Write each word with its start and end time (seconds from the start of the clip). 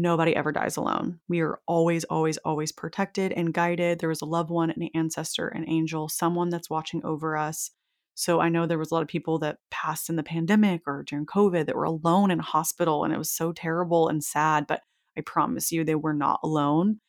nobody 0.00 0.34
ever 0.34 0.50
dies 0.50 0.76
alone. 0.76 1.20
We 1.28 1.40
are 1.40 1.60
always, 1.66 2.04
always, 2.04 2.36
always 2.38 2.72
protected 2.72 3.32
and 3.32 3.54
guided. 3.54 4.00
There 4.00 4.08
was 4.08 4.22
a 4.22 4.26
loved 4.26 4.50
one, 4.50 4.70
an 4.70 4.88
ancestor, 4.94 5.48
an 5.48 5.64
angel, 5.68 6.08
someone 6.08 6.50
that's 6.50 6.68
watching 6.68 7.04
over 7.04 7.36
us. 7.36 7.70
So 8.14 8.40
I 8.40 8.48
know 8.48 8.66
there 8.66 8.78
was 8.78 8.90
a 8.90 8.94
lot 8.94 9.02
of 9.02 9.08
people 9.08 9.38
that 9.40 9.58
passed 9.70 10.08
in 10.08 10.16
the 10.16 10.22
pandemic 10.22 10.82
or 10.86 11.04
during 11.04 11.26
COVID 11.26 11.66
that 11.66 11.76
were 11.76 11.84
alone 11.84 12.30
in 12.30 12.40
hospital 12.40 13.04
and 13.04 13.14
it 13.14 13.18
was 13.18 13.30
so 13.30 13.52
terrible 13.52 14.08
and 14.08 14.22
sad, 14.22 14.66
but 14.66 14.82
I 15.16 15.20
promise 15.20 15.70
you 15.70 15.84
they 15.84 15.94
were 15.94 16.12
not 16.12 16.40
alone 16.42 17.00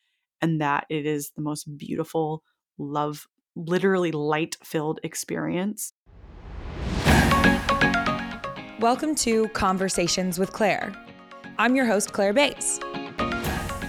and 0.42 0.62
that 0.62 0.86
it 0.90 1.06
is 1.06 1.32
the 1.32 1.42
most 1.42 1.78
beautiful 1.78 2.44
love 2.78 3.28
literally 3.56 4.12
light-filled 4.12 5.00
experience. 5.04 5.94
Welcome 8.80 9.16
to 9.16 9.48
Conversations 9.50 10.38
with 10.38 10.52
Claire. 10.52 11.05
I'm 11.58 11.74
your 11.74 11.86
host 11.86 12.12
Claire 12.12 12.34
Bates. 12.34 12.82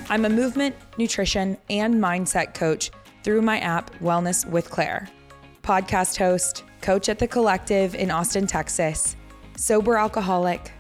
I'm 0.09 0.25
a 0.25 0.29
movement, 0.29 0.77
nutrition, 0.99 1.59
and 1.69 1.97
mindset 1.97 2.55
coach 2.55 2.93
through 3.25 3.43
my 3.43 3.59
app 3.59 3.93
Wellness 3.99 4.49
with 4.49 4.71
Claire. 4.71 5.09
Podcast 5.65 6.17
host, 6.17 6.63
coach 6.81 7.09
at 7.09 7.19
the 7.19 7.27
Collective 7.27 7.97
in 7.97 8.13
Austin, 8.13 8.47
Texas, 8.47 9.17
sober 9.57 9.97
alcoholic, 9.97 10.71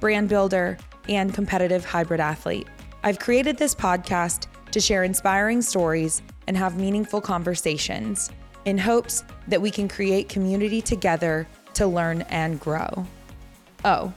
brand 0.00 0.30
builder, 0.30 0.78
and 1.10 1.34
competitive 1.34 1.84
hybrid 1.84 2.20
athlete. 2.20 2.68
I've 3.02 3.18
created 3.18 3.58
this 3.58 3.74
podcast 3.74 4.46
to 4.70 4.80
share 4.80 5.04
inspiring 5.04 5.60
stories 5.60 6.22
and 6.46 6.56
have 6.56 6.80
meaningful 6.80 7.20
conversations 7.20 8.30
in 8.64 8.78
hopes 8.78 9.24
that 9.48 9.60
we 9.60 9.70
can 9.70 9.88
create 9.88 10.30
community 10.30 10.80
together 10.80 11.46
to 11.74 11.86
learn 11.86 12.22
and 12.22 12.58
grow. 12.58 13.06
Oh, 13.84 14.14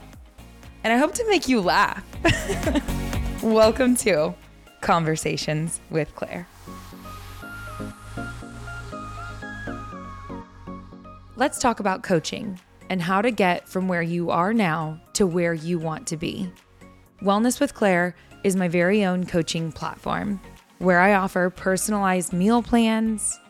and 0.84 0.92
I 0.92 0.98
hope 0.98 1.14
to 1.14 1.26
make 1.26 1.48
you 1.48 1.62
laugh. 1.62 2.04
Welcome 3.42 3.96
to 3.96 4.34
Conversations 4.82 5.80
with 5.88 6.14
Claire. 6.14 6.46
Let's 11.36 11.58
talk 11.58 11.80
about 11.80 12.02
coaching 12.02 12.60
and 12.90 13.00
how 13.00 13.22
to 13.22 13.30
get 13.30 13.66
from 13.66 13.88
where 13.88 14.02
you 14.02 14.30
are 14.30 14.52
now 14.52 15.00
to 15.14 15.26
where 15.26 15.54
you 15.54 15.78
want 15.78 16.06
to 16.08 16.18
be. 16.18 16.52
Wellness 17.22 17.60
with 17.60 17.72
Claire 17.72 18.14
is 18.44 18.54
my 18.54 18.68
very 18.68 19.06
own 19.06 19.24
coaching 19.24 19.72
platform 19.72 20.38
where 20.78 21.00
I 21.00 21.14
offer 21.14 21.48
personalized 21.48 22.34
meal 22.34 22.62
plans, 22.62 23.40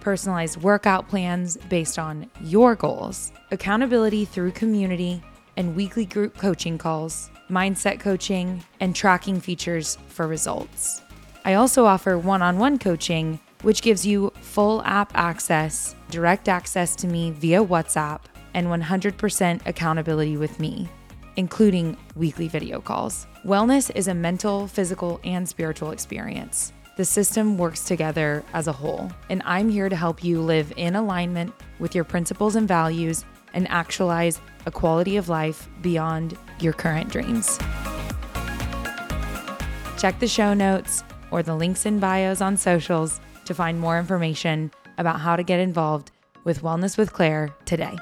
personalized 0.00 0.62
workout 0.62 1.06
plans 1.06 1.58
based 1.68 1.98
on 1.98 2.30
your 2.40 2.74
goals, 2.74 3.30
accountability 3.50 4.24
through 4.24 4.52
community, 4.52 5.22
and 5.58 5.74
weekly 5.74 6.06
group 6.06 6.38
coaching 6.38 6.78
calls, 6.78 7.30
mindset 7.50 7.98
coaching, 7.98 8.64
and 8.80 8.94
tracking 8.94 9.40
features 9.40 9.98
for 10.06 10.26
results. 10.26 11.02
I 11.44 11.54
also 11.54 11.84
offer 11.84 12.16
one 12.16 12.40
on 12.42 12.58
one 12.58 12.78
coaching 12.78 13.40
which 13.62 13.82
gives 13.82 14.06
you 14.06 14.32
full 14.40 14.82
app 14.84 15.10
access, 15.16 15.96
direct 16.10 16.48
access 16.48 16.94
to 16.94 17.08
me 17.08 17.32
via 17.32 17.64
WhatsApp, 17.64 18.20
and 18.54 18.68
100% 18.68 19.66
accountability 19.66 20.36
with 20.36 20.60
me, 20.60 20.88
including 21.34 21.96
weekly 22.14 22.46
video 22.46 22.80
calls. 22.80 23.26
Wellness 23.44 23.90
is 23.96 24.06
a 24.06 24.14
mental, 24.14 24.68
physical, 24.68 25.20
and 25.24 25.48
spiritual 25.48 25.90
experience. 25.90 26.72
The 26.96 27.04
system 27.04 27.58
works 27.58 27.84
together 27.84 28.44
as 28.52 28.68
a 28.68 28.72
whole, 28.72 29.10
and 29.28 29.42
I'm 29.44 29.68
here 29.68 29.88
to 29.88 29.96
help 29.96 30.22
you 30.22 30.40
live 30.40 30.72
in 30.76 30.94
alignment 30.94 31.52
with 31.80 31.94
your 31.94 32.04
principles 32.04 32.54
and 32.54 32.66
values 32.66 33.24
and 33.52 33.68
actualize 33.68 34.40
a 34.66 34.70
quality 34.70 35.16
of 35.16 35.28
life 35.28 35.68
beyond 35.82 36.36
your 36.60 36.72
current 36.72 37.10
dreams. 37.10 37.58
Check 39.98 40.18
the 40.20 40.28
show 40.28 40.54
notes 40.54 41.02
or 41.30 41.42
the 41.42 41.54
links 41.54 41.86
in 41.86 41.98
bios 41.98 42.40
on 42.40 42.56
socials 42.56 43.20
to 43.44 43.54
find 43.54 43.80
more 43.80 43.98
information 43.98 44.70
about 44.98 45.20
how 45.20 45.36
to 45.36 45.42
get 45.42 45.60
involved 45.60 46.10
with 46.44 46.62
Wellness 46.62 46.96
with 46.96 47.12
Claire 47.12 47.54
today. 47.64 47.96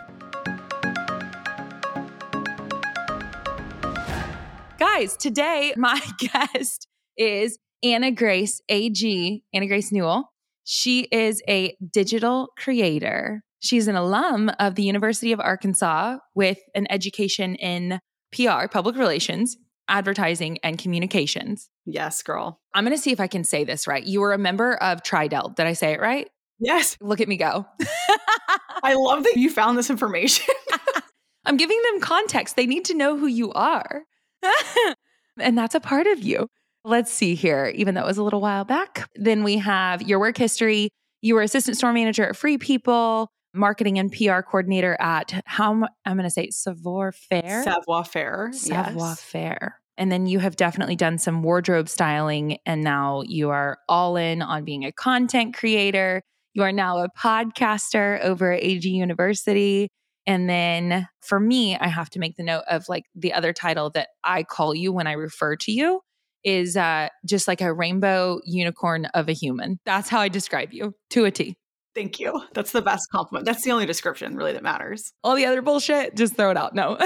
Guys, 4.78 5.16
today 5.16 5.72
my 5.76 6.00
guest 6.18 6.86
is 7.16 7.58
Anna 7.82 8.10
Grace 8.10 8.60
AG, 8.68 9.42
Anna 9.52 9.66
Grace 9.66 9.92
Newell. 9.92 10.32
She 10.64 11.02
is 11.12 11.42
a 11.48 11.76
digital 11.92 12.48
creator. 12.58 13.42
She's 13.60 13.88
an 13.88 13.96
alum 13.96 14.50
of 14.58 14.74
the 14.74 14.82
University 14.82 15.32
of 15.32 15.40
Arkansas 15.40 16.18
with 16.34 16.58
an 16.74 16.86
education 16.90 17.54
in 17.56 18.00
PR, 18.32 18.68
public 18.70 18.96
relations, 18.96 19.56
advertising, 19.88 20.58
and 20.62 20.78
communications. 20.78 21.68
Yes, 21.84 22.22
girl. 22.22 22.60
I'm 22.74 22.84
going 22.84 22.96
to 22.96 23.02
see 23.02 23.12
if 23.12 23.20
I 23.20 23.26
can 23.26 23.44
say 23.44 23.64
this 23.64 23.86
right. 23.86 24.04
You 24.04 24.20
were 24.20 24.32
a 24.32 24.38
member 24.38 24.74
of 24.74 25.02
Tri 25.02 25.28
Delt. 25.28 25.56
Did 25.56 25.66
I 25.66 25.72
say 25.72 25.92
it 25.92 26.00
right? 26.00 26.28
Yes. 26.58 26.96
Look 27.00 27.20
at 27.20 27.28
me 27.28 27.36
go. 27.36 27.66
I 28.82 28.94
love 28.94 29.24
that 29.24 29.36
you 29.36 29.50
found 29.50 29.78
this 29.78 29.90
information. 29.90 30.54
I'm 31.44 31.56
giving 31.56 31.80
them 31.82 32.00
context. 32.00 32.56
They 32.56 32.66
need 32.66 32.84
to 32.86 32.94
know 32.94 33.16
who 33.16 33.26
you 33.26 33.52
are. 33.52 34.02
and 35.40 35.56
that's 35.56 35.74
a 35.74 35.80
part 35.80 36.06
of 36.06 36.22
you. 36.22 36.48
Let's 36.84 37.12
see 37.12 37.34
here, 37.34 37.72
even 37.74 37.94
though 37.94 38.02
it 38.02 38.06
was 38.06 38.18
a 38.18 38.22
little 38.22 38.40
while 38.40 38.64
back. 38.64 39.08
Then 39.16 39.44
we 39.44 39.58
have 39.58 40.02
your 40.02 40.18
work 40.18 40.36
history. 40.36 40.90
You 41.20 41.34
were 41.34 41.42
assistant 41.42 41.76
store 41.76 41.92
manager 41.92 42.24
at 42.24 42.36
Free 42.36 42.58
People, 42.58 43.28
marketing 43.56 43.98
and 43.98 44.12
PR 44.12 44.40
coordinator 44.40 44.96
at 45.00 45.42
how 45.46 45.72
I'm 46.04 46.16
going 46.16 46.24
to 46.24 46.30
say 46.30 46.50
Savoir 46.50 47.12
Faire. 47.12 47.62
Savoir 47.62 48.04
Faire. 48.04 48.50
Savoir 48.52 49.10
yes. 49.10 49.20
Faire. 49.20 49.80
And 49.98 50.12
then 50.12 50.26
you 50.26 50.40
have 50.40 50.56
definitely 50.56 50.96
done 50.96 51.18
some 51.18 51.42
wardrobe 51.42 51.88
styling, 51.88 52.58
and 52.66 52.84
now 52.84 53.22
you 53.26 53.50
are 53.50 53.78
all 53.88 54.16
in 54.16 54.42
on 54.42 54.64
being 54.64 54.84
a 54.84 54.92
content 54.92 55.54
creator. 55.56 56.22
You 56.52 56.62
are 56.62 56.72
now 56.72 56.98
a 56.98 57.08
podcaster 57.08 58.20
over 58.22 58.52
at 58.52 58.62
AG 58.62 58.88
University. 58.88 59.88
And 60.26 60.50
then 60.50 61.06
for 61.20 61.38
me, 61.38 61.76
I 61.76 61.88
have 61.88 62.10
to 62.10 62.18
make 62.18 62.36
the 62.36 62.42
note 62.42 62.64
of 62.68 62.88
like 62.88 63.04
the 63.14 63.32
other 63.32 63.52
title 63.52 63.90
that 63.90 64.08
I 64.24 64.42
call 64.42 64.74
you 64.74 64.92
when 64.92 65.06
I 65.06 65.12
refer 65.12 65.56
to 65.56 65.72
you 65.72 66.00
is 66.44 66.76
uh, 66.76 67.08
just 67.24 67.48
like 67.48 67.60
a 67.60 67.72
rainbow 67.72 68.40
unicorn 68.44 69.06
of 69.06 69.28
a 69.28 69.32
human. 69.32 69.78
That's 69.84 70.08
how 70.08 70.20
I 70.20 70.28
describe 70.28 70.72
you 70.72 70.94
to 71.10 71.24
a 71.24 71.30
T. 71.30 71.56
Thank 71.96 72.20
you. 72.20 72.42
That's 72.52 72.72
the 72.72 72.82
best 72.82 73.08
compliment. 73.10 73.46
That's 73.46 73.64
the 73.64 73.72
only 73.72 73.86
description 73.86 74.36
really 74.36 74.52
that 74.52 74.62
matters. 74.62 75.14
All 75.24 75.34
the 75.34 75.46
other 75.46 75.62
bullshit, 75.62 76.14
just 76.14 76.36
throw 76.36 76.50
it 76.50 76.56
out. 76.58 76.74
No. 76.74 76.98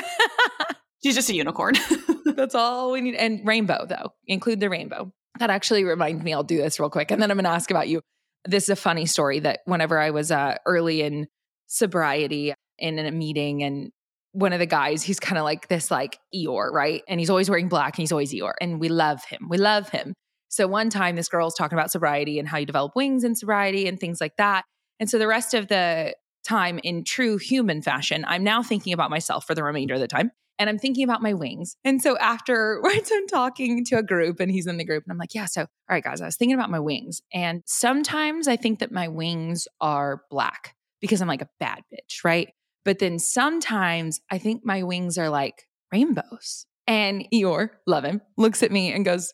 She's 1.04 1.14
just 1.14 1.30
a 1.30 1.34
unicorn. 1.34 1.76
That's 2.24 2.56
all 2.56 2.90
we 2.90 3.00
need. 3.00 3.14
And 3.14 3.46
rainbow, 3.46 3.86
though, 3.86 4.14
include 4.26 4.58
the 4.58 4.68
rainbow. 4.68 5.12
That 5.38 5.48
actually 5.48 5.84
reminds 5.84 6.24
me, 6.24 6.34
I'll 6.34 6.42
do 6.42 6.56
this 6.56 6.80
real 6.80 6.90
quick. 6.90 7.12
And 7.12 7.22
then 7.22 7.30
I'm 7.30 7.36
going 7.36 7.44
to 7.44 7.50
ask 7.50 7.70
about 7.70 7.86
you. 7.86 8.02
This 8.46 8.64
is 8.64 8.70
a 8.70 8.76
funny 8.76 9.06
story 9.06 9.38
that 9.40 9.60
whenever 9.64 9.96
I 9.96 10.10
was 10.10 10.32
uh, 10.32 10.56
early 10.66 11.02
in 11.02 11.28
sobriety 11.68 12.52
in 12.78 12.98
a 12.98 13.12
meeting, 13.12 13.62
and 13.62 13.92
one 14.32 14.52
of 14.52 14.58
the 14.58 14.66
guys, 14.66 15.04
he's 15.04 15.20
kind 15.20 15.38
of 15.38 15.44
like 15.44 15.68
this, 15.68 15.88
like 15.88 16.18
Eeyore, 16.34 16.72
right? 16.72 17.02
And 17.06 17.20
he's 17.20 17.30
always 17.30 17.48
wearing 17.48 17.68
black 17.68 17.96
and 17.96 18.02
he's 18.02 18.12
always 18.12 18.34
Eeyore. 18.34 18.54
And 18.60 18.80
we 18.80 18.88
love 18.88 19.24
him. 19.24 19.46
We 19.48 19.56
love 19.56 19.88
him. 19.90 20.14
So 20.48 20.66
one 20.66 20.90
time, 20.90 21.14
this 21.14 21.28
girl's 21.28 21.54
talking 21.54 21.78
about 21.78 21.92
sobriety 21.92 22.40
and 22.40 22.48
how 22.48 22.58
you 22.58 22.66
develop 22.66 22.96
wings 22.96 23.22
in 23.22 23.36
sobriety 23.36 23.86
and 23.86 24.00
things 24.00 24.20
like 24.20 24.34
that. 24.36 24.64
And 25.00 25.10
so 25.10 25.18
the 25.18 25.26
rest 25.26 25.54
of 25.54 25.66
the 25.66 26.14
time, 26.44 26.78
in 26.84 27.04
true 27.04 27.38
human 27.38 27.82
fashion, 27.82 28.24
I'm 28.28 28.44
now 28.44 28.62
thinking 28.62 28.92
about 28.92 29.10
myself 29.10 29.46
for 29.46 29.54
the 29.54 29.64
remainder 29.64 29.94
of 29.94 30.00
the 30.00 30.06
time. 30.06 30.30
And 30.58 30.68
I'm 30.68 30.78
thinking 30.78 31.04
about 31.04 31.22
my 31.22 31.32
wings. 31.32 31.76
And 31.84 32.02
so 32.02 32.18
afterwards, 32.18 33.10
I'm 33.14 33.26
talking 33.26 33.82
to 33.86 33.96
a 33.96 34.02
group 34.02 34.40
and 34.40 34.52
he's 34.52 34.66
in 34.66 34.76
the 34.76 34.84
group. 34.84 35.04
And 35.04 35.12
I'm 35.12 35.18
like, 35.18 35.34
yeah, 35.34 35.46
so, 35.46 35.62
all 35.62 35.68
right, 35.88 36.04
guys, 36.04 36.20
I 36.20 36.26
was 36.26 36.36
thinking 36.36 36.54
about 36.54 36.70
my 36.70 36.80
wings. 36.80 37.22
And 37.32 37.62
sometimes 37.64 38.46
I 38.46 38.56
think 38.56 38.80
that 38.80 38.92
my 38.92 39.08
wings 39.08 39.66
are 39.80 40.22
black 40.30 40.76
because 41.00 41.22
I'm 41.22 41.28
like 41.28 41.42
a 41.42 41.48
bad 41.58 41.82
bitch, 41.92 42.24
right? 42.24 42.50
But 42.84 42.98
then 42.98 43.18
sometimes 43.18 44.20
I 44.30 44.36
think 44.36 44.62
my 44.64 44.82
wings 44.82 45.16
are 45.16 45.30
like 45.30 45.66
rainbows. 45.90 46.66
And 46.86 47.26
Eeyore, 47.32 47.70
love 47.86 48.04
him, 48.04 48.20
looks 48.36 48.62
at 48.62 48.72
me 48.72 48.92
and 48.92 49.04
goes, 49.04 49.32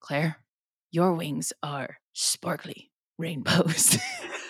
Claire, 0.00 0.38
your 0.90 1.12
wings 1.12 1.52
are 1.62 1.98
sparkly 2.14 2.90
rainbows. 3.18 3.98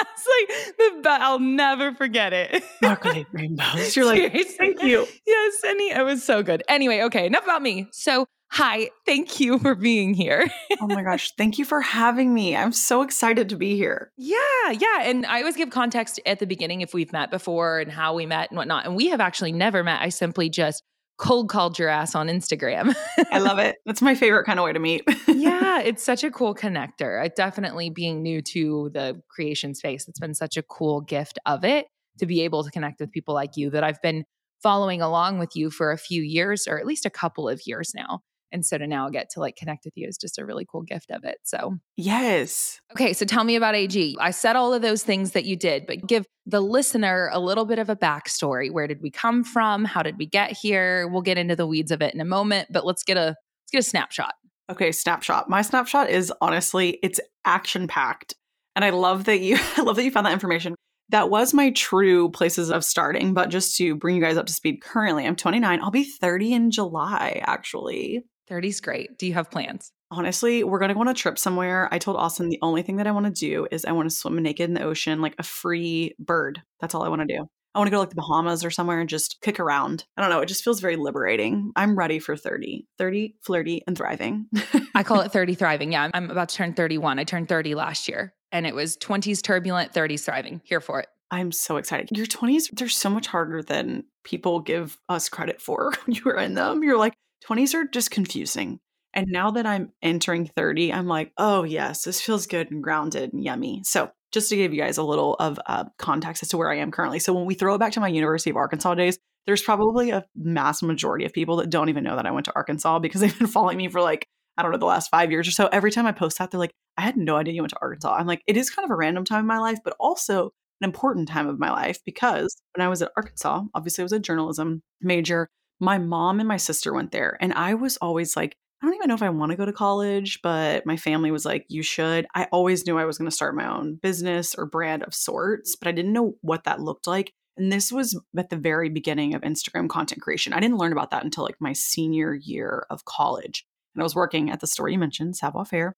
it's 0.14 0.76
like 0.78 1.02
the. 1.02 1.10
I'll 1.10 1.38
never 1.38 1.94
forget 1.94 2.32
it. 2.32 2.62
Sparkly 2.76 3.26
rainbows. 3.32 3.96
You're 3.96 4.06
like, 4.06 4.32
thank 4.58 4.82
you. 4.82 5.06
Yes, 5.26 5.54
and 5.66 5.80
he, 5.80 5.90
it 5.90 6.04
was 6.04 6.24
so 6.24 6.42
good. 6.42 6.62
Anyway, 6.68 7.02
okay, 7.02 7.26
enough 7.26 7.44
about 7.44 7.62
me. 7.62 7.88
So, 7.92 8.26
hi, 8.50 8.90
thank 9.06 9.40
you 9.40 9.58
for 9.58 9.74
being 9.74 10.14
here. 10.14 10.48
oh 10.80 10.86
my 10.86 11.02
gosh, 11.02 11.32
thank 11.36 11.58
you 11.58 11.64
for 11.64 11.80
having 11.80 12.32
me. 12.32 12.56
I'm 12.56 12.72
so 12.72 13.02
excited 13.02 13.48
to 13.50 13.56
be 13.56 13.76
here. 13.76 14.12
Yeah, 14.16 14.70
yeah. 14.70 15.02
And 15.02 15.26
I 15.26 15.40
always 15.40 15.56
give 15.56 15.70
context 15.70 16.20
at 16.26 16.38
the 16.38 16.46
beginning 16.46 16.80
if 16.80 16.94
we've 16.94 17.12
met 17.12 17.30
before 17.30 17.80
and 17.80 17.90
how 17.90 18.14
we 18.14 18.26
met 18.26 18.50
and 18.50 18.56
whatnot. 18.56 18.86
And 18.86 18.96
we 18.96 19.08
have 19.08 19.20
actually 19.20 19.52
never 19.52 19.82
met. 19.84 20.00
I 20.00 20.08
simply 20.08 20.48
just 20.48 20.82
cold 21.20 21.50
called 21.50 21.78
your 21.78 21.88
ass 21.88 22.14
on 22.14 22.28
Instagram. 22.28 22.94
I 23.30 23.38
love 23.38 23.58
it. 23.58 23.76
That's 23.84 24.00
my 24.00 24.14
favorite 24.14 24.44
kind 24.44 24.58
of 24.58 24.64
way 24.64 24.72
to 24.72 24.78
meet. 24.78 25.04
yeah, 25.28 25.80
it's 25.84 26.02
such 26.02 26.24
a 26.24 26.30
cool 26.30 26.54
connector. 26.54 27.22
I 27.22 27.28
definitely 27.28 27.90
being 27.90 28.22
new 28.22 28.40
to 28.42 28.90
the 28.94 29.20
creation 29.28 29.74
space, 29.74 30.08
it's 30.08 30.18
been 30.18 30.34
such 30.34 30.56
a 30.56 30.62
cool 30.62 31.02
gift 31.02 31.38
of 31.44 31.64
it 31.64 31.86
to 32.18 32.26
be 32.26 32.40
able 32.40 32.64
to 32.64 32.70
connect 32.70 33.00
with 33.00 33.12
people 33.12 33.34
like 33.34 33.56
you 33.56 33.70
that 33.70 33.84
I've 33.84 34.00
been 34.00 34.24
following 34.62 35.02
along 35.02 35.38
with 35.38 35.50
you 35.54 35.70
for 35.70 35.92
a 35.92 35.98
few 35.98 36.22
years 36.22 36.66
or 36.66 36.78
at 36.78 36.86
least 36.86 37.04
a 37.04 37.10
couple 37.10 37.48
of 37.48 37.60
years 37.66 37.92
now. 37.94 38.20
And 38.52 38.64
so 38.64 38.78
to 38.78 38.86
now 38.86 39.08
get 39.08 39.30
to 39.30 39.40
like 39.40 39.56
connect 39.56 39.84
with 39.84 39.94
you 39.96 40.08
is 40.08 40.16
just 40.18 40.38
a 40.38 40.44
really 40.44 40.66
cool 40.70 40.82
gift 40.82 41.10
of 41.10 41.24
it. 41.24 41.38
So, 41.44 41.78
yes. 41.96 42.80
Okay. 42.92 43.12
So 43.12 43.24
tell 43.24 43.44
me 43.44 43.56
about 43.56 43.74
AG. 43.74 44.16
I 44.20 44.30
said 44.30 44.56
all 44.56 44.74
of 44.74 44.82
those 44.82 45.02
things 45.02 45.32
that 45.32 45.44
you 45.44 45.56
did, 45.56 45.86
but 45.86 46.06
give 46.06 46.26
the 46.46 46.60
listener 46.60 47.30
a 47.32 47.38
little 47.38 47.64
bit 47.64 47.78
of 47.78 47.88
a 47.88 47.96
backstory. 47.96 48.72
Where 48.72 48.86
did 48.86 49.00
we 49.02 49.10
come 49.10 49.44
from? 49.44 49.84
How 49.84 50.02
did 50.02 50.18
we 50.18 50.26
get 50.26 50.52
here? 50.52 51.06
We'll 51.08 51.22
get 51.22 51.38
into 51.38 51.56
the 51.56 51.66
weeds 51.66 51.90
of 51.90 52.02
it 52.02 52.14
in 52.14 52.20
a 52.20 52.24
moment, 52.24 52.68
but 52.70 52.84
let's 52.84 53.04
get 53.04 53.16
a 53.16 53.36
let's 53.62 53.70
get 53.72 53.78
a 53.78 53.82
snapshot. 53.82 54.34
Okay, 54.70 54.92
snapshot. 54.92 55.50
My 55.50 55.62
snapshot 55.62 56.10
is 56.10 56.32
honestly, 56.40 56.98
it's 57.02 57.20
action 57.44 57.88
packed. 57.88 58.34
And 58.76 58.84
I 58.84 58.90
love 58.90 59.24
that 59.24 59.40
you 59.40 59.58
I 59.76 59.82
love 59.82 59.96
that 59.96 60.04
you 60.04 60.10
found 60.10 60.26
that 60.26 60.32
information. 60.32 60.74
That 61.10 61.28
was 61.28 61.52
my 61.52 61.70
true 61.70 62.30
places 62.30 62.70
of 62.70 62.84
starting, 62.84 63.34
but 63.34 63.50
just 63.50 63.76
to 63.78 63.96
bring 63.96 64.14
you 64.14 64.22
guys 64.22 64.36
up 64.36 64.46
to 64.46 64.52
speed, 64.52 64.80
currently 64.80 65.26
I'm 65.26 65.34
29. 65.34 65.80
I'll 65.82 65.90
be 65.90 66.04
30 66.04 66.52
in 66.52 66.70
July, 66.70 67.42
actually. 67.44 68.24
30's 68.50 68.80
great. 68.80 69.18
Do 69.18 69.26
you 69.26 69.34
have 69.34 69.50
plans? 69.50 69.92
Honestly, 70.10 70.64
we're 70.64 70.78
going 70.78 70.88
to 70.88 70.94
go 70.94 71.00
on 71.00 71.08
a 71.08 71.14
trip 71.14 71.38
somewhere. 71.38 71.88
I 71.92 71.98
told 71.98 72.16
Austin 72.16 72.48
the 72.48 72.58
only 72.62 72.82
thing 72.82 72.96
that 72.96 73.06
I 73.06 73.12
want 73.12 73.26
to 73.26 73.32
do 73.32 73.68
is 73.70 73.84
I 73.84 73.92
want 73.92 74.10
to 74.10 74.16
swim 74.16 74.42
naked 74.42 74.68
in 74.68 74.74
the 74.74 74.82
ocean 74.82 75.20
like 75.20 75.36
a 75.38 75.44
free 75.44 76.14
bird. 76.18 76.62
That's 76.80 76.94
all 76.94 77.02
I 77.04 77.08
want 77.08 77.20
to 77.20 77.36
do. 77.36 77.46
I 77.74 77.78
want 77.78 77.86
to 77.86 77.90
go 77.92 77.98
to 77.98 78.00
like 78.00 78.10
the 78.10 78.16
Bahamas 78.16 78.64
or 78.64 78.70
somewhere 78.70 78.98
and 78.98 79.08
just 79.08 79.40
kick 79.42 79.60
around. 79.60 80.04
I 80.16 80.22
don't 80.22 80.30
know. 80.30 80.40
It 80.40 80.46
just 80.46 80.64
feels 80.64 80.80
very 80.80 80.96
liberating. 80.96 81.70
I'm 81.76 81.96
ready 81.96 82.18
for 82.18 82.36
30, 82.36 82.88
30, 82.98 83.36
flirty, 83.42 83.84
and 83.86 83.96
thriving. 83.96 84.46
I 84.94 85.04
call 85.04 85.20
it 85.22 85.30
30 85.30 85.54
thriving. 85.54 85.92
Yeah, 85.92 86.10
I'm 86.12 86.30
about 86.30 86.48
to 86.48 86.56
turn 86.56 86.74
31. 86.74 87.20
I 87.20 87.24
turned 87.24 87.48
30 87.48 87.76
last 87.76 88.08
year 88.08 88.34
and 88.50 88.66
it 88.66 88.74
was 88.74 88.96
20s 88.96 89.40
turbulent, 89.42 89.92
30s 89.92 90.24
thriving. 90.24 90.60
Here 90.64 90.80
for 90.80 91.00
it. 91.00 91.06
I'm 91.30 91.52
so 91.52 91.76
excited. 91.76 92.08
Your 92.10 92.26
20s, 92.26 92.70
they're 92.72 92.88
so 92.88 93.08
much 93.08 93.28
harder 93.28 93.62
than 93.62 94.02
people 94.24 94.58
give 94.58 94.98
us 95.08 95.28
credit 95.28 95.62
for 95.62 95.92
when 96.04 96.16
you 96.16 96.22
were 96.24 96.36
in 96.36 96.54
them. 96.54 96.82
You're 96.82 96.98
like, 96.98 97.14
20s 97.46 97.74
are 97.74 97.86
just 97.86 98.10
confusing. 98.10 98.80
And 99.12 99.26
now 99.28 99.50
that 99.52 99.66
I'm 99.66 99.92
entering 100.02 100.46
30, 100.46 100.92
I'm 100.92 101.06
like, 101.06 101.32
oh, 101.36 101.64
yes, 101.64 102.04
this 102.04 102.20
feels 102.20 102.46
good 102.46 102.70
and 102.70 102.82
grounded 102.82 103.32
and 103.32 103.42
yummy. 103.42 103.82
So, 103.84 104.10
just 104.30 104.48
to 104.50 104.56
give 104.56 104.72
you 104.72 104.80
guys 104.80 104.98
a 104.98 105.02
little 105.02 105.34
of 105.34 105.58
uh, 105.66 105.84
context 105.98 106.44
as 106.44 106.50
to 106.50 106.56
where 106.56 106.70
I 106.70 106.76
am 106.76 106.92
currently. 106.92 107.18
So, 107.18 107.32
when 107.32 107.46
we 107.46 107.54
throw 107.54 107.74
it 107.74 107.78
back 107.78 107.92
to 107.92 108.00
my 108.00 108.06
University 108.06 108.50
of 108.50 108.56
Arkansas 108.56 108.94
days, 108.94 109.18
there's 109.46 109.62
probably 109.62 110.10
a 110.10 110.24
mass 110.36 110.82
majority 110.82 111.24
of 111.24 111.32
people 111.32 111.56
that 111.56 111.70
don't 111.70 111.88
even 111.88 112.04
know 112.04 112.14
that 112.14 112.26
I 112.26 112.30
went 112.30 112.44
to 112.44 112.54
Arkansas 112.54 113.00
because 113.00 113.20
they've 113.20 113.36
been 113.36 113.46
following 113.48 113.78
me 113.78 113.88
for 113.88 114.00
like, 114.00 114.28
I 114.56 114.62
don't 114.62 114.70
know, 114.70 114.78
the 114.78 114.86
last 114.86 115.10
five 115.10 115.32
years 115.32 115.48
or 115.48 115.52
so. 115.52 115.68
Every 115.72 115.90
time 115.90 116.06
I 116.06 116.12
post 116.12 116.38
that, 116.38 116.50
they're 116.50 116.60
like, 116.60 116.74
I 116.96 117.02
had 117.02 117.16
no 117.16 117.36
idea 117.36 117.54
you 117.54 117.62
went 117.62 117.70
to 117.70 117.78
Arkansas. 117.82 118.14
I'm 118.14 118.26
like, 118.26 118.42
it 118.46 118.56
is 118.56 118.70
kind 118.70 118.84
of 118.84 118.92
a 118.92 118.96
random 118.96 119.24
time 119.24 119.40
in 119.40 119.46
my 119.46 119.58
life, 119.58 119.78
but 119.82 119.96
also 119.98 120.52
an 120.80 120.84
important 120.84 121.28
time 121.28 121.48
of 121.48 121.58
my 121.58 121.70
life 121.70 121.98
because 122.04 122.56
when 122.74 122.84
I 122.84 122.88
was 122.88 123.02
at 123.02 123.10
Arkansas, 123.16 123.62
obviously 123.74 124.02
I 124.02 124.04
was 124.04 124.12
a 124.12 124.18
journalism 124.18 124.82
major 125.00 125.48
my 125.80 125.98
mom 125.98 126.38
and 126.38 126.48
my 126.48 126.56
sister 126.56 126.92
went 126.92 127.10
there 127.10 127.36
and 127.40 127.52
i 127.54 127.74
was 127.74 127.96
always 127.98 128.36
like 128.36 128.54
i 128.82 128.86
don't 128.86 128.94
even 128.94 129.08
know 129.08 129.14
if 129.14 129.22
i 129.22 129.30
want 129.30 129.50
to 129.50 129.56
go 129.56 129.64
to 129.64 129.72
college 129.72 130.40
but 130.42 130.86
my 130.86 130.96
family 130.96 131.30
was 131.30 131.44
like 131.44 131.64
you 131.68 131.82
should. 131.82 132.26
I 132.34 132.46
always 132.52 132.86
knew 132.86 132.98
i 132.98 133.04
was 133.04 133.18
going 133.18 133.28
to 133.30 133.34
start 133.34 133.56
my 133.56 133.66
own 133.66 133.96
business 133.96 134.54
or 134.54 134.66
brand 134.66 135.02
of 135.02 135.14
sorts 135.14 135.76
but 135.76 135.88
i 135.88 135.92
didn't 135.92 136.12
know 136.12 136.34
what 136.42 136.64
that 136.64 136.80
looked 136.80 137.06
like 137.06 137.32
and 137.56 137.72
this 137.72 137.90
was 137.90 138.18
at 138.36 138.50
the 138.50 138.56
very 138.56 138.88
beginning 138.88 139.34
of 139.34 139.42
instagram 139.42 139.88
content 139.88 140.22
creation. 140.22 140.52
I 140.52 140.60
didn't 140.60 140.78
learn 140.78 140.92
about 140.92 141.10
that 141.10 141.24
until 141.24 141.44
like 141.44 141.56
my 141.60 141.72
senior 141.72 142.34
year 142.34 142.86
of 142.90 143.04
college 143.04 143.64
and 143.94 144.02
i 144.02 144.04
was 144.04 144.14
working 144.14 144.50
at 144.50 144.60
the 144.60 144.66
store 144.66 144.88
you 144.88 144.98
mentioned 144.98 145.36
savoir 145.36 145.64
faire 145.64 145.94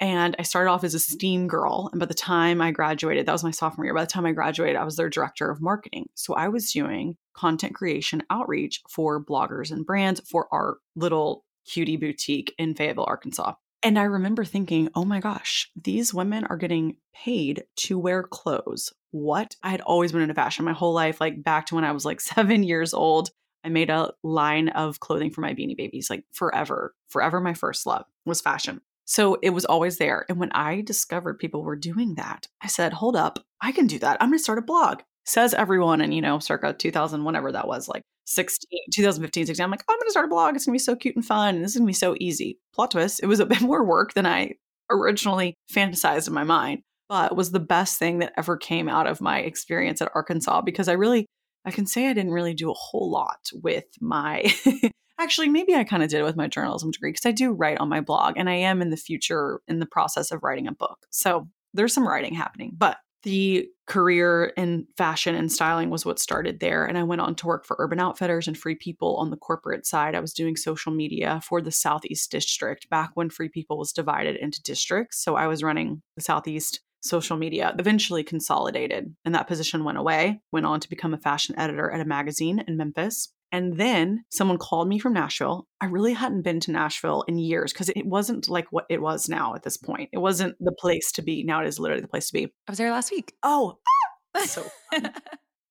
and 0.00 0.34
I 0.38 0.42
started 0.42 0.70
off 0.70 0.82
as 0.82 0.94
a 0.94 0.98
STEAM 0.98 1.46
girl. 1.46 1.90
And 1.92 2.00
by 2.00 2.06
the 2.06 2.14
time 2.14 2.62
I 2.62 2.70
graduated, 2.70 3.26
that 3.26 3.32
was 3.32 3.44
my 3.44 3.50
sophomore 3.50 3.84
year. 3.84 3.94
By 3.94 4.04
the 4.04 4.10
time 4.10 4.24
I 4.24 4.32
graduated, 4.32 4.76
I 4.76 4.84
was 4.84 4.96
their 4.96 5.10
director 5.10 5.50
of 5.50 5.60
marketing. 5.60 6.08
So 6.14 6.34
I 6.34 6.48
was 6.48 6.72
doing 6.72 7.16
content 7.34 7.74
creation 7.74 8.22
outreach 8.30 8.82
for 8.88 9.22
bloggers 9.22 9.70
and 9.70 9.84
brands 9.84 10.20
for 10.26 10.48
our 10.52 10.78
little 10.96 11.44
cutie 11.66 11.98
boutique 11.98 12.54
in 12.58 12.74
Fayetteville, 12.74 13.04
Arkansas. 13.06 13.54
And 13.82 13.98
I 13.98 14.04
remember 14.04 14.44
thinking, 14.44 14.88
oh 14.94 15.04
my 15.04 15.20
gosh, 15.20 15.70
these 15.80 16.12
women 16.12 16.44
are 16.44 16.56
getting 16.56 16.96
paid 17.14 17.64
to 17.76 17.98
wear 17.98 18.22
clothes. 18.22 18.92
What? 19.10 19.56
I 19.62 19.70
had 19.70 19.80
always 19.82 20.12
been 20.12 20.22
into 20.22 20.34
fashion 20.34 20.64
my 20.64 20.72
whole 20.72 20.92
life, 20.92 21.20
like 21.20 21.42
back 21.42 21.66
to 21.66 21.74
when 21.74 21.84
I 21.84 21.92
was 21.92 22.04
like 22.04 22.20
seven 22.22 22.62
years 22.62 22.94
old. 22.94 23.30
I 23.62 23.68
made 23.68 23.90
a 23.90 24.12
line 24.22 24.70
of 24.70 25.00
clothing 25.00 25.30
for 25.30 25.42
my 25.42 25.52
beanie 25.52 25.76
babies, 25.76 26.08
like 26.08 26.24
forever, 26.32 26.94
forever. 27.08 27.40
My 27.40 27.52
first 27.52 27.84
love 27.84 28.06
was 28.24 28.40
fashion. 28.40 28.80
So 29.10 29.38
it 29.42 29.50
was 29.50 29.64
always 29.64 29.98
there. 29.98 30.24
And 30.28 30.38
when 30.38 30.52
I 30.52 30.82
discovered 30.82 31.40
people 31.40 31.64
were 31.64 31.74
doing 31.74 32.14
that, 32.14 32.46
I 32.62 32.68
said, 32.68 32.92
hold 32.92 33.16
up, 33.16 33.40
I 33.60 33.72
can 33.72 33.88
do 33.88 33.98
that. 33.98 34.16
I'm 34.20 34.28
going 34.28 34.38
to 34.38 34.42
start 34.42 34.60
a 34.60 34.62
blog. 34.62 35.00
Says 35.26 35.52
everyone 35.52 36.00
in, 36.00 36.12
you 36.12 36.22
know, 36.22 36.38
circa 36.38 36.72
2000, 36.74 37.24
whenever 37.24 37.50
that 37.50 37.66
was, 37.66 37.88
like 37.88 38.04
16, 38.26 38.68
2015, 38.94 39.46
16. 39.46 39.64
I'm 39.64 39.70
like, 39.72 39.82
oh, 39.88 39.92
I'm 39.92 39.98
going 39.98 40.06
to 40.06 40.12
start 40.12 40.26
a 40.26 40.28
blog. 40.28 40.54
It's 40.54 40.64
going 40.64 40.74
to 40.74 40.80
be 40.80 40.84
so 40.84 40.94
cute 40.94 41.16
and 41.16 41.24
fun. 41.24 41.56
And 41.56 41.64
this 41.64 41.72
is 41.72 41.78
going 41.78 41.88
to 41.88 41.90
be 41.90 41.92
so 41.92 42.14
easy. 42.20 42.60
Plot 42.72 42.92
twist, 42.92 43.18
it 43.20 43.26
was 43.26 43.40
a 43.40 43.46
bit 43.52 43.60
more 43.62 43.84
work 43.84 44.14
than 44.14 44.26
I 44.26 44.52
originally 44.92 45.56
fantasized 45.72 46.28
in 46.28 46.32
my 46.32 46.44
mind, 46.44 46.82
but 47.08 47.34
was 47.34 47.50
the 47.50 47.58
best 47.58 47.98
thing 47.98 48.20
that 48.20 48.32
ever 48.36 48.56
came 48.56 48.88
out 48.88 49.08
of 49.08 49.20
my 49.20 49.40
experience 49.40 50.00
at 50.00 50.12
Arkansas 50.14 50.60
because 50.60 50.86
I 50.86 50.92
really, 50.92 51.26
I 51.64 51.72
can 51.72 51.86
say 51.86 52.06
I 52.06 52.12
didn't 52.12 52.30
really 52.30 52.54
do 52.54 52.70
a 52.70 52.74
whole 52.74 53.10
lot 53.10 53.50
with 53.54 53.86
my 54.00 54.54
Actually, 55.20 55.50
maybe 55.50 55.74
I 55.74 55.84
kind 55.84 56.02
of 56.02 56.08
did 56.08 56.20
it 56.20 56.24
with 56.24 56.36
my 56.36 56.48
journalism 56.48 56.90
degree 56.90 57.10
because 57.10 57.26
I 57.26 57.32
do 57.32 57.52
write 57.52 57.78
on 57.78 57.90
my 57.90 58.00
blog 58.00 58.34
and 58.38 58.48
I 58.48 58.54
am 58.54 58.80
in 58.80 58.88
the 58.88 58.96
future 58.96 59.60
in 59.68 59.78
the 59.78 59.86
process 59.86 60.30
of 60.30 60.42
writing 60.42 60.66
a 60.66 60.72
book. 60.72 61.06
So 61.10 61.46
there's 61.74 61.92
some 61.92 62.08
writing 62.08 62.34
happening, 62.34 62.72
but 62.76 62.96
the 63.22 63.68
career 63.86 64.54
in 64.56 64.86
fashion 64.96 65.34
and 65.34 65.52
styling 65.52 65.90
was 65.90 66.06
what 66.06 66.18
started 66.18 66.60
there. 66.60 66.86
And 66.86 66.96
I 66.96 67.02
went 67.02 67.20
on 67.20 67.34
to 67.34 67.46
work 67.46 67.66
for 67.66 67.76
Urban 67.78 68.00
Outfitters 68.00 68.48
and 68.48 68.56
Free 68.56 68.74
People 68.74 69.16
on 69.16 69.28
the 69.28 69.36
corporate 69.36 69.84
side. 69.84 70.14
I 70.14 70.20
was 70.20 70.32
doing 70.32 70.56
social 70.56 70.90
media 70.90 71.40
for 71.44 71.60
the 71.60 71.70
Southeast 71.70 72.30
District 72.30 72.88
back 72.88 73.10
when 73.12 73.28
Free 73.28 73.50
People 73.50 73.76
was 73.76 73.92
divided 73.92 74.36
into 74.36 74.62
districts. 74.62 75.22
So 75.22 75.34
I 75.34 75.48
was 75.48 75.62
running 75.62 76.00
the 76.16 76.22
Southeast 76.22 76.80
social 77.02 77.36
media, 77.36 77.74
eventually 77.78 78.22
consolidated, 78.22 79.14
and 79.24 79.34
that 79.34 79.48
position 79.48 79.84
went 79.84 79.98
away. 79.98 80.40
Went 80.50 80.66
on 80.66 80.80
to 80.80 80.88
become 80.88 81.12
a 81.12 81.18
fashion 81.18 81.58
editor 81.58 81.90
at 81.90 82.00
a 82.00 82.06
magazine 82.06 82.64
in 82.66 82.78
Memphis. 82.78 83.32
And 83.52 83.76
then 83.78 84.24
someone 84.30 84.58
called 84.58 84.88
me 84.88 84.98
from 84.98 85.12
Nashville. 85.12 85.66
I 85.80 85.86
really 85.86 86.12
hadn't 86.12 86.42
been 86.42 86.60
to 86.60 86.70
Nashville 86.70 87.24
in 87.26 87.38
years 87.38 87.72
because 87.72 87.88
it 87.88 88.06
wasn't 88.06 88.48
like 88.48 88.66
what 88.70 88.86
it 88.88 89.02
was 89.02 89.28
now 89.28 89.54
at 89.54 89.64
this 89.64 89.76
point. 89.76 90.10
It 90.12 90.18
wasn't 90.18 90.56
the 90.60 90.72
place 90.72 91.10
to 91.12 91.22
be. 91.22 91.42
Now 91.42 91.60
it 91.60 91.66
is 91.66 91.78
literally 91.78 92.02
the 92.02 92.08
place 92.08 92.28
to 92.28 92.32
be. 92.32 92.44
I 92.44 92.70
was 92.70 92.78
there 92.78 92.90
last 92.90 93.10
week. 93.10 93.34
Oh, 93.42 93.78
ah! 94.36 94.44
so 94.46 94.64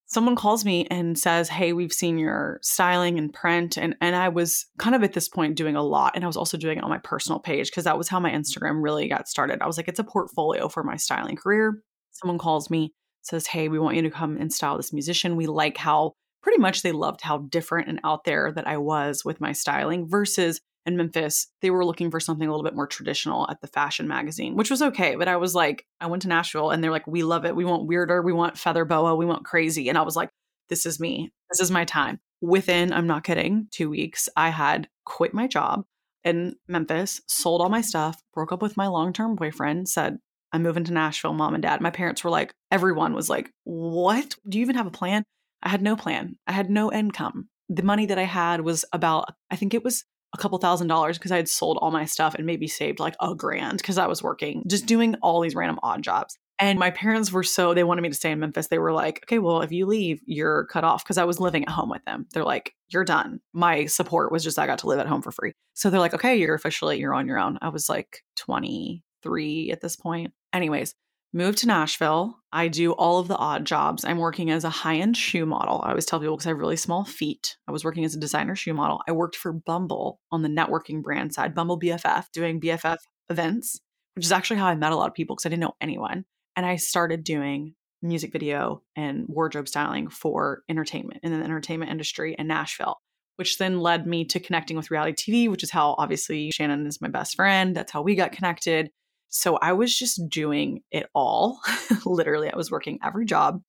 someone 0.07 0.35
calls 0.35 0.65
me 0.65 0.87
and 0.91 1.17
says, 1.17 1.47
Hey, 1.47 1.71
we've 1.71 1.93
seen 1.93 2.17
your 2.17 2.59
styling 2.61 3.17
and 3.17 3.31
print. 3.31 3.77
And, 3.77 3.95
and 4.01 4.15
I 4.15 4.27
was 4.27 4.65
kind 4.77 4.95
of 4.95 5.03
at 5.03 5.13
this 5.13 5.29
point 5.29 5.55
doing 5.55 5.75
a 5.75 5.83
lot. 5.83 6.13
And 6.15 6.23
I 6.23 6.27
was 6.27 6.37
also 6.37 6.57
doing 6.57 6.79
it 6.79 6.83
on 6.83 6.89
my 6.89 6.97
personal 6.97 7.39
page 7.39 7.69
because 7.69 7.85
that 7.85 7.97
was 7.97 8.09
how 8.09 8.19
my 8.19 8.31
Instagram 8.31 8.83
really 8.83 9.07
got 9.07 9.29
started. 9.29 9.61
I 9.61 9.67
was 9.67 9.77
like, 9.77 9.87
It's 9.87 9.99
a 9.99 10.03
portfolio 10.03 10.67
for 10.67 10.83
my 10.83 10.97
styling 10.97 11.37
career. 11.37 11.81
Someone 12.11 12.39
calls 12.39 12.69
me, 12.69 12.93
says, 13.21 13.47
Hey, 13.47 13.69
we 13.69 13.79
want 13.79 13.95
you 13.95 14.01
to 14.01 14.09
come 14.09 14.35
and 14.35 14.51
style 14.51 14.75
this 14.75 14.91
musician. 14.91 15.37
We 15.37 15.47
like 15.47 15.77
how 15.77 16.15
pretty 16.41 16.59
much 16.59 16.81
they 16.81 16.91
loved 16.91 17.21
how 17.21 17.39
different 17.39 17.87
and 17.87 17.99
out 18.03 18.23
there 18.23 18.51
that 18.51 18.67
I 18.67 18.77
was 18.77 19.23
with 19.25 19.41
my 19.41 19.51
styling 19.51 20.07
versus 20.07 20.61
in 20.85 20.97
Memphis, 20.97 21.47
they 21.61 21.69
were 21.69 21.85
looking 21.85 22.09
for 22.09 22.19
something 22.19 22.47
a 22.47 22.51
little 22.51 22.63
bit 22.63 22.75
more 22.75 22.87
traditional 22.87 23.49
at 23.49 23.61
the 23.61 23.67
fashion 23.67 24.07
magazine, 24.07 24.55
which 24.55 24.71
was 24.71 24.81
okay. 24.81 25.15
But 25.15 25.27
I 25.27 25.35
was 25.35 25.53
like, 25.53 25.85
I 25.99 26.07
went 26.07 26.23
to 26.23 26.29
Nashville 26.29 26.71
and 26.71 26.83
they're 26.83 26.91
like, 26.91 27.05
we 27.05 27.23
love 27.23 27.45
it. 27.45 27.55
We 27.55 27.65
want 27.65 27.85
weirder. 27.85 28.21
We 28.21 28.33
want 28.33 28.57
feather 28.57 28.85
boa. 28.85 29.15
We 29.15 29.25
want 29.25 29.45
crazy. 29.45 29.89
And 29.89 29.97
I 29.97 30.01
was 30.01 30.15
like, 30.15 30.29
this 30.69 30.85
is 30.85 30.99
me. 30.99 31.31
This 31.51 31.59
is 31.59 31.71
my 31.71 31.85
time. 31.85 32.19
Within, 32.41 32.93
I'm 32.93 33.07
not 33.07 33.23
kidding, 33.23 33.67
two 33.71 33.89
weeks, 33.89 34.29
I 34.35 34.49
had 34.49 34.87
quit 35.05 35.33
my 35.33 35.47
job 35.47 35.83
in 36.23 36.55
Memphis, 36.67 37.21
sold 37.27 37.61
all 37.61 37.69
my 37.69 37.81
stuff, 37.81 38.21
broke 38.33 38.51
up 38.51 38.61
with 38.61 38.77
my 38.77 38.87
long 38.87 39.13
term 39.13 39.35
boyfriend, 39.35 39.89
said, 39.89 40.17
I'm 40.51 40.63
moving 40.63 40.85
to 40.85 40.93
Nashville, 40.93 41.33
mom 41.33 41.53
and 41.53 41.61
dad. 41.61 41.81
My 41.81 41.91
parents 41.91 42.23
were 42.23 42.29
like, 42.29 42.53
everyone 42.71 43.13
was 43.13 43.29
like, 43.29 43.51
what? 43.65 44.35
Do 44.47 44.57
you 44.57 44.63
even 44.63 44.75
have 44.75 44.87
a 44.87 44.91
plan? 44.91 45.23
I 45.63 45.69
had 45.69 45.81
no 45.81 45.95
plan. 45.95 46.37
I 46.47 46.51
had 46.51 46.69
no 46.69 46.91
income. 46.91 47.49
The 47.69 47.83
money 47.83 48.05
that 48.07 48.17
I 48.17 48.23
had 48.23 48.61
was 48.61 48.85
about, 48.93 49.33
I 49.51 49.55
think 49.55 49.73
it 49.73 49.83
was 49.83 50.03
a 50.33 50.37
couple 50.37 50.57
thousand 50.57 50.87
dollars 50.87 51.17
because 51.17 51.31
I 51.31 51.37
had 51.37 51.49
sold 51.49 51.77
all 51.81 51.91
my 51.91 52.05
stuff 52.05 52.35
and 52.35 52.45
maybe 52.45 52.67
saved 52.67 52.99
like 52.99 53.15
a 53.19 53.35
grand 53.35 53.77
because 53.77 53.97
I 53.97 54.07
was 54.07 54.23
working, 54.23 54.63
just 54.67 54.85
doing 54.85 55.15
all 55.21 55.41
these 55.41 55.55
random 55.55 55.79
odd 55.83 56.01
jobs. 56.01 56.37
And 56.61 56.77
my 56.77 56.91
parents 56.91 57.31
were 57.31 57.43
so, 57.43 57.73
they 57.73 57.85
wanted 57.85 58.01
me 58.01 58.09
to 58.09 58.15
stay 58.15 58.31
in 58.31 58.39
Memphis. 58.39 58.67
They 58.67 58.79
were 58.79 58.91
like, 58.91 59.21
okay, 59.23 59.39
well, 59.39 59.61
if 59.61 59.71
you 59.71 59.85
leave, 59.85 60.19
you're 60.25 60.65
cut 60.65 60.83
off 60.83 61.05
because 61.05 61.17
I 61.17 61.23
was 61.23 61.39
living 61.39 61.63
at 61.63 61.69
home 61.69 61.89
with 61.89 62.03
them. 62.03 62.27
They're 62.33 62.43
like, 62.43 62.73
you're 62.89 63.05
done. 63.05 63.39
My 63.53 63.85
support 63.85 64.31
was 64.31 64.43
just 64.43 64.59
I 64.59 64.67
got 64.67 64.79
to 64.79 64.87
live 64.87 64.99
at 64.99 65.07
home 65.07 65.21
for 65.21 65.31
free. 65.31 65.53
So 65.73 65.89
they're 65.89 66.01
like, 66.01 66.13
okay, 66.13 66.35
you're 66.35 66.55
officially, 66.55 66.99
you're 66.99 67.13
on 67.13 67.27
your 67.27 67.39
own. 67.39 67.57
I 67.61 67.69
was 67.69 67.87
like 67.87 68.23
23 68.39 69.71
at 69.71 69.79
this 69.79 69.95
point. 69.95 70.33
Anyways, 70.53 70.95
moved 71.33 71.59
to 71.59 71.67
Nashville. 71.67 72.35
I 72.51 72.67
do 72.67 72.93
all 72.93 73.19
of 73.19 73.27
the 73.27 73.37
odd 73.37 73.65
jobs. 73.65 74.03
I'm 74.03 74.17
working 74.17 74.49
as 74.49 74.63
a 74.63 74.69
high 74.69 74.97
end 74.97 75.15
shoe 75.15 75.45
model. 75.45 75.81
I 75.83 75.89
always 75.89 76.05
tell 76.05 76.19
people 76.19 76.35
because 76.35 76.47
I 76.47 76.49
have 76.49 76.57
really 76.57 76.75
small 76.75 77.05
feet. 77.05 77.57
I 77.67 77.71
was 77.71 77.83
working 77.83 78.05
as 78.05 78.15
a 78.15 78.19
designer 78.19 78.55
shoe 78.55 78.73
model. 78.73 79.01
I 79.07 79.11
worked 79.11 79.35
for 79.35 79.53
Bumble 79.53 80.19
on 80.31 80.41
the 80.41 80.49
networking 80.49 81.03
brand 81.03 81.33
side, 81.33 81.53
Bumble 81.53 81.79
BFF, 81.79 82.25
doing 82.33 82.59
BFF 82.59 82.97
events, 83.29 83.79
which 84.15 84.25
is 84.25 84.31
actually 84.31 84.57
how 84.57 84.67
I 84.67 84.75
met 84.75 84.91
a 84.91 84.95
lot 84.95 85.07
of 85.07 85.13
people 85.13 85.35
because 85.35 85.45
I 85.45 85.49
didn't 85.49 85.61
know 85.61 85.75
anyone. 85.79 86.25
And 86.55 86.65
I 86.65 86.77
started 86.77 87.23
doing 87.23 87.75
music 88.01 88.31
video 88.31 88.81
and 88.95 89.25
wardrobe 89.27 89.67
styling 89.67 90.09
for 90.09 90.63
entertainment 90.69 91.19
in 91.23 91.31
the 91.31 91.43
entertainment 91.43 91.91
industry 91.91 92.35
in 92.37 92.47
Nashville, 92.47 92.97
which 93.35 93.57
then 93.57 93.79
led 93.79 94.07
me 94.07 94.25
to 94.25 94.39
connecting 94.39 94.77
with 94.77 94.89
reality 94.89 95.13
TV, 95.13 95.49
which 95.49 95.63
is 95.63 95.71
how 95.71 95.95
obviously 95.97 96.49
Shannon 96.51 96.87
is 96.87 97.01
my 97.01 97.09
best 97.09 97.35
friend. 97.35 97.75
That's 97.75 97.91
how 97.91 98.01
we 98.01 98.15
got 98.15 98.31
connected. 98.31 98.89
So 99.29 99.57
I 99.57 99.73
was 99.73 99.97
just 99.97 100.27
doing 100.29 100.81
it 100.91 101.07
all. 101.13 101.61
Literally, 102.05 102.51
I 102.51 102.57
was 102.57 102.71
working 102.71 102.99
every 103.03 103.25
job, 103.25 103.61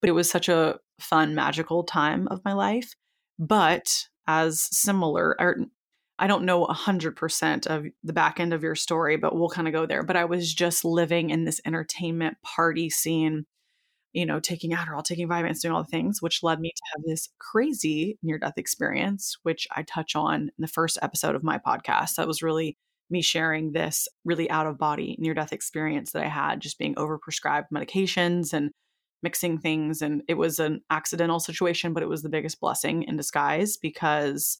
but 0.00 0.10
it 0.10 0.14
was 0.14 0.30
such 0.30 0.48
a 0.48 0.78
fun, 1.00 1.34
magical 1.34 1.84
time 1.84 2.28
of 2.28 2.44
my 2.44 2.52
life. 2.52 2.94
But 3.38 4.06
as 4.26 4.60
similar, 4.60 5.36
or 5.40 5.58
I 6.18 6.26
don't 6.26 6.44
know 6.44 6.66
100% 6.66 7.66
of 7.66 7.86
the 8.02 8.12
back 8.12 8.40
end 8.40 8.52
of 8.52 8.62
your 8.62 8.74
story, 8.74 9.16
but 9.16 9.36
we'll 9.36 9.50
kind 9.50 9.68
of 9.68 9.74
go 9.74 9.86
there. 9.86 10.02
But 10.02 10.16
I 10.16 10.24
was 10.24 10.52
just 10.52 10.84
living 10.84 11.30
in 11.30 11.44
this 11.44 11.60
entertainment 11.66 12.38
party 12.42 12.88
scene, 12.88 13.44
you 14.12 14.24
know, 14.24 14.40
taking 14.40 14.72
Adderall, 14.72 15.04
taking 15.04 15.28
vitamins, 15.28 15.60
doing 15.60 15.74
all 15.74 15.82
the 15.82 15.90
things, 15.90 16.22
which 16.22 16.42
led 16.42 16.58
me 16.58 16.70
to 16.70 16.82
have 16.92 17.04
this 17.04 17.28
crazy 17.38 18.18
near 18.22 18.38
death 18.38 18.54
experience, 18.56 19.36
which 19.42 19.68
I 19.76 19.82
touch 19.82 20.16
on 20.16 20.42
in 20.42 20.50
the 20.58 20.66
first 20.66 20.98
episode 21.02 21.34
of 21.34 21.44
my 21.44 21.58
podcast. 21.58 22.14
That 22.16 22.26
was 22.26 22.42
really 22.42 22.78
me 23.10 23.22
sharing 23.22 23.72
this 23.72 24.08
really 24.24 24.50
out 24.50 24.66
of 24.66 24.78
body 24.78 25.16
near 25.18 25.34
death 25.34 25.52
experience 25.52 26.12
that 26.12 26.24
I 26.24 26.28
had, 26.28 26.60
just 26.60 26.78
being 26.78 26.94
overprescribed 26.96 27.66
medications 27.72 28.52
and 28.52 28.70
mixing 29.22 29.58
things. 29.58 30.02
And 30.02 30.22
it 30.28 30.34
was 30.34 30.58
an 30.58 30.80
accidental 30.90 31.40
situation, 31.40 31.92
but 31.92 32.02
it 32.02 32.08
was 32.08 32.22
the 32.22 32.28
biggest 32.28 32.60
blessing 32.60 33.04
in 33.04 33.16
disguise 33.16 33.76
because 33.76 34.58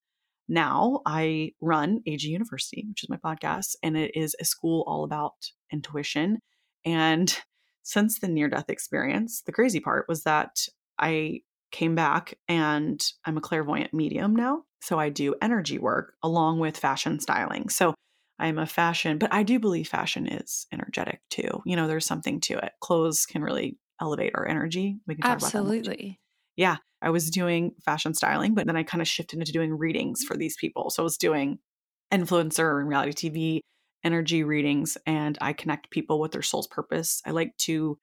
now 0.49 1.01
I 1.05 1.53
run 1.61 2.03
AG 2.07 2.27
University, 2.27 2.85
which 2.89 3.03
is 3.03 3.09
my 3.09 3.17
podcast, 3.17 3.75
and 3.83 3.97
it 3.97 4.13
is 4.15 4.37
a 4.41 4.45
school 4.45 4.85
all 4.87 5.05
about 5.05 5.35
intuition. 5.73 6.39
And 6.85 7.37
since 7.83 8.19
the 8.19 8.29
near 8.29 8.49
death 8.49 8.69
experience, 8.69 9.43
the 9.43 9.53
crazy 9.53 9.81
part 9.81 10.07
was 10.09 10.25
that 10.25 10.57
I 10.99 11.41
came 11.71 11.95
back 11.95 12.35
and 12.49 13.05
I'm 13.25 13.37
a 13.37 13.41
clairvoyant 13.41 13.93
medium 13.93 14.35
now. 14.35 14.63
So 14.81 14.99
I 14.99 15.09
do 15.09 15.35
energy 15.43 15.79
work 15.79 16.15
along 16.23 16.59
with 16.59 16.77
fashion 16.77 17.21
styling. 17.21 17.69
So 17.69 17.95
I'm 18.39 18.59
a 18.59 18.67
fashion, 18.67 19.19
but 19.19 19.33
I 19.33 19.43
do 19.43 19.59
believe 19.59 19.89
fashion 19.89 20.27
is 20.27 20.67
energetic 20.73 21.21
too. 21.31 21.63
You 21.65 21.77
know, 21.77 21.89
there's 21.89 22.07
something 22.07 22.41
to 22.43 22.55
it. 22.59 22.73
Clothes 22.81 23.27
can 23.27 23.43
really 23.43 23.79
elevate 24.01 24.33
our 24.35 24.47
energy. 24.47 24.99
We 25.07 25.15
can 25.15 25.23
talk 25.23 25.33
Absolutely. 25.33 25.79
about 25.79 25.99
that. 25.99 26.15
Yeah. 26.57 26.77
I 27.03 27.11
was 27.11 27.31
doing 27.31 27.73
fashion 27.85 28.15
styling, 28.15 28.55
but 28.55 28.67
then 28.67 28.77
I 28.77 28.83
kind 28.83 29.03
of 29.03 29.09
shifted 29.09 29.39
into 29.39 29.53
doing 29.53 29.77
readings 29.77 30.25
for 30.25 30.37
these 30.37 30.57
people. 30.57 30.91
So 30.91 31.03
I 31.03 31.05
was 31.05 31.19
doing 31.19 31.59
influencer 32.13 32.81
and 32.81 32.89
reality 32.89 33.31
TV 33.31 33.61
energy 34.05 34.45
readings, 34.45 34.97
and 35.07 35.37
I 35.41 35.53
connect 35.53 35.91
people 35.91 36.21
with 36.21 36.33
their 36.33 36.43
soul's 36.43 36.67
purpose. 36.67 37.21
I 37.27 37.33
like 37.33 37.57
to 37.59 37.99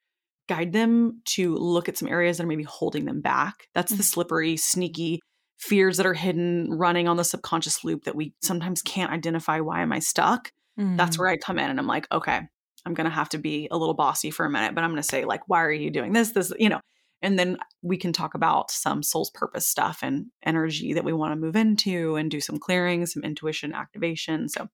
guide 0.50 0.74
them 0.74 1.22
to 1.26 1.56
look 1.56 1.88
at 1.88 1.98
some 1.98 2.10
areas 2.10 2.38
that 2.38 2.44
are 2.44 2.48
maybe 2.48 2.64
holding 2.64 3.06
them 3.06 3.22
back. 3.22 3.68
That's 3.74 3.92
the 3.92 3.96
mm-hmm. 3.96 4.04
slippery, 4.04 4.58
sneaky 4.58 5.22
fears 5.64 5.98
that 5.98 6.06
are 6.06 6.14
hidden 6.14 6.68
running 6.70 7.08
on 7.08 7.18
the 7.18 7.24
subconscious 7.24 7.84
loop 7.84 8.04
that 8.04 8.16
we 8.16 8.34
sometimes 8.42 8.82
can't 8.82 9.12
identify. 9.12 9.62
Why 9.62 9.82
am 9.82 9.94
I 9.94 10.00
stuck? 10.00 10.52
Mm-hmm. 10.80 10.98
That's 10.98 11.18
where 11.18 11.30
I 11.30 11.38
come 11.38 11.58
in 11.58 11.70
and 11.70 11.80
I'm 11.80 11.88
like, 11.88 12.06
okay, 12.12 12.42
I'm 12.86 12.94
going 12.94 13.06
to 13.06 13.16
have 13.16 13.30
to 13.30 13.38
be 13.38 13.68
a 13.72 13.78
little 13.78 13.94
bossy 13.94 14.30
for 14.30 14.46
a 14.46 14.50
minute, 14.50 14.76
but 14.76 14.84
I'm 14.84 14.90
going 14.90 15.02
to 15.02 15.08
say, 15.08 15.24
like, 15.24 15.42
why 15.48 15.64
are 15.64 15.72
you 15.72 15.90
doing 15.90 16.12
this? 16.12 16.32
This, 16.32 16.52
you 16.60 16.68
know, 16.70 16.82
and 17.22 17.40
then 17.40 17.58
we 17.82 17.96
can 17.98 18.12
talk 18.12 18.34
about 18.34 18.72
some 18.72 19.02
soul's 19.02 19.32
purpose 19.32 19.66
stuff 19.66 20.00
and 20.04 20.26
energy 20.46 20.94
that 20.94 21.06
we 21.06 21.14
want 21.14 21.32
to 21.32 21.40
move 21.40 21.56
into 21.56 22.18
and 22.18 22.30
do 22.30 22.42
some 22.42 22.60
clearing, 22.60 23.06
some 23.06 23.24
intuition 23.24 23.74
activation. 23.74 24.50
So 24.50 24.68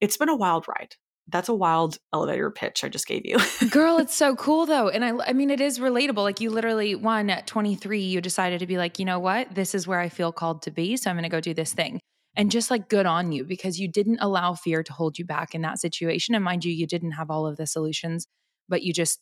it's 0.00 0.18
been 0.18 0.28
a 0.28 0.36
wild 0.36 0.68
ride. 0.68 0.96
That's 1.30 1.48
a 1.48 1.54
wild 1.54 1.98
elevator 2.12 2.50
pitch 2.50 2.84
I 2.84 2.88
just 2.88 3.06
gave 3.06 3.26
you. 3.26 3.36
Girl, 3.70 3.98
it's 3.98 4.14
so 4.14 4.34
cool 4.34 4.66
though. 4.66 4.88
And 4.88 5.04
I 5.04 5.12
I 5.28 5.32
mean 5.32 5.50
it 5.50 5.60
is 5.60 5.78
relatable. 5.78 6.22
Like 6.22 6.40
you 6.40 6.50
literally 6.50 6.94
one 6.94 7.30
at 7.30 7.46
23 7.46 8.00
you 8.00 8.20
decided 8.20 8.60
to 8.60 8.66
be 8.66 8.78
like, 8.78 8.98
"You 8.98 9.04
know 9.04 9.18
what? 9.18 9.54
This 9.54 9.74
is 9.74 9.86
where 9.86 10.00
I 10.00 10.08
feel 10.08 10.32
called 10.32 10.62
to 10.62 10.70
be, 10.70 10.96
so 10.96 11.10
I'm 11.10 11.16
going 11.16 11.24
to 11.24 11.28
go 11.28 11.40
do 11.40 11.54
this 11.54 11.72
thing." 11.72 12.00
And 12.36 12.50
just 12.50 12.70
like 12.70 12.88
good 12.88 13.06
on 13.06 13.32
you 13.32 13.44
because 13.44 13.80
you 13.80 13.88
didn't 13.88 14.18
allow 14.20 14.54
fear 14.54 14.82
to 14.82 14.92
hold 14.92 15.18
you 15.18 15.24
back 15.24 15.54
in 15.54 15.62
that 15.62 15.80
situation 15.80 16.34
and 16.34 16.44
mind 16.44 16.64
you 16.64 16.72
you 16.72 16.86
didn't 16.86 17.12
have 17.12 17.30
all 17.30 17.46
of 17.46 17.56
the 17.56 17.66
solutions, 17.66 18.26
but 18.68 18.82
you 18.82 18.92
just 18.92 19.18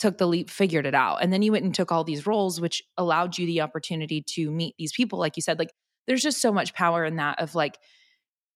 took 0.00 0.18
the 0.18 0.26
leap, 0.26 0.48
figured 0.48 0.86
it 0.86 0.94
out. 0.94 1.16
And 1.16 1.32
then 1.32 1.42
you 1.42 1.52
went 1.52 1.64
and 1.64 1.74
took 1.74 1.92
all 1.92 2.04
these 2.04 2.26
roles, 2.26 2.60
which 2.60 2.82
allowed 2.96 3.36
you 3.36 3.46
the 3.46 3.60
opportunity 3.60 4.24
to 4.34 4.50
meet 4.50 4.74
these 4.78 4.92
people. 4.92 5.18
Like 5.18 5.36
you 5.36 5.42
said, 5.42 5.58
like 5.58 5.70
there's 6.06 6.22
just 6.22 6.40
so 6.40 6.52
much 6.52 6.74
power 6.74 7.04
in 7.04 7.16
that 7.16 7.38
of 7.38 7.54
like, 7.54 7.78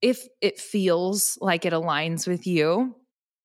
if 0.05 0.29
it 0.43 0.59
feels 0.59 1.39
like 1.41 1.65
it 1.65 1.73
aligns 1.73 2.27
with 2.29 2.47
you, 2.47 2.95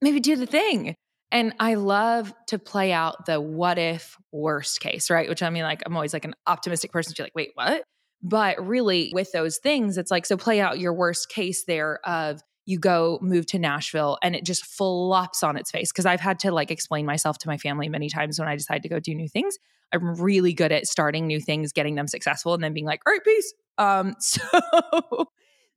maybe 0.02 0.20
do 0.20 0.36
the 0.36 0.46
thing. 0.46 0.94
And 1.32 1.54
I 1.58 1.76
love 1.76 2.34
to 2.48 2.60
play 2.60 2.92
out 2.92 3.26
the 3.26 3.40
what 3.40 3.78
if 3.78 4.18
worst 4.34 4.82
case, 4.82 5.10
right? 5.10 5.30
Which 5.30 5.42
I 5.42 5.50
mean, 5.52 5.64
like, 5.64 5.82
I'm 5.86 5.96
always 5.96 6.12
like 6.12 6.26
an 6.26 6.36
optimistic 6.46 6.92
person. 6.92 7.14
You're 7.18 7.28
like, 7.28 7.36
wait, 7.36 7.52
what? 7.54 7.84
But 8.22 8.68
really, 8.68 9.10
with 9.14 9.32
those 9.32 9.58
things, 9.58 9.98
it's 9.98 10.12
like, 10.12 10.26
so 10.26 10.36
play 10.36 10.60
out 10.60 10.80
your 10.80 10.94
worst 10.94 11.30
case 11.30 11.64
there 11.64 12.06
of 12.06 12.42
you 12.66 12.78
go 12.78 13.20
move 13.22 13.46
to 13.46 13.58
Nashville 13.58 14.18
and 14.22 14.36
it 14.36 14.44
just 14.44 14.66
flops 14.66 15.44
on 15.44 15.56
its 15.56 15.72
face. 15.72 15.94
Cause 15.94 16.06
I've 16.06 16.20
had 16.20 16.40
to 16.40 16.52
like 16.52 16.72
explain 16.72 17.06
myself 17.06 17.38
to 17.40 17.48
my 17.48 17.58
family 17.58 17.88
many 17.88 18.10
times 18.10 18.38
when 18.38 18.50
I 18.50 18.58
decide 18.58 18.84
to 18.84 18.90
go 18.90 19.00
do 19.00 19.16
new 19.16 19.30
things. 19.30 19.58
I'm 19.94 20.16
really 20.16 20.52
good 20.52 20.74
at 20.74 20.88
starting 20.88 21.26
new 21.26 21.40
things, 21.40 21.72
getting 21.72 21.96
them 21.96 22.08
successful, 22.08 22.54
and 22.54 22.62
then 22.62 22.74
being 22.74 22.86
like, 22.86 23.00
all 23.08 23.14
right, 23.14 23.24
peace. 23.24 23.54
Um, 23.78 24.16
so 24.20 24.42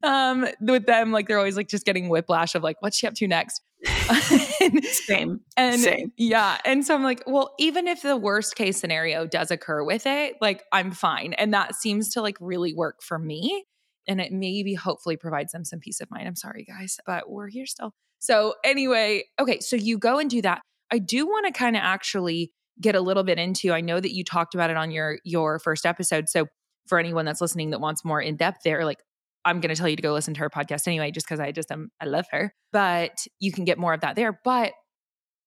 um 0.02 0.46
with 0.60 0.86
them, 0.86 1.12
like 1.12 1.28
they're 1.28 1.38
always 1.38 1.56
like 1.56 1.68
just 1.68 1.84
getting 1.84 2.08
whiplash 2.08 2.54
of 2.54 2.62
like, 2.62 2.76
what's 2.80 2.96
she 2.96 3.06
up 3.06 3.14
to 3.14 3.28
next? 3.28 3.60
Same. 4.82 5.40
And 5.56 5.80
Same. 5.80 6.12
yeah. 6.16 6.58
And 6.64 6.84
so 6.86 6.94
I'm 6.94 7.02
like, 7.02 7.22
well, 7.26 7.54
even 7.58 7.88
if 7.88 8.02
the 8.02 8.16
worst 8.16 8.54
case 8.54 8.78
scenario 8.78 9.26
does 9.26 9.50
occur 9.50 9.84
with 9.84 10.06
it, 10.06 10.36
like 10.40 10.62
I'm 10.72 10.92
fine. 10.92 11.32
And 11.34 11.52
that 11.54 11.74
seems 11.74 12.10
to 12.10 12.22
like 12.22 12.36
really 12.40 12.74
work 12.74 13.02
for 13.02 13.18
me 13.18 13.64
and 14.06 14.20
it 14.20 14.32
maybe 14.32 14.74
hopefully 14.74 15.16
provides 15.16 15.52
them 15.52 15.64
some 15.64 15.80
peace 15.80 16.00
of 16.00 16.10
mind. 16.10 16.26
I'm 16.26 16.36
sorry, 16.36 16.64
guys, 16.64 16.98
but 17.06 17.30
we're 17.30 17.48
here 17.48 17.66
still. 17.66 17.94
So, 18.18 18.54
anyway, 18.64 19.24
okay, 19.40 19.60
so 19.60 19.76
you 19.76 19.98
go 19.98 20.18
and 20.18 20.30
do 20.30 20.42
that. 20.42 20.62
I 20.90 20.98
do 20.98 21.26
want 21.26 21.46
to 21.46 21.52
kind 21.52 21.76
of 21.76 21.82
actually 21.82 22.52
get 22.80 22.94
a 22.94 23.00
little 23.00 23.24
bit 23.24 23.38
into. 23.38 23.72
I 23.72 23.80
know 23.80 24.00
that 24.00 24.14
you 24.14 24.24
talked 24.24 24.54
about 24.54 24.70
it 24.70 24.76
on 24.76 24.90
your 24.90 25.18
your 25.24 25.58
first 25.58 25.86
episode. 25.86 26.28
So, 26.28 26.46
for 26.86 26.98
anyone 26.98 27.24
that's 27.24 27.40
listening 27.40 27.70
that 27.70 27.80
wants 27.80 28.04
more 28.04 28.20
in 28.20 28.36
depth 28.36 28.58
there, 28.64 28.84
like 28.84 29.02
I'm 29.44 29.60
going 29.60 29.74
to 29.74 29.78
tell 29.78 29.88
you 29.88 29.96
to 29.96 30.02
go 30.02 30.12
listen 30.12 30.34
to 30.34 30.40
her 30.40 30.50
podcast 30.50 30.86
anyway, 30.86 31.10
just 31.10 31.26
because 31.26 31.40
I 31.40 31.52
just 31.52 31.70
am, 31.70 31.90
I 32.00 32.06
love 32.06 32.26
her. 32.30 32.54
But 32.72 33.26
you 33.40 33.52
can 33.52 33.64
get 33.64 33.78
more 33.78 33.94
of 33.94 34.00
that 34.00 34.16
there. 34.16 34.40
But 34.44 34.72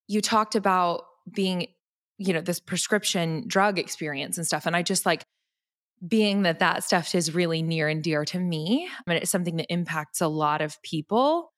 you 0.08 0.22
talked 0.22 0.56
about 0.56 1.04
being, 1.34 1.68
you 2.18 2.34
know, 2.34 2.42
this 2.42 2.60
prescription 2.60 3.46
drug 3.48 3.80
experience 3.80 4.38
and 4.38 4.46
stuff. 4.46 4.66
And 4.66 4.76
I 4.76 4.84
just 4.84 5.06
like, 5.06 5.24
being 6.06 6.44
that 6.44 6.60
that 6.60 6.84
stuff 6.84 7.16
is 7.16 7.34
really 7.34 7.62
near 7.62 7.88
and 7.88 8.04
dear 8.04 8.26
to 8.26 8.40
me 8.40 8.88
and 9.08 9.18
it's 9.18 9.32
something 9.32 9.56
that 9.56 9.72
impacts 9.72 10.22
a 10.22 10.28
lot 10.28 10.62
of 10.62 10.82
people 10.84 11.54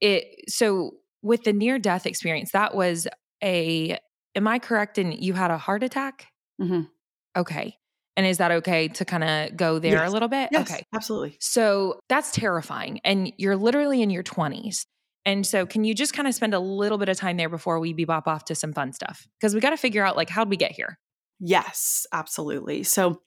it 0.00 0.24
so 0.48 0.92
with 1.22 1.44
the 1.44 1.52
near 1.52 1.78
death 1.78 2.06
experience 2.06 2.50
that 2.52 2.74
was 2.74 3.06
a 3.42 3.96
am 4.34 4.48
i 4.48 4.58
correct 4.58 4.98
in 4.98 5.12
you 5.12 5.34
had 5.34 5.50
a 5.50 5.58
heart 5.58 5.82
attack 5.82 6.26
mm-hmm. 6.60 6.82
okay 7.36 7.76
and 8.16 8.26
is 8.26 8.38
that 8.38 8.50
okay 8.50 8.88
to 8.88 9.04
kind 9.04 9.24
of 9.24 9.56
go 9.56 9.78
there 9.78 9.94
yes. 9.94 10.08
a 10.08 10.12
little 10.12 10.28
bit? 10.28 10.48
Yes, 10.52 10.70
okay. 10.70 10.82
absolutely. 10.94 11.36
So 11.40 12.00
that's 12.08 12.30
terrifying 12.32 13.00
and 13.04 13.32
you're 13.36 13.56
literally 13.56 14.02
in 14.02 14.10
your 14.10 14.22
20s 14.22 14.86
and 15.24 15.44
so 15.44 15.66
can 15.66 15.84
you 15.84 15.94
just 15.94 16.14
kind 16.14 16.28
of 16.28 16.34
spend 16.34 16.54
a 16.54 16.60
little 16.60 16.98
bit 16.98 17.08
of 17.08 17.16
time 17.16 17.36
there 17.36 17.48
before 17.48 17.80
we 17.80 17.92
bebop 17.92 18.26
off 18.26 18.44
to 18.46 18.54
some 18.54 18.72
fun 18.72 18.92
stuff? 18.92 19.26
Because 19.40 19.54
we 19.54 19.60
got 19.60 19.70
to 19.70 19.76
figure 19.76 20.04
out 20.04 20.16
like 20.16 20.30
how'd 20.30 20.48
we 20.48 20.56
get 20.56 20.72
here? 20.72 20.98
Yes 21.40 22.06
absolutely. 22.12 22.82
So 22.84 23.20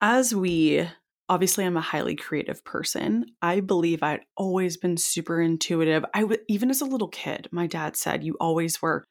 as 0.00 0.34
we 0.34 0.86
obviously 1.28 1.64
I'm 1.64 1.78
a 1.78 1.80
highly 1.80 2.14
creative 2.14 2.62
person. 2.64 3.24
I 3.40 3.60
believe 3.60 4.02
I'd 4.02 4.20
always 4.36 4.76
been 4.76 4.98
super 4.98 5.40
intuitive. 5.40 6.04
I 6.12 6.20
w- 6.22 6.42
even 6.48 6.68
as 6.68 6.82
a 6.82 6.84
little 6.86 7.08
kid, 7.08 7.48
my 7.50 7.66
dad 7.66 7.96
said 7.96 8.22
you 8.22 8.36
always 8.38 8.82
were 8.82 9.02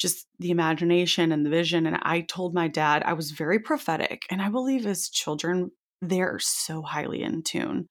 just 0.00 0.26
the 0.38 0.50
imagination 0.50 1.30
and 1.30 1.44
the 1.44 1.50
vision 1.50 1.86
and 1.86 1.98
I 2.02 2.22
told 2.22 2.54
my 2.54 2.68
dad 2.68 3.02
I 3.04 3.12
was 3.12 3.32
very 3.32 3.58
prophetic 3.58 4.22
and 4.30 4.40
I 4.40 4.48
believe 4.48 4.86
as 4.86 5.10
children 5.10 5.70
they're 6.00 6.38
so 6.40 6.82
highly 6.82 7.22
in 7.22 7.42
tune. 7.42 7.86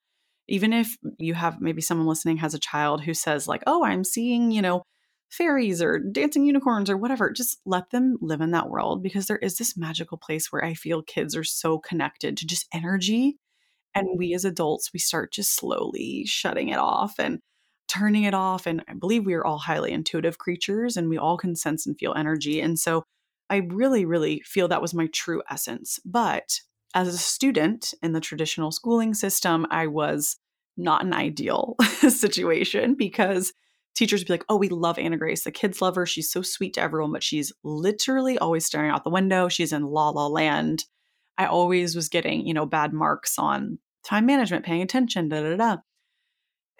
Even 0.48 0.72
if 0.72 0.96
you 1.18 1.34
have 1.34 1.60
maybe 1.60 1.80
someone 1.80 2.08
listening 2.08 2.38
has 2.38 2.54
a 2.54 2.58
child 2.58 3.04
who 3.04 3.14
says 3.14 3.46
like, 3.46 3.62
"Oh, 3.68 3.84
I'm 3.84 4.02
seeing, 4.02 4.50
you 4.50 4.60
know, 4.62 4.82
fairies 5.30 5.80
or 5.80 5.98
dancing 5.98 6.44
unicorns 6.44 6.90
or 6.90 6.96
whatever. 6.96 7.30
Just 7.30 7.60
let 7.64 7.90
them 7.90 8.16
live 8.20 8.40
in 8.40 8.50
that 8.50 8.68
world 8.68 9.02
because 9.02 9.26
there 9.26 9.38
is 9.38 9.56
this 9.56 9.76
magical 9.76 10.18
place 10.18 10.50
where 10.50 10.64
I 10.64 10.74
feel 10.74 11.02
kids 11.02 11.36
are 11.36 11.44
so 11.44 11.78
connected 11.78 12.36
to 12.36 12.46
just 12.46 12.66
energy. 12.74 13.38
And 13.94 14.18
we 14.18 14.34
as 14.34 14.44
adults, 14.44 14.92
we 14.92 14.98
start 14.98 15.32
just 15.32 15.54
slowly 15.54 16.24
shutting 16.26 16.68
it 16.68 16.78
off 16.78 17.14
and 17.18 17.38
turning 17.90 18.22
it 18.22 18.34
off. 18.34 18.66
And 18.66 18.84
I 18.88 18.94
believe 18.94 19.26
we 19.26 19.34
are 19.34 19.44
all 19.44 19.58
highly 19.58 19.90
intuitive 19.90 20.38
creatures 20.38 20.96
and 20.96 21.08
we 21.08 21.18
all 21.18 21.36
can 21.36 21.56
sense 21.56 21.86
and 21.86 21.98
feel 21.98 22.14
energy. 22.14 22.60
And 22.60 22.78
so 22.78 23.04
I 23.50 23.56
really, 23.68 24.04
really 24.04 24.40
feel 24.46 24.68
that 24.68 24.80
was 24.80 24.94
my 24.94 25.08
true 25.08 25.42
essence. 25.50 25.98
But 26.04 26.60
as 26.94 27.08
a 27.08 27.18
student 27.18 27.92
in 28.00 28.12
the 28.12 28.20
traditional 28.20 28.70
schooling 28.70 29.12
system, 29.12 29.66
I 29.70 29.88
was 29.88 30.36
not 30.76 31.04
an 31.04 31.12
ideal 31.12 31.74
situation 32.08 32.94
because 32.94 33.52
teachers 33.96 34.20
would 34.20 34.28
be 34.28 34.34
like, 34.34 34.44
oh, 34.48 34.56
we 34.56 34.68
love 34.68 34.98
Anna 34.98 35.16
Grace. 35.16 35.42
The 35.42 35.50
kids 35.50 35.82
love 35.82 35.96
her. 35.96 36.06
She's 36.06 36.30
so 36.30 36.42
sweet 36.42 36.74
to 36.74 36.80
everyone, 36.80 37.12
but 37.12 37.24
she's 37.24 37.52
literally 37.64 38.38
always 38.38 38.64
staring 38.64 38.90
out 38.90 39.02
the 39.02 39.10
window. 39.10 39.48
She's 39.48 39.72
in 39.72 39.82
la 39.82 40.10
la 40.10 40.28
land. 40.28 40.84
I 41.36 41.46
always 41.46 41.96
was 41.96 42.08
getting, 42.08 42.46
you 42.46 42.54
know, 42.54 42.66
bad 42.66 42.92
marks 42.92 43.36
on 43.36 43.78
time 44.04 44.26
management, 44.26 44.64
paying 44.64 44.82
attention, 44.82 45.28
da 45.28 45.42
da 45.42 45.56
da. 45.56 45.76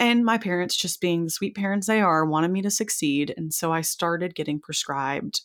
And 0.01 0.25
my 0.25 0.39
parents, 0.39 0.75
just 0.75 1.01
being 1.01 1.25
the 1.25 1.31
sweet 1.31 1.55
parents 1.55 1.87
they 1.87 2.01
are, 2.01 2.25
wanted 2.25 2.51
me 2.51 2.63
to 2.63 2.71
succeed. 2.71 3.35
And 3.37 3.53
so 3.53 3.71
I 3.71 3.83
started 3.83 4.35
getting 4.35 4.59
prescribed 4.59 5.43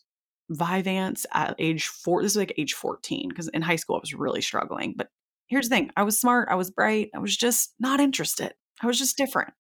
Vyvanse 0.50 1.26
at 1.34 1.56
age 1.60 1.88
four. 1.88 2.24
This 2.24 2.32
is 2.32 2.38
like 2.38 2.54
age 2.58 2.74
14, 2.74 3.30
because 3.30 3.50
in 3.50 3.62
high 3.62 3.76
school 3.76 3.98
I 3.98 4.00
was 4.00 4.14
really 4.14 4.42
struggling. 4.42 4.94
But 4.96 5.10
here's 5.48 5.68
the 5.68 5.76
thing 5.76 5.92
I 5.98 6.04
was 6.04 6.18
smart, 6.18 6.48
I 6.50 6.56
was 6.56 6.72
bright, 6.72 7.10
I 7.14 7.20
was 7.20 7.36
just 7.36 7.74
not 7.80 8.00
interested. 8.00 8.54
I 8.82 8.88
was 8.88 8.98
just 8.98 9.18
different. 9.18 9.54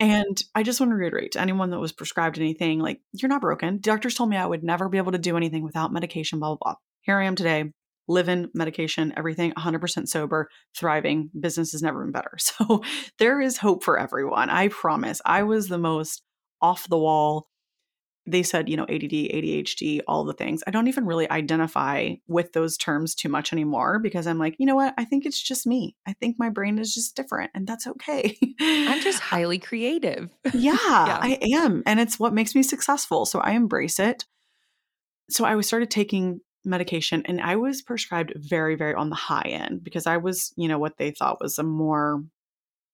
And 0.00 0.42
I 0.54 0.62
just 0.62 0.80
want 0.80 0.90
to 0.92 0.96
reiterate 0.96 1.32
to 1.32 1.40
anyone 1.40 1.70
that 1.70 1.80
was 1.80 1.92
prescribed 1.92 2.38
anything 2.38 2.78
like, 2.78 3.00
you're 3.12 3.28
not 3.28 3.40
broken. 3.40 3.78
Doctors 3.78 4.14
told 4.14 4.30
me 4.30 4.36
I 4.36 4.46
would 4.46 4.62
never 4.62 4.88
be 4.88 4.98
able 4.98 5.12
to 5.12 5.18
do 5.18 5.36
anything 5.36 5.64
without 5.64 5.92
medication, 5.92 6.38
blah, 6.38 6.50
blah, 6.50 6.58
blah. 6.62 6.74
Here 7.00 7.18
I 7.18 7.24
am 7.24 7.34
today, 7.34 7.72
living 8.08 8.48
medication, 8.54 9.12
everything 9.16 9.52
100% 9.52 10.08
sober, 10.08 10.48
thriving. 10.74 11.30
Business 11.38 11.72
has 11.72 11.82
never 11.82 12.02
been 12.02 12.12
better. 12.12 12.36
So 12.58 12.82
there 13.18 13.40
is 13.40 13.58
hope 13.58 13.84
for 13.84 13.98
everyone. 13.98 14.50
I 14.50 14.68
promise. 14.68 15.20
I 15.24 15.42
was 15.42 15.68
the 15.68 15.78
most 15.78 16.22
off 16.60 16.88
the 16.88 16.98
wall, 16.98 17.48
they 18.30 18.42
said, 18.42 18.68
you 18.68 18.76
know, 18.76 18.84
ADD, 18.84 19.10
ADHD, 19.10 20.00
all 20.06 20.24
the 20.24 20.34
things. 20.34 20.62
I 20.66 20.70
don't 20.70 20.88
even 20.88 21.06
really 21.06 21.30
identify 21.30 22.14
with 22.26 22.52
those 22.52 22.76
terms 22.76 23.14
too 23.14 23.28
much 23.28 23.52
anymore 23.52 23.98
because 23.98 24.26
I'm 24.26 24.38
like, 24.38 24.56
you 24.58 24.66
know 24.66 24.76
what? 24.76 24.94
I 24.98 25.04
think 25.04 25.24
it's 25.24 25.40
just 25.40 25.66
me. 25.66 25.96
I 26.06 26.12
think 26.14 26.36
my 26.38 26.50
brain 26.50 26.78
is 26.78 26.94
just 26.94 27.16
different 27.16 27.50
and 27.54 27.66
that's 27.66 27.86
okay. 27.86 28.36
I'm 28.60 29.00
just 29.00 29.20
highly 29.20 29.58
creative. 29.58 30.28
yeah, 30.52 30.76
yeah, 30.86 31.18
I 31.20 31.38
am. 31.54 31.82
And 31.86 32.00
it's 32.00 32.18
what 32.18 32.34
makes 32.34 32.54
me 32.54 32.62
successful. 32.62 33.24
So 33.24 33.38
I 33.38 33.52
embrace 33.52 33.98
it. 33.98 34.26
So 35.30 35.44
I 35.44 35.56
was 35.56 35.66
started 35.66 35.90
taking 35.90 36.40
medication 36.68 37.22
and 37.26 37.40
I 37.40 37.56
was 37.56 37.82
prescribed 37.82 38.32
very, 38.36 38.76
very 38.76 38.94
on 38.94 39.10
the 39.10 39.16
high 39.16 39.48
end 39.48 39.82
because 39.82 40.06
I 40.06 40.18
was, 40.18 40.52
you 40.56 40.68
know, 40.68 40.78
what 40.78 40.98
they 40.98 41.10
thought 41.10 41.40
was 41.40 41.58
a 41.58 41.62
more 41.62 42.22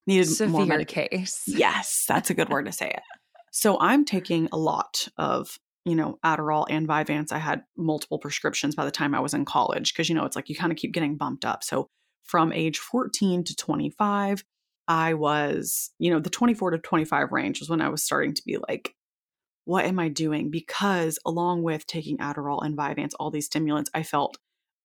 needed 0.07 0.29
Severe 0.29 0.51
more 0.51 0.67
med- 0.67 0.89
case. 0.89 1.43
Yes, 1.47 2.05
that's 2.07 2.31
a 2.31 2.35
good 2.35 2.49
word 2.49 2.67
to 2.67 2.73
say 2.73 2.89
it. 2.89 3.03
So 3.51 3.79
I'm 3.81 4.05
taking 4.05 4.49
a 4.53 4.59
lot 4.59 5.09
of, 5.17 5.59
you 5.85 5.95
know, 5.95 6.19
Adderall 6.25 6.67
and 6.69 6.89
Vyvanse. 6.89 7.33
I 7.33 7.39
had 7.39 7.63
multiple 7.77 8.19
prescriptions 8.19 8.75
by 8.75 8.85
the 8.85 8.91
time 8.91 9.15
I 9.15 9.21
was 9.21 9.35
in 9.35 9.45
college 9.45 9.93
because, 9.93 10.09
you 10.09 10.15
know, 10.15 10.25
it's 10.25 10.37
like 10.37 10.49
you 10.49 10.57
kind 10.57 10.73
of 10.73 10.79
keep 10.79 10.93
getting 10.93 11.17
bumped 11.17 11.45
up. 11.45 11.63
So 11.63 11.89
from 12.25 12.53
age 12.53 12.79
14 12.79 13.45
to 13.45 13.57
25, 13.57 14.45
I 14.89 15.15
was, 15.15 15.91
you 15.99 16.11
know, 16.11 16.21
the 16.21 16.31
24 16.31 16.73
to 16.73 16.79
25 16.79 17.33
range 17.33 17.61
was 17.61 17.71
when 17.71 17.81
I 17.81 17.89
was 17.89 18.03
starting 18.03 18.35
to 18.35 18.43
be 18.45 18.59
like, 18.69 18.95
what 19.65 19.85
am 19.85 19.99
I 19.99 20.09
doing? 20.09 20.51
Because 20.51 21.19
along 21.25 21.63
with 21.63 21.87
taking 21.87 22.19
Adderall 22.19 22.65
and 22.65 22.77
Vyvanse, 22.77 23.13
all 23.19 23.31
these 23.31 23.47
stimulants, 23.47 23.91
I 23.95 24.03
felt 24.03 24.37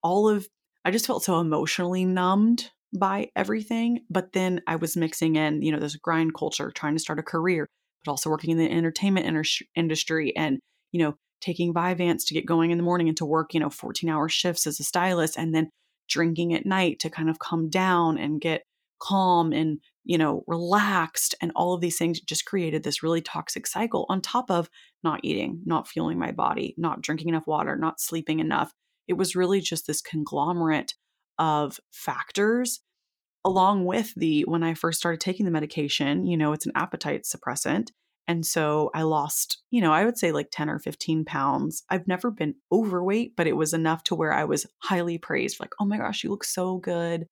all 0.01 0.29
of, 0.29 0.47
I 0.85 0.91
just 0.91 1.07
felt 1.07 1.23
so 1.23 1.39
emotionally 1.39 2.05
numbed 2.05 2.71
by 2.97 3.29
everything. 3.35 4.01
But 4.09 4.33
then 4.33 4.61
I 4.67 4.77
was 4.77 4.95
mixing 4.97 5.35
in, 5.35 5.61
you 5.61 5.71
know, 5.71 5.79
this 5.79 5.95
grind 5.95 6.33
culture, 6.33 6.71
trying 6.71 6.95
to 6.95 6.99
start 6.99 7.19
a 7.19 7.23
career, 7.23 7.67
but 8.03 8.11
also 8.11 8.29
working 8.29 8.51
in 8.51 8.57
the 8.57 8.71
entertainment 8.71 9.53
industry 9.75 10.35
and, 10.35 10.59
you 10.91 10.99
know, 10.99 11.15
taking 11.41 11.73
Vyvanse 11.73 12.25
to 12.27 12.33
get 12.33 12.45
going 12.45 12.71
in 12.71 12.77
the 12.77 12.83
morning 12.83 13.07
and 13.07 13.17
to 13.17 13.25
work, 13.25 13.53
you 13.53 13.59
know, 13.59 13.69
14 13.69 14.09
hour 14.09 14.29
shifts 14.29 14.65
as 14.65 14.79
a 14.79 14.83
stylist 14.83 15.37
and 15.37 15.53
then 15.53 15.69
drinking 16.09 16.53
at 16.53 16.65
night 16.65 16.99
to 16.99 17.09
kind 17.09 17.29
of 17.29 17.39
come 17.39 17.69
down 17.69 18.17
and 18.17 18.41
get 18.41 18.63
calm 18.99 19.53
and, 19.53 19.79
you 20.09 20.17
know, 20.17 20.43
relaxed. 20.47 21.35
And 21.39 21.51
all 21.55 21.75
of 21.75 21.81
these 21.81 21.99
things 21.99 22.19
just 22.19 22.45
created 22.45 22.81
this 22.81 23.03
really 23.03 23.21
toxic 23.21 23.67
cycle 23.67 24.07
on 24.09 24.21
top 24.21 24.49
of 24.49 24.67
not 25.03 25.19
eating, 25.21 25.61
not 25.65 25.87
fueling 25.87 26.17
my 26.17 26.31
body, 26.31 26.73
not 26.79 27.03
drinking 27.03 27.29
enough 27.29 27.45
water, 27.45 27.75
not 27.75 28.01
sleeping 28.01 28.39
enough. 28.39 28.73
It 29.07 29.13
was 29.13 29.35
really 29.35 29.61
just 29.61 29.85
this 29.85 30.01
conglomerate 30.01 30.95
of 31.37 31.79
factors 31.91 32.79
along 33.45 33.85
with 33.85 34.11
the 34.15 34.41
when 34.47 34.63
I 34.63 34.73
first 34.73 34.97
started 34.97 35.21
taking 35.21 35.45
the 35.45 35.51
medication, 35.51 36.25
you 36.25 36.37
know, 36.37 36.53
it's 36.53 36.65
an 36.65 36.71
appetite 36.73 37.23
suppressant. 37.23 37.89
And 38.27 38.43
so 38.43 38.89
I 38.95 39.03
lost, 39.03 39.61
you 39.69 39.79
know, 39.79 39.93
I 39.93 40.05
would 40.05 40.17
say 40.17 40.31
like 40.31 40.49
10 40.51 40.71
or 40.71 40.79
15 40.79 41.23
pounds. 41.23 41.83
I've 41.87 42.07
never 42.07 42.31
been 42.31 42.55
overweight, 42.71 43.35
but 43.37 43.45
it 43.45 43.55
was 43.55 43.75
enough 43.75 44.03
to 44.05 44.15
where 44.15 44.33
I 44.33 44.45
was 44.45 44.65
highly 44.79 45.19
praised, 45.19 45.59
like, 45.59 45.73
oh 45.79 45.85
my 45.85 45.97
gosh, 45.97 46.23
you 46.23 46.31
look 46.31 46.43
so 46.43 46.77
good. 46.77 47.27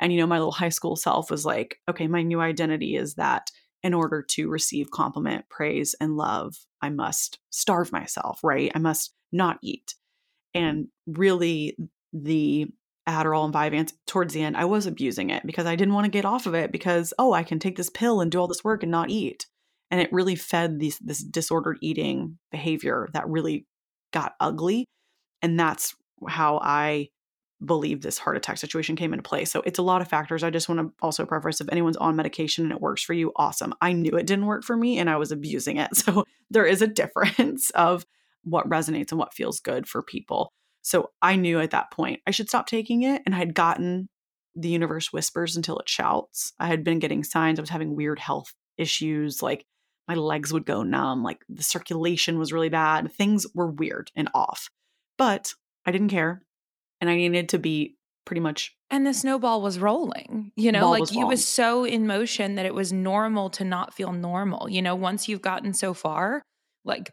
And, 0.00 0.12
you 0.12 0.18
know, 0.18 0.26
my 0.26 0.38
little 0.38 0.52
high 0.52 0.68
school 0.68 0.96
self 0.96 1.30
was 1.30 1.44
like, 1.44 1.80
okay, 1.88 2.06
my 2.06 2.22
new 2.22 2.40
identity 2.40 2.96
is 2.96 3.14
that 3.14 3.50
in 3.82 3.94
order 3.94 4.22
to 4.22 4.48
receive 4.48 4.90
compliment, 4.90 5.48
praise, 5.48 5.94
and 6.00 6.16
love, 6.16 6.56
I 6.82 6.90
must 6.90 7.38
starve 7.50 7.92
myself, 7.92 8.40
right? 8.42 8.70
I 8.74 8.78
must 8.78 9.14
not 9.32 9.58
eat. 9.62 9.94
And 10.54 10.88
really, 11.06 11.76
the 12.12 12.66
Adderall 13.08 13.44
and 13.44 13.54
Vyvanse 13.54 13.92
towards 14.06 14.34
the 14.34 14.42
end, 14.42 14.56
I 14.56 14.64
was 14.64 14.86
abusing 14.86 15.30
it 15.30 15.46
because 15.46 15.66
I 15.66 15.76
didn't 15.76 15.94
want 15.94 16.06
to 16.06 16.10
get 16.10 16.24
off 16.24 16.46
of 16.46 16.54
it 16.54 16.72
because, 16.72 17.14
oh, 17.18 17.32
I 17.32 17.42
can 17.42 17.58
take 17.58 17.76
this 17.76 17.90
pill 17.90 18.20
and 18.20 18.30
do 18.30 18.38
all 18.38 18.48
this 18.48 18.64
work 18.64 18.82
and 18.82 18.90
not 18.90 19.10
eat. 19.10 19.46
And 19.90 20.00
it 20.00 20.12
really 20.12 20.34
fed 20.34 20.80
these, 20.80 20.98
this 20.98 21.22
disordered 21.22 21.78
eating 21.80 22.38
behavior 22.50 23.08
that 23.12 23.28
really 23.28 23.66
got 24.12 24.32
ugly. 24.40 24.86
And 25.42 25.58
that's 25.60 25.94
how 26.28 26.58
I 26.60 27.10
believe 27.64 28.02
this 28.02 28.18
heart 28.18 28.36
attack 28.36 28.58
situation 28.58 28.96
came 28.96 29.12
into 29.12 29.22
play. 29.22 29.44
So 29.44 29.62
it's 29.62 29.78
a 29.78 29.82
lot 29.82 30.02
of 30.02 30.08
factors. 30.08 30.42
I 30.42 30.50
just 30.50 30.68
want 30.68 30.80
to 30.80 30.92
also 31.00 31.24
preface 31.24 31.60
if 31.60 31.68
anyone's 31.70 31.96
on 31.96 32.16
medication 32.16 32.64
and 32.64 32.72
it 32.72 32.80
works 32.80 33.02
for 33.02 33.14
you, 33.14 33.32
awesome. 33.36 33.74
I 33.80 33.92
knew 33.92 34.16
it 34.16 34.26
didn't 34.26 34.46
work 34.46 34.62
for 34.62 34.76
me 34.76 34.98
and 34.98 35.08
I 35.08 35.16
was 35.16 35.32
abusing 35.32 35.78
it. 35.78 35.90
So 35.96 36.24
there 36.50 36.66
is 36.66 36.82
a 36.82 36.86
difference 36.86 37.70
of 37.70 38.06
what 38.44 38.68
resonates 38.68 39.10
and 39.10 39.18
what 39.18 39.34
feels 39.34 39.58
good 39.58 39.88
for 39.88 40.02
people. 40.02 40.52
So 40.82 41.10
I 41.20 41.34
knew 41.34 41.58
at 41.58 41.70
that 41.70 41.90
point 41.90 42.20
I 42.26 42.30
should 42.30 42.48
stop 42.48 42.66
taking 42.66 43.02
it. 43.02 43.22
And 43.26 43.34
I 43.34 43.38
had 43.38 43.54
gotten 43.54 44.08
the 44.54 44.68
universe 44.68 45.12
whispers 45.12 45.56
until 45.56 45.78
it 45.78 45.88
shouts. 45.88 46.52
I 46.60 46.66
had 46.68 46.84
been 46.84 46.98
getting 46.98 47.24
signs 47.24 47.58
I 47.58 47.62
was 47.62 47.70
having 47.70 47.96
weird 47.96 48.18
health 48.18 48.54
issues, 48.78 49.42
like 49.42 49.66
my 50.06 50.14
legs 50.14 50.52
would 50.52 50.64
go 50.64 50.82
numb, 50.82 51.24
like 51.24 51.40
the 51.48 51.62
circulation 51.62 52.38
was 52.38 52.52
really 52.52 52.68
bad. 52.68 53.12
Things 53.12 53.46
were 53.54 53.70
weird 53.70 54.12
and 54.14 54.28
off. 54.34 54.70
But 55.18 55.54
I 55.84 55.90
didn't 55.90 56.08
care. 56.08 56.42
And 57.06 57.12
I 57.12 57.16
needed 57.16 57.50
to 57.50 57.58
be 57.58 57.96
pretty 58.24 58.40
much 58.40 58.74
and 58.90 59.06
the 59.06 59.14
snowball 59.14 59.62
was 59.62 59.78
rolling 59.78 60.50
you 60.56 60.72
know 60.72 60.90
like 60.90 61.00
was 61.00 61.12
you 61.12 61.24
was 61.28 61.46
so 61.46 61.84
in 61.84 62.08
motion 62.08 62.56
that 62.56 62.66
it 62.66 62.74
was 62.74 62.92
normal 62.92 63.48
to 63.50 63.62
not 63.62 63.94
feel 63.94 64.12
normal 64.12 64.68
you 64.68 64.82
know 64.82 64.96
once 64.96 65.28
you've 65.28 65.42
gotten 65.42 65.72
so 65.72 65.94
far 65.94 66.42
like 66.84 67.12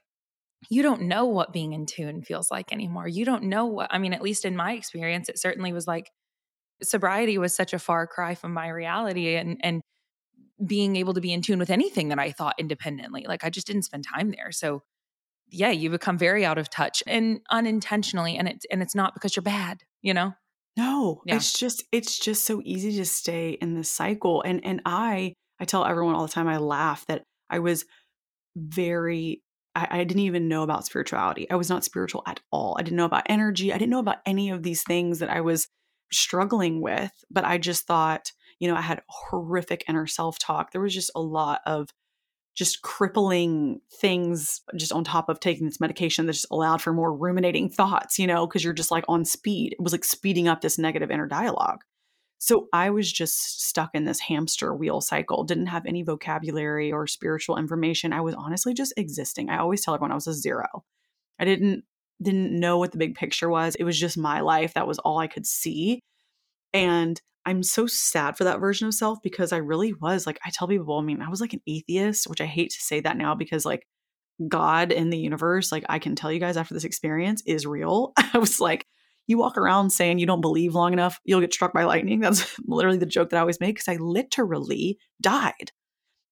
you 0.69 0.81
don't 0.81 1.03
know 1.03 1.25
what 1.25 1.53
being 1.53 1.73
in 1.73 1.85
tune 1.85 2.21
feels 2.21 2.49
like 2.51 2.71
anymore. 2.71 3.07
You 3.07 3.25
don't 3.25 3.43
know 3.43 3.65
what, 3.65 3.87
I 3.91 3.97
mean, 3.97 4.13
at 4.13 4.21
least 4.21 4.45
in 4.45 4.55
my 4.55 4.73
experience, 4.73 5.29
it 5.29 5.39
certainly 5.39 5.73
was 5.73 5.87
like 5.87 6.09
sobriety 6.81 7.37
was 7.37 7.55
such 7.55 7.73
a 7.73 7.79
far 7.79 8.07
cry 8.07 8.35
from 8.35 8.53
my 8.53 8.67
reality 8.67 9.35
and, 9.35 9.57
and 9.61 9.81
being 10.65 10.95
able 10.95 11.13
to 11.13 11.21
be 11.21 11.33
in 11.33 11.41
tune 11.41 11.59
with 11.59 11.69
anything 11.69 12.09
that 12.09 12.19
I 12.19 12.31
thought 12.31 12.55
independently. 12.57 13.25
Like 13.27 13.43
I 13.43 13.49
just 13.49 13.67
didn't 13.67 13.83
spend 13.83 14.05
time 14.05 14.31
there. 14.31 14.51
So 14.51 14.83
yeah, 15.53 15.69
you 15.69 15.89
become 15.89 16.17
very 16.17 16.45
out 16.45 16.57
of 16.57 16.69
touch 16.69 17.03
and 17.07 17.39
unintentionally. 17.49 18.37
And 18.37 18.47
it's, 18.47 18.65
and 18.71 18.81
it's 18.81 18.95
not 18.95 19.13
because 19.13 19.35
you're 19.35 19.43
bad, 19.43 19.81
you 20.01 20.13
know? 20.13 20.33
No, 20.75 21.21
yeah. 21.25 21.35
it's 21.35 21.57
just, 21.57 21.83
it's 21.91 22.17
just 22.17 22.45
so 22.45 22.61
easy 22.65 22.97
to 22.97 23.05
stay 23.05 23.51
in 23.61 23.75
this 23.75 23.91
cycle. 23.91 24.41
And, 24.41 24.65
and 24.65 24.81
I, 24.85 25.33
I 25.59 25.65
tell 25.65 25.85
everyone 25.85 26.15
all 26.15 26.25
the 26.25 26.33
time, 26.33 26.47
I 26.47 26.57
laugh 26.57 27.05
that 27.07 27.23
I 27.49 27.59
was 27.59 27.85
very 28.55 29.41
I, 29.75 29.87
I 29.89 30.03
didn't 30.03 30.23
even 30.23 30.47
know 30.47 30.63
about 30.63 30.85
spirituality. 30.85 31.49
I 31.49 31.55
was 31.55 31.69
not 31.69 31.83
spiritual 31.83 32.23
at 32.27 32.39
all. 32.51 32.75
I 32.77 32.83
didn't 32.83 32.97
know 32.97 33.05
about 33.05 33.23
energy. 33.27 33.73
I 33.73 33.77
didn't 33.77 33.91
know 33.91 33.99
about 33.99 34.19
any 34.25 34.49
of 34.49 34.63
these 34.63 34.83
things 34.83 35.19
that 35.19 35.29
I 35.29 35.41
was 35.41 35.67
struggling 36.11 36.81
with. 36.81 37.11
But 37.31 37.45
I 37.45 37.57
just 37.57 37.87
thought, 37.87 38.31
you 38.59 38.67
know, 38.67 38.75
I 38.75 38.81
had 38.81 39.01
horrific 39.09 39.83
inner 39.87 40.07
self 40.07 40.37
talk. 40.39 40.71
There 40.71 40.81
was 40.81 40.93
just 40.93 41.11
a 41.15 41.21
lot 41.21 41.61
of 41.65 41.89
just 42.55 42.81
crippling 42.83 43.81
things 43.99 44.61
just 44.75 44.91
on 44.91 45.03
top 45.03 45.27
of 45.27 45.39
taking 45.39 45.65
this 45.65 45.79
medication 45.79 46.25
that 46.25 46.33
just 46.33 46.47
allowed 46.51 46.81
for 46.81 46.93
more 46.93 47.15
ruminating 47.15 47.69
thoughts, 47.69 48.19
you 48.19 48.27
know, 48.27 48.45
because 48.45 48.63
you're 48.63 48.73
just 48.73 48.91
like 48.91 49.05
on 49.07 49.25
speed. 49.25 49.73
It 49.73 49.81
was 49.81 49.91
like 49.91 50.05
speeding 50.05 50.47
up 50.47 50.61
this 50.61 50.77
negative 50.77 51.09
inner 51.09 51.27
dialogue. 51.27 51.79
So 52.37 52.67
I 52.73 52.89
was 52.89 53.11
just 53.11 53.67
stuck 53.67 53.91
in 53.93 54.03
this 54.03 54.19
hamster 54.19 54.75
wheel 54.75 54.99
cycle, 55.01 55.45
didn't 55.45 55.67
have 55.67 55.85
any 55.85 56.03
vocabulary 56.03 56.91
or 56.91 57.07
spiritual 57.07 57.57
information. 57.57 58.11
I 58.11 58.21
was 58.21 58.35
honestly 58.35 58.73
just 58.73 58.93
existing. 58.97 59.49
I 59.49 59.59
always 59.59 59.83
tell 59.83 59.93
everyone 59.93 60.11
I 60.11 60.15
was 60.15 60.27
a 60.27 60.33
zero. 60.33 60.83
I 61.39 61.45
didn't 61.45 61.85
didn't 62.21 62.57
know 62.57 62.77
what 62.77 62.91
the 62.91 62.97
big 62.97 63.15
picture 63.15 63.49
was. 63.49 63.75
It 63.75 63.83
was 63.83 63.99
just 63.99 64.17
my 64.17 64.41
life. 64.41 64.73
That 64.73 64.87
was 64.87 64.99
all 64.99 65.19
I 65.19 65.27
could 65.27 65.45
see. 65.45 66.01
And 66.73 67.19
I'm 67.45 67.63
so 67.63 67.87
sad 67.87 68.37
for 68.37 68.45
that 68.45 68.59
version 68.59 68.87
of 68.87 68.93
self 68.93 69.19
because 69.21 69.51
I 69.51 69.57
really 69.57 69.93
was 69.93 70.25
like 70.25 70.39
I 70.45 70.49
tell 70.51 70.67
people, 70.67 70.97
I 70.97 71.01
mean, 71.01 71.21
I 71.21 71.29
was 71.29 71.41
like 71.41 71.53
an 71.53 71.61
atheist, 71.67 72.27
which 72.27 72.41
I 72.41 72.45
hate 72.45 72.71
to 72.71 72.81
say 72.81 72.99
that 73.01 73.17
now 73.17 73.35
because 73.35 73.65
like 73.65 73.85
God 74.47 74.91
and 74.91 75.11
the 75.11 75.17
universe, 75.17 75.71
like 75.71 75.85
I 75.89 75.99
can 75.99 76.15
tell 76.15 76.31
you 76.31 76.39
guys 76.39 76.57
after 76.57 76.73
this 76.73 76.85
experience 76.85 77.43
is 77.45 77.65
real. 77.65 78.13
I 78.33 78.37
was 78.37 78.59
like 78.59 78.87
you 79.27 79.37
walk 79.37 79.57
around 79.57 79.89
saying 79.89 80.19
you 80.19 80.25
don't 80.25 80.41
believe 80.41 80.75
long 80.75 80.93
enough, 80.93 81.19
you'll 81.23 81.41
get 81.41 81.53
struck 81.53 81.73
by 81.73 81.83
lightning. 81.83 82.19
That's 82.21 82.59
literally 82.65 82.97
the 82.97 83.05
joke 83.05 83.29
that 83.29 83.37
I 83.37 83.41
always 83.41 83.59
make 83.59 83.75
because 83.75 83.87
I 83.87 83.97
literally 83.97 84.97
died. 85.21 85.71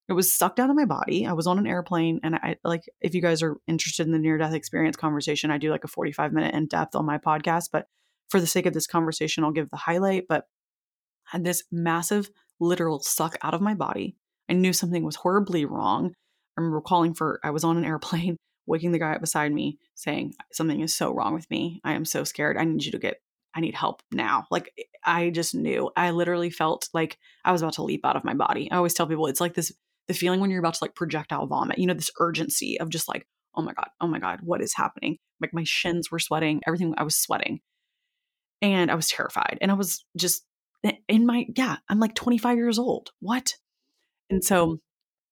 It 0.09 0.13
was 0.13 0.33
sucked 0.33 0.59
out 0.59 0.69
of 0.69 0.75
my 0.75 0.83
body. 0.83 1.25
I 1.25 1.31
was 1.33 1.47
on 1.47 1.57
an 1.57 1.67
airplane 1.67 2.19
and 2.21 2.35
I 2.35 2.57
like 2.65 2.81
if 2.99 3.15
you 3.15 3.21
guys 3.21 3.41
are 3.41 3.57
interested 3.67 4.05
in 4.05 4.11
the 4.11 4.19
near 4.19 4.37
death 4.37 4.53
experience 4.53 4.97
conversation, 4.97 5.51
I 5.51 5.57
do 5.57 5.69
like 5.69 5.85
a 5.85 5.87
45 5.87 6.33
minute 6.33 6.53
in 6.53 6.67
depth 6.67 6.95
on 6.95 7.05
my 7.05 7.17
podcast, 7.17 7.69
but 7.71 7.85
for 8.29 8.39
the 8.41 8.47
sake 8.47 8.65
of 8.65 8.73
this 8.73 8.87
conversation, 8.87 9.43
I'll 9.43 9.51
give 9.51 9.69
the 9.69 9.77
highlight, 9.77 10.25
but 10.27 10.45
had 11.31 11.43
this 11.43 11.63
massive 11.71 12.29
literal 12.59 12.99
suck 12.99 13.37
out 13.41 13.53
of 13.53 13.61
my 13.61 13.73
body. 13.73 14.15
I 14.49 14.53
knew 14.53 14.73
something 14.73 15.03
was 15.03 15.15
horribly 15.15 15.65
wrong. 15.65 16.13
I 16.57 16.61
remember 16.61 16.81
calling 16.81 17.13
for 17.13 17.39
I 17.43 17.51
was 17.51 17.63
on 17.63 17.77
an 17.77 17.85
airplane, 17.85 18.37
waking 18.67 18.91
the 18.91 18.99
guy 18.99 19.13
up 19.13 19.21
beside 19.21 19.51
me 19.51 19.79
saying 19.95 20.33
something 20.51 20.81
is 20.81 20.95
so 20.95 21.11
wrong 21.11 21.33
with 21.33 21.49
me. 21.49 21.79
I 21.83 21.93
am 21.93 22.05
so 22.05 22.23
scared. 22.23 22.57
I 22.57 22.65
need 22.65 22.83
you 22.83 22.91
to 22.91 22.99
get 22.99 23.17
I 23.55 23.59
need 23.59 23.75
help 23.75 24.01
now. 24.11 24.45
Like 24.51 24.73
I 25.05 25.29
just 25.29 25.55
knew. 25.55 25.89
I 25.95 26.11
literally 26.11 26.49
felt 26.49 26.87
like 26.93 27.17
I 27.43 27.51
was 27.51 27.61
about 27.61 27.73
to 27.73 27.83
leap 27.83 28.05
out 28.05 28.15
of 28.15 28.23
my 28.23 28.33
body. 28.33 28.69
I 28.71 28.75
always 28.77 28.93
tell 28.93 29.07
people 29.07 29.27
it's 29.27 29.41
like 29.41 29.53
this 29.53 29.71
the 30.07 30.13
feeling 30.13 30.39
when 30.39 30.49
you're 30.49 30.59
about 30.59 30.73
to 30.75 30.83
like 30.83 30.95
projectile 30.95 31.47
vomit, 31.47 31.77
you 31.77 31.87
know, 31.87 31.93
this 31.93 32.11
urgency 32.19 32.79
of 32.79 32.89
just 32.89 33.07
like, 33.07 33.25
oh 33.55 33.61
my 33.61 33.73
God, 33.73 33.87
oh 34.01 34.07
my 34.07 34.19
God, 34.19 34.39
what 34.43 34.61
is 34.61 34.73
happening? 34.75 35.17
Like 35.39 35.53
my 35.53 35.63
shins 35.63 36.11
were 36.11 36.19
sweating, 36.19 36.61
everything, 36.67 36.93
I 36.97 37.03
was 37.03 37.15
sweating. 37.15 37.61
And 38.61 38.91
I 38.91 38.95
was 38.95 39.07
terrified. 39.07 39.57
And 39.61 39.71
I 39.71 39.73
was 39.73 40.05
just 40.17 40.43
in 41.07 41.25
my, 41.25 41.45
yeah, 41.55 41.77
I'm 41.89 41.99
like 41.99 42.15
25 42.15 42.57
years 42.57 42.79
old. 42.79 43.11
What? 43.19 43.55
And 44.29 44.43
so, 44.43 44.79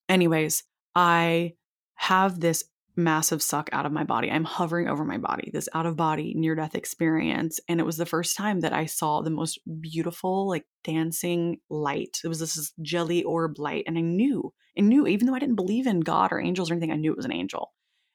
anyways, 0.07 0.63
I 0.95 1.53
have 1.95 2.39
this 2.39 2.63
massive 2.95 3.41
suck 3.41 3.69
out 3.71 3.85
of 3.85 3.91
my 3.91 4.03
body. 4.03 4.29
I'm 4.29 4.43
hovering 4.43 4.87
over 4.87 5.05
my 5.05 5.17
body, 5.17 5.49
this 5.53 5.69
out 5.73 5.85
of 5.85 5.95
body 5.95 6.33
near 6.35 6.55
death 6.55 6.75
experience. 6.75 7.59
And 7.67 7.79
it 7.79 7.85
was 7.85 7.97
the 7.97 8.05
first 8.05 8.35
time 8.35 8.59
that 8.59 8.73
I 8.73 8.85
saw 8.85 9.21
the 9.21 9.29
most 9.29 9.59
beautiful, 9.79 10.47
like 10.47 10.65
dancing 10.83 11.59
light. 11.69 12.19
It 12.23 12.27
was 12.27 12.39
this 12.39 12.73
jelly 12.81 13.23
orb 13.23 13.57
light. 13.57 13.85
And 13.87 13.97
I 13.97 14.01
knew, 14.01 14.53
I 14.77 14.81
knew, 14.81 15.07
even 15.07 15.27
though 15.27 15.35
I 15.35 15.39
didn't 15.39 15.55
believe 15.55 15.87
in 15.87 16.01
God 16.01 16.31
or 16.31 16.39
angels 16.39 16.69
or 16.69 16.73
anything, 16.73 16.91
I 16.91 16.97
knew 16.97 17.11
it 17.11 17.17
was 17.17 17.25
an 17.25 17.33
angel. 17.33 17.73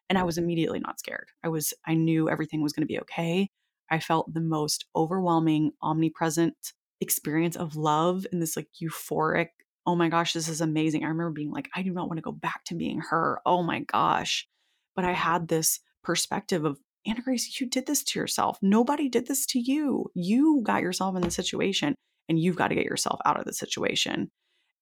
And 0.08 0.18
I 0.18 0.22
was 0.22 0.38
immediately 0.38 0.80
not 0.80 0.98
scared. 0.98 1.28
I 1.42 1.48
was, 1.48 1.72
I 1.86 1.94
knew 1.94 2.28
everything 2.28 2.62
was 2.62 2.74
going 2.74 2.82
to 2.82 2.92
be 2.92 3.00
okay. 3.00 3.50
I 3.90 4.00
felt 4.00 4.32
the 4.32 4.40
most 4.40 4.84
overwhelming, 4.94 5.72
omnipresent 5.82 6.56
experience 7.00 7.56
of 7.56 7.76
love 7.76 8.26
and 8.32 8.40
this 8.40 8.56
like 8.56 8.68
euphoric, 8.82 9.48
oh 9.86 9.94
my 9.94 10.08
gosh, 10.08 10.32
this 10.32 10.48
is 10.48 10.60
amazing. 10.60 11.04
I 11.04 11.08
remember 11.08 11.32
being 11.32 11.50
like, 11.50 11.68
I 11.74 11.82
do 11.82 11.92
not 11.92 12.08
want 12.08 12.18
to 12.18 12.22
go 12.22 12.32
back 12.32 12.64
to 12.66 12.74
being 12.74 13.00
her. 13.10 13.40
Oh 13.44 13.62
my 13.62 13.80
gosh. 13.80 14.48
But 14.96 15.04
I 15.04 15.12
had 15.12 15.48
this 15.48 15.80
perspective 16.02 16.64
of, 16.64 16.78
Anna 17.06 17.20
Grace, 17.20 17.60
you 17.60 17.68
did 17.68 17.86
this 17.86 18.02
to 18.04 18.18
yourself. 18.18 18.58
Nobody 18.62 19.10
did 19.10 19.26
this 19.26 19.44
to 19.46 19.58
you. 19.58 20.10
You 20.14 20.62
got 20.64 20.80
yourself 20.80 21.16
in 21.16 21.22
the 21.22 21.30
situation 21.30 21.94
and 22.28 22.38
you've 22.38 22.56
got 22.56 22.68
to 22.68 22.74
get 22.74 22.86
yourself 22.86 23.20
out 23.26 23.38
of 23.38 23.44
the 23.44 23.52
situation. 23.52 24.30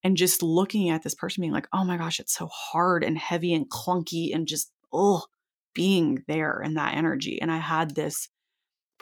And 0.04 0.16
just 0.16 0.42
looking 0.42 0.90
at 0.90 1.02
this 1.02 1.14
person 1.14 1.40
being 1.40 1.52
like, 1.52 1.68
oh 1.72 1.84
my 1.84 1.96
gosh, 1.96 2.20
it's 2.20 2.34
so 2.34 2.46
hard 2.46 3.02
and 3.02 3.18
heavy 3.18 3.54
and 3.54 3.68
clunky 3.68 4.34
and 4.34 4.46
just, 4.46 4.70
oh, 4.92 5.22
being 5.74 6.22
there 6.28 6.60
in 6.62 6.74
that 6.74 6.94
energy. 6.94 7.40
And 7.40 7.50
I 7.50 7.58
had 7.58 7.94
this 7.94 8.28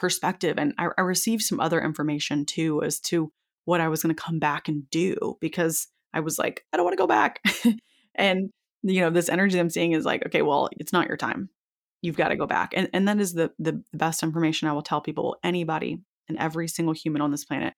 perspective 0.00 0.58
and 0.58 0.74
I, 0.78 0.88
I 0.98 1.02
received 1.02 1.42
some 1.42 1.60
other 1.60 1.80
information 1.80 2.44
too 2.46 2.82
as 2.82 2.98
to 3.00 3.30
what 3.66 3.80
I 3.80 3.88
was 3.88 4.02
going 4.02 4.14
to 4.14 4.20
come 4.20 4.40
back 4.40 4.66
and 4.66 4.88
do 4.90 5.36
because 5.40 5.86
I 6.12 6.20
was 6.20 6.38
like, 6.38 6.64
I 6.72 6.76
don't 6.76 6.84
want 6.84 6.94
to 6.94 7.02
go 7.02 7.06
back. 7.06 7.40
and 8.14 8.50
you 8.82 9.00
know, 9.00 9.10
this 9.10 9.28
energy 9.28 9.58
I'm 9.58 9.70
seeing 9.70 9.92
is 9.92 10.04
like, 10.04 10.24
okay, 10.26 10.42
well, 10.42 10.70
it's 10.78 10.92
not 10.92 11.06
your 11.06 11.18
time. 11.18 11.50
You've 12.02 12.16
got 12.16 12.28
to 12.28 12.36
go 12.36 12.46
back. 12.46 12.72
And 12.74 12.88
and 12.92 13.06
that 13.06 13.20
is 13.20 13.34
the 13.34 13.52
the 13.58 13.82
best 13.92 14.22
information 14.22 14.68
I 14.68 14.72
will 14.72 14.82
tell 14.82 15.02
people, 15.02 15.36
anybody 15.44 16.00
and 16.28 16.38
every 16.38 16.66
single 16.66 16.94
human 16.94 17.20
on 17.20 17.30
this 17.30 17.44
planet. 17.44 17.74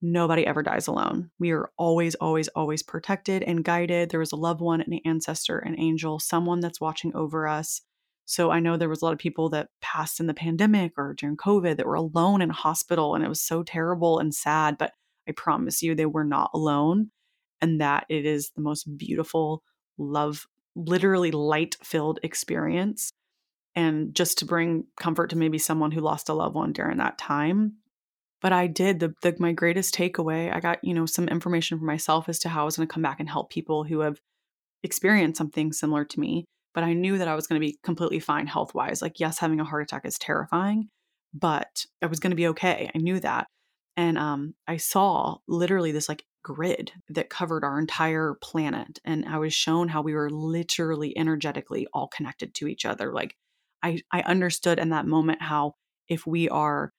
Nobody 0.00 0.44
ever 0.44 0.62
dies 0.62 0.88
alone. 0.88 1.30
We 1.38 1.52
are 1.52 1.70
always, 1.76 2.16
always, 2.16 2.48
always 2.48 2.82
protected 2.82 3.44
and 3.44 3.62
guided. 3.62 4.10
There 4.10 4.22
is 4.22 4.32
a 4.32 4.36
loved 4.36 4.60
one, 4.60 4.80
an 4.80 4.98
ancestor, 5.04 5.58
an 5.58 5.78
angel, 5.78 6.18
someone 6.18 6.58
that's 6.58 6.80
watching 6.80 7.14
over 7.14 7.46
us. 7.46 7.82
So 8.24 8.50
I 8.50 8.60
know 8.60 8.76
there 8.76 8.88
was 8.88 9.02
a 9.02 9.04
lot 9.04 9.12
of 9.12 9.18
people 9.18 9.50
that 9.50 9.68
passed 9.80 10.20
in 10.20 10.26
the 10.26 10.34
pandemic 10.34 10.92
or 10.96 11.14
during 11.14 11.36
COVID 11.36 11.76
that 11.76 11.86
were 11.86 11.94
alone 11.94 12.40
in 12.40 12.50
hospital 12.50 13.14
and 13.14 13.24
it 13.24 13.28
was 13.28 13.42
so 13.42 13.62
terrible 13.62 14.18
and 14.18 14.34
sad, 14.34 14.78
but 14.78 14.92
I 15.28 15.32
promise 15.32 15.82
you 15.82 15.94
they 15.94 16.06
were 16.06 16.24
not 16.24 16.50
alone 16.54 17.10
and 17.60 17.80
that 17.80 18.06
it 18.08 18.26
is 18.26 18.50
the 18.54 18.62
most 18.62 18.84
beautiful 18.96 19.62
love, 19.98 20.46
literally 20.74 21.30
light 21.30 21.76
filled 21.82 22.20
experience. 22.22 23.12
And 23.74 24.14
just 24.14 24.38
to 24.38 24.44
bring 24.44 24.84
comfort 25.00 25.30
to 25.30 25.36
maybe 25.36 25.56
someone 25.56 25.92
who 25.92 26.00
lost 26.00 26.28
a 26.28 26.34
loved 26.34 26.54
one 26.54 26.72
during 26.72 26.98
that 26.98 27.16
time. 27.16 27.76
But 28.42 28.52
I 28.52 28.66
did 28.66 29.00
the, 29.00 29.14
the 29.22 29.34
my 29.38 29.52
greatest 29.52 29.94
takeaway. 29.94 30.54
I 30.54 30.60
got, 30.60 30.82
you 30.82 30.92
know, 30.92 31.06
some 31.06 31.28
information 31.28 31.78
for 31.78 31.84
myself 31.84 32.28
as 32.28 32.38
to 32.40 32.50
how 32.50 32.62
I 32.62 32.64
was 32.64 32.76
going 32.76 32.86
to 32.86 32.92
come 32.92 33.02
back 33.02 33.20
and 33.20 33.30
help 33.30 33.50
people 33.50 33.84
who 33.84 34.00
have 34.00 34.20
experienced 34.82 35.38
something 35.38 35.72
similar 35.72 36.04
to 36.04 36.20
me. 36.20 36.44
But 36.74 36.84
I 36.84 36.94
knew 36.94 37.18
that 37.18 37.28
I 37.28 37.34
was 37.34 37.46
going 37.46 37.60
to 37.60 37.66
be 37.66 37.78
completely 37.82 38.20
fine 38.20 38.46
health 38.46 38.74
wise. 38.74 39.02
Like, 39.02 39.20
yes, 39.20 39.38
having 39.38 39.60
a 39.60 39.64
heart 39.64 39.82
attack 39.82 40.06
is 40.06 40.18
terrifying, 40.18 40.88
but 41.34 41.84
I 42.02 42.06
was 42.06 42.18
going 42.18 42.30
to 42.30 42.36
be 42.36 42.48
okay. 42.48 42.90
I 42.94 42.98
knew 42.98 43.20
that. 43.20 43.46
And 43.96 44.16
um, 44.16 44.54
I 44.66 44.78
saw 44.78 45.36
literally 45.46 45.92
this 45.92 46.08
like 46.08 46.24
grid 46.42 46.92
that 47.10 47.30
covered 47.30 47.64
our 47.64 47.78
entire 47.78 48.36
planet. 48.40 48.98
And 49.04 49.26
I 49.26 49.38
was 49.38 49.52
shown 49.52 49.88
how 49.88 50.02
we 50.02 50.14
were 50.14 50.30
literally 50.30 51.16
energetically 51.16 51.86
all 51.92 52.08
connected 52.08 52.54
to 52.54 52.68
each 52.68 52.84
other. 52.84 53.12
Like 53.12 53.36
I, 53.82 54.00
I 54.10 54.22
understood 54.22 54.78
in 54.78 54.90
that 54.90 55.06
moment 55.06 55.42
how 55.42 55.74
if 56.08 56.26
we 56.26 56.48
are 56.48 56.92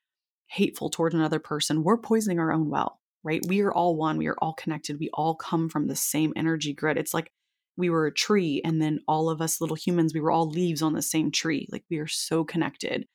hateful 0.48 0.90
towards 0.90 1.16
another 1.16 1.40
person, 1.40 1.84
we're 1.84 1.98
poisoning 1.98 2.40
our 2.40 2.54
own 2.54 2.70
well, 2.70 3.00
right? 3.24 3.42
We 3.48 3.62
are 3.62 3.74
all 3.74 3.96
one. 3.96 4.18
We 4.18 4.28
are 4.28 4.38
all 4.40 4.54
connected. 4.54 5.00
We 5.00 5.10
all 5.14 5.36
come 5.36 5.70
from 5.70 5.88
the 5.88 5.96
same 5.96 6.34
energy 6.36 6.74
grid. 6.74 6.98
It's 6.98 7.14
like 7.14 7.32
we 7.78 7.90
were 7.90 8.08
a 8.08 8.14
tree 8.14 8.62
and 8.64 8.82
then 8.82 9.00
all 9.08 9.30
of 9.30 9.42
us 9.42 9.62
little 9.62 9.76
humans, 9.76 10.14
we 10.14 10.22
were 10.22 10.32
all 10.32 10.50
leaves 10.50 10.82
on 10.82 10.94
the 10.94 11.02
same 11.02 11.32
tree. 11.32 11.68
Like 11.72 11.84
we 11.90 11.98
are 11.98 12.08
so 12.08 12.44
connected. 12.44 13.06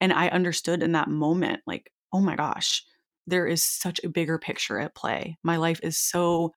And 0.00 0.12
I 0.12 0.28
understood 0.28 0.82
in 0.82 0.92
that 0.92 1.08
moment, 1.08 1.60
like, 1.66 1.90
oh 2.12 2.20
my 2.20 2.36
gosh, 2.36 2.84
there 3.26 3.46
is 3.46 3.62
such 3.62 4.00
a 4.02 4.08
bigger 4.08 4.38
picture 4.38 4.78
at 4.78 4.94
play. 4.94 5.36
My 5.42 5.56
life 5.56 5.80
is 5.82 5.96
so 5.96 6.52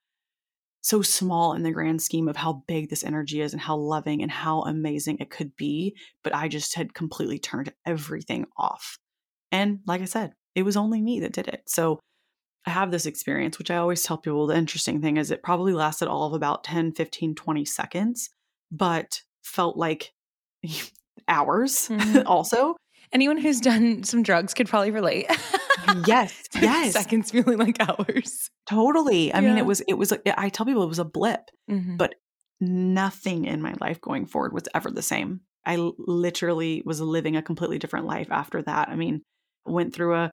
so 0.81 1.01
small 1.01 1.53
in 1.53 1.63
the 1.63 1.71
grand 1.71 1.99
scheme 1.99 2.27
of 2.27 2.35
how 2.35 2.63
big 2.67 2.91
this 2.91 3.03
energy 3.03 3.41
is 3.41 3.53
and 3.53 3.61
how 3.61 3.75
loving 3.75 4.21
and 4.21 4.29
how 4.29 4.61
amazing 4.61 5.17
it 5.19 5.31
could 5.31 5.55
be, 5.55 5.95
but 6.23 6.35
I 6.35 6.47
just 6.47 6.75
had 6.75 6.93
completely 6.93 7.39
turned 7.39 7.73
everything 7.87 8.45
off. 8.55 8.99
And 9.51 9.79
like 9.87 10.01
I 10.01 10.05
said, 10.05 10.33
it 10.53 10.61
was 10.61 10.77
only 10.77 11.01
me 11.01 11.21
that 11.21 11.33
did 11.33 11.47
it. 11.47 11.63
So 11.65 11.99
have 12.69 12.91
this 12.91 13.05
experience, 13.05 13.57
which 13.59 13.71
I 13.71 13.77
always 13.77 14.03
tell 14.03 14.17
people 14.17 14.47
the 14.47 14.57
interesting 14.57 15.01
thing 15.01 15.17
is 15.17 15.31
it 15.31 15.43
probably 15.43 15.73
lasted 15.73 16.07
all 16.07 16.27
of 16.27 16.33
about 16.33 16.63
10, 16.63 16.93
15, 16.93 17.35
20 17.35 17.65
seconds, 17.65 18.29
but 18.71 19.21
felt 19.43 19.77
like 19.77 20.13
hours 21.27 21.87
mm-hmm. 21.89 22.21
also. 22.25 22.75
Anyone 23.13 23.37
who's 23.37 23.61
done 23.61 24.03
some 24.03 24.23
drugs 24.23 24.53
could 24.53 24.67
probably 24.67 24.91
relate. 24.91 25.27
yes, 26.07 26.43
yes. 26.55 26.93
Seconds 26.93 27.31
feeling 27.31 27.59
like 27.59 27.77
hours. 27.79 28.49
Totally. 28.67 29.31
I 29.31 29.39
yeah. 29.39 29.49
mean, 29.49 29.57
it 29.57 29.65
was, 29.65 29.81
it 29.81 29.93
was, 29.93 30.11
I 30.37 30.49
tell 30.49 30.65
people 30.65 30.83
it 30.83 30.89
was 30.89 30.99
a 30.99 31.05
blip, 31.05 31.41
mm-hmm. 31.69 31.97
but 31.97 32.15
nothing 32.59 33.45
in 33.45 33.61
my 33.61 33.75
life 33.79 34.01
going 34.01 34.25
forward 34.25 34.53
was 34.53 34.63
ever 34.73 34.89
the 34.89 35.03
same. 35.03 35.41
I 35.65 35.77
literally 35.97 36.81
was 36.85 36.99
living 36.99 37.35
a 37.35 37.41
completely 37.41 37.79
different 37.79 38.05
life 38.05 38.27
after 38.31 38.61
that. 38.63 38.89
I 38.89 38.95
mean, 38.95 39.21
went 39.65 39.93
through 39.93 40.15
a, 40.15 40.31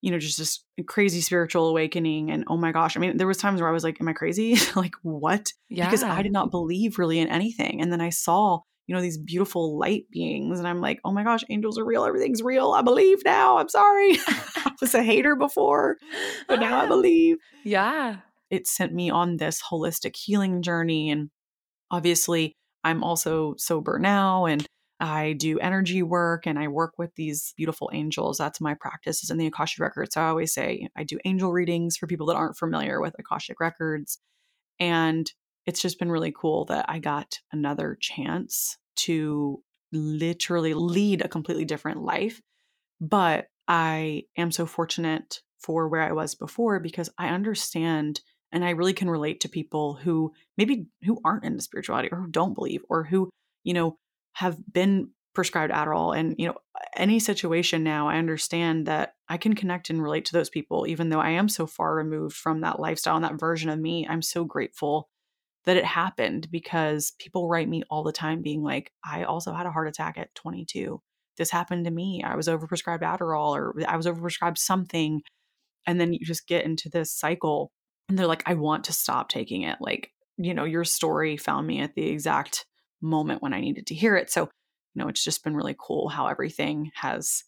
you 0.00 0.10
know, 0.10 0.18
just 0.18 0.38
this 0.38 0.64
crazy 0.86 1.20
spiritual 1.20 1.68
awakening. 1.68 2.30
And 2.30 2.44
oh 2.48 2.56
my 2.56 2.72
gosh, 2.72 2.96
I 2.96 3.00
mean, 3.00 3.16
there 3.16 3.26
was 3.26 3.38
times 3.38 3.60
where 3.60 3.68
I 3.68 3.72
was 3.72 3.84
like, 3.84 4.00
am 4.00 4.08
I 4.08 4.12
crazy? 4.12 4.56
like 4.76 4.94
what? 5.02 5.52
Yeah. 5.68 5.86
Because 5.86 6.02
I 6.02 6.22
did 6.22 6.32
not 6.32 6.50
believe 6.50 6.98
really 6.98 7.18
in 7.18 7.28
anything. 7.28 7.80
And 7.80 7.92
then 7.92 8.00
I 8.00 8.10
saw 8.10 8.60
you 8.88 8.94
know, 8.94 9.02
these 9.02 9.18
beautiful 9.18 9.78
light 9.78 10.06
beings. 10.10 10.58
And 10.58 10.66
I'm 10.66 10.80
like, 10.80 10.98
oh 11.04 11.12
my 11.12 11.22
gosh, 11.22 11.44
angels 11.50 11.78
are 11.78 11.84
real. 11.84 12.04
Everything's 12.04 12.42
real. 12.42 12.72
I 12.72 12.80
believe 12.80 13.22
now. 13.22 13.58
I'm 13.58 13.68
sorry. 13.68 14.18
I 14.26 14.72
was 14.80 14.94
a 14.94 15.02
hater 15.02 15.36
before, 15.36 15.98
but 16.48 16.58
now 16.58 16.80
I 16.80 16.86
believe. 16.88 17.36
Yeah. 17.64 18.16
It 18.50 18.66
sent 18.66 18.94
me 18.94 19.10
on 19.10 19.36
this 19.36 19.62
holistic 19.62 20.16
healing 20.16 20.62
journey. 20.62 21.10
And 21.10 21.28
obviously, 21.90 22.56
I'm 22.82 23.04
also 23.04 23.54
sober 23.58 23.98
now 23.98 24.46
and 24.46 24.66
I 25.00 25.34
do 25.34 25.58
energy 25.58 26.02
work 26.02 26.46
and 26.46 26.58
I 26.58 26.68
work 26.68 26.94
with 26.98 27.14
these 27.14 27.54
beautiful 27.56 27.90
angels. 27.92 28.38
That's 28.38 28.60
my 28.60 28.74
practice 28.74 29.22
is 29.22 29.30
in 29.30 29.38
the 29.38 29.46
Akashic 29.46 29.80
Records. 29.80 30.14
So 30.14 30.20
I 30.20 30.28
always 30.28 30.52
say 30.52 30.88
I 30.96 31.04
do 31.04 31.18
angel 31.24 31.52
readings 31.52 31.96
for 31.96 32.06
people 32.06 32.26
that 32.26 32.36
aren't 32.36 32.56
familiar 32.56 33.00
with 33.00 33.14
Akashic 33.18 33.60
Records. 33.60 34.18
And 34.80 35.30
it's 35.66 35.80
just 35.80 35.98
been 35.98 36.10
really 36.10 36.32
cool 36.32 36.64
that 36.66 36.86
I 36.88 36.98
got 36.98 37.38
another 37.52 37.96
chance 38.00 38.76
to 38.96 39.62
literally 39.92 40.74
lead 40.74 41.22
a 41.22 41.28
completely 41.28 41.64
different 41.64 42.02
life. 42.02 42.40
But 43.00 43.46
I 43.68 44.24
am 44.36 44.50
so 44.50 44.66
fortunate 44.66 45.42
for 45.60 45.88
where 45.88 46.02
I 46.02 46.12
was 46.12 46.34
before 46.34 46.80
because 46.80 47.10
I 47.18 47.28
understand 47.28 48.20
and 48.50 48.64
I 48.64 48.70
really 48.70 48.94
can 48.94 49.10
relate 49.10 49.40
to 49.40 49.48
people 49.48 49.94
who 49.94 50.32
maybe 50.56 50.86
who 51.04 51.20
aren't 51.24 51.44
into 51.44 51.62
spirituality 51.62 52.08
or 52.10 52.22
who 52.22 52.28
don't 52.28 52.54
believe 52.54 52.82
or 52.88 53.04
who, 53.04 53.28
you 53.62 53.74
know, 53.74 53.98
have 54.38 54.56
been 54.72 55.10
prescribed 55.34 55.72
Adderall 55.72 56.16
and, 56.16 56.36
you 56.38 56.46
know, 56.46 56.54
any 56.96 57.18
situation 57.18 57.82
now, 57.82 58.08
I 58.08 58.18
understand 58.18 58.86
that 58.86 59.14
I 59.28 59.36
can 59.36 59.54
connect 59.54 59.90
and 59.90 60.00
relate 60.00 60.26
to 60.26 60.32
those 60.32 60.48
people 60.48 60.86
even 60.86 61.08
though 61.08 61.18
I 61.18 61.30
am 61.30 61.48
so 61.48 61.66
far 61.66 61.96
removed 61.96 62.36
from 62.36 62.60
that 62.60 62.78
lifestyle 62.78 63.16
and 63.16 63.24
that 63.24 63.40
version 63.40 63.68
of 63.68 63.80
me. 63.80 64.06
I'm 64.08 64.22
so 64.22 64.44
grateful 64.44 65.08
that 65.64 65.76
it 65.76 65.84
happened 65.84 66.48
because 66.52 67.14
people 67.18 67.48
write 67.48 67.68
me 67.68 67.82
all 67.90 68.04
the 68.04 68.12
time 68.12 68.40
being 68.40 68.62
like, 68.62 68.92
I 69.04 69.24
also 69.24 69.52
had 69.52 69.66
a 69.66 69.72
heart 69.72 69.88
attack 69.88 70.18
at 70.18 70.32
22. 70.36 71.00
This 71.36 71.50
happened 71.50 71.86
to 71.86 71.90
me. 71.90 72.22
I 72.24 72.36
was 72.36 72.46
overprescribed 72.46 73.02
Adderall 73.02 73.56
or 73.56 73.74
I 73.88 73.96
was 73.96 74.06
overprescribed 74.06 74.58
something. 74.58 75.20
And 75.84 76.00
then 76.00 76.12
you 76.12 76.20
just 76.20 76.46
get 76.46 76.64
into 76.64 76.88
this 76.88 77.12
cycle 77.12 77.72
and 78.08 78.16
they're 78.16 78.26
like, 78.28 78.44
I 78.46 78.54
want 78.54 78.84
to 78.84 78.92
stop 78.92 79.30
taking 79.30 79.62
it. 79.62 79.78
Like, 79.80 80.12
you 80.36 80.54
know, 80.54 80.64
your 80.64 80.84
story 80.84 81.36
found 81.36 81.66
me 81.66 81.80
at 81.80 81.96
the 81.96 82.08
exact 82.08 82.66
moment 83.00 83.42
when 83.42 83.52
I 83.52 83.60
needed 83.60 83.86
to 83.88 83.94
hear 83.94 84.16
it. 84.16 84.30
So, 84.30 84.42
you 84.42 85.02
know, 85.02 85.08
it's 85.08 85.24
just 85.24 85.44
been 85.44 85.54
really 85.54 85.76
cool 85.78 86.08
how 86.08 86.26
everything 86.26 86.90
has 86.94 87.44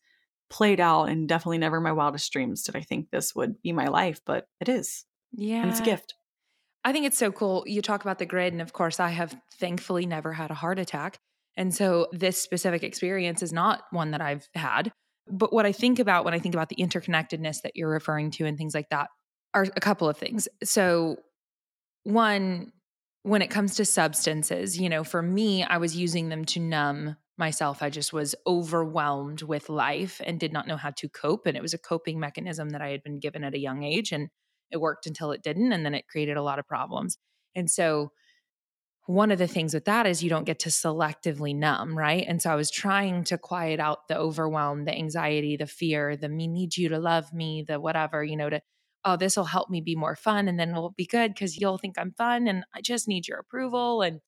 played 0.49 0.81
out 0.81 1.05
and 1.05 1.29
definitely 1.29 1.59
never 1.59 1.81
my 1.81 1.93
wildest 1.93 2.33
dreams 2.33 2.63
did 2.63 2.77
I 2.77 2.81
think 2.81 3.11
this 3.11 3.35
would 3.35 3.63
be 3.63 3.73
my 3.73 3.87
life, 3.87 4.21
but 4.27 4.47
it 4.61 4.69
is. 4.69 5.05
Yeah. 5.33 5.63
And 5.63 5.71
it's 5.71 5.81
a 5.81 5.85
gift. 5.85 6.15
I 6.85 6.93
think 6.93 7.07
it's 7.07 7.19
so 7.19 7.31
cool. 7.31 7.63
You 7.67 7.83
talk 7.83 8.03
about 8.03 8.19
the 8.19 8.27
grid, 8.27 8.53
and 8.53 8.63
of 8.63 8.73
course, 8.73 9.01
I 9.01 9.11
have 9.11 9.37
thankfully 9.59 10.07
never 10.07 10.33
had 10.33 10.51
a 10.51 10.55
heart 10.55 10.79
attack. 10.79 11.19
And 11.57 11.75
so 11.75 12.09
this 12.13 12.41
specific 12.41 12.83
experience 12.83 13.43
is 13.43 13.53
not 13.53 13.83
one 13.91 14.13
that 14.13 14.23
I've 14.23 14.49
had. 14.55 14.93
But 15.29 15.53
what 15.53 15.67
I 15.67 15.73
think 15.73 15.99
about 15.99 16.25
when 16.25 16.35
I 16.35 16.39
think 16.39 16.55
about 16.55 16.71
the 16.71 16.77
interconnectedness 16.77 17.63
that 17.63 17.77
you're 17.77 17.91
referring 17.91 18.31
to 18.33 18.47
and 18.47 18.57
things 18.57 18.75
like 18.75 18.89
that 18.91 19.09
are 19.55 19.67
a 19.77 19.81
couple 19.81 20.09
of 20.09 20.17
things. 20.17 20.49
So, 20.65 21.17
one, 22.05 22.73
when 23.23 23.43
it 23.43 23.51
comes 23.51 23.77
to 23.77 23.85
substances, 23.85 24.79
you 24.79 24.89
know, 24.89 25.05
for 25.05 25.23
me, 25.23 25.63
I 25.63 25.77
was 25.77 25.97
using 25.97 26.29
them 26.29 26.45
to 26.47 26.61
numb 26.61 27.17
myself. 27.37 27.83
I 27.83 27.91
just 27.91 28.13
was 28.13 28.35
overwhelmed 28.47 29.43
with 29.43 29.69
life 29.69 30.21
and 30.25 30.41
did 30.41 30.53
not 30.53 30.67
know 30.67 30.77
how 30.77 30.91
to 30.91 31.09
cope. 31.09 31.47
And 31.47 31.57
it 31.57 31.63
was 31.63 31.75
a 31.75 31.79
coping 31.79 32.19
mechanism 32.19 32.71
that 32.71 32.83
I 32.83 32.91
had 32.91 33.03
been 33.03 33.19
given 33.19 33.45
at 33.45 33.55
a 33.55 33.59
young 33.59 33.83
age. 33.83 34.13
And 34.13 34.29
it 34.71 34.81
worked 34.81 35.07
until 35.07 35.33
it 35.33 35.43
didn't. 35.43 35.73
And 35.73 35.85
then 35.85 35.95
it 35.95 36.09
created 36.09 36.37
a 36.37 36.43
lot 36.43 36.59
of 36.59 36.67
problems. 36.67 37.19
And 37.55 37.71
so, 37.71 38.13
one 39.07 39.33
of 39.33 39.39
the 39.39 39.49
things 39.49 39.75
with 39.75 39.87
that 39.87 40.07
is 40.07 40.23
you 40.23 40.31
don't 40.31 40.45
get 40.45 40.61
to 40.61 40.69
selectively 40.69 41.57
numb, 41.57 41.99
right? 41.99 42.25
And 42.29 42.41
so 42.41 42.49
I 42.51 42.55
was 42.55 42.71
trying 42.71 43.25
to 43.25 43.39
quiet 43.39 43.81
out 43.81 44.07
the 44.07 44.17
overwhelm, 44.17 44.85
the 44.85 44.95
anxiety, 44.95 45.57
the 45.57 45.67
fear, 45.67 46.17
the 46.17 46.29
me 46.29 46.47
need 46.47 46.77
you 46.77 46.91
to 46.91 46.99
love 47.01 47.33
me, 47.33 47.65
the 47.67 47.81
whatever, 47.81 48.23
you 48.23 48.37
know, 48.37 48.49
to, 48.51 48.61
oh, 49.05 49.17
this 49.17 49.37
will 49.37 49.45
help 49.45 49.71
me 49.71 49.81
be 49.81 49.97
more 49.97 50.17
fun 50.17 50.49
and 50.49 50.59
then 50.59 50.73
we'll 50.73 50.95
be 50.97 51.07
good 51.07 51.33
because 51.33 51.59
you'll 51.59 51.79
think 51.79 51.99
I'm 51.99 52.13
fun 52.13 52.47
and 52.47 52.65
I 52.75 52.81
just 52.81 53.09
need 53.09 53.27
your 53.27 53.39
approval 53.39 54.03
and 54.03 54.21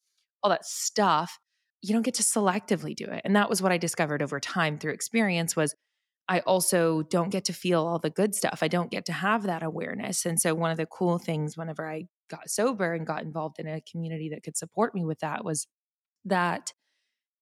all 0.43 0.51
that 0.51 0.65
stuff. 0.65 1.39
You 1.83 1.93
don't 1.93 2.03
get 2.03 2.15
to 2.15 2.23
selectively 2.23 2.95
do 2.95 3.05
it. 3.05 3.23
And 3.25 3.37
that 3.37 3.51
was 3.51 3.61
what 3.61 3.73
I 3.73 3.79
discovered 3.79 4.23
over 4.23 4.41
time 4.41 4.79
through 4.79 4.93
experience 4.93 5.57
was 5.57 5.75
I 6.29 6.41
also 6.41 7.03
don't 7.03 7.31
get 7.31 7.45
to 7.47 7.53
feel 7.53 7.85
all 7.85 7.99
the 7.99 8.11
good 8.11 8.35
stuff. 8.35 8.61
I 8.63 8.69
don't 8.69 8.91
get 8.91 9.07
to 9.07 9.13
have 9.13 9.43
that 9.45 9.63
awareness. 9.63 10.25
And 10.25 10.41
so, 10.41 10.55
one 10.55 10.71
of 10.71 10.77
the 10.77 10.87
cool 10.87 11.19
things 11.19 11.57
whenever 11.57 11.89
I 11.89 12.05
got 12.31 12.49
sober 12.49 12.95
and 12.95 13.07
got 13.07 13.23
involved 13.23 13.59
in 13.59 13.67
a 13.67 13.81
community 13.81 14.31
that 14.31 14.43
could 14.43 14.57
support 14.57 14.95
me 14.95 15.05
with 15.05 15.19
that 15.19 15.45
was 15.45 15.67
that 16.25 16.73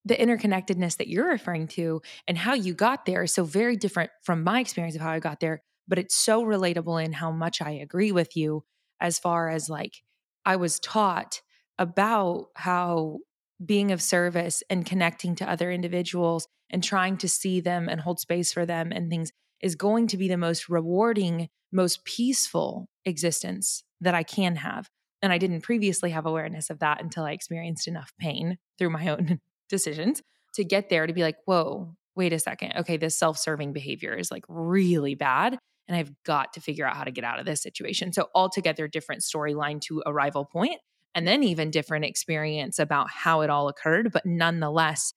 the 0.04 0.16
interconnectedness 0.16 0.96
that 0.96 1.08
you're 1.08 1.28
referring 1.28 1.68
to 1.68 2.00
and 2.26 2.38
how 2.38 2.54
you 2.54 2.72
got 2.72 3.04
there 3.04 3.22
is 3.22 3.34
so 3.34 3.44
very 3.44 3.76
different 3.76 4.10
from 4.22 4.42
my 4.42 4.60
experience 4.60 4.96
of 4.96 5.02
how 5.02 5.10
I 5.10 5.18
got 5.20 5.40
there, 5.40 5.62
but 5.90 5.98
it's 5.98 6.16
so 6.16 6.44
relatable 6.44 7.04
in 7.04 7.12
how 7.12 7.32
much 7.32 7.60
I 7.60 7.72
agree 7.72 8.12
with 8.12 8.36
you 8.36 8.62
as 9.00 9.18
far 9.18 9.50
as 9.50 9.68
like 9.68 10.02
I 10.46 10.56
was 10.56 10.78
taught 10.78 11.42
about 11.78 12.46
how 12.54 13.18
being 13.64 13.90
of 13.90 14.00
service 14.00 14.62
and 14.70 14.86
connecting 14.86 15.34
to 15.34 15.50
other 15.50 15.70
individuals 15.70 16.46
and 16.70 16.82
trying 16.82 17.18
to 17.18 17.28
see 17.28 17.60
them 17.60 17.88
and 17.88 18.00
hold 18.00 18.20
space 18.20 18.52
for 18.52 18.64
them 18.64 18.92
and 18.92 19.10
things 19.10 19.32
is 19.60 19.74
going 19.74 20.06
to 20.06 20.16
be 20.16 20.28
the 20.28 20.36
most 20.36 20.68
rewarding, 20.68 21.48
most 21.72 22.04
peaceful 22.04 22.88
existence 23.04 23.82
that 24.00 24.14
I 24.14 24.22
can 24.22 24.56
have. 24.56 24.88
And 25.20 25.32
I 25.32 25.38
didn't 25.38 25.62
previously 25.62 26.10
have 26.10 26.24
awareness 26.24 26.70
of 26.70 26.78
that 26.78 27.02
until 27.02 27.24
I 27.24 27.32
experienced 27.32 27.88
enough 27.88 28.12
pain 28.18 28.58
through 28.78 28.90
my 28.90 29.08
own 29.12 29.40
decisions 29.68 30.22
to 30.54 30.64
get 30.64 30.88
there 30.88 31.06
to 31.06 31.12
be 31.12 31.22
like, 31.22 31.36
whoa, 31.46 31.96
wait 32.14 32.32
a 32.32 32.38
second. 32.38 32.74
Okay, 32.76 32.96
this 32.96 33.18
self 33.18 33.38
serving 33.38 33.72
behavior 33.72 34.14
is 34.14 34.30
like 34.30 34.44
really 34.48 35.14
bad. 35.14 35.58
And 35.90 35.98
I've 35.98 36.12
got 36.24 36.52
to 36.52 36.60
figure 36.60 36.86
out 36.86 36.96
how 36.96 37.04
to 37.04 37.10
get 37.10 37.24
out 37.24 37.38
of 37.40 37.44
this 37.44 37.60
situation. 37.60 38.12
So, 38.12 38.28
altogether 38.34 38.86
different 38.88 39.22
storyline 39.22 39.80
to 39.82 40.02
arrival 40.06 40.44
point, 40.46 40.80
and 41.14 41.26
then 41.26 41.42
even 41.42 41.70
different 41.70 42.04
experience 42.04 42.78
about 42.78 43.10
how 43.10 43.40
it 43.40 43.50
all 43.50 43.68
occurred. 43.68 44.12
But 44.12 44.24
nonetheless, 44.24 45.12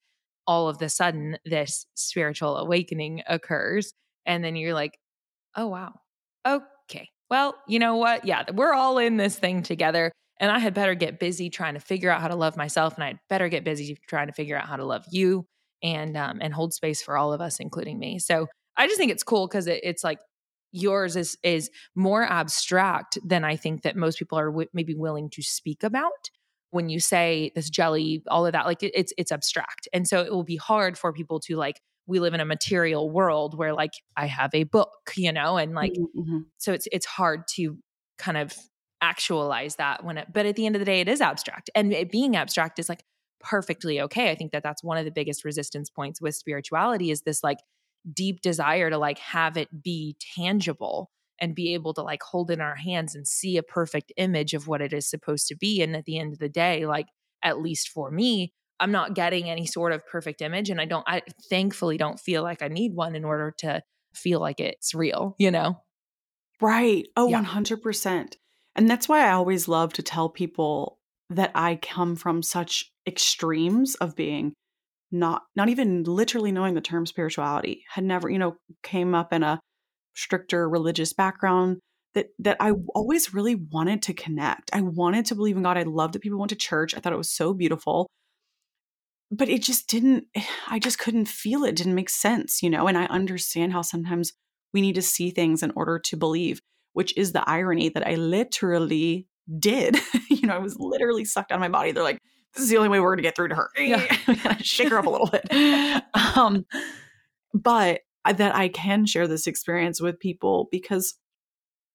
all 0.46 0.68
of 0.68 0.78
the 0.78 0.88
sudden 0.88 1.38
this 1.44 1.86
spiritual 1.94 2.56
awakening 2.56 3.22
occurs 3.26 3.92
and 4.26 4.44
then 4.44 4.56
you're 4.56 4.74
like 4.74 4.98
oh 5.56 5.66
wow 5.66 5.92
okay 6.46 7.08
well 7.30 7.54
you 7.66 7.78
know 7.78 7.96
what 7.96 8.24
yeah 8.24 8.44
we're 8.52 8.74
all 8.74 8.98
in 8.98 9.16
this 9.16 9.36
thing 9.36 9.62
together 9.62 10.12
and 10.40 10.50
i 10.50 10.58
had 10.58 10.74
better 10.74 10.94
get 10.94 11.18
busy 11.18 11.48
trying 11.48 11.74
to 11.74 11.80
figure 11.80 12.10
out 12.10 12.20
how 12.20 12.28
to 12.28 12.36
love 12.36 12.56
myself 12.56 12.94
and 12.94 13.04
i'd 13.04 13.18
better 13.28 13.48
get 13.48 13.64
busy 13.64 13.96
trying 14.08 14.26
to 14.26 14.32
figure 14.32 14.56
out 14.56 14.66
how 14.66 14.76
to 14.76 14.84
love 14.84 15.04
you 15.10 15.46
and 15.82 16.16
um, 16.16 16.38
and 16.40 16.54
hold 16.54 16.72
space 16.72 17.02
for 17.02 17.16
all 17.16 17.32
of 17.32 17.40
us 17.40 17.60
including 17.60 17.98
me 17.98 18.18
so 18.18 18.46
i 18.76 18.86
just 18.86 18.98
think 18.98 19.12
it's 19.12 19.24
cool 19.24 19.46
because 19.46 19.66
it, 19.66 19.80
it's 19.82 20.04
like 20.04 20.18
yours 20.74 21.16
is 21.16 21.38
is 21.42 21.70
more 21.94 22.24
abstract 22.24 23.18
than 23.24 23.44
i 23.44 23.56
think 23.56 23.82
that 23.82 23.96
most 23.96 24.18
people 24.18 24.38
are 24.38 24.50
w- 24.50 24.68
maybe 24.72 24.94
willing 24.94 25.30
to 25.30 25.42
speak 25.42 25.82
about 25.82 26.30
when 26.74 26.88
you 26.88 26.98
say 26.98 27.52
this 27.54 27.70
jelly, 27.70 28.24
all 28.26 28.44
of 28.44 28.52
that, 28.52 28.66
like 28.66 28.82
it, 28.82 28.90
it's 28.94 29.12
it's 29.16 29.30
abstract. 29.30 29.86
And 29.92 30.08
so 30.08 30.22
it 30.22 30.32
will 30.32 30.42
be 30.42 30.56
hard 30.56 30.98
for 30.98 31.12
people 31.12 31.38
to 31.40 31.56
like 31.56 31.80
we 32.06 32.18
live 32.18 32.34
in 32.34 32.40
a 32.40 32.44
material 32.44 33.08
world 33.08 33.56
where 33.56 33.72
like 33.72 33.92
I 34.16 34.26
have 34.26 34.50
a 34.54 34.64
book, 34.64 35.12
you 35.16 35.32
know, 35.32 35.56
and 35.56 35.72
like 35.74 35.92
mm-hmm. 35.92 36.20
mm-hmm. 36.20 36.38
so 36.58 36.72
it's 36.72 36.88
it's 36.90 37.06
hard 37.06 37.46
to 37.54 37.78
kind 38.18 38.36
of 38.36 38.52
actualize 39.00 39.76
that 39.76 40.02
when 40.04 40.18
it 40.18 40.28
but 40.32 40.46
at 40.46 40.56
the 40.56 40.66
end 40.66 40.74
of 40.74 40.80
the 40.80 40.86
day 40.86 41.00
it 41.00 41.08
is 41.08 41.20
abstract. 41.20 41.70
And 41.76 41.92
it 41.92 42.10
being 42.10 42.34
abstract 42.34 42.80
is 42.80 42.88
like 42.88 43.04
perfectly 43.38 44.00
okay. 44.00 44.32
I 44.32 44.34
think 44.34 44.50
that 44.50 44.64
that's 44.64 44.82
one 44.82 44.98
of 44.98 45.04
the 45.04 45.12
biggest 45.12 45.44
resistance 45.44 45.90
points 45.90 46.20
with 46.20 46.34
spirituality 46.34 47.12
is 47.12 47.22
this 47.22 47.44
like 47.44 47.58
deep 48.12 48.40
desire 48.40 48.90
to 48.90 48.98
like 48.98 49.18
have 49.18 49.56
it 49.56 49.82
be 49.82 50.16
tangible 50.36 51.10
and 51.40 51.54
be 51.54 51.74
able 51.74 51.94
to 51.94 52.02
like 52.02 52.22
hold 52.22 52.50
in 52.50 52.60
our 52.60 52.76
hands 52.76 53.14
and 53.14 53.26
see 53.26 53.56
a 53.56 53.62
perfect 53.62 54.12
image 54.16 54.54
of 54.54 54.68
what 54.68 54.80
it 54.80 54.92
is 54.92 55.08
supposed 55.08 55.48
to 55.48 55.56
be. 55.56 55.82
And 55.82 55.96
at 55.96 56.04
the 56.04 56.18
end 56.18 56.32
of 56.32 56.38
the 56.38 56.48
day, 56.48 56.86
like, 56.86 57.06
at 57.42 57.60
least 57.60 57.88
for 57.88 58.10
me, 58.10 58.52
I'm 58.80 58.92
not 58.92 59.14
getting 59.14 59.50
any 59.50 59.66
sort 59.66 59.92
of 59.92 60.06
perfect 60.06 60.42
image. 60.42 60.70
And 60.70 60.80
I 60.80 60.84
don't, 60.84 61.04
I 61.06 61.22
thankfully 61.50 61.96
don't 61.96 62.20
feel 62.20 62.42
like 62.42 62.62
I 62.62 62.68
need 62.68 62.94
one 62.94 63.14
in 63.14 63.24
order 63.24 63.54
to 63.58 63.82
feel 64.14 64.40
like 64.40 64.60
it's 64.60 64.94
real, 64.94 65.34
you 65.38 65.50
know? 65.50 65.80
Right. 66.60 67.06
Oh, 67.16 67.28
yeah. 67.28 67.42
100%. 67.42 68.34
And 68.76 68.90
that's 68.90 69.08
why 69.08 69.26
I 69.26 69.32
always 69.32 69.68
love 69.68 69.92
to 69.94 70.02
tell 70.02 70.28
people 70.28 70.98
that 71.30 71.50
I 71.54 71.76
come 71.76 72.16
from 72.16 72.42
such 72.42 72.92
extremes 73.06 73.94
of 73.96 74.16
being 74.16 74.54
not 75.10 75.42
not 75.54 75.68
even 75.68 76.04
literally 76.04 76.52
knowing 76.52 76.74
the 76.74 76.80
term 76.80 77.06
spirituality 77.06 77.84
had 77.90 78.04
never 78.04 78.28
you 78.28 78.38
know 78.38 78.56
came 78.82 79.14
up 79.14 79.32
in 79.32 79.42
a 79.42 79.60
stricter 80.14 80.68
religious 80.68 81.12
background 81.12 81.78
that 82.14 82.28
that 82.38 82.56
I 82.60 82.72
always 82.94 83.34
really 83.34 83.54
wanted 83.54 84.02
to 84.02 84.14
connect. 84.14 84.70
I 84.72 84.80
wanted 84.80 85.26
to 85.26 85.34
believe 85.34 85.56
in 85.56 85.62
God. 85.62 85.76
I 85.76 85.82
loved 85.82 86.14
that 86.14 86.22
people 86.22 86.38
went 86.38 86.50
to 86.50 86.56
church. 86.56 86.94
I 86.96 87.00
thought 87.00 87.12
it 87.12 87.18
was 87.18 87.30
so 87.30 87.52
beautiful. 87.52 88.08
But 89.30 89.48
it 89.48 89.62
just 89.62 89.88
didn't 89.88 90.26
I 90.68 90.78
just 90.78 90.98
couldn't 90.98 91.28
feel 91.28 91.64
it. 91.64 91.70
it 91.70 91.76
didn't 91.76 91.94
make 91.94 92.10
sense, 92.10 92.62
you 92.62 92.70
know? 92.70 92.86
And 92.88 92.96
I 92.96 93.04
understand 93.06 93.72
how 93.72 93.82
sometimes 93.82 94.32
we 94.72 94.80
need 94.80 94.94
to 94.94 95.02
see 95.02 95.30
things 95.30 95.62
in 95.62 95.72
order 95.76 95.98
to 95.98 96.16
believe, 96.16 96.60
which 96.94 97.16
is 97.16 97.32
the 97.32 97.48
irony 97.48 97.88
that 97.90 98.06
I 98.06 98.14
literally 98.14 99.26
did. 99.58 99.98
you 100.30 100.46
know, 100.46 100.54
I 100.54 100.58
was 100.58 100.76
literally 100.78 101.24
sucked 101.24 101.52
out 101.52 101.56
of 101.56 101.60
my 101.60 101.68
body. 101.68 101.92
They're 101.92 102.02
like, 102.02 102.18
this 102.54 102.64
is 102.64 102.70
the 102.70 102.76
only 102.76 102.88
way 102.88 103.00
we're 103.00 103.10
going 103.10 103.18
to 103.18 103.22
get 103.22 103.36
through 103.36 103.48
to 103.48 103.54
her. 103.54 103.70
Yeah. 103.76 104.56
Shake 104.62 104.90
her 104.90 104.98
up 104.98 105.06
a 105.06 105.10
little 105.10 105.28
bit. 105.28 105.44
Um, 106.36 106.66
but 107.52 108.00
that 108.24 108.56
I 108.56 108.68
can 108.68 109.06
share 109.06 109.28
this 109.28 109.46
experience 109.46 110.00
with 110.00 110.18
people 110.18 110.68
because 110.72 111.14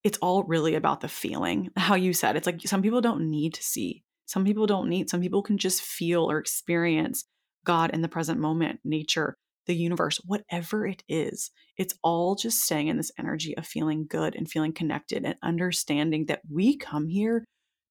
it's 0.03 0.17
all 0.21 0.43
really 0.43 0.75
about 0.75 1.01
the 1.01 1.07
feeling. 1.07 1.69
How 1.75 1.95
you 1.95 2.13
said, 2.13 2.35
it's 2.35 2.45
like 2.45 2.61
some 2.65 2.81
people 2.81 3.01
don't 3.01 3.29
need 3.29 3.53
to 3.55 3.63
see. 3.63 4.03
Some 4.25 4.45
people 4.45 4.67
don't 4.67 4.87
need, 4.87 5.09
some 5.09 5.21
people 5.21 5.41
can 5.41 5.57
just 5.57 5.81
feel 5.81 6.29
or 6.29 6.37
experience 6.37 7.25
God 7.65 7.89
in 7.91 8.01
the 8.01 8.07
present 8.07 8.39
moment, 8.39 8.79
nature, 8.83 9.35
the 9.65 9.73
universe, 9.73 10.19
whatever 10.25 10.85
it 10.85 11.03
is. 11.09 11.51
It's 11.77 11.95
all 12.03 12.35
just 12.35 12.61
staying 12.61 12.87
in 12.87 12.97
this 12.97 13.11
energy 13.19 13.57
of 13.57 13.65
feeling 13.65 14.05
good 14.07 14.35
and 14.35 14.49
feeling 14.49 14.71
connected 14.71 15.25
and 15.25 15.35
understanding 15.41 16.27
that 16.27 16.41
we 16.49 16.77
come 16.77 17.07
here 17.07 17.43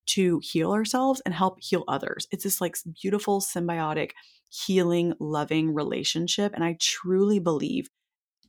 to 0.09 0.41
heal 0.43 0.73
ourselves 0.73 1.21
and 1.25 1.35
help 1.35 1.59
heal 1.61 1.85
others. 1.89 2.27
It's 2.31 2.45
this 2.45 2.61
like 2.61 2.77
beautiful, 3.01 3.41
symbiotic, 3.41 4.13
healing, 4.49 5.15
loving 5.21 5.75
relationship. 5.75 6.53
And 6.55 6.65
I 6.65 6.77
truly 6.81 7.39
believe 7.39 7.89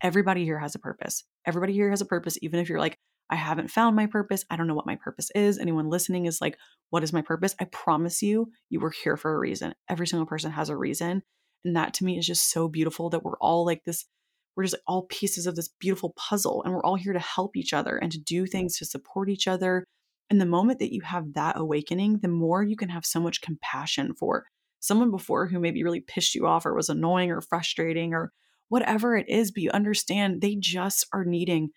everybody 0.02 0.43
here 0.43 0.60
has 0.60 0.76
a 0.76 0.80
purpose. 0.80 1.24
Everybody 1.45 1.74
here 1.74 1.89
has 1.89 2.02
a 2.02 2.06
purpose, 2.06 2.38
even 2.41 2.60
if 2.60 2.69
you're 2.69 2.80
like, 2.80 2.98
I 3.30 3.36
haven't 3.36 3.69
found 3.69 3.95
my 3.95 4.08
purpose. 4.08 4.43
I 4.50 4.56
don't 4.56 4.67
know 4.67 4.74
what 4.74 4.88
my 4.88 4.95
purpose 4.95 5.30
is. 5.36 5.60
Anyone 5.60 5.89
listening 5.89 6.26
is 6.26 6.41
like, 6.41 6.58
what 6.89 7.04
is 7.04 7.13
my 7.13 7.22
purpose? 7.22 7.56
I 7.60 7.65
promise 7.65 8.22
you, 8.22 8.52
you 8.69 8.80
were 8.80 8.93
here 9.04 9.17
for 9.17 9.36
a 9.36 9.39
reason. 9.39 9.76
Every 9.88 10.08
single 10.08 10.26
person 10.26 10.52
has 10.52 10.69
a 10.69 10.78
reason. 10.78 11.22
And 11.63 11.76
that 11.76 11.93
to 11.95 12.06
me 12.06 12.17
is 12.17 12.26
just 12.26 12.50
so 12.50 12.67
beautiful 12.67 13.10
that 13.12 13.24
we're 13.24 13.38
all 13.39 13.65
like 13.65 13.84
this, 13.86 14.06
we're 14.56 14.63
just 14.63 14.78
all 14.88 15.04
pieces 15.10 15.45
of 15.45 15.56
this 15.56 15.69
beautiful 15.80 16.13
puzzle. 16.17 16.63
And 16.63 16.74
we're 16.74 16.84
all 16.84 16.95
here 16.95 17.13
to 17.13 17.19
help 17.19 17.56
each 17.56 17.74
other 17.74 17.98
and 17.98 18.12
to 18.12 18.19
do 18.19 18.48
things 18.48 18.78
to 18.78 18.86
support 18.86 19.30
each 19.30 19.48
other 19.48 19.86
And 20.30 20.39
the 20.39 20.46
moment 20.46 20.80
that 20.80 20.94
you 20.94 21.02
have 21.02 21.34
that 21.34 21.58
awakening, 21.58 22.20
the 22.22 22.28
more 22.28 22.63
you 22.63 22.76
can 22.76 22.89
have 22.89 23.06
so 23.06 23.20
much 23.20 23.42
compassion 23.42 24.13
for 24.13 24.46
someone 24.80 25.12
before 25.12 25.48
who 25.48 25.60
maybe 25.60 25.84
really 25.84 26.02
pissed 26.02 26.36
you 26.36 26.48
off 26.48 26.65
or 26.65 26.74
was 26.74 26.89
annoying 26.89 27.32
or 27.32 27.42
frustrating 27.42 28.13
or 28.13 28.32
whatever 28.70 29.18
it 29.18 29.28
is, 29.28 29.52
but 29.52 29.63
you 29.63 29.72
understand 29.72 30.42
they 30.42 30.56
just 30.56 31.06
are 31.12 31.26
needing 31.26 31.70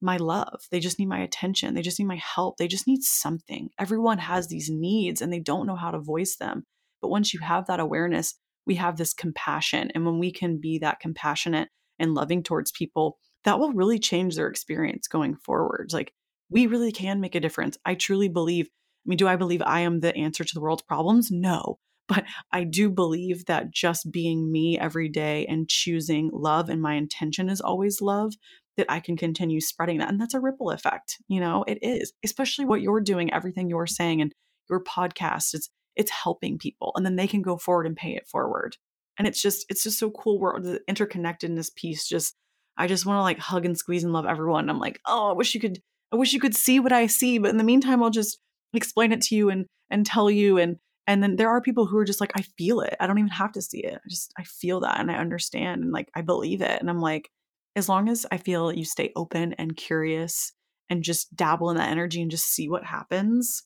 my 0.00 0.16
love. 0.16 0.60
They 0.70 0.80
just 0.80 0.98
need 0.98 1.08
my 1.08 1.20
attention. 1.20 1.74
They 1.74 1.82
just 1.82 1.98
need 1.98 2.06
my 2.06 2.20
help. 2.22 2.56
They 2.56 2.68
just 2.68 2.86
need 2.86 3.02
something. 3.02 3.68
Everyone 3.78 4.18
has 4.18 4.48
these 4.48 4.70
needs 4.70 5.20
and 5.20 5.32
they 5.32 5.40
don't 5.40 5.66
know 5.66 5.76
how 5.76 5.90
to 5.90 6.00
voice 6.00 6.36
them. 6.36 6.64
But 7.02 7.08
once 7.08 7.34
you 7.34 7.40
have 7.40 7.66
that 7.66 7.80
awareness, 7.80 8.34
we 8.66 8.76
have 8.76 8.96
this 8.96 9.12
compassion. 9.12 9.90
And 9.94 10.04
when 10.04 10.18
we 10.18 10.32
can 10.32 10.58
be 10.60 10.78
that 10.78 11.00
compassionate 11.00 11.68
and 11.98 12.14
loving 12.14 12.42
towards 12.42 12.70
people, 12.70 13.18
that 13.44 13.58
will 13.58 13.72
really 13.72 13.98
change 13.98 14.36
their 14.36 14.48
experience 14.48 15.08
going 15.08 15.36
forward. 15.36 15.90
Like 15.92 16.12
we 16.50 16.66
really 16.66 16.92
can 16.92 17.20
make 17.20 17.34
a 17.34 17.40
difference. 17.40 17.78
I 17.84 17.94
truly 17.94 18.28
believe. 18.28 18.66
I 18.66 19.08
mean, 19.08 19.18
do 19.18 19.28
I 19.28 19.36
believe 19.36 19.62
I 19.62 19.80
am 19.80 20.00
the 20.00 20.14
answer 20.16 20.44
to 20.44 20.54
the 20.54 20.60
world's 20.60 20.82
problems? 20.82 21.30
No. 21.30 21.78
But 22.08 22.24
I 22.50 22.64
do 22.64 22.88
believe 22.88 23.44
that 23.46 23.70
just 23.70 24.10
being 24.10 24.50
me 24.50 24.78
every 24.78 25.10
day 25.10 25.44
and 25.44 25.68
choosing 25.68 26.30
love 26.32 26.70
and 26.70 26.80
my 26.80 26.94
intention 26.94 27.50
is 27.50 27.60
always 27.60 28.00
love, 28.00 28.32
that 28.78 28.90
I 28.90 28.98
can 28.98 29.14
continue 29.14 29.60
spreading 29.60 29.98
that. 29.98 30.08
And 30.08 30.18
that's 30.18 30.32
a 30.32 30.40
ripple 30.40 30.70
effect. 30.70 31.18
You 31.28 31.40
know, 31.40 31.64
it 31.68 31.78
is, 31.82 32.14
especially 32.24 32.64
what 32.64 32.80
you're 32.80 33.02
doing, 33.02 33.30
everything 33.30 33.68
you're 33.68 33.86
saying 33.86 34.22
and 34.22 34.32
your 34.70 34.82
podcast. 34.82 35.52
It's 35.52 35.68
it's 35.96 36.10
helping 36.10 36.56
people. 36.56 36.92
And 36.96 37.04
then 37.04 37.16
they 37.16 37.26
can 37.26 37.42
go 37.42 37.58
forward 37.58 37.86
and 37.86 37.94
pay 37.94 38.14
it 38.14 38.26
forward. 38.26 38.78
And 39.18 39.28
it's 39.28 39.42
just, 39.42 39.66
it's 39.68 39.82
just 39.82 39.98
so 39.98 40.10
cool 40.10 40.40
where 40.40 40.58
the 40.60 40.80
interconnectedness 40.88 41.74
piece 41.74 42.08
just 42.08 42.36
I 42.78 42.86
just 42.86 43.04
want 43.04 43.18
to 43.18 43.22
like 43.22 43.40
hug 43.40 43.66
and 43.66 43.76
squeeze 43.76 44.04
and 44.04 44.12
love 44.12 44.24
everyone. 44.24 44.70
I'm 44.70 44.78
like, 44.78 45.00
oh, 45.04 45.30
I 45.30 45.32
wish 45.32 45.54
you 45.54 45.60
could 45.60 45.80
I 46.12 46.16
wish 46.16 46.32
you 46.32 46.40
could 46.40 46.56
see 46.56 46.80
what 46.80 46.92
I 46.92 47.06
see, 47.06 47.38
but 47.38 47.50
in 47.50 47.58
the 47.58 47.64
meantime, 47.64 48.02
I'll 48.02 48.10
just 48.10 48.38
explain 48.72 49.12
it 49.12 49.22
to 49.22 49.34
you 49.34 49.50
and 49.50 49.66
and 49.90 50.04
tell 50.04 50.30
you 50.30 50.58
and 50.58 50.76
and 51.06 51.22
then 51.22 51.36
there 51.36 51.48
are 51.48 51.62
people 51.62 51.86
who 51.86 51.96
are 51.96 52.04
just 52.04 52.20
like, 52.20 52.32
I 52.36 52.42
feel 52.58 52.80
it. 52.80 52.94
I 53.00 53.06
don't 53.06 53.18
even 53.18 53.30
have 53.30 53.52
to 53.52 53.62
see 53.62 53.82
it. 53.82 53.94
I 53.94 54.08
just 54.08 54.32
I 54.38 54.44
feel 54.44 54.80
that 54.80 55.00
and 55.00 55.10
I 55.10 55.14
understand 55.14 55.82
and 55.82 55.92
like 55.92 56.10
I 56.14 56.20
believe 56.20 56.60
it. 56.60 56.80
And 56.80 56.90
I'm 56.90 57.00
like, 57.00 57.30
as 57.76 57.88
long 57.88 58.08
as 58.08 58.26
I 58.30 58.36
feel 58.36 58.72
you 58.72 58.84
stay 58.84 59.12
open 59.16 59.54
and 59.54 59.74
curious 59.74 60.52
and 60.90 61.02
just 61.02 61.34
dabble 61.34 61.70
in 61.70 61.78
that 61.78 61.90
energy 61.90 62.20
and 62.20 62.30
just 62.30 62.48
see 62.48 62.68
what 62.68 62.84
happens, 62.84 63.62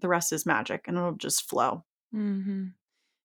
the 0.00 0.08
rest 0.08 0.32
is 0.32 0.46
magic 0.46 0.84
and 0.86 0.96
it'll 0.96 1.12
just 1.12 1.48
flow. 1.48 1.84
Mm-hmm. 2.14 2.68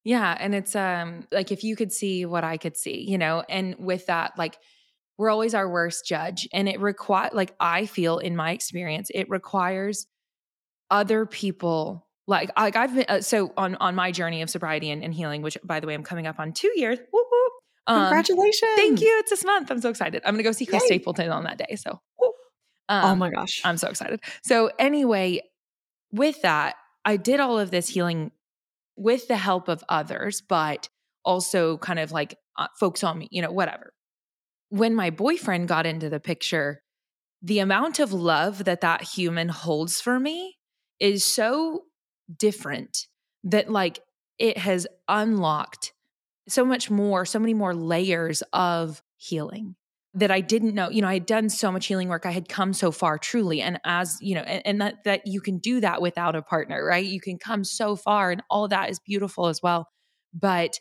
Yeah. 0.04 0.38
And 0.38 0.54
it's 0.54 0.76
um 0.76 1.26
like 1.32 1.52
if 1.52 1.64
you 1.64 1.78
could 1.78 1.94
see 1.94 2.26
what 2.26 2.44
I 2.44 2.58
could 2.58 2.76
see, 2.76 3.06
you 3.10 3.18
know, 3.18 3.44
and 3.48 3.76
with 3.78 4.08
that, 4.08 4.38
like 4.38 4.58
we're 5.18 5.30
always 5.30 5.54
our 5.54 5.70
worst 5.70 6.06
judge. 6.06 6.48
And 6.54 6.70
it 6.70 6.80
require 6.80 7.30
like 7.34 7.56
I 7.60 7.86
feel 7.86 8.20
in 8.20 8.36
my 8.36 8.52
experience, 8.52 9.10
it 9.14 9.30
requires 9.30 10.08
other 10.90 11.26
people 11.26 12.08
like 12.28 12.52
like 12.58 12.76
I've 12.76 12.94
been 12.94 13.06
uh, 13.08 13.22
so 13.22 13.54
on 13.58 13.76
on 13.76 13.96
my 13.96 14.12
journey 14.12 14.42
of 14.42 14.50
sobriety 14.50 14.92
and, 14.92 15.04
and, 15.04 15.14
healing, 15.14 15.42
which 15.42 15.58
by 15.64 15.80
the 15.80 15.88
way, 15.88 15.94
I'm 15.94 16.04
coming 16.04 16.28
up 16.28 16.40
on 16.40 16.52
two 16.52 16.72
years. 16.76 17.00
Whoop, 17.00 17.28
whoop. 17.32 17.54
Um, 17.88 18.02
Congratulations! 18.02 18.72
Thank 18.76 19.02
you. 19.02 19.16
It's 19.20 19.30
this 19.30 19.46
month. 19.46 19.72
I'm 19.72 19.80
so 19.80 19.90
excited. 19.90 20.22
I'm 20.26 20.34
gonna 20.34 20.44
go 20.44 20.52
see 20.52 20.66
Chris 20.66 20.84
Yay. 20.90 20.98
Stapleton 20.98 21.32
on 21.32 21.46
that 21.46 21.58
day. 21.58 21.76
So, 21.78 22.02
oh 22.22 22.34
um, 22.90 23.12
oh 23.12 23.16
my 23.16 23.30
gosh, 23.30 23.62
I'm 23.64 23.78
so 23.78 23.88
excited. 23.88 24.20
So 24.44 24.72
anyway, 24.78 25.42
with 26.12 26.42
that, 26.42 26.76
I 27.06 27.16
did 27.16 27.40
all 27.40 27.60
of 27.60 27.72
this 27.72 27.88
healing 27.88 28.32
with 28.98 29.30
the 29.30 29.38
help 29.38 29.70
of 29.70 29.84
others, 29.88 30.42
but 30.42 30.90
also 31.24 31.78
kind 31.78 32.00
of 32.00 32.12
like 32.12 32.38
uh, 32.58 32.68
folks 32.78 33.04
on 33.06 33.18
me, 33.20 33.30
you 33.32 33.42
know, 33.42 33.52
whatever. 33.52 33.94
When 34.70 34.96
my 34.96 35.10
boyfriend 35.10 35.68
got 35.68 35.86
into 35.86 36.10
the 36.10 36.20
picture, 36.20 36.82
the 37.42 37.60
amount 37.60 38.00
of 38.00 38.12
love 38.12 38.66
that 38.66 38.82
that 38.82 39.04
human 39.04 39.50
holds 39.50 40.02
for 40.02 40.20
me 40.20 40.58
is 41.00 41.24
so 41.24 41.84
different 42.36 43.08
that 43.44 43.70
like 43.70 44.00
it 44.40 44.58
has 44.58 44.88
unlocked 45.08 45.94
so 46.48 46.66
much 46.66 46.90
more, 46.90 47.26
so 47.26 47.40
many 47.40 47.54
more 47.54 47.74
layers 47.74 48.42
of 48.54 49.02
healing 49.18 49.76
that 50.14 50.32
I 50.32 50.42
didn't 50.42 50.74
know. 50.74 50.90
You 50.90 51.02
know, 51.02 51.08
I 51.08 51.14
had 51.14 51.26
done 51.26 51.50
so 51.50 51.72
much 51.72 51.86
healing 51.86 52.10
work. 52.10 52.26
I 52.26 52.32
had 52.32 52.50
come 52.50 52.74
so 52.74 52.92
far 52.92 53.18
truly. 53.18 53.62
And 53.62 53.80
as, 53.86 54.18
you 54.22 54.36
know, 54.36 54.42
and, 54.42 54.62
and, 54.66 54.82
that 54.82 55.04
that 55.04 55.28
you 55.28 55.42
can 55.42 55.60
do 55.60 55.80
that 55.82 56.02
without 56.02 56.36
a 56.36 56.42
partner, 56.42 56.84
right? 56.84 57.06
You 57.06 57.22
can 57.22 57.38
come 57.38 57.64
so 57.64 57.96
far 57.96 58.32
and 58.32 58.42
all 58.50 58.68
that 58.68 58.90
is 58.90 59.00
beautiful 59.00 59.48
as 59.48 59.62
well. 59.62 59.88
But 60.34 60.80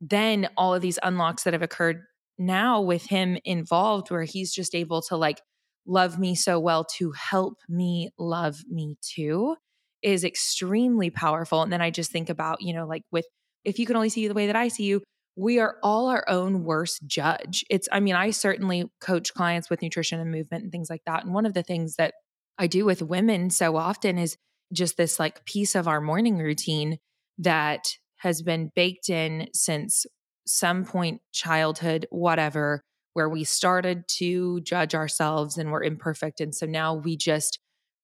then 0.00 0.48
all 0.56 0.74
of 0.74 0.82
these 0.82 0.98
unlocks 1.02 1.44
that 1.44 1.52
have 1.52 1.62
occurred 1.62 2.02
now 2.38 2.80
with 2.80 3.06
him 3.06 3.38
involved 3.44 4.10
where 4.10 4.24
he's 4.24 4.52
just 4.52 4.74
able 4.74 5.02
to 5.02 5.16
like 5.16 5.40
love 5.86 6.18
me 6.18 6.34
so 6.34 6.58
well 6.58 6.84
to 6.84 7.12
help 7.12 7.58
me 7.68 8.10
love 8.18 8.58
me 8.68 8.96
too 9.02 9.56
is 10.02 10.24
extremely 10.24 11.10
powerful. 11.10 11.62
And 11.62 11.72
then 11.72 11.80
I 11.80 11.90
just 11.90 12.10
think 12.10 12.28
about, 12.28 12.60
you 12.60 12.74
know, 12.74 12.86
like 12.86 13.02
with 13.10 13.26
if 13.64 13.78
you 13.78 13.86
can 13.86 13.96
only 13.96 14.10
see 14.10 14.20
you 14.20 14.28
the 14.28 14.34
way 14.34 14.46
that 14.46 14.56
I 14.56 14.68
see 14.68 14.84
you, 14.84 15.02
we 15.36 15.58
are 15.58 15.76
all 15.82 16.08
our 16.08 16.24
own 16.28 16.64
worst 16.64 17.00
judge. 17.06 17.64
It's, 17.70 17.88
I 17.90 18.00
mean, 18.00 18.14
I 18.14 18.30
certainly 18.30 18.84
coach 19.00 19.32
clients 19.34 19.70
with 19.70 19.82
nutrition 19.82 20.20
and 20.20 20.30
movement 20.30 20.62
and 20.62 20.70
things 20.70 20.90
like 20.90 21.02
that. 21.06 21.24
And 21.24 21.34
one 21.34 21.46
of 21.46 21.54
the 21.54 21.62
things 21.62 21.96
that 21.96 22.14
I 22.58 22.66
do 22.66 22.84
with 22.84 23.02
women 23.02 23.50
so 23.50 23.76
often 23.76 24.18
is 24.18 24.36
just 24.72 24.96
this 24.96 25.18
like 25.18 25.44
piece 25.44 25.74
of 25.74 25.88
our 25.88 26.00
morning 26.00 26.38
routine 26.38 26.98
that 27.38 27.84
has 28.18 28.42
been 28.42 28.70
baked 28.76 29.08
in 29.08 29.48
since 29.52 30.06
some 30.46 30.84
point 30.84 31.20
childhood, 31.32 32.06
whatever, 32.10 32.82
where 33.14 33.28
we 33.28 33.44
started 33.44 34.04
to 34.08 34.60
judge 34.60 34.94
ourselves 34.94 35.56
and 35.56 35.70
we're 35.70 35.84
imperfect. 35.84 36.40
And 36.40 36.54
so 36.54 36.66
now 36.66 36.94
we 36.94 37.16
just 37.16 37.58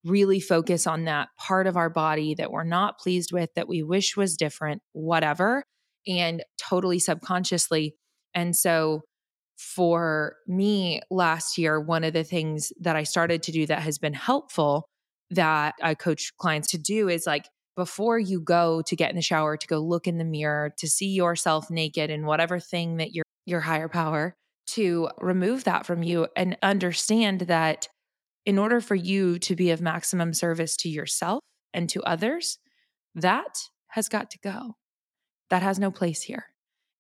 really 0.05 0.40
focus 0.40 0.87
on 0.87 1.05
that 1.05 1.29
part 1.38 1.66
of 1.66 1.76
our 1.76 1.90
body 1.90 2.35
that 2.35 2.50
we're 2.50 2.64
not 2.64 2.98
pleased 2.98 3.33
with, 3.33 3.50
that 3.55 3.68
we 3.68 3.83
wish 3.83 4.16
was 4.16 4.37
different, 4.37 4.81
whatever, 4.92 5.62
and 6.07 6.42
totally 6.59 6.98
subconsciously. 6.98 7.94
And 8.35 8.57
so 8.57 9.03
for 9.59 10.37
me 10.46 11.03
last 11.11 11.59
year, 11.59 11.79
one 11.79 12.05
of 12.05 12.14
the 12.14 12.24
things 12.24 12.72
that 12.81 12.96
I 12.96 13.03
started 13.03 13.42
to 13.42 13.53
do 13.53 13.66
that 13.66 13.83
has 13.83 13.98
been 13.98 14.14
helpful 14.14 14.87
that 15.31 15.74
I 15.83 15.94
coach 15.94 16.33
clients 16.38 16.70
to 16.70 16.79
do 16.79 17.09
is 17.09 17.26
like 17.26 17.46
before 17.81 18.19
you 18.19 18.43
go 18.43 18.83
to 18.83 18.95
get 18.95 19.09
in 19.09 19.16
the 19.16 19.23
shower, 19.23 19.57
to 19.57 19.66
go 19.66 19.79
look 19.79 20.07
in 20.07 20.19
the 20.19 20.25
mirror, 20.25 20.71
to 20.77 20.87
see 20.87 21.09
yourself 21.09 21.71
naked 21.71 22.11
and 22.11 22.27
whatever 22.27 22.61
thing 22.61 22.99
that 22.99 23.14
your 23.14 23.25
your 23.47 23.61
higher 23.61 23.88
power 23.88 24.35
to 24.66 25.09
remove 25.19 25.64
that 25.64 25.87
from 25.87 26.03
you 26.03 26.29
and 26.37 26.59
understand 26.62 27.40
that 27.43 27.88
in 28.45 28.59
order 28.59 28.83
for 28.83 28.95
you 28.95 29.38
to 29.38 29.57
be 29.57 29.71
of 29.71 29.81
maximum 29.81 30.35
service 30.35 30.77
to 30.77 30.90
yourself 30.90 31.40
and 31.73 31.88
to 31.88 32.03
others, 32.03 32.59
that 33.14 33.59
has 33.88 34.11
got 34.11 34.31
to 34.31 34.38
go. 34.40 34.77
That 35.49 35.62
has 35.62 35.79
no 35.79 35.90
place 35.90 36.21
here. 36.21 36.45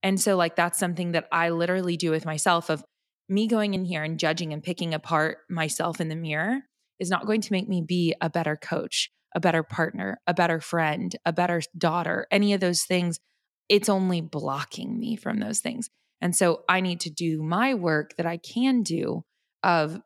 And 0.02 0.18
so, 0.18 0.34
like, 0.34 0.56
that's 0.56 0.78
something 0.78 1.12
that 1.12 1.28
I 1.30 1.50
literally 1.50 1.98
do 1.98 2.10
with 2.10 2.24
myself 2.24 2.70
of 2.70 2.82
me 3.28 3.46
going 3.46 3.74
in 3.74 3.84
here 3.84 4.02
and 4.02 4.18
judging 4.18 4.54
and 4.54 4.62
picking 4.62 4.94
apart 4.94 5.40
myself 5.50 6.00
in 6.00 6.08
the 6.08 6.16
mirror 6.16 6.60
is 6.98 7.10
not 7.10 7.26
going 7.26 7.42
to 7.42 7.52
make 7.52 7.68
me 7.68 7.82
be 7.86 8.14
a 8.22 8.30
better 8.30 8.56
coach, 8.56 9.10
a 9.34 9.40
better 9.40 9.62
partner, 9.62 10.20
a 10.26 10.34
better 10.34 10.60
friend, 10.60 11.14
a 11.24 11.32
better 11.32 11.62
daughter, 11.76 12.26
any 12.30 12.52
of 12.52 12.60
those 12.60 12.82
things. 12.82 13.20
It's 13.68 13.88
only 13.88 14.20
blocking 14.20 14.98
me 14.98 15.16
from 15.16 15.38
those 15.38 15.60
things. 15.60 15.88
And 16.20 16.34
so 16.34 16.64
I 16.68 16.80
need 16.80 17.00
to 17.00 17.10
do 17.10 17.42
my 17.42 17.74
work 17.74 18.16
that 18.16 18.26
I 18.26 18.36
can 18.36 18.82
do 18.82 19.24
of 19.62 20.00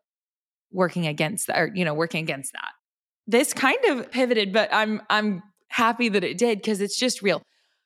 working 0.75 1.07
against 1.07 1.47
that 1.47 1.59
or 1.59 1.71
you 1.73 1.85
know 1.85 1.95
working 1.95 2.23
against 2.23 2.53
that 2.53 2.73
this 3.27 3.55
kind 3.55 3.83
of 3.87 4.11
pivoted 4.11 4.53
but 4.53 4.69
i'm 4.73 5.01
i'm 5.09 5.43
happy 5.69 6.09
that 6.09 6.25
it 6.25 6.37
did 6.37 6.59
because 6.59 6.81
it's 6.81 6.99
just 6.99 7.23
real 7.23 7.41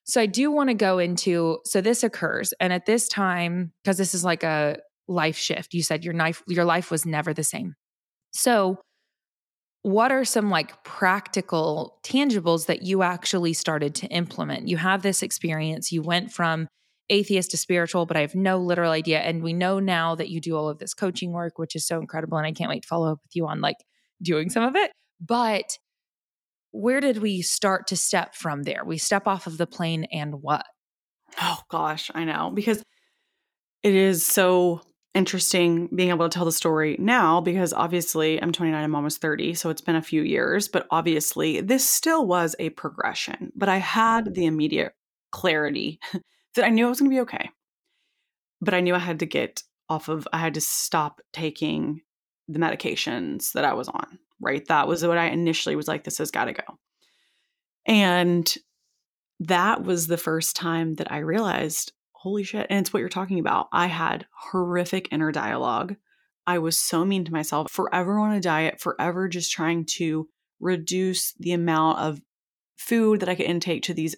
so 0.05 0.21
i 0.21 0.27
do 0.27 0.51
want 0.51 0.71
to 0.71 0.75
go 0.75 0.99
into 0.99 1.59
so 1.65 1.81
this 1.81 2.03
occurs 2.03 2.55
and 2.61 2.73
at 2.73 2.87
this 2.87 3.07
time 3.07 3.73
because 3.85 3.99
this 3.99 4.15
is 4.15 4.25
like 4.25 4.43
a 4.43 4.77
life 5.07 5.37
shift 5.37 5.75
you 5.75 5.83
said 5.83 6.03
your 6.03 6.15
life 6.15 6.43
your 6.49 6.65
life 6.65 6.91
was 6.91 7.05
never 7.05 7.35
the 7.35 7.45
same 7.45 7.75
so 8.33 8.79
what 9.89 10.13
are 10.13 10.25
some 10.25 10.51
like 10.51 10.83
practical 10.85 11.99
tangibles 12.03 12.67
that 12.67 12.83
you 12.83 13.03
actually 13.03 13.53
started 13.53 13.95
to 13.95 14.07
implement 14.09 14.69
you 14.69 14.77
have 14.77 15.03
this 15.03 15.23
experience 15.23 15.91
you 15.91 16.03
went 16.03 16.31
from 16.33 16.69
atheist 17.11 17.51
to 17.53 17.57
spiritual, 17.57 18.07
but 18.07 18.17
I 18.17 18.21
have 18.21 18.35
no 18.35 18.59
literal 18.59 18.93
idea. 18.93 19.21
And 19.21 19.43
we 19.43 19.53
know 19.53 19.79
now 19.79 20.15
that 20.15 20.29
you 20.29 20.41
do 20.41 20.57
all 20.57 20.69
of 20.69 20.79
this 20.79 20.95
coaching 20.95 21.33
work, 21.33 21.59
which 21.59 21.75
is 21.75 21.87
so 21.87 21.99
incredible. 21.99 22.39
And 22.39 22.47
I 22.47 22.53
can't 22.53 22.71
wait 22.71 22.83
to 22.83 22.89
follow 22.89 23.13
up 23.13 23.21
with 23.23 23.35
you 23.35 23.47
on 23.47 23.61
like 23.61 23.77
doing 24.23 24.51
some 24.51 24.63
of 24.63 24.77
it. 24.77 24.93
But 25.21 25.79
where 26.71 27.01
did 27.01 27.19
we 27.19 27.43
start 27.43 27.87
to 27.89 27.97
step 27.97 28.35
from 28.35 28.63
there? 28.63 28.85
We 28.85 28.99
step 28.99 29.27
off 29.27 29.47
of 29.47 29.59
the 29.59 29.67
plane 29.67 30.05
and 30.13 30.43
what? 30.43 30.67
Oh 31.41 31.61
gosh, 31.71 32.11
I 32.15 32.25
know. 32.25 32.51
Because 32.55 32.83
it 33.83 33.95
is 33.95 34.27
so 34.27 34.83
interesting 35.15 35.89
being 35.95 36.11
able 36.11 36.29
to 36.29 36.35
tell 36.35 36.45
the 36.45 36.53
story 36.53 36.97
now 36.99 37.41
because 37.41 37.73
obviously 37.73 38.41
I'm 38.41 38.53
29, 38.53 38.83
I'm 38.83 38.95
almost 38.95 39.21
30, 39.21 39.55
so 39.55 39.71
it's 39.71 39.81
been 39.81 39.97
a 39.97 40.03
few 40.03 40.23
years, 40.23 40.69
but 40.69 40.87
obviously 40.91 41.61
this 41.61 41.89
still 41.89 42.27
was 42.27 42.55
a 42.59 42.71
progression. 42.71 43.53
But 43.57 43.69
I 43.69 43.79
had 43.79 44.35
the 44.35 44.47
immediate 44.47 44.95
clarity 45.33 45.99
that 46.55 46.65
I 46.65 46.69
knew 46.69 46.87
I 46.87 46.89
was 46.89 47.01
going 47.01 47.11
to 47.11 47.15
be 47.15 47.21
okay. 47.23 47.51
But 48.61 48.75
I 48.75 48.81
knew 48.81 48.95
I 48.95 49.01
had 49.01 49.21
to 49.21 49.27
get 49.27 49.63
off 49.89 50.09
of, 50.09 50.29
I 50.33 50.39
had 50.39 50.55
to 50.55 50.61
stop 50.61 51.21
taking 51.33 52.03
the 52.49 52.59
medications 52.59 53.53
that 53.53 53.65
I 53.65 53.75
was 53.75 53.89
on. 53.89 54.19
right? 54.41 54.67
That 54.69 54.89
was 54.89 55.05
what 55.05 55.19
I 55.19 55.27
initially 55.27 55.77
was 55.77 55.89
like, 55.89 56.05
this 56.05 56.19
has 56.19 56.31
got 56.31 56.47
to 56.47 56.53
go. 56.53 56.79
And 57.87 58.53
that 59.41 59.83
was 59.83 60.07
the 60.07 60.17
first 60.17 60.57
time 60.57 60.95
that 60.95 61.11
I 61.13 61.19
realized, 61.19 61.93
holy 62.21 62.43
shit. 62.43 62.67
And 62.69 62.81
it's 62.81 62.93
what 62.93 63.01
you're 63.01 63.09
talking 63.09 63.39
about. 63.39 63.69
I 63.73 63.87
had 63.87 64.27
horrific 64.33 65.09
inner 65.13 65.33
dialogue. 65.33 65.97
I 66.47 66.59
was 66.59 66.79
so 66.79 67.05
mean 67.05 67.25
to 67.25 67.33
myself, 67.33 67.71
forever 67.71 68.19
on 68.19 68.33
a 68.33 68.41
diet, 68.41 68.81
forever 68.81 69.29
just 69.29 69.53
trying 69.53 69.85
to 69.97 70.29
reduce 70.61 71.35
the 71.35 71.53
amount 71.53 71.99
of 71.99 72.21
food 72.77 73.21
that 73.21 73.29
I 73.29 73.35
could 73.35 73.47
intake 73.47 73.83
to 73.85 73.95
these, 73.95 74.17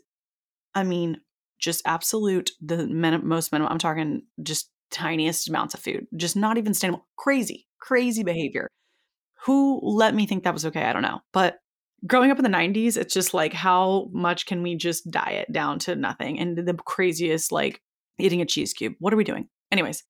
I 0.75 0.85
mean, 0.85 1.21
just 1.59 1.83
absolute, 1.85 2.51
the 2.61 2.87
most 2.87 3.53
minimum. 3.53 3.71
I'm 3.71 3.79
talking 3.79 4.23
just 4.43 4.71
tiniest 4.91 5.49
amounts 5.49 5.75
of 5.75 5.81
food, 5.81 6.07
just 6.17 6.37
not 6.37 6.57
even 6.57 6.73
sustainable. 6.73 7.07
Crazy, 7.17 7.67
crazy 7.81 8.23
behavior. 8.23 8.69
Who 9.45 9.81
let 9.83 10.15
me 10.15 10.27
think 10.27 10.45
that 10.45 10.55
was 10.55 10.67
okay? 10.67 10.85
I 10.85 10.93
don't 10.93 11.03
know. 11.03 11.21
But 11.33 11.59
growing 12.07 12.31
up 12.31 12.39
in 12.39 12.45
the 12.45 12.51
90s, 12.51 12.97
it's 12.97 13.13
just 13.13 13.35
like, 13.35 13.53
how 13.53 14.09
much 14.13 14.47
can 14.47 14.63
we 14.63 14.75
just 14.75 15.11
diet 15.11 15.53
down 15.53 15.79
to 15.81 15.97
nothing? 15.97 16.39
And 16.39 16.57
the 16.57 16.75
craziest, 16.75 17.53
like 17.53 17.81
eating 18.21 18.41
a 18.41 18.47
cheese 18.47 18.73
cube. 18.73 18.95
What 18.99 19.13
are 19.13 19.17
we 19.17 19.25
doing? 19.25 19.49
Anyways, 19.71 20.05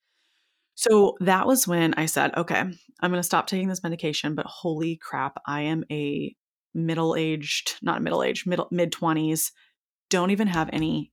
so 0.74 1.16
that 1.20 1.46
was 1.46 1.68
when 1.68 1.94
I 1.94 2.06
said, 2.06 2.34
okay, 2.36 2.58
I'm 2.58 3.10
going 3.10 3.14
to 3.14 3.22
stop 3.22 3.46
taking 3.46 3.68
this 3.68 3.82
medication, 3.82 4.34
but 4.34 4.46
holy 4.46 4.96
crap, 4.96 5.36
I 5.46 5.62
am 5.62 5.84
a 5.90 6.34
middle 6.74 7.16
aged, 7.16 7.74
not 7.82 8.02
middle 8.02 8.22
aged, 8.22 8.46
middle 8.46 8.68
mid 8.70 8.92
20s, 8.92 9.50
don't 10.08 10.30
even 10.30 10.48
have 10.48 10.70
any 10.72 11.12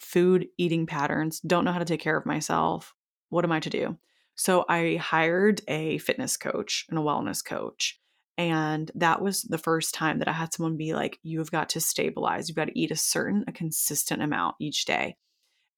food 0.00 0.46
eating 0.58 0.86
patterns, 0.86 1.40
don't 1.40 1.64
know 1.64 1.72
how 1.72 1.78
to 1.78 1.84
take 1.84 2.00
care 2.00 2.16
of 2.16 2.26
myself. 2.26 2.94
What 3.28 3.44
am 3.44 3.52
I 3.52 3.60
to 3.60 3.70
do? 3.70 3.98
So 4.34 4.64
I 4.68 4.96
hired 4.96 5.60
a 5.68 5.98
fitness 5.98 6.36
coach 6.36 6.86
and 6.88 6.98
a 6.98 7.02
wellness 7.02 7.44
coach. 7.44 8.00
And 8.38 8.90
that 8.94 9.20
was 9.20 9.42
the 9.42 9.58
first 9.58 9.94
time 9.94 10.18
that 10.18 10.28
I 10.28 10.32
had 10.32 10.52
someone 10.52 10.76
be 10.76 10.94
like, 10.94 11.18
you've 11.22 11.50
got 11.50 11.68
to 11.70 11.80
stabilize. 11.80 12.48
You've 12.48 12.56
got 12.56 12.68
to 12.68 12.78
eat 12.78 12.90
a 12.90 12.96
certain, 12.96 13.44
a 13.46 13.52
consistent 13.52 14.22
amount 14.22 14.56
each 14.58 14.86
day. 14.86 15.16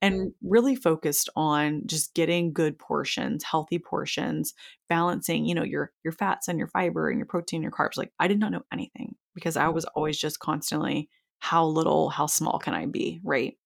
And 0.02 0.32
really 0.42 0.76
focused 0.76 1.30
on 1.34 1.82
just 1.86 2.14
getting 2.14 2.52
good 2.52 2.78
portions, 2.78 3.42
healthy 3.42 3.78
portions, 3.78 4.52
balancing, 4.88 5.46
you 5.46 5.54
know, 5.54 5.62
your 5.62 5.92
your 6.04 6.12
fats 6.12 6.46
and 6.46 6.58
your 6.58 6.68
fiber 6.68 7.08
and 7.08 7.18
your 7.18 7.26
protein, 7.26 7.62
your 7.62 7.70
carbs. 7.70 7.96
Like 7.96 8.12
I 8.20 8.28
did 8.28 8.38
not 8.38 8.52
know 8.52 8.64
anything 8.70 9.14
because 9.34 9.56
I 9.56 9.64
mm-hmm. 9.64 9.74
was 9.74 9.84
always 9.86 10.18
just 10.18 10.40
constantly 10.40 11.08
how 11.38 11.66
little, 11.66 12.10
how 12.10 12.26
small 12.26 12.58
can 12.58 12.74
I 12.74 12.86
be, 12.86 13.20
right? 13.24 13.56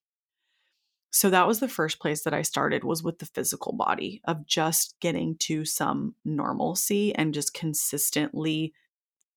So 1.11 1.31
that 1.31 1.47
was 1.47 1.61
the 1.61 1.69
first 1.69 2.01
place 2.01 2.23
that 2.23 2.35
I 2.35 2.43
started 2.43 2.85
was 2.85 3.03
with 3.03 3.19
the 3.19 3.27
physical 3.27 3.73
body 3.73 4.21
of 4.25 4.47
just 4.47 4.95
getting 5.01 5.37
to 5.39 5.65
some 5.65 6.15
normalcy 6.25 7.15
and 7.15 7.33
just 7.33 7.55
consistently 7.55 8.75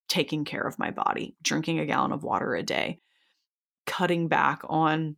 taking 0.08 0.44
care 0.44 0.62
of 0.62 0.78
my 0.78 0.90
body, 0.90 1.36
drinking 1.42 1.78
a 1.78 1.86
gallon 1.86 2.12
of 2.12 2.22
water 2.22 2.54
a 2.54 2.62
day, 2.62 3.00
cutting 3.86 4.28
back 4.28 4.60
on 4.64 5.16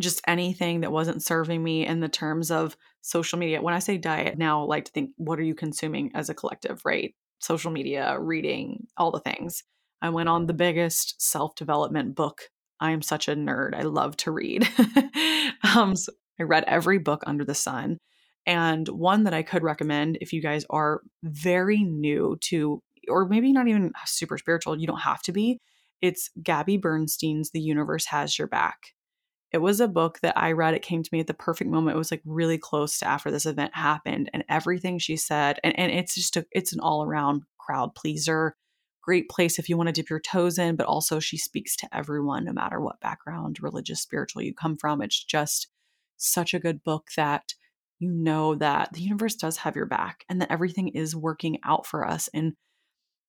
just 0.00 0.20
anything 0.26 0.80
that 0.80 0.92
wasn't 0.92 1.22
serving 1.22 1.62
me 1.62 1.86
in 1.86 2.00
the 2.00 2.08
terms 2.08 2.50
of 2.50 2.76
social 3.00 3.38
media. 3.38 3.62
When 3.62 3.74
I 3.74 3.80
say 3.80 3.98
diet 3.98 4.38
now, 4.38 4.62
I 4.62 4.64
like 4.64 4.84
to 4.86 4.92
think 4.92 5.10
what 5.16 5.38
are 5.38 5.44
you 5.44 5.54
consuming 5.54 6.12
as 6.14 6.28
a 6.28 6.34
collective, 6.34 6.80
right? 6.84 7.14
Social 7.40 7.70
media, 7.70 8.18
reading, 8.18 8.86
all 8.96 9.10
the 9.10 9.20
things. 9.20 9.64
I 10.00 10.10
went 10.10 10.28
on 10.28 10.46
the 10.46 10.54
biggest 10.54 11.20
self-development 11.20 12.14
book 12.14 12.42
I 12.80 12.92
am 12.92 13.02
such 13.02 13.28
a 13.28 13.34
nerd. 13.34 13.74
I 13.74 13.82
love 13.82 14.16
to 14.18 14.30
read. 14.30 14.68
um, 15.74 15.96
so 15.96 16.12
I 16.38 16.44
read 16.44 16.64
every 16.66 16.98
book 16.98 17.22
under 17.26 17.44
the 17.44 17.54
sun. 17.54 17.98
And 18.46 18.88
one 18.88 19.24
that 19.24 19.34
I 19.34 19.42
could 19.42 19.62
recommend 19.62 20.18
if 20.20 20.32
you 20.32 20.40
guys 20.40 20.64
are 20.70 21.02
very 21.22 21.82
new 21.82 22.38
to, 22.42 22.82
or 23.08 23.26
maybe 23.26 23.52
not 23.52 23.68
even 23.68 23.92
super 24.06 24.38
spiritual, 24.38 24.78
you 24.78 24.86
don't 24.86 25.00
have 25.00 25.22
to 25.22 25.32
be. 25.32 25.60
It's 26.00 26.30
Gabby 26.42 26.76
Bernstein's 26.76 27.50
The 27.50 27.60
Universe 27.60 28.06
Has 28.06 28.38
Your 28.38 28.48
Back. 28.48 28.94
It 29.52 29.58
was 29.58 29.80
a 29.80 29.88
book 29.88 30.20
that 30.20 30.36
I 30.36 30.52
read. 30.52 30.74
It 30.74 30.82
came 30.82 31.02
to 31.02 31.10
me 31.12 31.20
at 31.20 31.26
the 31.26 31.34
perfect 31.34 31.70
moment. 31.70 31.94
It 31.94 31.98
was 31.98 32.10
like 32.10 32.22
really 32.24 32.58
close 32.58 32.98
to 32.98 33.08
after 33.08 33.30
this 33.30 33.46
event 33.46 33.74
happened, 33.74 34.30
and 34.32 34.44
everything 34.48 34.98
she 34.98 35.16
said, 35.16 35.58
and, 35.64 35.78
and 35.78 35.90
it's 35.90 36.14
just 36.14 36.36
a, 36.36 36.46
it's 36.52 36.72
an 36.72 36.80
all 36.80 37.02
around 37.02 37.42
crowd 37.58 37.94
pleaser 37.94 38.56
great 39.08 39.30
place 39.30 39.58
if 39.58 39.70
you 39.70 39.76
want 39.78 39.86
to 39.86 39.92
dip 39.94 40.10
your 40.10 40.20
toes 40.20 40.58
in, 40.58 40.76
but 40.76 40.84
also 40.84 41.18
she 41.18 41.38
speaks 41.38 41.74
to 41.74 41.88
everyone, 41.96 42.44
no 42.44 42.52
matter 42.52 42.78
what 42.78 43.00
background, 43.00 43.56
religious, 43.62 44.02
spiritual 44.02 44.42
you 44.42 44.52
come 44.52 44.76
from. 44.76 45.00
It's 45.00 45.24
just 45.24 45.68
such 46.18 46.52
a 46.52 46.58
good 46.58 46.84
book 46.84 47.06
that 47.16 47.54
you 47.98 48.10
know 48.10 48.54
that 48.56 48.92
the 48.92 49.00
universe 49.00 49.34
does 49.34 49.56
have 49.56 49.74
your 49.74 49.86
back 49.86 50.26
and 50.28 50.42
that 50.42 50.52
everything 50.52 50.88
is 50.88 51.16
working 51.16 51.56
out 51.64 51.86
for 51.86 52.06
us. 52.06 52.28
And 52.34 52.52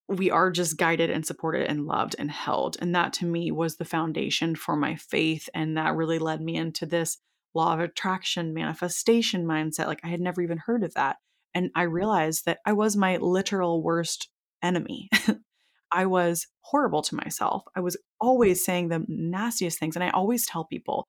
we 0.10 0.32
are 0.32 0.50
just 0.50 0.78
guided 0.78 1.12
and 1.12 1.26
supported 1.26 1.68
and 1.68 1.86
loved 1.86 2.16
and 2.18 2.32
held. 2.32 2.78
And 2.82 2.96
that 2.96 3.14
to 3.14 3.26
me 3.26 3.52
was 3.52 3.78
the 3.78 3.86
foundation 3.86 4.56
for 4.56 4.76
my 4.76 4.96
faith. 4.96 5.48
And 5.54 5.78
that 5.78 5.96
really 5.96 6.18
led 6.18 6.42
me 6.42 6.56
into 6.56 6.88
this 6.88 7.20
law 7.54 7.74
of 7.74 7.80
attraction 7.80 8.54
manifestation 8.54 9.46
mindset. 9.46 9.86
Like 9.86 10.02
I 10.04 10.08
had 10.08 10.20
never 10.20 10.42
even 10.42 10.58
heard 10.58 10.84
of 10.84 10.96
that. 10.96 11.18
And 11.54 11.70
I 11.76 11.86
mm. 11.86 11.92
realized 11.92 12.46
that 12.46 12.60
I 12.66 12.74
was 12.74 12.98
my 12.98 13.18
literal 13.18 13.84
worst 13.84 14.30
enemy. 14.64 15.10
I 15.92 16.08
was 16.08 16.48
horrible 16.62 17.02
to 17.04 17.16
myself. 17.16 17.64
I 17.76 17.80
was 17.80 17.98
always 18.20 18.66
saying 18.66 18.90
the 18.90 19.06
nastiest 19.08 19.80
things. 19.80 19.96
And 19.96 20.04
I 20.04 20.10
always 20.10 20.46
tell 20.46 20.66
people 20.66 21.08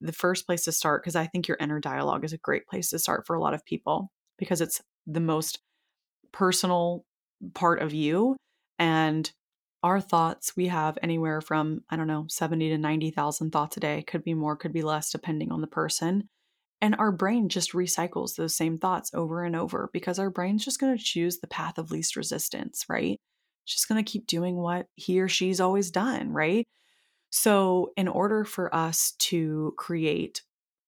the 0.00 0.12
first 0.12 0.46
place 0.46 0.64
to 0.64 0.72
start, 0.72 1.02
because 1.02 1.16
I 1.16 1.26
think 1.26 1.48
your 1.48 1.58
inner 1.60 1.80
dialogue 1.80 2.24
is 2.24 2.32
a 2.32 2.38
great 2.38 2.66
place 2.66 2.90
to 2.90 2.98
start 2.98 3.26
for 3.26 3.34
a 3.34 3.40
lot 3.40 3.54
of 3.54 3.64
people 3.64 4.10
because 4.38 4.60
it's 4.60 4.80
the 5.06 5.20
most 5.20 5.60
personal 6.32 7.04
part 7.54 7.82
of 7.82 7.92
you. 7.92 8.36
And 8.78 9.30
our 9.82 10.00
thoughts, 10.00 10.56
we 10.56 10.68
have 10.68 10.98
anywhere 11.02 11.40
from, 11.40 11.82
I 11.90 11.96
don't 11.96 12.06
know, 12.06 12.26
70 12.28 12.70
to 12.70 12.78
90,000 12.78 13.50
thoughts 13.50 13.76
a 13.76 13.80
day. 13.80 14.02
Could 14.02 14.24
be 14.24 14.34
more, 14.34 14.56
could 14.56 14.72
be 14.72 14.82
less, 14.82 15.10
depending 15.10 15.50
on 15.50 15.60
the 15.60 15.66
person. 15.66 16.28
And 16.80 16.96
our 16.98 17.12
brain 17.12 17.48
just 17.48 17.72
recycles 17.72 18.34
those 18.34 18.56
same 18.56 18.78
thoughts 18.78 19.10
over 19.14 19.44
and 19.44 19.54
over 19.54 19.88
because 19.92 20.18
our 20.18 20.30
brain's 20.30 20.64
just 20.64 20.80
going 20.80 20.96
to 20.96 21.02
choose 21.02 21.38
the 21.38 21.46
path 21.46 21.78
of 21.78 21.90
least 21.90 22.16
resistance, 22.16 22.84
right? 22.88 23.18
just 23.66 23.88
going 23.88 24.02
to 24.02 24.10
keep 24.10 24.26
doing 24.26 24.56
what 24.56 24.86
he 24.96 25.20
or 25.20 25.28
she's 25.28 25.60
always 25.60 25.90
done, 25.90 26.32
right? 26.32 26.66
So, 27.30 27.92
in 27.96 28.08
order 28.08 28.44
for 28.44 28.74
us 28.74 29.12
to 29.20 29.74
create, 29.78 30.42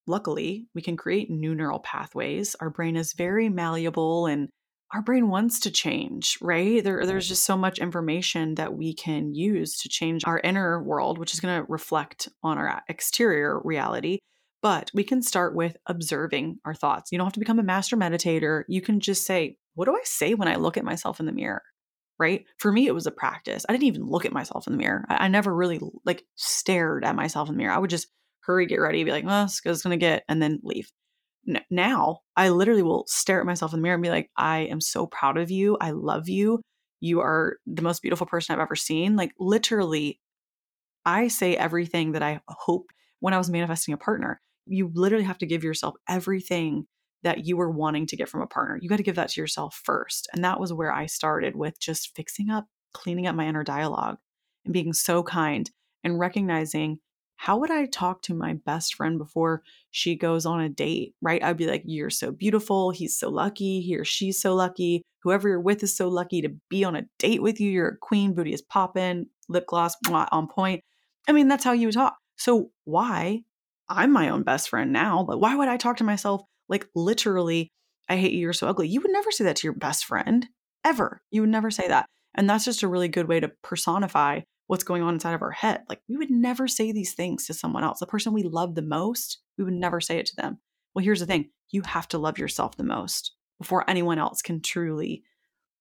luckily, 0.07 0.67
we 0.75 0.83
can 0.83 0.97
create 0.97 1.31
new 1.31 1.55
neural 1.55 1.79
pathways. 1.81 2.55
Our 2.61 2.71
brain 2.71 2.97
is 2.97 3.15
very 3.15 3.49
malleable 3.49 4.27
and 4.27 4.49
our 4.95 5.03
brain 5.03 5.29
wants 5.29 5.61
to 5.61 5.71
change, 5.71 6.39
right? 6.41 6.83
There, 6.83 7.05
there's 7.05 7.29
just 7.29 7.45
so 7.45 7.57
much 7.57 7.79
information 7.79 8.55
that 8.55 8.75
we 8.75 8.95
can 8.95 9.35
use 9.35 9.77
to 9.81 9.89
change 9.89 10.23
our 10.25 10.41
inner 10.43 10.83
world, 10.83 11.19
which 11.19 11.35
is 11.35 11.41
going 11.41 11.61
to 11.61 11.71
reflect 11.71 12.29
on 12.43 12.59
our 12.59 12.69
uh, 12.69 12.81
exterior 12.89 13.61
reality. 13.65 14.21
But 14.63 14.91
we 14.95 15.05
can 15.05 15.21
start 15.21 15.55
with 15.55 15.77
observing 15.87 16.59
our 16.65 16.75
thoughts. 16.75 17.11
You 17.13 17.19
don't 17.19 17.27
have 17.27 17.35
to 17.35 17.41
become 17.41 17.59
a 17.59 17.65
master 17.65 17.97
meditator. 17.97 18.63
You 18.69 18.81
can 18.81 19.01
just 19.01 19.27
say, 19.27 19.59
What 19.75 19.87
do 19.87 19.95
I 19.95 20.01
say 20.05 20.35
when 20.35 20.49
I 20.49 20.55
look 20.55 20.77
at 20.77 20.85
myself 20.85 21.21
in 21.21 21.27
the 21.27 21.33
mirror? 21.33 21.63
right? 22.19 22.45
For 22.59 22.71
me, 22.71 22.87
it 22.87 22.95
was 22.95 23.07
a 23.07 23.11
practice. 23.11 23.67
I 23.69 23.73
didn't 23.73 23.85
even 23.85 24.07
look 24.07 24.25
at 24.25 24.33
myself 24.33 24.67
in 24.67 24.73
the 24.73 24.79
mirror. 24.79 25.05
I, 25.09 25.25
I 25.25 25.29
never 25.29 25.55
really 25.55 25.81
like 26.05 26.25
stared 26.37 27.05
at 27.05 27.17
myself 27.17 27.49
in 27.49 27.57
the 27.57 27.59
mirror. 27.59 27.75
I 27.75 27.79
would 27.79 27.91
just 27.91 28.09
hurry, 28.41 28.67
get 28.67 28.77
ready, 28.77 29.03
be 29.05 29.11
like, 29.11 29.25
well, 29.25 29.45
it's 29.45 29.61
going 29.61 29.77
to 29.91 29.97
get, 29.97 30.25
and 30.29 30.41
then 30.41 30.61
leave. 30.63 30.91
N- 31.49 31.63
now 31.71 32.21
I 32.37 32.49
literally 32.49 32.83
will 32.83 33.05
stare 33.07 33.41
at 33.41 33.47
myself 33.47 33.73
in 33.73 33.81
the 33.81 33.83
mirror 33.83 33.95
and 33.95 34.03
be 34.03 34.11
like, 34.11 34.31
I 34.37 34.61
am 34.61 34.81
so 34.81 35.07
proud 35.07 35.37
of 35.37 35.51
you. 35.51 35.77
I 35.81 35.91
love 35.91 36.29
you. 36.29 36.61
You 37.01 37.21
are 37.21 37.59
the 37.67 37.83
most 37.83 38.03
beautiful 38.03 38.27
person 38.27 38.55
I've 38.55 38.63
ever 38.63 38.77
seen. 38.77 39.17
Like, 39.17 39.33
literally, 39.39 40.21
I 41.05 41.29
say 41.29 41.57
everything 41.57 42.13
that 42.13 42.23
I 42.23 42.41
hope 42.49 42.91
when 43.21 43.35
I 43.35 43.39
was 43.39 43.51
manifesting 43.51 43.95
a 43.95 43.99
partner. 43.99 44.41
You 44.67 44.91
literally 44.95 45.25
have 45.25 45.39
to 45.39 45.47
give 45.47 45.65
yourself 45.65 45.95
everything 46.09 46.87
that 47.23 47.47
you 47.47 47.57
were 47.57 47.71
wanting 47.71 48.07
to 48.07 48.17
get 48.17 48.29
from 48.29 48.43
a 48.43 48.47
partner. 48.47 48.79
You 48.81 48.89
got 48.89 48.97
to 48.97 49.03
give 49.03 49.17
that 49.17 49.31
to 49.31 49.41
yourself 49.41 49.81
first. 49.83 50.29
And 50.33 50.45
that 50.45 50.61
was 50.61 50.73
where 50.73 50.93
I 50.93 51.07
started 51.07 51.57
with 51.57 51.81
just 51.81 52.15
fixing 52.15 52.51
up, 52.51 52.67
cleaning 52.93 53.27
up 53.27 53.35
my 53.35 53.47
inner 53.47 53.65
dialogue 53.65 54.19
and 54.65 54.73
being 54.73 54.93
so 54.93 55.23
kind 55.23 55.71
and 56.03 56.19
recognizing 56.19 56.99
how 57.37 57.59
would 57.59 57.71
I 57.71 57.87
talk 57.87 58.23
to 58.23 58.35
my 58.35 58.55
best 58.65 58.95
friend 58.95 59.19
before 59.19 59.63
she 59.91 60.17
goes 60.17 60.47
on 60.47 60.61
a 60.61 60.69
date, 60.69 61.15
right? 61.21 61.43
I'd 61.43 61.57
be 61.57 61.67
like, 61.67 61.83
You're 61.85 62.11
so 62.11 62.31
beautiful. 62.31 62.91
He's 62.91 63.19
so 63.19 63.29
lucky. 63.29 63.81
He 63.81 63.97
or 63.97 64.05
she's 64.05 64.41
so 64.41 64.55
lucky. 64.55 65.03
Whoever 65.23 65.49
you're 65.49 65.61
with 65.61 65.83
is 65.83 65.97
so 65.97 66.09
lucky 66.09 66.43
to 66.43 66.51
be 66.69 66.85
on 66.85 66.97
a 66.97 67.07
date 67.19 67.43
with 67.43 67.61
you. 67.61 67.71
You're 67.71 67.89
a 67.89 67.97
queen. 67.97 68.35
Booty 68.35 68.53
is 68.53 68.63
popping, 68.63 69.27
lip 69.49 69.67
gloss 69.67 69.97
mwah, 70.07 70.29
on 70.33 70.49
point. 70.49 70.83
I 71.29 71.33
mean, 71.33 71.49
that's 71.49 71.65
how 71.65 71.73
you 71.73 71.91
talk. 71.93 72.17
So, 72.37 72.71
why? 72.85 73.43
I'm 73.89 74.13
my 74.13 74.31
own 74.31 74.43
best 74.43 74.71
friend 74.71 74.93
now, 74.93 75.25
but 75.29 75.41
why 75.41 75.55
would 75.55 75.69
I 75.69 75.77
talk 75.77 75.99
to 75.99 76.05
myself 76.05 76.43
like 76.69 76.87
literally, 76.95 77.71
I 78.09 78.17
hate 78.17 78.33
you, 78.33 78.41
you're 78.41 78.53
so 78.53 78.69
ugly. 78.69 78.89
You 78.89 79.01
would 79.01 79.11
never 79.11 79.31
say 79.31 79.45
that 79.45 79.57
to 79.57 79.67
your 79.67 79.75
best 79.75 80.07
friend 80.07 80.47
ever. 80.85 81.21
You 81.31 81.43
would 81.43 81.51
never 81.51 81.71
say 81.71 81.89
that. 81.89 82.07
And 82.35 82.49
that's 82.49 82.65
just 82.65 82.83
a 82.83 82.89
really 82.89 83.09
good 83.09 83.29
way 83.29 83.41
to 83.41 83.53
personify 83.63 84.41
what's 84.67 84.85
going 84.85 85.03
on 85.03 85.15
inside 85.15 85.35
of 85.35 85.43
our 85.43 85.51
head. 85.51 85.83
Like 85.89 86.01
we 86.09 86.17
would 86.17 86.31
never 86.31 86.67
say 86.67 86.93
these 86.93 87.15
things 87.15 87.47
to 87.47 87.55
someone 87.55 87.85
else. 87.85 88.01
The 88.01 88.07
person 88.07 88.33
we 88.33 88.43
love 88.43 88.75
the 88.75 88.83
most, 88.83 89.39
we 89.59 89.65
would 89.65 89.75
never 89.75 90.01
say 90.01 90.19
it 90.19 90.27
to 90.27 90.37
them. 90.37 90.59
Well, 90.95 91.05
here's 91.05 91.21
the 91.21 91.27
thing 91.27 91.51
you 91.71 91.83
have 91.83 92.09
to 92.09 92.19
love 92.19 92.39
yourself 92.39 92.77
the 92.77 92.85
most 92.85 93.35
before 93.59 93.89
anyone 93.89 94.19
else 94.19 94.43
can 94.43 94.61
truly 94.61 95.23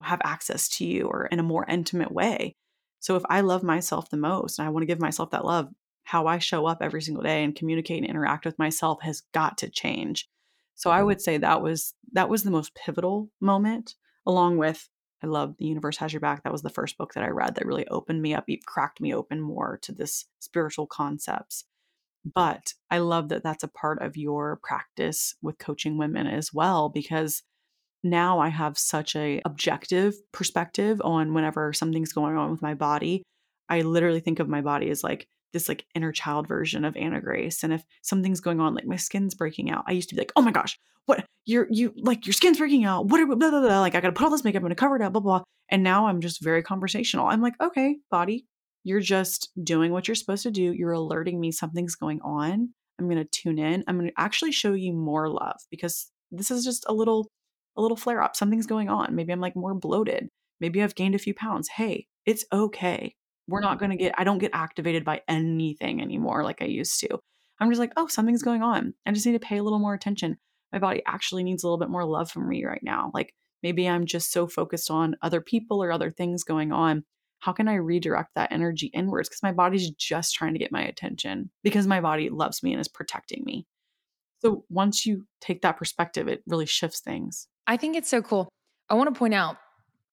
have 0.02 0.22
access 0.24 0.68
to 0.68 0.86
you 0.86 1.06
or 1.06 1.28
in 1.28 1.40
a 1.40 1.44
more 1.44 1.66
intimate 1.68 2.12
way. 2.12 2.56
So 3.00 3.16
if 3.16 3.24
I 3.30 3.42
love 3.42 3.64
myself 3.64 4.10
the 4.10 4.18
most 4.18 4.60
and 4.60 4.68
I 4.68 4.72
want 4.72 4.84
to 4.84 4.88
give 4.88 5.00
myself 5.00 5.32
that 5.32 5.46
love, 5.46 5.70
how 6.04 6.28
I 6.28 6.40
show 6.40 6.66
up 6.66 6.80
every 6.82 7.02
single 7.02 7.24
day 7.24 7.44
and 7.44 7.56
communicate 7.56 8.02
and 8.02 8.10
interact 8.10 8.46
with 8.46 8.60
myself 8.60 9.02
has 9.02 9.22
got 9.34 9.58
to 9.60 9.70
change. 9.70 10.28
So 10.76 10.90
I 10.90 10.98
mm-hmm. 10.98 11.08
would 11.08 11.22
say 11.22 11.38
that 11.38 11.62
was 11.62 11.94
that 12.14 12.30
was 12.30 12.44
the 12.44 12.52
most 12.52 12.76
pivotal 12.76 13.30
moment 13.40 13.96
along 14.26 14.58
with 14.58 14.90
I 15.24 15.28
love 15.28 15.56
The 15.58 15.66
Universe 15.66 15.98
Has 15.98 16.12
Your 16.12 16.20
Back. 16.20 16.44
That 16.44 16.52
was 16.52 16.64
the 16.64 16.70
first 16.70 16.98
book 16.98 17.14
that 17.14 17.24
I 17.24 17.30
read 17.30 17.56
that 17.56 17.66
really 17.66 17.88
opened 17.88 18.22
me 18.22 18.34
up, 18.34 18.46
cracked 18.66 19.00
me 19.00 19.14
open 19.14 19.40
more 19.40 19.80
to 19.84 19.94
this 19.94 20.26
spiritual 20.40 20.86
concepts. 20.86 21.64
But 22.26 22.74
I 22.92 23.00
love 23.00 23.30
that 23.30 23.44
that's 23.44 23.64
a 23.64 23.70
part 23.70 24.02
of 24.02 24.18
your 24.18 24.60
practice 24.64 25.36
with 25.42 25.58
coaching 25.58 25.98
women 25.98 26.28
as 26.28 26.54
well 26.54 26.90
because 26.90 27.44
now 28.04 28.40
I 28.40 28.50
have 28.50 28.78
such 28.78 29.16
a 29.16 29.42
objective 29.46 30.16
perspective 30.34 31.02
on 31.04 31.34
whenever 31.34 31.72
something's 31.72 32.14
going 32.14 32.36
on 32.36 32.52
with 32.52 32.62
my 32.62 32.74
body. 32.74 33.24
I 33.70 33.82
literally 33.82 34.20
think 34.20 34.40
of 34.40 34.50
my 34.50 34.62
body 34.62 34.90
as 34.90 35.04
like 35.04 35.28
this 35.54 35.70
like 35.70 35.86
inner 35.95 36.12
child 36.12 36.47
version 36.47 36.84
of 36.84 36.97
Anna 36.97 37.22
Grace. 37.22 37.64
And 37.64 37.72
if 37.72 37.84
something's 38.01 38.41
going 38.41 38.60
on, 38.60 38.76
like 38.76 38.86
my 38.86 38.95
skin's 38.97 39.36
breaking 39.36 39.72
out, 39.72 39.86
I 39.88 39.93
used 39.93 40.10
to 40.10 40.16
be 40.16 40.22
like, 40.22 40.34
oh 40.36 40.41
my 40.41 40.51
gosh, 40.51 40.78
what 41.06 41.26
you're 41.45 41.68
you 41.70 41.93
like 41.97 42.26
your 42.26 42.34
skin's 42.34 42.58
breaking 42.58 42.86
out. 42.86 43.08
What 43.08 43.20
are 43.20 43.26
blah, 43.26 43.36
blah, 43.36 43.49
blah. 43.49 43.80
like 43.80 43.95
I 43.95 44.01
gotta 44.01 44.14
put 44.14 44.26
all 44.26 44.32
this 44.32 44.43
makeup, 44.43 44.60
I'm 44.60 44.66
gonna 44.66 44.76
cover 44.76 44.95
it 44.95 45.01
up, 45.01 45.14
blah 45.14 45.22
blah. 45.22 45.43
And 45.70 45.84
now 45.84 46.08
I'm 46.08 46.22
just 46.22 46.43
very 46.43 46.62
conversational. 46.62 47.28
I'm 47.28 47.41
like, 47.41 47.56
okay, 47.62 47.97
body, 48.12 48.45
you're 48.84 48.99
just 48.99 49.49
doing 49.64 49.91
what 49.91 50.08
you're 50.08 50.16
supposed 50.16 50.43
to 50.43 50.51
do. 50.51 50.74
You're 50.74 50.91
alerting 50.91 51.39
me 51.39 51.51
something's 51.51 51.95
going 51.95 52.22
on. 52.22 52.74
I'm 52.99 53.10
gonna 53.10 53.26
tune 53.26 53.60
in. 53.60 53.84
I'm 53.88 53.97
gonna 53.97 54.12
actually 54.18 54.51
show 54.51 54.74
you 54.74 54.93
more 54.93 55.30
love 55.30 55.60
because 55.70 56.12
this 56.32 56.51
is 56.51 56.64
just 56.64 56.86
a 56.88 56.93
little 56.93 57.28
a 57.76 57.82
little 57.82 57.97
flare 57.97 58.22
up. 58.22 58.36
Something's 58.36 58.68
going 58.68 58.89
on. 58.89 59.16
Maybe 59.16 59.34
I'm 59.34 59.41
like 59.41 59.56
more 59.56 59.74
bloated. 59.74 60.30
Maybe 60.60 60.82
I've 60.82 60.95
gained 60.95 61.16
a 61.16 61.20
few 61.20 61.34
pounds. 61.34 61.68
Hey, 61.70 62.08
it's 62.26 62.45
okay. 62.54 63.16
We're 63.48 63.62
not 63.62 63.80
going 63.80 63.91
to 63.91 63.98
get, 63.98 64.16
I 64.18 64.24
don't 64.24 64.38
get 64.38 64.52
activated 64.54 65.04
by 65.04 65.22
anything 65.28 66.02
anymore 66.02 66.44
like 66.44 66.62
I 66.62 66.66
used 66.66 67.00
to. 67.02 67.20
I'm 67.60 67.70
just 67.70 67.80
like, 67.80 67.94
oh, 67.98 68.08
something's 68.08 68.44
going 68.44 68.62
on. 68.62 68.94
I 69.06 69.12
just 69.12 69.26
need 69.26 69.34
to 69.34 69.39
pay 69.39 69.58
a 69.58 69.64
little 69.64 69.80
more 69.80 69.94
attention. 69.94 70.38
My 70.72 70.80
body 70.80 71.04
actually 71.06 71.44
needs 71.44 71.64
a 71.64 71.68
little 71.68 71.78
bit 71.78 71.89
more 71.89 72.06
love 72.06 72.32
from 72.32 72.48
me 72.48 72.66
right 72.66 72.82
now. 72.84 73.12
Like 73.14 73.34
maybe 73.62 73.88
I'm 73.88 74.06
just 74.06 74.32
so 74.32 74.48
focused 74.48 74.89
on 74.89 75.16
other 75.22 75.41
people 75.41 75.84
or 75.84 75.91
other 75.91 76.12
things 76.12 76.44
going 76.44 76.72
on. 76.72 77.04
How 77.39 77.52
can 77.52 77.68
I 77.68 77.76
redirect 77.76 78.32
that 78.36 78.52
energy 78.52 78.88
inwards? 78.88 79.28
Because 79.28 79.44
my 79.44 79.52
body's 79.52 79.91
just 79.91 80.34
trying 80.34 80.54
to 80.54 80.60
get 80.60 80.72
my 80.72 80.82
attention 80.82 81.52
because 81.64 81.86
my 81.86 82.00
body 82.00 82.30
loves 82.30 82.64
me 82.64 82.72
and 82.72 82.80
is 82.80 82.88
protecting 82.88 83.44
me. 83.46 83.68
So 84.39 84.66
once 84.70 85.06
you 85.06 85.26
take 85.41 85.62
that 85.62 85.78
perspective, 85.78 86.28
it 86.28 86.44
really 86.48 86.66
shifts 86.66 87.02
things. 87.02 87.48
I 87.68 87.78
think 87.78 87.96
it's 87.96 88.10
so 88.10 88.22
cool. 88.22 88.50
I 88.89 88.96
want 88.96 89.14
to 89.14 89.18
point 89.18 89.34
out 89.34 89.58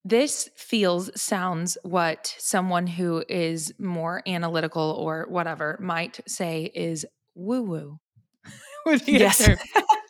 this 0.05 0.49
feels, 0.57 1.11
sounds 1.21 1.77
what 1.83 2.35
someone 2.39 2.87
who 2.87 3.23
is 3.29 3.73
more 3.79 4.23
analytical 4.27 4.97
or 4.99 5.27
whatever 5.29 5.79
might 5.81 6.21
say 6.27 6.71
is 6.75 7.05
woo 7.35 7.63
woo. 8.87 8.99
yes. 9.07 9.49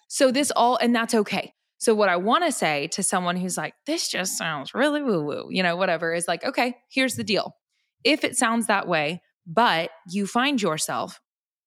so, 0.09 0.30
this 0.30 0.53
all, 0.55 0.76
and 0.76 0.95
that's 0.95 1.14
okay. 1.14 1.55
So, 1.78 1.95
what 1.95 2.09
I 2.09 2.16
want 2.16 2.45
to 2.45 2.53
say 2.53 2.88
to 2.88 3.03
someone 3.03 3.36
who's 3.36 3.57
like, 3.57 3.74
this 3.86 4.09
just 4.09 4.36
sounds 4.36 4.74
really 4.74 5.03
woo 5.03 5.24
woo, 5.24 5.49
you 5.51 5.62
know, 5.62 5.76
whatever, 5.76 6.14
is 6.14 6.28
like, 6.28 6.45
okay, 6.45 6.76
here's 6.91 7.16
the 7.16 7.24
deal. 7.24 7.57
If 8.05 8.22
it 8.22 8.36
sounds 8.36 8.66
that 8.66 8.86
way, 8.86 9.22
but 9.47 9.91
you 10.09 10.26
find 10.26 10.61
yourself 10.61 11.20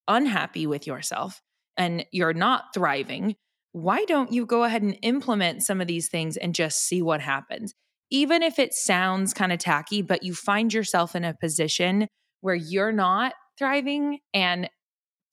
unhappy 0.07 0.67
with 0.67 0.88
yourself 0.88 1.41
and 1.78 2.05
you're 2.11 2.34
not 2.34 2.65
thriving, 2.74 3.36
why 3.71 4.05
don't 4.05 4.32
you 4.32 4.45
go 4.45 4.63
ahead 4.63 4.84
and 4.84 4.97
implement 5.01 5.63
some 5.63 5.82
of 5.82 5.88
these 5.88 6.09
things 6.09 6.38
and 6.38 6.55
just 6.55 6.80
see 6.80 7.01
what 7.01 7.19
happens? 7.19 7.74
Even 8.14 8.43
if 8.43 8.59
it 8.59 8.76
sounds 8.76 9.34
kind 9.34 9.51
of 9.51 9.57
tacky, 9.57 10.03
but 10.03 10.22
you 10.22 10.36
find 10.36 10.72
yourself 10.72 11.16
in 11.16 11.26
a 11.26 11.34
position 11.34 12.07
where 12.41 12.53
you're 12.53 12.91
not 12.91 13.34
thriving 13.57 14.20
and 14.36 14.70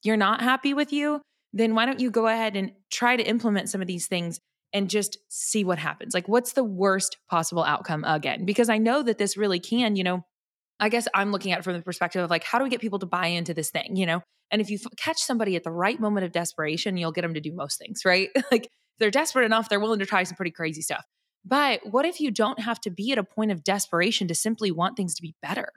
you're 0.03 0.17
not 0.17 0.41
happy 0.41 0.73
with 0.73 0.91
you, 0.91 1.21
then 1.53 1.75
why 1.75 1.85
don't 1.85 2.01
you 2.01 2.11
go 2.11 2.27
ahead 2.27 2.57
and 2.57 2.73
try 2.91 3.17
to 3.17 3.23
implement 3.23 3.69
some 3.69 3.83
of 3.83 3.87
these 3.87 4.07
things 4.07 4.41
and 4.73 4.89
just 4.89 5.19
see 5.29 5.63
what 5.63 5.79
happens? 5.79 6.15
Like, 6.15 6.27
what's 6.27 6.55
the 6.55 6.65
worst 6.65 7.19
possible 7.29 7.65
outcome 7.65 8.03
again? 8.05 8.47
Because 8.47 8.71
I 8.71 8.79
know 8.79 9.03
that 9.03 9.19
this 9.19 9.37
really 9.37 9.61
can, 9.61 9.95
you 9.95 10.05
know, 10.05 10.23
I 10.79 10.89
guess 10.89 11.07
I'm 11.13 11.33
looking 11.33 11.53
at 11.53 11.59
it 11.59 11.65
from 11.65 11.75
the 11.75 11.83
perspective 11.83 12.25
of 12.25 12.31
like, 12.31 12.45
how 12.45 12.57
do 12.57 12.65
we 12.65 12.71
get 12.71 12.81
people 12.81 13.01
to 13.01 13.07
buy 13.07 13.27
into 13.27 13.53
this 13.53 13.71
thing, 13.71 13.97
you 13.97 14.07
know? 14.07 14.23
And 14.51 14.63
if 14.63 14.71
you 14.71 14.79
f- 14.83 14.97
catch 14.97 15.19
somebody 15.19 15.55
at 15.55 15.65
the 15.65 15.71
right 15.71 16.01
moment 16.01 16.25
of 16.25 16.33
desperation, 16.33 16.97
you'll 16.97 17.13
get 17.13 17.23
them 17.23 17.35
to 17.35 17.41
do 17.41 17.53
most 17.53 17.79
things, 17.79 18.07
right? 18.07 18.31
like, 18.51 18.71
they're 18.99 19.11
desperate 19.11 19.45
enough, 19.45 19.69
they're 19.69 19.81
willing 19.81 19.99
to 19.99 20.07
try 20.07 20.23
some 20.23 20.37
pretty 20.37 20.51
crazy 20.51 20.81
stuff. 20.81 21.05
But 21.45 21.81
what 21.91 22.05
if 22.05 22.21
you 22.21 22.31
don't 22.31 22.61
have 22.61 22.81
to 22.83 22.91
be 22.91 23.13
at 23.13 23.19
a 23.19 23.25
point 23.25 23.51
of 23.51 23.65
desperation 23.65 24.29
to 24.29 24.35
simply 24.35 24.71
want 24.71 24.97
things 24.97 25.15
to 25.15 25.23
be 25.23 25.35
better? 25.43 25.73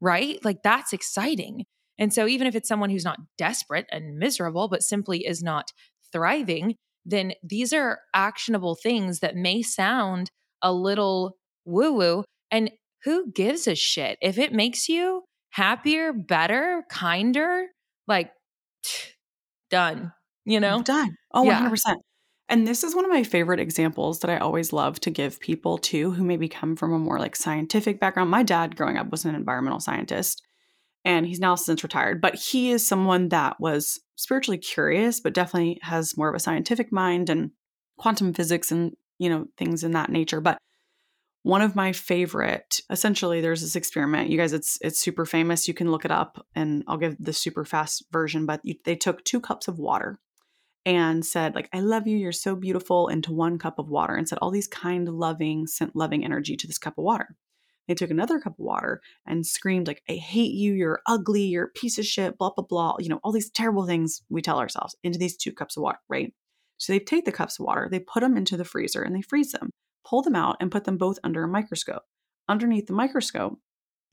Right? 0.00 0.42
Like 0.44 0.62
that's 0.62 0.92
exciting. 0.92 1.64
And 1.98 2.12
so, 2.12 2.26
even 2.26 2.46
if 2.46 2.54
it's 2.54 2.68
someone 2.68 2.90
who's 2.90 3.04
not 3.04 3.18
desperate 3.38 3.86
and 3.90 4.18
miserable, 4.18 4.68
but 4.68 4.82
simply 4.82 5.26
is 5.26 5.42
not 5.42 5.72
thriving, 6.12 6.76
then 7.04 7.32
these 7.42 7.72
are 7.72 8.00
actionable 8.14 8.74
things 8.74 9.20
that 9.20 9.36
may 9.36 9.62
sound 9.62 10.30
a 10.62 10.72
little 10.72 11.36
woo 11.64 11.92
woo. 11.92 12.24
And 12.50 12.70
who 13.04 13.30
gives 13.32 13.66
a 13.66 13.74
shit? 13.74 14.18
If 14.20 14.38
it 14.38 14.52
makes 14.52 14.88
you 14.88 15.22
happier, 15.50 16.12
better, 16.12 16.84
kinder, 16.90 17.66
like 18.06 18.30
done, 19.70 20.12
you 20.44 20.60
know? 20.60 20.82
Done. 20.82 21.16
Oh, 21.32 21.44
yeah. 21.44 21.70
100%. 21.70 21.96
And 22.48 22.66
this 22.66 22.84
is 22.84 22.94
one 22.94 23.04
of 23.04 23.10
my 23.10 23.24
favorite 23.24 23.58
examples 23.58 24.20
that 24.20 24.30
I 24.30 24.38
always 24.38 24.72
love 24.72 25.00
to 25.00 25.10
give 25.10 25.40
people 25.40 25.78
too 25.78 26.12
who 26.12 26.22
maybe 26.22 26.48
come 26.48 26.76
from 26.76 26.92
a 26.92 26.98
more 26.98 27.18
like 27.18 27.34
scientific 27.34 27.98
background. 27.98 28.30
My 28.30 28.44
dad 28.44 28.76
growing 28.76 28.96
up 28.96 29.10
was 29.10 29.24
an 29.24 29.34
environmental 29.34 29.80
scientist 29.80 30.42
and 31.04 31.26
he's 31.26 31.40
now 31.40 31.56
since 31.56 31.82
retired, 31.82 32.20
but 32.20 32.36
he 32.36 32.70
is 32.70 32.86
someone 32.86 33.30
that 33.30 33.58
was 33.58 34.00
spiritually 34.14 34.58
curious 34.58 35.20
but 35.20 35.34
definitely 35.34 35.78
has 35.82 36.16
more 36.16 36.28
of 36.28 36.36
a 36.36 36.40
scientific 36.40 36.92
mind 36.92 37.30
and 37.30 37.50
quantum 37.98 38.32
physics 38.32 38.70
and, 38.70 38.92
you 39.18 39.28
know, 39.28 39.46
things 39.56 39.82
in 39.82 39.92
that 39.92 40.10
nature. 40.10 40.40
But 40.40 40.58
one 41.42 41.62
of 41.62 41.76
my 41.76 41.92
favorite 41.92 42.80
essentially 42.90 43.40
there's 43.40 43.60
this 43.60 43.76
experiment 43.76 44.28
you 44.28 44.36
guys 44.36 44.52
it's 44.52 44.78
it's 44.80 44.98
super 44.98 45.24
famous 45.24 45.68
you 45.68 45.74
can 45.74 45.92
look 45.92 46.04
it 46.04 46.10
up 46.10 46.44
and 46.56 46.82
i'll 46.88 46.96
give 46.96 47.14
the 47.20 47.32
super 47.32 47.64
fast 47.64 48.04
version 48.10 48.46
but 48.46 48.60
they 48.84 48.96
took 48.96 49.22
two 49.22 49.40
cups 49.40 49.68
of 49.68 49.78
water 49.78 50.18
and 50.86 51.26
said 51.26 51.54
like 51.54 51.68
i 51.74 51.80
love 51.80 52.06
you 52.06 52.16
you're 52.16 52.32
so 52.32 52.54
beautiful 52.54 53.08
into 53.08 53.32
one 53.32 53.58
cup 53.58 53.78
of 53.78 53.90
water 53.90 54.14
and 54.14 54.26
said 54.26 54.38
all 54.40 54.52
these 54.52 54.68
kind 54.68 55.08
loving 55.08 55.66
sent 55.66 55.94
loving 55.94 56.24
energy 56.24 56.56
to 56.56 56.66
this 56.66 56.78
cup 56.78 56.96
of 56.96 57.04
water. 57.04 57.36
They 57.88 57.94
took 57.94 58.10
another 58.10 58.40
cup 58.40 58.54
of 58.54 58.64
water 58.64 59.00
and 59.26 59.46
screamed 59.46 59.86
like 59.86 60.02
i 60.08 60.14
hate 60.14 60.54
you 60.54 60.72
you're 60.72 61.02
ugly 61.06 61.42
you're 61.42 61.66
a 61.66 61.78
piece 61.78 61.98
of 61.98 62.06
shit 62.06 62.38
blah 62.38 62.50
blah 62.50 62.64
blah 62.64 62.96
you 62.98 63.08
know 63.08 63.20
all 63.22 63.32
these 63.32 63.50
terrible 63.50 63.86
things 63.86 64.22
we 64.30 64.40
tell 64.40 64.58
ourselves 64.58 64.96
into 65.02 65.18
these 65.18 65.36
two 65.36 65.52
cups 65.52 65.76
of 65.76 65.82
water 65.82 65.98
right? 66.08 66.32
So 66.78 66.92
they 66.92 66.98
take 66.98 67.24
the 67.24 67.32
cups 67.32 67.58
of 67.58 67.66
water 67.66 67.88
they 67.90 68.00
put 68.00 68.20
them 68.20 68.36
into 68.36 68.56
the 68.56 68.64
freezer 68.64 69.02
and 69.02 69.14
they 69.14 69.22
freeze 69.22 69.52
them 69.52 69.70
pull 70.04 70.22
them 70.22 70.36
out 70.36 70.56
and 70.60 70.70
put 70.70 70.84
them 70.84 70.96
both 70.96 71.18
under 71.24 71.42
a 71.42 71.48
microscope. 71.48 72.02
Underneath 72.48 72.86
the 72.86 72.92
microscope 72.92 73.58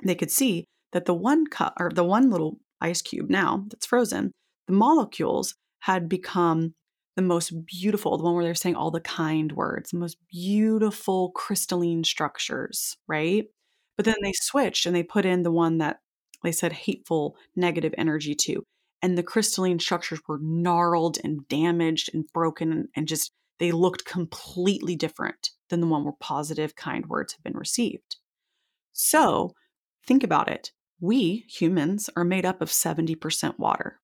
they 0.03 0.15
could 0.15 0.31
see 0.31 0.65
that 0.91 1.05
the 1.05 1.13
one 1.13 1.45
cup 1.47 1.73
or 1.79 1.89
the 1.89 2.03
one 2.03 2.29
little 2.29 2.59
ice 2.81 3.01
cube 3.01 3.29
now 3.29 3.65
that's 3.69 3.85
frozen 3.85 4.31
the 4.67 4.73
molecules 4.73 5.55
had 5.83 6.07
become 6.07 6.73
the 7.17 7.21
most 7.21 7.51
beautiful, 7.65 8.17
the 8.17 8.23
one 8.23 8.35
where 8.35 8.43
they're 8.45 8.55
saying 8.55 8.75
all 8.75 8.89
the 8.89 9.01
kind 9.01 9.51
words, 9.51 9.91
the 9.91 9.97
most 9.97 10.17
beautiful 10.31 11.31
crystalline 11.31 12.05
structures, 12.05 12.95
right? 13.05 13.43
But 13.97 14.05
then 14.05 14.15
they 14.23 14.31
switched 14.33 14.85
and 14.85 14.95
they 14.95 15.03
put 15.03 15.25
in 15.25 15.43
the 15.43 15.51
one 15.51 15.79
that 15.79 15.97
they 16.41 16.53
said 16.53 16.71
hateful, 16.71 17.35
negative 17.57 17.93
energy 17.97 18.33
to. 18.33 18.63
And 19.01 19.17
the 19.17 19.23
crystalline 19.23 19.79
structures 19.79 20.21
were 20.25 20.39
gnarled 20.41 21.17
and 21.21 21.45
damaged 21.49 22.09
and 22.13 22.23
broken 22.33 22.87
and 22.95 23.05
just, 23.05 23.33
they 23.59 23.73
looked 23.73 24.05
completely 24.05 24.95
different 24.95 25.49
than 25.69 25.81
the 25.81 25.87
one 25.87 26.05
where 26.05 26.13
positive, 26.21 26.77
kind 26.77 27.07
words 27.07 27.33
have 27.33 27.43
been 27.43 27.57
received. 27.57 28.15
So 28.93 29.51
think 30.07 30.23
about 30.23 30.47
it. 30.47 30.71
We 31.01 31.45
humans 31.49 32.09
are 32.15 32.23
made 32.23 32.45
up 32.45 32.61
of 32.61 32.69
70% 32.69 33.59
water. 33.59 33.99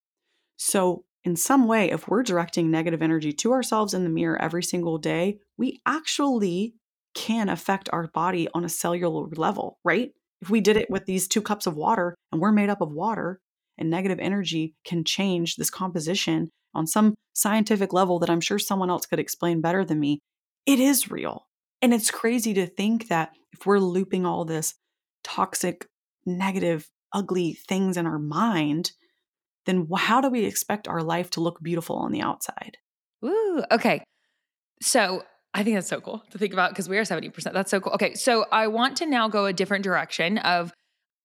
So 0.57 1.05
in 1.23 1.35
some 1.35 1.67
way, 1.67 1.91
if 1.91 2.07
we're 2.07 2.23
directing 2.23 2.71
negative 2.71 3.01
energy 3.01 3.33
to 3.33 3.51
ourselves 3.51 3.93
in 3.93 4.03
the 4.03 4.09
mirror 4.09 4.41
every 4.41 4.63
single 4.63 4.97
day, 4.97 5.39
we 5.57 5.81
actually 5.85 6.75
can 7.13 7.49
affect 7.49 7.89
our 7.91 8.07
body 8.07 8.47
on 8.53 8.63
a 8.63 8.69
cellular 8.69 9.27
level, 9.35 9.79
right? 9.83 10.11
If 10.41 10.49
we 10.49 10.61
did 10.61 10.77
it 10.77 10.89
with 10.89 11.05
these 11.05 11.27
two 11.27 11.41
cups 11.41 11.67
of 11.67 11.75
water 11.75 12.15
and 12.31 12.39
we're 12.39 12.51
made 12.51 12.69
up 12.69 12.81
of 12.81 12.91
water, 12.91 13.41
and 13.79 13.89
negative 13.89 14.19
energy 14.19 14.75
can 14.85 15.03
change 15.03 15.55
this 15.55 15.69
composition 15.69 16.49
on 16.75 16.85
some 16.85 17.15
scientific 17.33 17.93
level 17.93 18.19
that 18.19 18.29
I'm 18.29 18.41
sure 18.41 18.59
someone 18.59 18.89
else 18.89 19.05
could 19.05 19.19
explain 19.19 19.61
better 19.61 19.83
than 19.85 19.99
me, 19.99 20.19
it 20.65 20.79
is 20.79 21.09
real. 21.09 21.47
And 21.81 21.93
it's 21.93 22.11
crazy 22.11 22.53
to 22.55 22.67
think 22.67 23.07
that 23.07 23.31
if 23.53 23.65
we're 23.65 23.79
looping 23.79 24.25
all 24.25 24.45
this 24.45 24.75
toxic, 25.23 25.87
negative, 26.25 26.89
ugly 27.13 27.53
things 27.53 27.95
in 27.97 28.05
our 28.05 28.19
mind, 28.19 28.91
then 29.69 29.87
how 29.95 30.19
do 30.19 30.29
we 30.29 30.45
expect 30.45 30.87
our 30.87 31.03
life 31.03 31.29
to 31.31 31.41
look 31.41 31.61
beautiful 31.61 31.95
on 31.97 32.11
the 32.11 32.21
outside? 32.21 32.77
Ooh, 33.23 33.63
okay. 33.71 34.03
So 34.81 35.23
I 35.53 35.63
think 35.63 35.75
that's 35.75 35.87
so 35.87 36.01
cool 36.01 36.23
to 36.31 36.37
think 36.37 36.53
about 36.53 36.71
because 36.71 36.89
we 36.89 36.97
are 36.97 37.03
70%. 37.03 37.53
That's 37.53 37.71
so 37.71 37.79
cool. 37.79 37.93
Okay. 37.93 38.13
So 38.15 38.45
I 38.51 38.67
want 38.67 38.97
to 38.97 39.05
now 39.05 39.27
go 39.27 39.45
a 39.45 39.53
different 39.53 39.83
direction 39.83 40.37
of 40.39 40.71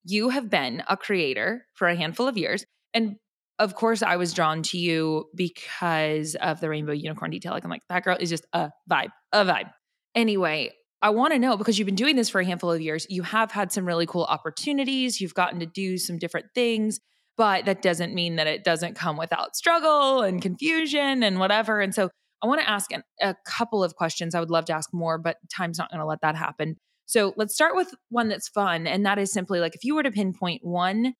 you 0.04 0.28
have 0.28 0.50
been 0.50 0.82
a 0.88 0.96
creator 0.96 1.64
for 1.74 1.88
a 1.88 1.96
handful 1.96 2.28
of 2.28 2.36
years. 2.36 2.64
And 2.92 3.16
of 3.58 3.74
course, 3.74 4.02
I 4.02 4.16
was 4.16 4.34
drawn 4.34 4.62
to 4.64 4.78
you 4.78 5.26
because 5.34 6.34
of 6.34 6.60
the 6.60 6.68
rainbow 6.68 6.92
unicorn 6.92 7.30
detail. 7.30 7.52
Like, 7.52 7.64
I'm 7.64 7.70
like, 7.70 7.82
that 7.88 8.04
girl 8.04 8.16
is 8.18 8.28
just 8.28 8.44
a 8.52 8.70
vibe, 8.90 9.10
a 9.32 9.44
vibe. 9.44 9.70
Anyway, 10.14 10.72
I 11.00 11.10
want 11.10 11.32
to 11.32 11.38
know 11.38 11.56
because 11.56 11.78
you've 11.78 11.86
been 11.86 11.94
doing 11.94 12.16
this 12.16 12.28
for 12.28 12.40
a 12.40 12.44
handful 12.44 12.72
of 12.72 12.80
years. 12.80 13.06
You 13.08 13.22
have 13.22 13.52
had 13.52 13.70
some 13.70 13.86
really 13.86 14.06
cool 14.06 14.24
opportunities. 14.24 15.20
You've 15.20 15.34
gotten 15.34 15.60
to 15.60 15.66
do 15.66 15.98
some 15.98 16.18
different 16.18 16.46
things, 16.54 16.98
but 17.36 17.64
that 17.64 17.82
doesn't 17.82 18.14
mean 18.14 18.36
that 18.36 18.46
it 18.46 18.64
doesn't 18.64 18.94
come 18.94 19.16
without 19.16 19.56
struggle 19.56 20.22
and 20.22 20.40
confusion 20.40 21.22
and 21.22 21.38
whatever. 21.38 21.80
And 21.80 21.94
so 21.94 22.10
I 22.42 22.46
want 22.46 22.60
to 22.60 22.68
ask 22.68 22.92
an, 22.92 23.02
a 23.20 23.34
couple 23.46 23.82
of 23.82 23.96
questions. 23.96 24.34
I 24.34 24.40
would 24.40 24.50
love 24.50 24.66
to 24.66 24.74
ask 24.74 24.90
more, 24.92 25.18
but 25.18 25.36
time's 25.54 25.78
not 25.78 25.90
going 25.90 26.00
to 26.00 26.06
let 26.06 26.20
that 26.22 26.36
happen. 26.36 26.76
So 27.06 27.34
let's 27.36 27.54
start 27.54 27.74
with 27.74 27.94
one 28.08 28.28
that's 28.28 28.48
fun. 28.48 28.86
And 28.86 29.04
that 29.06 29.18
is 29.18 29.32
simply 29.32 29.60
like 29.60 29.74
if 29.74 29.84
you 29.84 29.94
were 29.94 30.02
to 30.02 30.10
pinpoint 30.10 30.60
one 30.64 31.14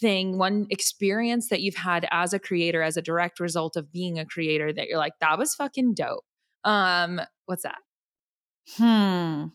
thing, 0.00 0.38
one 0.38 0.66
experience 0.70 1.48
that 1.48 1.60
you've 1.60 1.76
had 1.76 2.06
as 2.10 2.32
a 2.32 2.38
creator, 2.38 2.82
as 2.82 2.96
a 2.96 3.02
direct 3.02 3.40
result 3.40 3.76
of 3.76 3.92
being 3.92 4.18
a 4.18 4.26
creator 4.26 4.72
that 4.72 4.88
you're 4.88 4.98
like, 4.98 5.12
that 5.20 5.38
was 5.38 5.54
fucking 5.54 5.94
dope. 5.94 6.24
Um, 6.64 7.20
what's 7.46 7.62
that? 7.62 7.78
Hmm. 8.76 9.46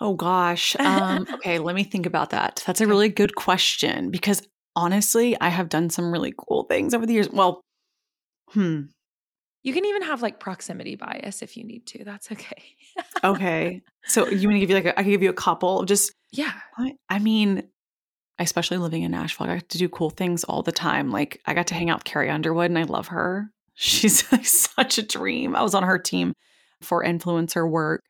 Oh 0.00 0.14
gosh. 0.14 0.76
Um, 0.78 1.26
okay, 1.34 1.58
let 1.58 1.74
me 1.74 1.84
think 1.84 2.06
about 2.06 2.30
that. 2.30 2.62
That's 2.66 2.80
a 2.80 2.86
really 2.86 3.08
good 3.08 3.34
question 3.34 4.10
because 4.10 4.46
honestly, 4.74 5.36
I 5.40 5.48
have 5.48 5.68
done 5.68 5.90
some 5.90 6.12
really 6.12 6.34
cool 6.36 6.64
things 6.64 6.94
over 6.94 7.06
the 7.06 7.14
years. 7.14 7.30
Well, 7.30 7.62
hmm. 8.50 8.82
You 9.62 9.72
can 9.72 9.84
even 9.84 10.02
have 10.02 10.22
like 10.22 10.38
proximity 10.38 10.94
bias 10.94 11.42
if 11.42 11.56
you 11.56 11.64
need 11.64 11.86
to. 11.88 12.04
That's 12.04 12.30
okay. 12.30 12.62
okay. 13.24 13.82
So 14.08 14.28
you 14.28 14.46
want 14.48 14.54
to 14.54 14.60
give 14.60 14.70
you 14.70 14.76
like 14.76 14.84
a, 14.84 14.96
I 14.96 15.02
can 15.02 15.10
give 15.10 15.24
you 15.24 15.30
a 15.30 15.32
couple 15.32 15.80
of 15.80 15.88
just 15.88 16.12
yeah. 16.30 16.52
I, 16.78 16.92
I 17.08 17.18
mean, 17.18 17.64
especially 18.38 18.76
living 18.76 19.02
in 19.02 19.10
Nashville, 19.10 19.48
I 19.48 19.54
got 19.54 19.68
to 19.68 19.78
do 19.78 19.88
cool 19.88 20.10
things 20.10 20.44
all 20.44 20.62
the 20.62 20.70
time. 20.70 21.10
Like 21.10 21.40
I 21.44 21.52
got 21.52 21.66
to 21.68 21.74
hang 21.74 21.90
out 21.90 21.98
with 21.98 22.04
Carrie 22.04 22.30
Underwood 22.30 22.70
and 22.70 22.78
I 22.78 22.84
love 22.84 23.08
her. 23.08 23.50
She's 23.74 24.30
like 24.30 24.46
such 24.46 24.98
a 24.98 25.02
dream. 25.02 25.56
I 25.56 25.62
was 25.62 25.74
on 25.74 25.82
her 25.82 25.98
team 25.98 26.34
for 26.80 27.02
influencer 27.02 27.68
work. 27.68 28.04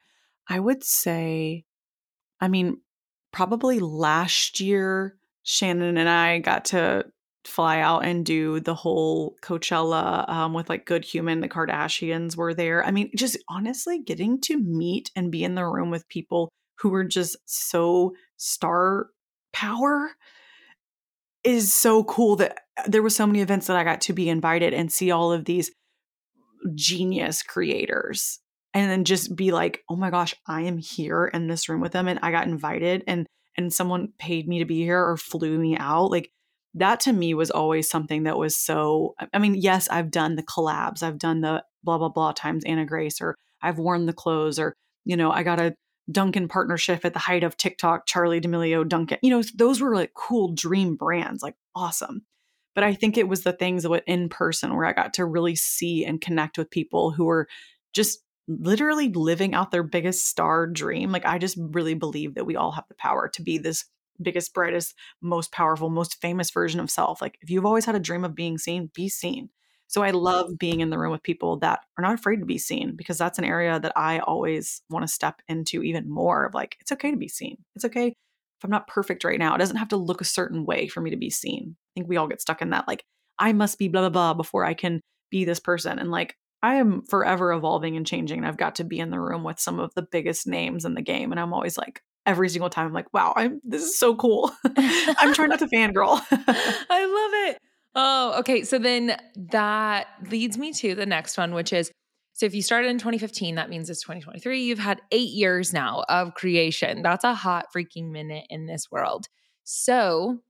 I 0.49 0.61
would 0.61 0.85
say, 0.85 1.65
I 2.41 2.49
mean, 2.49 2.79
probably 3.33 3.81
last 3.81 4.61
year, 4.61 5.17
Shannon 5.43 5.97
and 5.97 6.09
I 6.09 6.39
got 6.39 6.67
to 6.67 7.05
fly 7.45 7.81
out 7.81 8.05
and 8.05 8.27
do 8.27 8.61
the 8.61 8.75
whole 8.75 9.37
Coachella 9.43 10.29
um, 10.29 10.53
with 10.53 10.69
like 10.69 10.85
Good 10.85 11.05
Human. 11.05 11.41
The 11.41 11.49
Kardashians 11.49 12.37
were 12.37 12.55
there. 12.55 12.85
I 12.85 12.91
mean, 12.91 13.11
just 13.17 13.39
honestly 13.49 14.01
getting 14.01 14.41
to 14.43 14.59
meet 14.59 15.11
and 15.15 15.31
be 15.31 15.45
in 15.45 15.55
the 15.55 15.67
room 15.67 15.91
with 15.91 16.09
people 16.09 16.51
who 16.79 16.91
were 16.91 17.05
just 17.05 17.37
so 17.47 18.15
star 18.37 19.09
power 19.53 20.11
is 21.45 21.73
so 21.73 22.05
cool 22.05 22.37
that 22.37 22.59
uh, 22.77 22.83
there 22.87 23.03
were 23.03 23.11
so 23.11 23.27
many 23.27 23.41
events 23.41 23.69
that 23.69 23.77
I 23.77 23.85
got 23.85 24.01
to 24.03 24.13
be 24.13 24.29
invited 24.29 24.75
and 24.75 24.93
see 24.93 25.11
all 25.11 25.33
of 25.33 25.45
these 25.45 25.71
genius 26.75 27.43
creators 27.43 28.41
and 28.77 28.91
then 28.91 29.05
just 29.05 29.35
be 29.35 29.53
like, 29.53 29.83
"Oh 29.89 29.97
my 29.97 30.11
gosh, 30.11 30.35
I 30.47 30.63
am 30.63 30.77
here 30.77 31.27
in 31.27 31.49
this 31.49 31.69
room 31.69 31.81
with 31.81 31.93
them 31.93 32.09
and 32.09 32.21
I 32.23 32.31
got 32.31 32.47
invited 32.47 33.03
and 33.07 33.27
and 33.57 33.73
someone 33.73 34.13
paid 34.19 34.47
me 34.47 34.59
to 34.59 34.67
be 34.67 34.83
here 34.83 35.03
or 35.03 35.17
flew 35.17 35.59
me 35.59 35.77
out." 35.79 36.11
Like 36.11 36.31
that 36.75 37.01
to 37.01 37.13
me 37.15 37.33
was 37.33 37.51
always 37.51 37.89
something 37.89 38.25
that 38.25 38.37
was 38.37 38.55
so 38.57 39.15
I 39.33 39.39
mean, 39.39 39.55
yes, 39.55 39.89
I've 39.89 40.11
done 40.11 40.37
the 40.37 40.43
collabs, 40.43 41.03
I've 41.03 41.19
done 41.19 41.41
the 41.41 41.65
blah 41.83 41.99
blah 41.99 42.11
blah 42.11 42.33
times 42.33 42.65
Anna 42.65 42.85
Grace, 42.85 43.21
or 43.21 43.35
I've 43.63 43.79
worn 43.79 44.05
the 44.07 44.13
clothes, 44.13 44.59
or 44.59 44.75
you 45.07 45.17
know, 45.17 45.31
I 45.33 45.43
got 45.43 45.61
a 45.61 45.75
Dunkin 46.13 46.47
partnership 46.47 47.05
at 47.05 47.15
the 47.15 47.19
height 47.19 47.45
of 47.45 47.57
TikTok, 47.57 48.07
Charlie 48.07 48.41
D'Amelio, 48.41 48.87
Dunkin. 48.87 49.19
You 49.23 49.31
know, 49.31 49.43
those 49.57 49.81
were 49.81 49.95
like 49.95 50.13
cool 50.15 50.53
dream 50.55 50.97
brands, 50.97 51.43
like 51.43 51.57
awesome. 51.75 52.27
But 52.75 52.85
I 52.85 52.93
think 52.95 53.17
it 53.17 53.27
was 53.27 53.43
the 53.43 53.55
things 53.55 53.83
that 53.83 53.91
were 53.91 54.03
in 54.07 54.29
person 54.29 54.77
where 54.77 54.85
I 54.85 54.93
got 54.93 55.15
to 55.15 55.25
really 55.25 55.57
see 55.57 56.05
and 56.05 56.21
connect 56.21 56.59
with 56.59 56.71
people 56.71 57.11
who 57.11 57.25
were 57.25 57.49
just 57.95 58.21
literally 58.49 59.09
living 59.09 59.55
out 59.55 59.71
their 59.71 59.83
biggest 59.83 60.27
star 60.27 60.67
dream. 60.67 61.11
Like 61.11 61.27
I 61.27 61.39
just 61.39 61.57
really 61.59 61.95
believe 61.95 62.35
that 62.35 62.47
we 62.47 62.57
all 62.57 62.73
have 62.73 62.85
the 62.89 62.95
power 62.95 63.29
to 63.29 63.43
be 63.43 63.59
this 63.59 63.85
biggest, 64.23 64.55
brightest, 64.55 64.95
most 65.21 65.53
powerful, 65.53 65.91
most 65.91 66.21
famous 66.21 66.51
version 66.51 66.81
of 66.81 66.91
self. 66.91 67.21
Like 67.21 67.39
if 67.43 67.51
you've 67.51 67.67
always 67.67 67.85
had 67.85 67.95
a 67.95 68.01
dream 68.01 68.25
of 68.25 68.35
being 68.35 68.59
seen, 68.59 68.91
be 68.95 69.09
seen. 69.09 69.51
So 69.89 70.03
I 70.03 70.11
love 70.11 70.59
being 70.59 70.81
in 70.81 70.91
the 70.91 70.99
room 70.99 71.13
with 71.13 71.23
people 71.23 71.59
that 71.59 71.81
are 71.97 72.03
not 72.03 72.15
afraid 72.15 72.41
to 72.41 72.47
be 72.47 72.59
seen 72.59 72.97
because 72.97 73.19
that's 73.19 73.39
an 73.39 73.45
area 73.45 73.79
that 73.79 73.93
I 73.95 74.19
always 74.21 74.83
want 74.91 75.05
to 75.05 75.13
step 75.13 75.43
into 75.49 75.83
even 75.83 76.11
more 76.11 76.45
of 76.45 76.55
like, 76.55 76.77
it's 76.81 76.93
okay 76.93 77.11
to 77.11 77.17
be 77.17 77.29
seen. 77.29 77.59
It's 77.77 77.85
okay 77.85 78.09
if 78.09 78.65
I'm 78.65 78.71
not 78.71 78.89
perfect 78.89 79.23
right 79.23 79.39
now. 79.39 79.55
It 79.55 79.59
doesn't 79.59 79.77
have 79.77 79.89
to 79.89 79.97
look 79.97 80.21
a 80.21 80.25
certain 80.25 80.65
way 80.65 80.89
for 80.89 81.01
me 81.01 81.11
to 81.11 81.17
be 81.17 81.31
seen. 81.31 81.77
I 81.77 81.91
think 81.95 82.09
we 82.09 82.17
all 82.17 82.27
get 82.27 82.41
stuck 82.41 82.63
in 82.63 82.71
that, 82.71 82.89
like, 82.89 83.05
I 83.39 83.53
must 83.53 83.79
be 83.79 83.89
blah, 83.89 84.01
blah, 84.01 84.09
blah 84.09 84.35
before 84.35 84.65
I 84.65 84.75
can 84.75 85.01
be 85.31 85.45
this 85.45 85.61
person. 85.61 85.99
And 85.99 86.11
like, 86.11 86.37
I 86.67 86.75
am 86.75 87.03
forever 87.03 87.53
evolving 87.53 87.97
and 87.97 88.05
changing. 88.05 88.39
And 88.39 88.47
I've 88.47 88.57
got 88.57 88.75
to 88.77 88.85
be 88.85 88.99
in 88.99 89.11
the 89.11 89.21
room 89.21 89.45
with 89.45 89.61
some 89.61 89.79
of 89.79 89.95
the 89.95 90.03
biggest 90.03 90.49
names 90.49 90.85
in 90.85 90.95
the 90.95 91.01
game. 91.01 91.31
And 91.31 91.39
I'm 91.41 91.55
always 91.55 91.79
like, 91.79 92.03
every 92.27 92.49
single 92.49 92.69
time 92.69 92.89
I'm 92.89 92.93
like, 92.93 93.15
wow, 93.15 93.33
I'm 93.37 93.61
this 93.63 93.85
is 93.85 93.97
so 93.97 94.17
cool. 94.17 94.51
I'm 94.77 95.33
trying 95.33 95.51
not 95.51 95.61
to 95.61 95.69
fangirl. 95.69 96.21
I 96.31 97.05
love 97.07 97.51
it. 97.51 97.59
Oh, 97.95 98.41
okay. 98.41 98.65
So 98.65 98.81
then 98.81 99.17
that 99.37 100.09
leads 100.29 100.59
me 100.59 100.73
to 100.73 100.97
the 100.97 101.07
next 101.07 101.39
one, 101.39 101.55
which 101.55 101.73
is 101.73 101.93
so 102.33 102.47
if 102.47 102.55
you 102.55 102.63
started 102.63 102.89
in 102.89 102.99
2015, 102.99 103.55
that 103.55 103.71
means 103.71 103.89
it's 103.89 104.03
2023. 104.03 104.65
You've 104.65 104.81
had 104.81 105.01
eight 105.13 105.31
years 105.31 105.73
now 105.73 106.05
of 106.09 106.35
creation. 106.35 107.03
That's 107.03 107.23
a 107.23 107.33
hot 107.33 107.67
freaking 107.75 108.11
minute 108.11 108.47
in 108.51 108.67
this 108.67 108.91
world. 108.91 109.27
So 109.63 110.41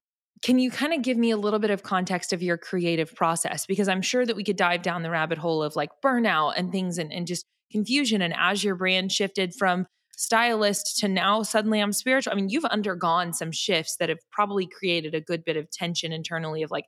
can 0.42 0.58
you 0.58 0.70
kind 0.70 0.92
of 0.92 1.02
give 1.02 1.16
me 1.16 1.30
a 1.30 1.36
little 1.36 1.58
bit 1.58 1.70
of 1.70 1.82
context 1.82 2.32
of 2.32 2.42
your 2.42 2.58
creative 2.58 3.14
process? 3.14 3.66
Because 3.66 3.88
I'm 3.88 4.02
sure 4.02 4.24
that 4.24 4.36
we 4.36 4.44
could 4.44 4.56
dive 4.56 4.82
down 4.82 5.02
the 5.02 5.10
rabbit 5.10 5.38
hole 5.38 5.62
of 5.62 5.76
like 5.76 5.90
burnout 6.04 6.54
and 6.56 6.70
things 6.70 6.98
and, 6.98 7.12
and 7.12 7.26
just 7.26 7.44
confusion. 7.72 8.22
And 8.22 8.34
as 8.36 8.62
your 8.62 8.74
brand 8.74 9.12
shifted 9.12 9.54
from 9.54 9.86
stylist 10.16 10.98
to 10.98 11.08
now 11.08 11.42
suddenly 11.42 11.80
I'm 11.80 11.92
spiritual. 11.92 12.32
I 12.32 12.36
mean, 12.36 12.48
you've 12.48 12.64
undergone 12.64 13.32
some 13.32 13.52
shifts 13.52 13.96
that 13.98 14.08
have 14.08 14.18
probably 14.30 14.66
created 14.66 15.14
a 15.14 15.20
good 15.20 15.44
bit 15.44 15.56
of 15.56 15.70
tension 15.70 16.12
internally 16.12 16.62
of 16.62 16.70
like, 16.70 16.84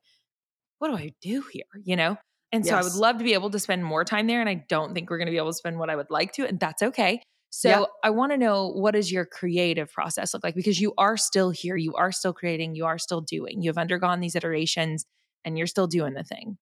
what 0.79 0.89
do 0.89 0.97
I 0.97 1.13
do 1.21 1.45
here? 1.53 1.65
You 1.85 1.97
know? 1.97 2.17
And 2.53 2.65
so 2.65 2.75
yes. 2.75 2.85
I 2.85 2.89
would 2.89 2.99
love 2.99 3.19
to 3.19 3.25
be 3.25 3.35
able 3.35 3.51
to 3.51 3.59
spend 3.59 3.85
more 3.85 4.05
time 4.05 4.27
there. 4.27 4.41
And 4.41 4.49
I 4.49 4.65
don't 4.69 4.95
think 4.95 5.11
we're 5.11 5.19
going 5.19 5.27
to 5.27 5.33
be 5.33 5.37
able 5.37 5.51
to 5.51 5.55
spend 5.55 5.79
what 5.79 5.91
I 5.91 5.97
would 5.97 6.11
like 6.11 6.33
to. 6.35 6.47
And 6.47 6.59
that's 6.59 6.83
okay. 6.83 7.23
So 7.51 7.69
yeah. 7.69 7.85
I 8.05 8.11
want 8.11 8.33
to 8.33 8.39
know 8.39 8.69
what 8.69 8.93
does 8.93 9.11
your 9.11 9.25
creative 9.25 9.91
process 9.93 10.35
look 10.35 10.45
like? 10.45 10.55
Because 10.55 10.81
you 10.81 10.93
are 10.99 11.17
still 11.17 11.51
here, 11.51 11.77
you 11.77 11.95
are 11.95 12.13
still 12.13 12.33
creating, 12.33 12.75
you 12.75 12.85
are 12.85 12.99
still 12.99 13.21
doing. 13.21 13.63
You 13.63 13.71
have 13.71 13.79
undergone 13.79 14.21
these 14.21 14.37
iterations 14.37 15.07
and 15.45 15.57
you're 15.57 15.67
still 15.67 15.87
doing 15.87 16.15
the 16.15 16.25
thing. 16.25 16.59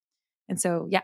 And 0.49 0.61
so, 0.61 0.87
yeah. 0.91 1.01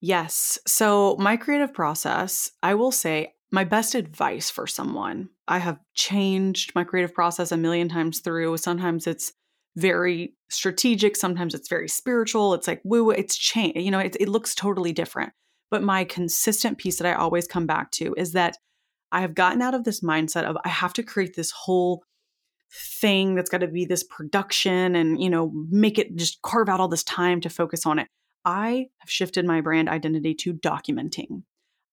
Yes. 0.00 0.58
So 0.66 1.16
my 1.18 1.36
creative 1.36 1.74
process, 1.74 2.50
I 2.62 2.74
will 2.74 2.92
say 2.92 3.34
my 3.52 3.64
best 3.64 3.94
advice 3.94 4.50
for 4.50 4.66
someone. 4.66 5.28
I 5.46 5.58
have 5.58 5.78
changed 5.94 6.72
my 6.74 6.84
creative 6.84 7.14
process 7.14 7.52
a 7.52 7.56
million 7.56 7.88
times 7.88 8.20
through. 8.20 8.56
Sometimes 8.56 9.06
it's 9.06 9.32
very 9.76 10.34
strategic, 10.48 11.16
sometimes 11.16 11.54
it's 11.54 11.68
very 11.68 11.88
spiritual. 11.88 12.54
It's 12.54 12.66
like 12.66 12.80
woo, 12.84 13.10
it's 13.10 13.36
change. 13.36 13.76
You 13.76 13.90
know, 13.90 13.98
it, 13.98 14.16
it 14.18 14.28
looks 14.28 14.54
totally 14.54 14.92
different. 14.92 15.32
But 15.70 15.82
my 15.82 16.04
consistent 16.04 16.78
piece 16.78 16.98
that 16.98 17.06
I 17.06 17.14
always 17.14 17.46
come 17.46 17.66
back 17.66 17.90
to 17.92 18.14
is 18.16 18.32
that 18.32 18.56
I 19.12 19.20
have 19.22 19.34
gotten 19.34 19.62
out 19.62 19.74
of 19.74 19.84
this 19.84 20.00
mindset 20.00 20.44
of 20.44 20.56
I 20.64 20.68
have 20.68 20.92
to 20.94 21.02
create 21.02 21.34
this 21.34 21.50
whole 21.50 22.04
thing 22.72 23.34
that's 23.34 23.50
got 23.50 23.58
to 23.58 23.68
be 23.68 23.84
this 23.84 24.04
production 24.04 24.94
and, 24.94 25.20
you 25.20 25.28
know, 25.28 25.52
make 25.70 25.98
it 25.98 26.16
just 26.16 26.40
carve 26.42 26.68
out 26.68 26.80
all 26.80 26.88
this 26.88 27.02
time 27.02 27.40
to 27.40 27.50
focus 27.50 27.84
on 27.84 27.98
it. 27.98 28.08
I 28.44 28.86
have 28.98 29.10
shifted 29.10 29.44
my 29.44 29.60
brand 29.60 29.88
identity 29.88 30.34
to 30.34 30.54
documenting. 30.54 31.42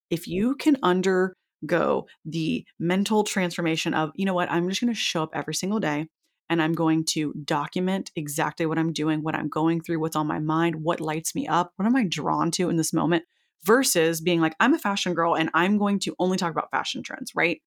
If 0.10 0.28
you 0.28 0.56
can 0.56 0.78
under 0.84 1.34
go 1.66 2.08
the 2.24 2.64
mental 2.80 3.24
transformation 3.24 3.94
of, 3.94 4.12
you 4.16 4.26
know 4.26 4.36
what, 4.36 4.52
I'm 4.52 4.70
just 4.70 4.82
going 4.82 4.94
to 4.94 5.00
show 5.00 5.24
up 5.24 5.32
every 5.34 5.56
single 5.56 5.80
day 5.80 6.08
and 6.50 6.62
I'm 6.62 6.74
going 6.74 7.04
to 7.06 7.34
document 7.44 8.12
exactly 8.16 8.66
what 8.66 8.78
I'm 8.78 8.94
doing, 8.94 9.24
what 9.24 9.36
I'm 9.36 9.50
going 9.50 9.82
through, 9.82 10.00
what's 10.00 10.16
on 10.16 10.28
my 10.28 10.40
mind, 10.40 10.76
what 10.76 11.02
lights 11.02 11.34
me 11.36 11.48
up, 11.48 11.72
what 11.76 11.86
am 11.86 11.96
I 11.96 12.06
drawn 12.06 12.52
to 12.52 12.70
in 12.70 12.78
this 12.78 12.94
moment 12.94 13.26
versus 13.64 14.22
being 14.22 14.42
like, 14.42 14.56
I'm 14.60 14.74
a 14.74 14.80
fashion 14.80 15.14
girl 15.14 15.36
and 15.36 15.50
I'm 15.54 15.78
going 15.78 16.00
to 16.00 16.16
only 16.20 16.38
talk 16.38 16.52
about 16.52 16.72
fashion 16.72 17.04
trends, 17.04 17.32
right? 17.36 17.62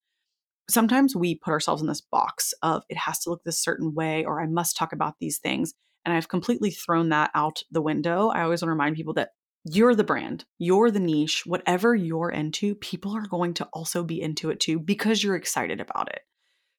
Sometimes 0.68 1.16
we 1.16 1.34
put 1.34 1.50
ourselves 1.50 1.82
in 1.82 1.88
this 1.88 2.00
box 2.00 2.54
of 2.62 2.82
it 2.88 2.96
has 2.96 3.18
to 3.20 3.30
look 3.30 3.42
this 3.44 3.62
certain 3.62 3.94
way 3.94 4.24
or 4.24 4.40
I 4.40 4.46
must 4.46 4.76
talk 4.76 4.92
about 4.92 5.14
these 5.20 5.38
things. 5.38 5.74
And 6.04 6.14
I've 6.14 6.28
completely 6.28 6.70
thrown 6.70 7.10
that 7.10 7.30
out 7.34 7.62
the 7.70 7.82
window. 7.82 8.28
I 8.28 8.42
always 8.42 8.62
want 8.62 8.68
to 8.68 8.72
remind 8.72 8.96
people 8.96 9.14
that 9.14 9.30
you're 9.64 9.94
the 9.94 10.04
brand, 10.04 10.46
you're 10.58 10.90
the 10.90 11.00
niche, 11.00 11.42
whatever 11.44 11.94
you're 11.94 12.30
into, 12.30 12.74
people 12.76 13.14
are 13.14 13.26
going 13.26 13.52
to 13.54 13.68
also 13.74 14.02
be 14.02 14.22
into 14.22 14.48
it 14.50 14.60
too 14.60 14.78
because 14.78 15.22
you're 15.22 15.36
excited 15.36 15.80
about 15.80 16.08
it. 16.08 16.20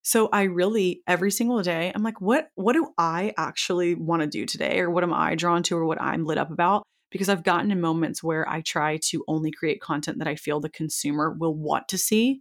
So 0.02 0.28
I 0.32 0.44
really 0.44 1.02
every 1.06 1.30
single 1.30 1.62
day 1.62 1.92
I'm 1.94 2.02
like 2.02 2.20
what 2.20 2.48
what 2.56 2.72
do 2.72 2.88
I 2.98 3.32
actually 3.36 3.94
want 3.94 4.22
to 4.22 4.26
do 4.26 4.46
today 4.46 4.80
or 4.80 4.90
what 4.90 5.04
am 5.04 5.14
I 5.14 5.36
drawn 5.36 5.62
to 5.64 5.76
or 5.76 5.84
what 5.84 6.02
I'm 6.02 6.24
lit 6.24 6.38
up 6.38 6.50
about 6.50 6.82
because 7.12 7.28
I've 7.28 7.44
gotten 7.44 7.70
in 7.70 7.80
moments 7.80 8.22
where 8.22 8.48
I 8.48 8.62
try 8.62 8.98
to 9.10 9.24
only 9.28 9.52
create 9.52 9.80
content 9.80 10.18
that 10.18 10.26
I 10.26 10.34
feel 10.34 10.58
the 10.58 10.68
consumer 10.68 11.30
will 11.38 11.54
want 11.54 11.88
to 11.88 11.98
see 11.98 12.40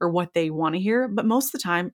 or 0.00 0.10
what 0.10 0.34
they 0.34 0.50
want 0.50 0.74
to 0.74 0.80
hear, 0.80 1.06
but 1.06 1.26
most 1.26 1.46
of 1.46 1.52
the 1.52 1.58
time 1.58 1.92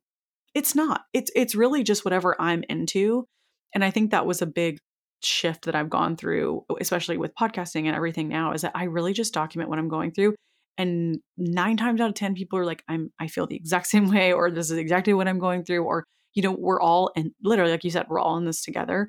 it's 0.55 0.75
not. 0.75 1.03
It's 1.13 1.31
it's 1.35 1.55
really 1.55 1.83
just 1.83 2.05
whatever 2.05 2.41
I'm 2.41 2.63
into. 2.69 3.27
And 3.75 3.85
I 3.85 3.91
think 3.91 4.13
that 4.13 4.25
was 4.25 4.41
a 4.41 4.47
big 4.47 4.79
shift 5.23 5.65
that 5.65 5.75
I've 5.75 5.91
gone 5.91 6.17
through, 6.17 6.65
especially 6.81 7.17
with 7.17 7.35
podcasting 7.35 7.87
and 7.87 7.97
everything 7.97 8.29
now, 8.29 8.53
is 8.53 8.63
that 8.63 8.73
I 8.75 8.85
really 8.85 9.13
just 9.13 9.35
document 9.35 9.69
what 9.69 9.79
I'm 9.79 9.89
going 9.89 10.13
through. 10.13 10.35
And 10.79 11.19
nine 11.37 11.77
times 11.77 12.01
out 12.01 12.09
of 12.09 12.15
10, 12.15 12.35
people 12.35 12.59
are 12.59 12.65
like, 12.65 12.83
I'm, 12.89 13.13
I 13.21 13.29
feel 13.29 13.47
the 13.47 13.57
exact 13.57 13.87
same 13.89 14.11
way, 14.11 14.33
or 14.33 14.51
this 14.51 14.71
is 14.71 14.79
exactly 14.79 15.15
what 15.15 15.29
I'm 15.29 15.39
going 15.39 15.65
through, 15.65 15.85
or, 15.85 16.05
you 16.35 16.43
know, 16.43 16.53
we're 16.53 16.81
all, 16.81 17.11
and 17.17 17.33
literally, 17.43 17.73
like 17.73 17.85
you 17.85 17.91
said, 17.91 18.07
we're 18.09 18.21
all 18.21 18.37
in 18.37 18.45
this 18.45 18.63
together. 18.63 19.09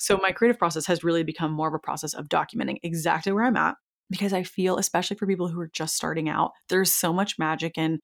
So 0.00 0.16
my 0.16 0.32
creative 0.32 0.58
process 0.58 0.86
has 0.86 1.04
really 1.04 1.22
become 1.22 1.52
more 1.52 1.68
of 1.68 1.74
a 1.74 1.78
process 1.78 2.14
of 2.14 2.28
documenting 2.28 2.78
exactly 2.82 3.32
where 3.32 3.44
I'm 3.44 3.56
at 3.56 3.76
because 4.08 4.32
I 4.32 4.42
feel, 4.42 4.78
especially 4.78 5.16
for 5.16 5.26
people 5.26 5.46
who 5.46 5.60
are 5.60 5.70
just 5.72 5.94
starting 5.94 6.28
out, 6.28 6.52
there's 6.70 6.90
so 6.90 7.12
much 7.12 7.38
magic 7.38 7.76
in, 7.76 8.00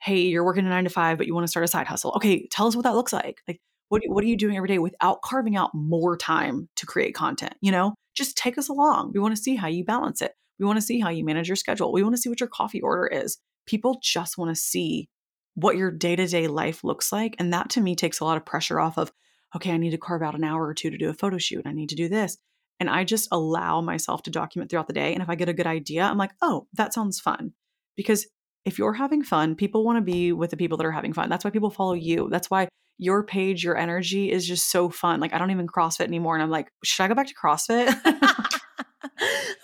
hey, 0.00 0.20
you're 0.20 0.44
working 0.44 0.64
a 0.64 0.68
nine 0.68 0.84
to 0.84 0.90
five, 0.90 1.18
but 1.18 1.26
you 1.26 1.34
want 1.34 1.44
to 1.44 1.50
start 1.50 1.64
a 1.64 1.68
side 1.68 1.88
hustle. 1.88 2.12
Okay, 2.16 2.46
tell 2.52 2.68
us 2.68 2.76
what 2.76 2.84
that 2.84 2.94
looks 2.94 3.12
like. 3.12 3.42
Like, 3.48 3.58
what, 3.88 4.02
what 4.06 4.22
are 4.22 4.28
you 4.28 4.36
doing 4.36 4.56
every 4.56 4.68
day 4.68 4.78
without 4.78 5.22
carving 5.22 5.56
out 5.56 5.74
more 5.74 6.16
time 6.16 6.68
to 6.76 6.86
create 6.86 7.14
content? 7.14 7.54
You 7.60 7.72
know, 7.72 7.94
just 8.14 8.36
take 8.36 8.56
us 8.56 8.68
along. 8.68 9.10
We 9.12 9.20
want 9.20 9.34
to 9.36 9.42
see 9.42 9.56
how 9.56 9.66
you 9.66 9.84
balance 9.84 10.22
it. 10.22 10.32
We 10.60 10.66
want 10.66 10.76
to 10.76 10.82
see 10.82 11.00
how 11.00 11.10
you 11.10 11.24
manage 11.24 11.48
your 11.48 11.56
schedule. 11.56 11.92
We 11.92 12.04
want 12.04 12.14
to 12.14 12.22
see 12.22 12.28
what 12.28 12.38
your 12.38 12.48
coffee 12.48 12.80
order 12.80 13.08
is. 13.08 13.38
People 13.66 13.98
just 14.02 14.38
want 14.38 14.54
to 14.54 14.60
see 14.60 15.08
what 15.56 15.76
your 15.76 15.90
day 15.90 16.14
to 16.14 16.26
day 16.28 16.46
life 16.46 16.84
looks 16.84 17.10
like. 17.10 17.34
And 17.40 17.52
that 17.52 17.70
to 17.70 17.80
me 17.80 17.96
takes 17.96 18.20
a 18.20 18.24
lot 18.24 18.36
of 18.36 18.46
pressure 18.46 18.78
off 18.78 18.96
of, 18.96 19.10
okay, 19.54 19.72
I 19.72 19.76
need 19.76 19.90
to 19.90 19.98
carve 19.98 20.22
out 20.22 20.34
an 20.34 20.44
hour 20.44 20.66
or 20.66 20.74
two 20.74 20.90
to 20.90 20.98
do 20.98 21.08
a 21.08 21.14
photo 21.14 21.38
shoot. 21.38 21.66
I 21.66 21.72
need 21.72 21.88
to 21.90 21.94
do 21.94 22.08
this. 22.08 22.36
And 22.78 22.88
I 22.88 23.04
just 23.04 23.28
allow 23.30 23.80
myself 23.80 24.22
to 24.22 24.30
document 24.30 24.70
throughout 24.70 24.86
the 24.86 24.94
day. 24.94 25.12
And 25.12 25.22
if 25.22 25.28
I 25.28 25.34
get 25.34 25.48
a 25.48 25.54
good 25.54 25.66
idea, 25.66 26.04
I'm 26.04 26.16
like, 26.16 26.32
oh, 26.40 26.66
that 26.74 26.94
sounds 26.94 27.20
fun. 27.20 27.52
Because 27.96 28.26
if 28.64 28.78
you're 28.78 28.94
having 28.94 29.22
fun, 29.22 29.54
people 29.54 29.84
want 29.84 29.98
to 29.98 30.02
be 30.02 30.32
with 30.32 30.50
the 30.50 30.56
people 30.56 30.78
that 30.78 30.86
are 30.86 30.92
having 30.92 31.12
fun. 31.12 31.28
That's 31.28 31.44
why 31.44 31.50
people 31.50 31.70
follow 31.70 31.92
you. 31.92 32.28
That's 32.30 32.50
why 32.50 32.68
your 32.96 33.22
page, 33.22 33.64
your 33.64 33.76
energy 33.76 34.30
is 34.30 34.46
just 34.46 34.70
so 34.70 34.88
fun. 34.88 35.20
Like 35.20 35.34
I 35.34 35.38
don't 35.38 35.50
even 35.50 35.66
CrossFit 35.66 36.06
anymore. 36.06 36.34
And 36.34 36.42
I'm 36.42 36.50
like, 36.50 36.70
should 36.84 37.02
I 37.02 37.08
go 37.08 37.14
back 37.14 37.28
to 37.28 37.34
CrossFit? 37.34 37.94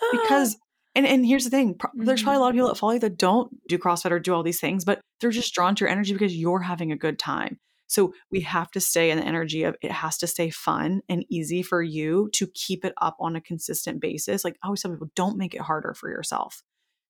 because 0.11 0.57
and 0.95 1.05
and 1.05 1.25
here's 1.25 1.43
the 1.43 1.49
thing, 1.51 1.75
pro- 1.75 1.91
there's 1.93 2.23
probably 2.23 2.37
mm-hmm. 2.37 2.41
a 2.41 2.43
lot 2.43 2.49
of 2.49 2.55
people 2.55 2.67
that 2.69 2.77
follow 2.77 2.93
you 2.93 2.99
that 2.99 3.17
don't 3.17 3.51
do 3.67 3.77
CrossFit 3.77 4.11
or 4.11 4.19
do 4.19 4.33
all 4.33 4.43
these 4.43 4.59
things, 4.59 4.83
but 4.83 4.99
they're 5.21 5.29
just 5.29 5.53
drawn 5.53 5.75
to 5.75 5.85
your 5.85 5.91
energy 5.91 6.13
because 6.13 6.35
you're 6.35 6.59
having 6.59 6.91
a 6.91 6.97
good 6.97 7.19
time. 7.19 7.59
So 7.87 8.13
we 8.31 8.41
have 8.41 8.71
to 8.71 8.79
stay 8.79 9.11
in 9.11 9.17
the 9.17 9.25
energy 9.25 9.63
of 9.63 9.75
it 9.81 9.91
has 9.91 10.17
to 10.19 10.27
stay 10.27 10.49
fun 10.49 11.01
and 11.09 11.25
easy 11.29 11.63
for 11.63 11.81
you 11.81 12.29
to 12.33 12.47
keep 12.47 12.85
it 12.85 12.93
up 13.01 13.17
on 13.19 13.35
a 13.35 13.41
consistent 13.41 14.01
basis. 14.01 14.43
Like 14.43 14.57
I 14.63 14.67
always 14.67 14.81
tell 14.81 14.91
people, 14.91 15.09
don't 15.15 15.37
make 15.37 15.55
it 15.55 15.61
harder 15.61 15.93
for 15.93 16.09
yourself. 16.09 16.63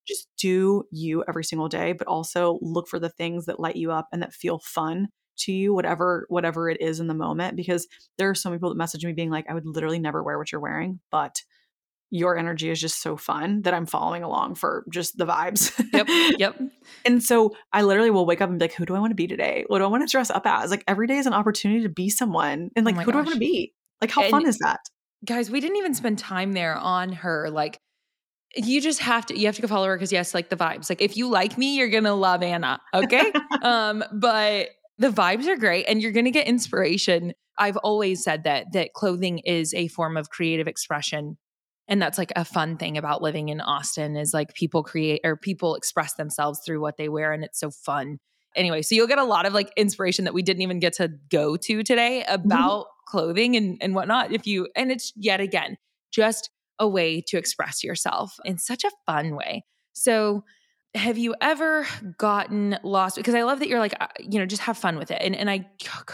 Just 0.07 0.29
do 0.37 0.85
you 0.91 1.23
every 1.27 1.43
single 1.43 1.67
day, 1.67 1.93
but 1.93 2.07
also 2.07 2.59
look 2.61 2.87
for 2.87 2.99
the 2.99 3.09
things 3.09 3.45
that 3.45 3.59
light 3.59 3.75
you 3.75 3.91
up 3.91 4.07
and 4.13 4.21
that 4.21 4.33
feel 4.33 4.59
fun 4.59 5.09
to 5.37 5.51
you 5.51 5.73
whatever 5.73 6.25
whatever 6.29 6.69
it 6.69 6.81
is 6.81 6.99
in 6.99 7.07
the 7.07 7.13
moment 7.13 7.55
because 7.55 7.87
there 8.17 8.29
are 8.29 8.35
so 8.35 8.49
many 8.49 8.57
people 8.57 8.69
that 8.69 8.75
message 8.75 9.05
me 9.05 9.13
being 9.13 9.29
like 9.29 9.45
i 9.47 9.53
would 9.53 9.65
literally 9.65 9.99
never 9.99 10.23
wear 10.23 10.37
what 10.37 10.51
you're 10.51 10.59
wearing 10.59 10.99
but 11.11 11.43
your 12.09 12.37
energy 12.37 12.69
is 12.69 12.79
just 12.79 13.01
so 13.01 13.17
fun 13.17 13.61
that 13.63 13.73
i'm 13.73 13.85
following 13.85 14.23
along 14.23 14.55
for 14.55 14.85
just 14.91 15.17
the 15.17 15.25
vibes. 15.25 15.71
Yep 15.93 16.07
yep. 16.39 16.59
And 17.05 17.21
so 17.21 17.53
i 17.73 17.81
literally 17.81 18.11
will 18.11 18.25
wake 18.25 18.41
up 18.41 18.49
and 18.49 18.57
be 18.59 18.63
like 18.65 18.73
who 18.73 18.85
do 18.85 18.95
i 18.95 18.99
want 18.99 19.11
to 19.11 19.15
be 19.15 19.27
today? 19.27 19.65
What 19.67 19.79
do 19.79 19.83
i 19.83 19.87
want 19.87 20.07
to 20.07 20.11
dress 20.11 20.29
up 20.29 20.43
as? 20.45 20.71
Like 20.71 20.83
every 20.87 21.07
day 21.07 21.17
is 21.17 21.25
an 21.25 21.33
opportunity 21.33 21.83
to 21.83 21.89
be 21.89 22.09
someone 22.09 22.69
and 22.75 22.79
Oh 22.79 22.81
like 22.83 22.95
my 22.95 23.03
who 23.03 23.11
do 23.11 23.17
i 23.17 23.21
want 23.21 23.33
to 23.33 23.39
be? 23.39 23.73
Like 24.01 24.11
how 24.11 24.21
And- 24.23 24.31
fun 24.31 24.47
is 24.47 24.57
that? 24.59 24.79
guys 25.25 25.49
we 25.49 25.59
didn't 25.59 25.77
even 25.77 25.95
spend 25.95 26.19
time 26.19 26.53
there 26.53 26.75
on 26.77 27.11
her 27.11 27.49
like 27.49 27.79
you 28.55 28.79
just 28.79 28.99
have 28.99 29.25
to 29.25 29.37
you 29.37 29.47
have 29.47 29.55
to 29.55 29.61
go 29.63 29.67
follow 29.67 29.87
her 29.87 29.95
because 29.95 30.11
yes 30.11 30.33
like 30.33 30.49
the 30.49 30.55
vibes. 30.55 30.89
Like 30.89 31.01
if 31.01 31.17
you 31.17 31.27
like 31.29 31.57
me 31.57 31.75
you're 31.75 31.89
gonna 31.89 32.13
love 32.15 32.41
anna 32.43 32.79
okay? 32.93 33.31
Um 33.63 34.03
but 34.13 34.69
the 34.99 35.09
vibes 35.09 35.47
are 35.47 35.57
great 35.57 35.85
and 35.87 36.01
you're 36.01 36.11
gonna 36.13 36.31
get 36.31 36.47
inspiration. 36.47 37.33
I've 37.57 37.77
always 37.77 38.23
said 38.23 38.43
that 38.45 38.67
that 38.73 38.93
clothing 38.93 39.39
is 39.39 39.73
a 39.73 39.87
form 39.89 40.15
of 40.17 40.29
creative 40.29 40.67
expression 40.67 41.37
and 41.87 42.01
that's 42.01 42.17
like 42.17 42.31
a 42.35 42.45
fun 42.45 42.77
thing 42.77 42.97
about 42.97 43.21
living 43.21 43.49
in 43.49 43.61
austin 43.61 44.15
is 44.15 44.33
like 44.33 44.53
people 44.53 44.83
create 44.83 45.21
or 45.23 45.35
people 45.35 45.75
express 45.75 46.13
themselves 46.15 46.59
through 46.65 46.81
what 46.81 46.97
they 46.97 47.09
wear 47.09 47.31
and 47.33 47.43
it's 47.43 47.59
so 47.59 47.71
fun. 47.71 48.19
Anyway 48.55 48.81
so 48.81 48.95
you'll 48.95 49.07
get 49.07 49.19
a 49.19 49.23
lot 49.23 49.45
of 49.45 49.53
like 49.53 49.71
inspiration 49.77 50.25
that 50.25 50.33
we 50.33 50.41
didn't 50.41 50.61
even 50.61 50.79
get 50.79 50.93
to 50.93 51.11
go 51.29 51.57
to 51.57 51.83
today 51.83 52.23
about 52.27 52.87
clothing 53.07 53.55
and, 53.55 53.77
and 53.81 53.93
whatnot 53.93 54.31
if 54.31 54.47
you 54.47 54.67
and 54.75 54.91
it's 54.91 55.13
yet 55.15 55.39
again 55.39 55.77
just 56.11 56.49
a 56.79 56.87
way 56.87 57.21
to 57.21 57.37
express 57.37 57.83
yourself 57.83 58.37
in 58.45 58.57
such 58.57 58.83
a 58.83 58.91
fun 59.05 59.35
way. 59.35 59.63
So 59.93 60.43
have 60.95 61.17
you 61.17 61.35
ever 61.41 61.85
gotten 62.17 62.77
lost 62.81 63.17
because 63.17 63.35
i 63.35 63.43
love 63.43 63.59
that 63.59 63.67
you're 63.67 63.79
like 63.79 63.93
uh, 63.99 64.07
you 64.19 64.39
know 64.39 64.45
just 64.45 64.61
have 64.61 64.77
fun 64.77 64.97
with 64.97 65.11
it 65.11 65.21
and, 65.21 65.35
and 65.35 65.49
i 65.49 65.67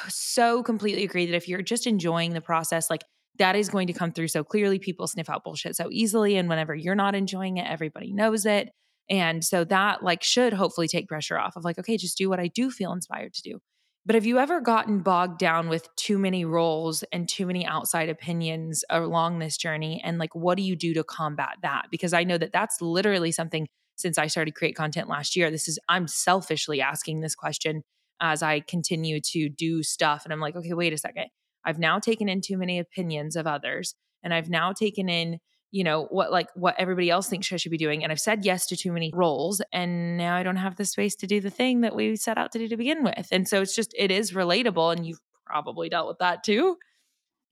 so 0.09 0.61
completely 0.63 1.03
agree 1.03 1.25
that 1.25 1.35
if 1.35 1.47
you're 1.47 1.61
just 1.61 1.87
enjoying 1.87 2.33
the 2.33 2.41
process 2.41 2.89
like 2.89 3.03
that 3.39 3.55
is 3.55 3.69
going 3.69 3.87
to 3.87 3.93
come 3.93 4.11
through 4.11 4.27
so 4.27 4.43
clearly 4.43 4.79
people 4.79 5.07
sniff 5.07 5.29
out 5.29 5.43
bullshit 5.43 5.75
so 5.75 5.89
easily 5.91 6.35
and 6.35 6.49
whenever 6.49 6.75
you're 6.75 6.95
not 6.95 7.15
enjoying 7.15 7.57
it 7.57 7.69
everybody 7.69 8.13
knows 8.13 8.45
it 8.45 8.69
and 9.09 9.43
so 9.43 9.63
that 9.63 10.03
like 10.03 10.23
should 10.23 10.53
hopefully 10.53 10.87
take 10.87 11.07
pressure 11.07 11.37
off 11.37 11.55
of 11.55 11.63
like 11.63 11.77
okay 11.79 11.97
just 11.97 12.17
do 12.17 12.29
what 12.29 12.39
i 12.39 12.47
do 12.47 12.69
feel 12.69 12.93
inspired 12.93 13.33
to 13.33 13.41
do 13.41 13.59
but 14.05 14.15
have 14.15 14.25
you 14.25 14.37
ever 14.37 14.59
gotten 14.59 14.99
bogged 14.99 15.39
down 15.39 15.69
with 15.69 15.87
too 15.95 16.17
many 16.17 16.43
roles 16.43 17.03
and 17.13 17.29
too 17.29 17.45
many 17.45 17.65
outside 17.65 18.09
opinions 18.09 18.83
along 18.89 19.39
this 19.39 19.57
journey 19.57 20.01
and 20.03 20.17
like 20.17 20.35
what 20.35 20.57
do 20.57 20.63
you 20.63 20.75
do 20.75 20.93
to 20.93 21.03
combat 21.03 21.55
that 21.61 21.85
because 21.89 22.13
i 22.13 22.23
know 22.23 22.37
that 22.37 22.51
that's 22.51 22.81
literally 22.81 23.31
something 23.31 23.67
since 23.95 24.17
I 24.17 24.27
started 24.27 24.55
create 24.55 24.75
content 24.75 25.07
last 25.09 25.35
year. 25.35 25.51
This 25.51 25.67
is 25.67 25.79
I'm 25.87 26.07
selfishly 26.07 26.81
asking 26.81 27.21
this 27.21 27.35
question 27.35 27.83
as 28.19 28.43
I 28.43 28.59
continue 28.61 29.19
to 29.21 29.49
do 29.49 29.83
stuff 29.83 30.23
and 30.23 30.33
I'm 30.33 30.39
like, 30.39 30.55
okay, 30.55 30.73
wait 30.73 30.93
a 30.93 30.97
second. 30.97 31.27
I've 31.65 31.79
now 31.79 31.99
taken 31.99 32.29
in 32.29 32.41
too 32.41 32.57
many 32.57 32.79
opinions 32.79 33.35
of 33.35 33.47
others 33.47 33.95
and 34.23 34.33
I've 34.33 34.49
now 34.49 34.73
taken 34.73 35.09
in, 35.09 35.39
you 35.71 35.83
know, 35.83 36.05
what 36.09 36.31
like 36.31 36.47
what 36.55 36.75
everybody 36.77 37.09
else 37.09 37.27
thinks 37.27 37.51
I 37.51 37.57
should 37.57 37.71
be 37.71 37.77
doing 37.77 38.03
and 38.03 38.11
I've 38.11 38.19
said 38.19 38.45
yes 38.45 38.67
to 38.67 38.77
too 38.77 38.91
many 38.91 39.11
roles 39.13 39.61
and 39.71 40.17
now 40.17 40.35
I 40.35 40.43
don't 40.43 40.57
have 40.57 40.75
the 40.75 40.85
space 40.85 41.15
to 41.17 41.27
do 41.27 41.41
the 41.41 41.49
thing 41.49 41.81
that 41.81 41.95
we 41.95 42.15
set 42.15 42.37
out 42.37 42.51
to 42.53 42.59
do 42.59 42.67
to 42.67 42.77
begin 42.77 43.03
with. 43.03 43.27
And 43.31 43.47
so 43.47 43.61
it's 43.61 43.75
just 43.75 43.93
it 43.97 44.11
is 44.11 44.31
relatable 44.31 44.93
and 44.95 45.05
you've 45.05 45.19
probably 45.45 45.89
dealt 45.89 46.07
with 46.07 46.19
that 46.19 46.43
too. 46.43 46.77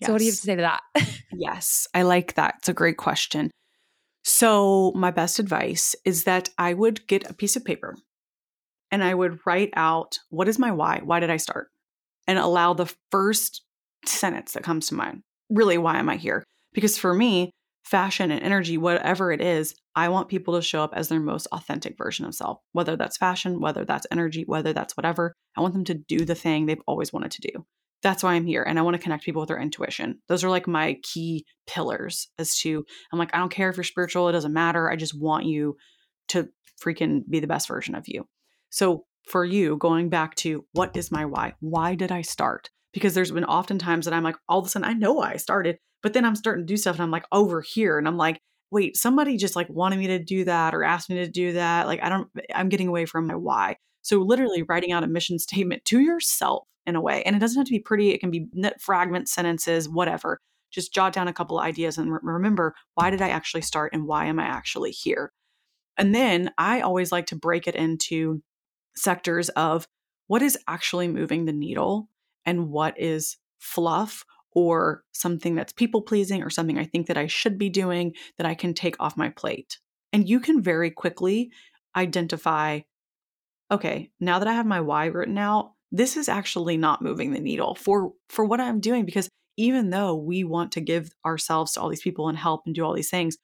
So 0.03 0.13
what 0.13 0.17
do 0.17 0.25
you 0.25 0.31
have 0.31 0.39
to 0.39 0.45
say 0.45 0.55
to 0.55 0.61
that? 0.61 0.81
Yes, 1.33 1.87
I 1.93 2.01
like 2.01 2.33
that. 2.35 2.55
It's 2.59 2.69
a 2.69 2.73
great 2.73 2.97
question. 2.97 3.51
So, 4.23 4.91
my 4.95 5.11
best 5.11 5.39
advice 5.39 5.95
is 6.05 6.25
that 6.25 6.49
I 6.57 6.73
would 6.73 7.07
get 7.07 7.29
a 7.29 7.33
piece 7.33 7.55
of 7.55 7.65
paper 7.65 7.95
and 8.91 9.03
I 9.03 9.13
would 9.13 9.39
write 9.45 9.71
out 9.75 10.19
what 10.29 10.47
is 10.47 10.59
my 10.59 10.71
why? 10.71 11.01
Why 11.03 11.19
did 11.19 11.31
I 11.31 11.37
start? 11.37 11.69
And 12.27 12.37
allow 12.37 12.73
the 12.73 12.93
first 13.09 13.63
sentence 14.05 14.53
that 14.53 14.63
comes 14.63 14.87
to 14.87 14.95
mind. 14.95 15.21
Really, 15.49 15.77
why 15.77 15.99
am 15.99 16.09
I 16.09 16.15
here? 16.15 16.43
Because 16.73 16.97
for 16.97 17.13
me, 17.13 17.51
fashion 17.83 18.31
and 18.31 18.41
energy, 18.41 18.77
whatever 18.77 19.31
it 19.31 19.41
is, 19.41 19.75
I 19.95 20.09
want 20.09 20.29
people 20.29 20.55
to 20.55 20.61
show 20.61 20.83
up 20.83 20.93
as 20.95 21.09
their 21.09 21.19
most 21.19 21.47
authentic 21.51 21.97
version 21.97 22.25
of 22.25 22.35
self, 22.35 22.59
whether 22.71 22.95
that's 22.95 23.17
fashion, 23.17 23.59
whether 23.59 23.83
that's 23.83 24.07
energy, 24.11 24.43
whether 24.45 24.71
that's 24.71 24.95
whatever. 24.95 25.33
I 25.57 25.61
want 25.61 25.73
them 25.73 25.83
to 25.85 25.95
do 25.95 26.23
the 26.23 26.35
thing 26.35 26.65
they've 26.65 26.81
always 26.87 27.11
wanted 27.11 27.31
to 27.31 27.41
do 27.41 27.65
that's 28.01 28.23
why 28.23 28.33
I'm 28.33 28.45
here. 28.45 28.63
And 28.63 28.79
I 28.79 28.81
want 28.81 28.95
to 28.95 29.01
connect 29.01 29.23
people 29.23 29.41
with 29.41 29.47
their 29.47 29.59
intuition. 29.59 30.19
Those 30.27 30.43
are 30.43 30.49
like 30.49 30.67
my 30.67 30.97
key 31.03 31.45
pillars 31.67 32.27
as 32.39 32.57
to, 32.59 32.83
I'm 33.11 33.19
like, 33.19 33.33
I 33.33 33.37
don't 33.37 33.51
care 33.51 33.69
if 33.69 33.77
you're 33.77 33.83
spiritual, 33.83 34.27
it 34.27 34.33
doesn't 34.33 34.53
matter. 34.53 34.89
I 34.89 34.95
just 34.95 35.19
want 35.19 35.45
you 35.45 35.77
to 36.29 36.49
freaking 36.83 37.21
be 37.29 37.39
the 37.39 37.47
best 37.47 37.67
version 37.67 37.95
of 37.95 38.05
you. 38.07 38.25
So 38.69 39.05
for 39.27 39.45
you, 39.45 39.77
going 39.77 40.09
back 40.09 40.35
to 40.35 40.65
what 40.71 40.95
is 40.95 41.11
my 41.11 41.25
why? 41.25 41.53
Why 41.59 41.95
did 41.95 42.11
I 42.11 42.21
start? 42.21 42.69
Because 42.93 43.13
there's 43.13 43.31
been 43.31 43.45
often 43.45 43.79
times 43.79 44.05
that 44.05 44.13
I'm 44.13 44.23
like, 44.23 44.35
all 44.49 44.59
of 44.59 44.65
a 44.65 44.69
sudden, 44.69 44.87
I 44.87 44.93
know 44.93 45.13
why 45.13 45.31
I 45.31 45.37
started, 45.37 45.77
but 46.03 46.13
then 46.13 46.25
I'm 46.25 46.35
starting 46.35 46.65
to 46.65 46.73
do 46.73 46.77
stuff 46.77 46.95
and 46.95 47.03
I'm 47.03 47.11
like 47.11 47.25
over 47.31 47.61
here. 47.61 47.97
And 47.97 48.07
I'm 48.07 48.17
like, 48.17 48.41
wait, 48.71 48.97
somebody 48.97 49.37
just 49.37 49.55
like 49.55 49.69
wanted 49.69 49.99
me 49.99 50.07
to 50.07 50.19
do 50.19 50.45
that 50.45 50.73
or 50.73 50.83
asked 50.83 51.09
me 51.09 51.17
to 51.17 51.27
do 51.27 51.53
that. 51.53 51.87
Like, 51.87 52.01
I 52.03 52.09
don't, 52.09 52.29
I'm 52.53 52.69
getting 52.69 52.87
away 52.87 53.05
from 53.05 53.27
my 53.27 53.35
why. 53.35 53.77
So 54.01 54.19
literally 54.19 54.63
writing 54.63 54.91
out 54.91 55.03
a 55.03 55.07
mission 55.07 55.39
statement 55.39 55.85
to 55.85 55.99
yourself 55.99 56.67
in 56.85 56.95
a 56.95 57.01
way. 57.01 57.21
And 57.23 57.35
it 57.35 57.39
doesn't 57.39 57.57
have 57.57 57.67
to 57.67 57.71
be 57.71 57.79
pretty. 57.79 58.11
It 58.11 58.19
can 58.19 58.31
be 58.31 58.47
fragment 58.79 59.29
sentences, 59.29 59.87
whatever. 59.87 60.39
Just 60.71 60.93
jot 60.93 61.13
down 61.13 61.27
a 61.27 61.33
couple 61.33 61.59
of 61.59 61.65
ideas 61.65 61.97
and 61.97 62.11
re- 62.11 62.19
remember 62.23 62.73
why 62.95 63.09
did 63.09 63.21
I 63.21 63.29
actually 63.29 63.61
start 63.61 63.93
and 63.93 64.07
why 64.07 64.25
am 64.25 64.39
I 64.39 64.45
actually 64.45 64.91
here? 64.91 65.31
And 65.97 66.15
then 66.15 66.51
I 66.57 66.81
always 66.81 67.11
like 67.11 67.27
to 67.27 67.35
break 67.35 67.67
it 67.67 67.75
into 67.75 68.41
sectors 68.95 69.49
of 69.49 69.87
what 70.27 70.41
is 70.41 70.57
actually 70.67 71.09
moving 71.09 71.45
the 71.45 71.53
needle 71.53 72.07
and 72.45 72.69
what 72.69 72.99
is 72.99 73.37
fluff 73.59 74.25
or 74.53 75.03
something 75.13 75.55
that's 75.55 75.73
people 75.73 76.01
pleasing 76.01 76.43
or 76.43 76.49
something 76.49 76.77
I 76.77 76.85
think 76.85 77.07
that 77.07 77.17
I 77.17 77.27
should 77.27 77.57
be 77.57 77.69
doing 77.69 78.13
that 78.37 78.47
I 78.47 78.53
can 78.53 78.73
take 78.73 78.95
off 78.99 79.17
my 79.17 79.29
plate. 79.29 79.79
And 80.11 80.27
you 80.27 80.39
can 80.39 80.61
very 80.61 80.91
quickly 80.91 81.51
identify 81.95 82.81
okay, 83.71 84.11
now 84.19 84.37
that 84.37 84.49
I 84.49 84.53
have 84.53 84.65
my 84.65 84.81
why 84.81 85.05
written 85.05 85.37
out, 85.37 85.71
this 85.93 86.17
is 86.17 86.27
actually 86.27 86.75
not 86.75 87.01
moving 87.01 87.31
the 87.31 87.39
needle 87.39 87.75
for 87.75 88.11
for 88.29 88.43
what 88.43 88.59
I'm 88.59 88.81
doing 88.81 89.05
because 89.05 89.29
even 89.57 89.89
though 89.89 90.15
we 90.15 90.43
want 90.43 90.73
to 90.73 90.81
give 90.81 91.11
ourselves 91.25 91.73
to 91.73 91.81
all 91.81 91.89
these 91.89 92.01
people 92.01 92.29
and 92.29 92.37
help 92.37 92.63
and 92.65 92.75
do 92.75 92.83
all 92.83 92.93
these 92.93 93.09
things, 93.09 93.37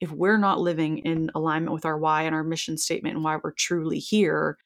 if 0.00 0.10
we're 0.10 0.38
not 0.38 0.60
living 0.60 0.98
in 0.98 1.30
alignment 1.34 1.72
with 1.72 1.84
our 1.84 1.98
why 1.98 2.22
and 2.22 2.34
our 2.34 2.42
mission 2.42 2.76
statement 2.76 3.14
and 3.14 3.24
why 3.24 3.38
we're 3.42 3.52
truly 3.52 3.98
here, 3.98 4.58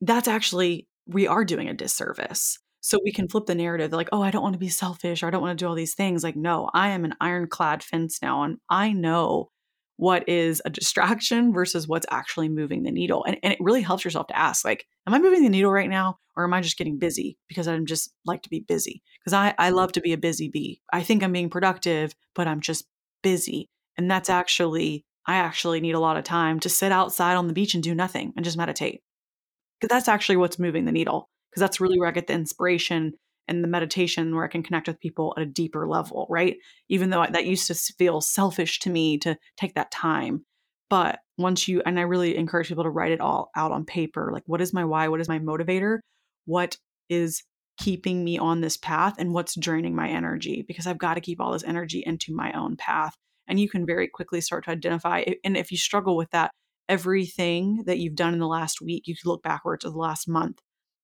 that's 0.00 0.28
actually, 0.28 0.88
we 1.06 1.26
are 1.26 1.44
doing 1.44 1.68
a 1.68 1.74
disservice. 1.74 2.58
So 2.80 2.98
we 3.04 3.12
can 3.12 3.28
flip 3.28 3.46
the 3.46 3.54
narrative 3.54 3.92
like, 3.92 4.08
oh, 4.12 4.22
I 4.22 4.30
don't 4.30 4.42
want 4.42 4.54
to 4.54 4.58
be 4.58 4.68
selfish 4.68 5.22
or 5.22 5.26
I 5.26 5.30
don't 5.30 5.42
want 5.42 5.58
to 5.58 5.62
do 5.62 5.68
all 5.68 5.74
these 5.74 5.94
things. 5.94 6.24
Like, 6.24 6.36
no, 6.36 6.70
I 6.72 6.88
am 6.90 7.04
an 7.04 7.14
ironclad 7.20 7.82
fence 7.82 8.20
now. 8.22 8.42
And 8.42 8.58
I 8.68 8.92
know 8.92 9.50
what 9.96 10.26
is 10.26 10.62
a 10.64 10.70
distraction 10.70 11.52
versus 11.52 11.86
what's 11.86 12.06
actually 12.10 12.48
moving 12.48 12.82
the 12.82 12.90
needle. 12.90 13.22
And, 13.24 13.36
and 13.42 13.52
it 13.52 13.58
really 13.60 13.82
helps 13.82 14.02
yourself 14.02 14.28
to 14.28 14.38
ask, 14.38 14.64
like, 14.64 14.86
am 15.06 15.12
I 15.12 15.18
moving 15.18 15.42
the 15.42 15.50
needle 15.50 15.70
right 15.70 15.90
now? 15.90 16.16
Or 16.36 16.44
am 16.44 16.54
I 16.54 16.62
just 16.62 16.78
getting 16.78 16.98
busy 16.98 17.36
because 17.48 17.68
I'm 17.68 17.84
just 17.84 18.10
like 18.24 18.40
to 18.42 18.48
be 18.48 18.60
busy? 18.60 19.02
Because 19.20 19.34
I, 19.34 19.54
I 19.58 19.70
love 19.70 19.92
to 19.92 20.00
be 20.00 20.14
a 20.14 20.18
busy 20.18 20.48
bee. 20.48 20.80
I 20.90 21.02
think 21.02 21.22
I'm 21.22 21.32
being 21.32 21.50
productive, 21.50 22.14
but 22.34 22.48
I'm 22.48 22.60
just 22.60 22.86
busy. 23.22 23.68
And 23.98 24.10
that's 24.10 24.30
actually, 24.30 25.04
I 25.26 25.36
actually 25.36 25.80
need 25.80 25.94
a 25.94 26.00
lot 26.00 26.16
of 26.16 26.24
time 26.24 26.60
to 26.60 26.70
sit 26.70 26.92
outside 26.92 27.34
on 27.34 27.46
the 27.46 27.52
beach 27.52 27.74
and 27.74 27.82
do 27.82 27.94
nothing 27.94 28.32
and 28.36 28.44
just 28.44 28.56
meditate. 28.56 29.02
Because 29.78 29.94
that's 29.94 30.08
actually 30.08 30.36
what's 30.36 30.58
moving 30.58 30.86
the 30.86 30.92
needle. 30.92 31.29
Because 31.50 31.60
that's 31.60 31.80
really 31.80 31.98
where 31.98 32.08
I 32.08 32.12
get 32.12 32.26
the 32.26 32.32
inspiration 32.34 33.12
and 33.48 33.64
the 33.64 33.68
meditation 33.68 34.34
where 34.34 34.44
I 34.44 34.48
can 34.48 34.62
connect 34.62 34.86
with 34.86 35.00
people 35.00 35.34
at 35.36 35.42
a 35.42 35.46
deeper 35.46 35.88
level, 35.88 36.26
right? 36.30 36.56
Even 36.88 37.10
though 37.10 37.26
that 37.28 37.46
used 37.46 37.66
to 37.66 37.74
feel 37.74 38.20
selfish 38.20 38.78
to 38.80 38.90
me 38.90 39.18
to 39.18 39.36
take 39.56 39.74
that 39.74 39.90
time. 39.90 40.44
But 40.88 41.18
once 41.36 41.66
you, 41.66 41.82
and 41.84 41.98
I 41.98 42.02
really 42.02 42.36
encourage 42.36 42.68
people 42.68 42.84
to 42.84 42.90
write 42.90 43.12
it 43.12 43.20
all 43.20 43.50
out 43.56 43.72
on 43.72 43.84
paper 43.84 44.30
like, 44.32 44.44
what 44.46 44.60
is 44.60 44.72
my 44.72 44.84
why? 44.84 45.08
What 45.08 45.20
is 45.20 45.28
my 45.28 45.38
motivator? 45.38 45.98
What 46.46 46.76
is 47.08 47.42
keeping 47.78 48.22
me 48.22 48.38
on 48.38 48.60
this 48.60 48.76
path? 48.76 49.16
And 49.18 49.32
what's 49.32 49.58
draining 49.58 49.96
my 49.96 50.08
energy? 50.08 50.64
Because 50.66 50.86
I've 50.86 50.98
got 50.98 51.14
to 51.14 51.20
keep 51.20 51.40
all 51.40 51.52
this 51.52 51.64
energy 51.64 52.02
into 52.06 52.34
my 52.34 52.52
own 52.52 52.76
path. 52.76 53.14
And 53.48 53.58
you 53.58 53.68
can 53.68 53.84
very 53.84 54.06
quickly 54.06 54.40
start 54.40 54.64
to 54.64 54.70
identify. 54.70 55.24
And 55.44 55.56
if 55.56 55.72
you 55.72 55.78
struggle 55.78 56.16
with 56.16 56.30
that, 56.30 56.52
everything 56.88 57.82
that 57.86 57.98
you've 57.98 58.16
done 58.16 58.32
in 58.32 58.38
the 58.38 58.46
last 58.46 58.80
week, 58.80 59.04
you 59.06 59.14
can 59.14 59.28
look 59.28 59.42
backwards 59.42 59.82
to 59.84 59.90
the 59.90 59.96
last 59.96 60.28
month 60.28 60.58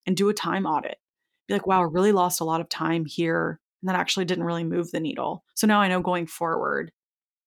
and 0.07 0.17
do 0.17 0.29
a 0.29 0.35
time 0.35 0.67
audit 0.67 0.99
be 1.47 1.55
like, 1.55 1.67
wow, 1.67 1.81
I 1.81 1.85
really 1.85 2.13
lost 2.13 2.41
a 2.41 2.45
lot 2.45 2.61
of 2.61 2.69
time 2.69 3.05
here. 3.05 3.61
And 3.83 3.89
that 3.89 3.99
actually 3.99 4.25
didn't 4.25 4.45
really 4.45 4.65
move 4.65 4.91
the 4.91 5.01
needle. 5.01 5.45
So 5.55 5.67
now 5.67 5.81
I 5.81 5.89
know 5.89 6.01
going 6.01 6.27
forward, 6.27 6.91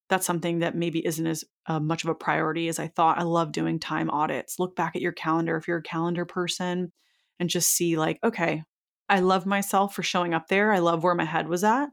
that's 0.10 0.26
something 0.26 0.60
that 0.60 0.76
maybe 0.76 1.06
isn't 1.06 1.26
as 1.26 1.44
uh, 1.68 1.80
much 1.80 2.04
of 2.04 2.10
a 2.10 2.16
priority 2.16 2.68
as 2.68 2.80
I 2.80 2.88
thought. 2.88 3.20
I 3.20 3.24
love 3.24 3.52
doing 3.52 3.80
time 3.80 4.10
audits. 4.10 4.58
Look 4.58 4.76
back 4.76 4.96
at 4.96 5.02
your 5.02 5.12
calendar 5.12 5.56
if 5.58 5.68
you're 5.68 5.78
a 5.78 5.84
calendar 5.84 6.26
person 6.26 6.92
and 7.40 7.50
just 7.50 7.70
see, 7.72 7.98
like, 7.98 8.20
okay, 8.24 8.64
I 9.08 9.20
love 9.20 9.46
myself 9.46 9.94
for 9.94 10.04
showing 10.04 10.34
up 10.34 10.48
there. 10.48 10.72
I 10.72 10.80
love 10.80 11.04
where 11.04 11.16
my 11.16 11.26
head 11.26 11.48
was 11.48 11.64
at. 11.64 11.90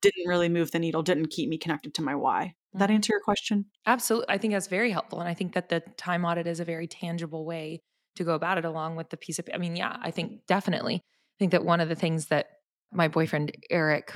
Didn't 0.00 0.28
really 0.28 0.48
move 0.48 0.70
the 0.70 0.78
needle, 0.78 1.02
didn't 1.02 1.30
keep 1.30 1.48
me 1.48 1.58
connected 1.58 1.92
to 1.94 2.02
my 2.02 2.14
why. 2.14 2.54
Did 2.72 2.80
that 2.80 2.86
mm-hmm. 2.86 2.94
answer 2.96 3.12
your 3.14 3.20
question? 3.20 3.66
Absolutely. 3.84 4.32
I 4.32 4.38
think 4.38 4.52
that's 4.52 4.68
very 4.68 4.90
helpful. 4.90 5.20
And 5.20 5.28
I 5.28 5.34
think 5.34 5.54
that 5.54 5.70
the 5.70 5.80
time 5.96 6.24
audit 6.24 6.46
is 6.46 6.60
a 6.60 6.64
very 6.64 6.86
tangible 6.86 7.44
way 7.44 7.82
to 8.18 8.24
go 8.24 8.34
about 8.34 8.58
it 8.58 8.64
along 8.64 8.96
with 8.96 9.10
the 9.10 9.16
piece 9.16 9.38
of, 9.38 9.48
I 9.52 9.58
mean, 9.58 9.76
yeah, 9.76 9.96
I 10.00 10.10
think 10.10 10.46
definitely. 10.46 10.96
I 10.96 11.36
think 11.38 11.52
that 11.52 11.64
one 11.64 11.80
of 11.80 11.88
the 11.88 11.94
things 11.94 12.26
that 12.26 12.46
my 12.92 13.08
boyfriend 13.08 13.56
Eric 13.70 14.12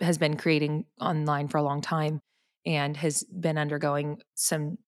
has 0.00 0.18
been 0.18 0.36
creating 0.36 0.84
online 1.00 1.48
for 1.48 1.58
a 1.58 1.62
long 1.62 1.80
time 1.80 2.20
and 2.66 2.96
has 2.96 3.24
been 3.24 3.58
undergoing 3.58 4.20
some 4.34 4.78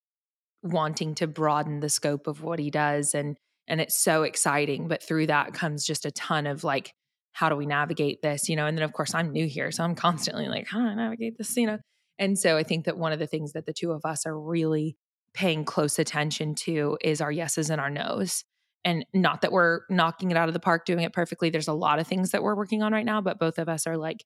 wanting 0.62 1.14
to 1.16 1.26
broaden 1.26 1.80
the 1.80 1.88
scope 1.88 2.26
of 2.26 2.42
what 2.42 2.58
he 2.58 2.70
does 2.70 3.14
and 3.14 3.36
and 3.66 3.80
it's 3.80 3.96
so 3.96 4.22
exciting 4.22 4.88
but 4.88 5.02
through 5.02 5.26
that 5.26 5.52
comes 5.52 5.86
just 5.86 6.06
a 6.06 6.10
ton 6.10 6.46
of 6.46 6.64
like 6.64 6.92
how 7.32 7.48
do 7.48 7.56
we 7.56 7.66
navigate 7.66 8.22
this 8.22 8.48
you 8.48 8.56
know? 8.56 8.66
And 8.66 8.76
then 8.76 8.84
of 8.84 8.92
course 8.92 9.14
I'm 9.14 9.30
new 9.30 9.46
here 9.46 9.70
so 9.70 9.84
I'm 9.84 9.94
constantly 9.94 10.48
like 10.48 10.66
how 10.66 10.78
do 10.80 10.86
I 10.86 10.94
navigate 10.94 11.36
this? 11.36 11.56
You 11.56 11.66
know? 11.66 11.78
And 12.18 12.38
so 12.38 12.56
I 12.56 12.62
think 12.62 12.86
that 12.86 12.96
one 12.96 13.12
of 13.12 13.18
the 13.18 13.26
things 13.26 13.52
that 13.52 13.66
the 13.66 13.72
two 13.72 13.92
of 13.92 14.04
us 14.04 14.24
are 14.24 14.38
really 14.38 14.96
paying 15.34 15.64
close 15.64 15.98
attention 15.98 16.54
to 16.54 16.96
is 17.02 17.20
our 17.20 17.32
yeses 17.32 17.68
and 17.70 17.80
our 17.80 17.90
nos 17.90 18.44
and 18.84 19.04
not 19.14 19.40
that 19.40 19.52
we're 19.52 19.80
knocking 19.88 20.30
it 20.30 20.36
out 20.36 20.48
of 20.48 20.54
the 20.54 20.60
park 20.60 20.84
doing 20.84 21.04
it 21.04 21.12
perfectly 21.12 21.50
there's 21.50 21.68
a 21.68 21.72
lot 21.72 21.98
of 21.98 22.06
things 22.06 22.30
that 22.30 22.42
we're 22.42 22.54
working 22.54 22.82
on 22.82 22.92
right 22.92 23.06
now 23.06 23.20
but 23.20 23.38
both 23.38 23.58
of 23.58 23.68
us 23.68 23.86
are 23.86 23.96
like 23.96 24.24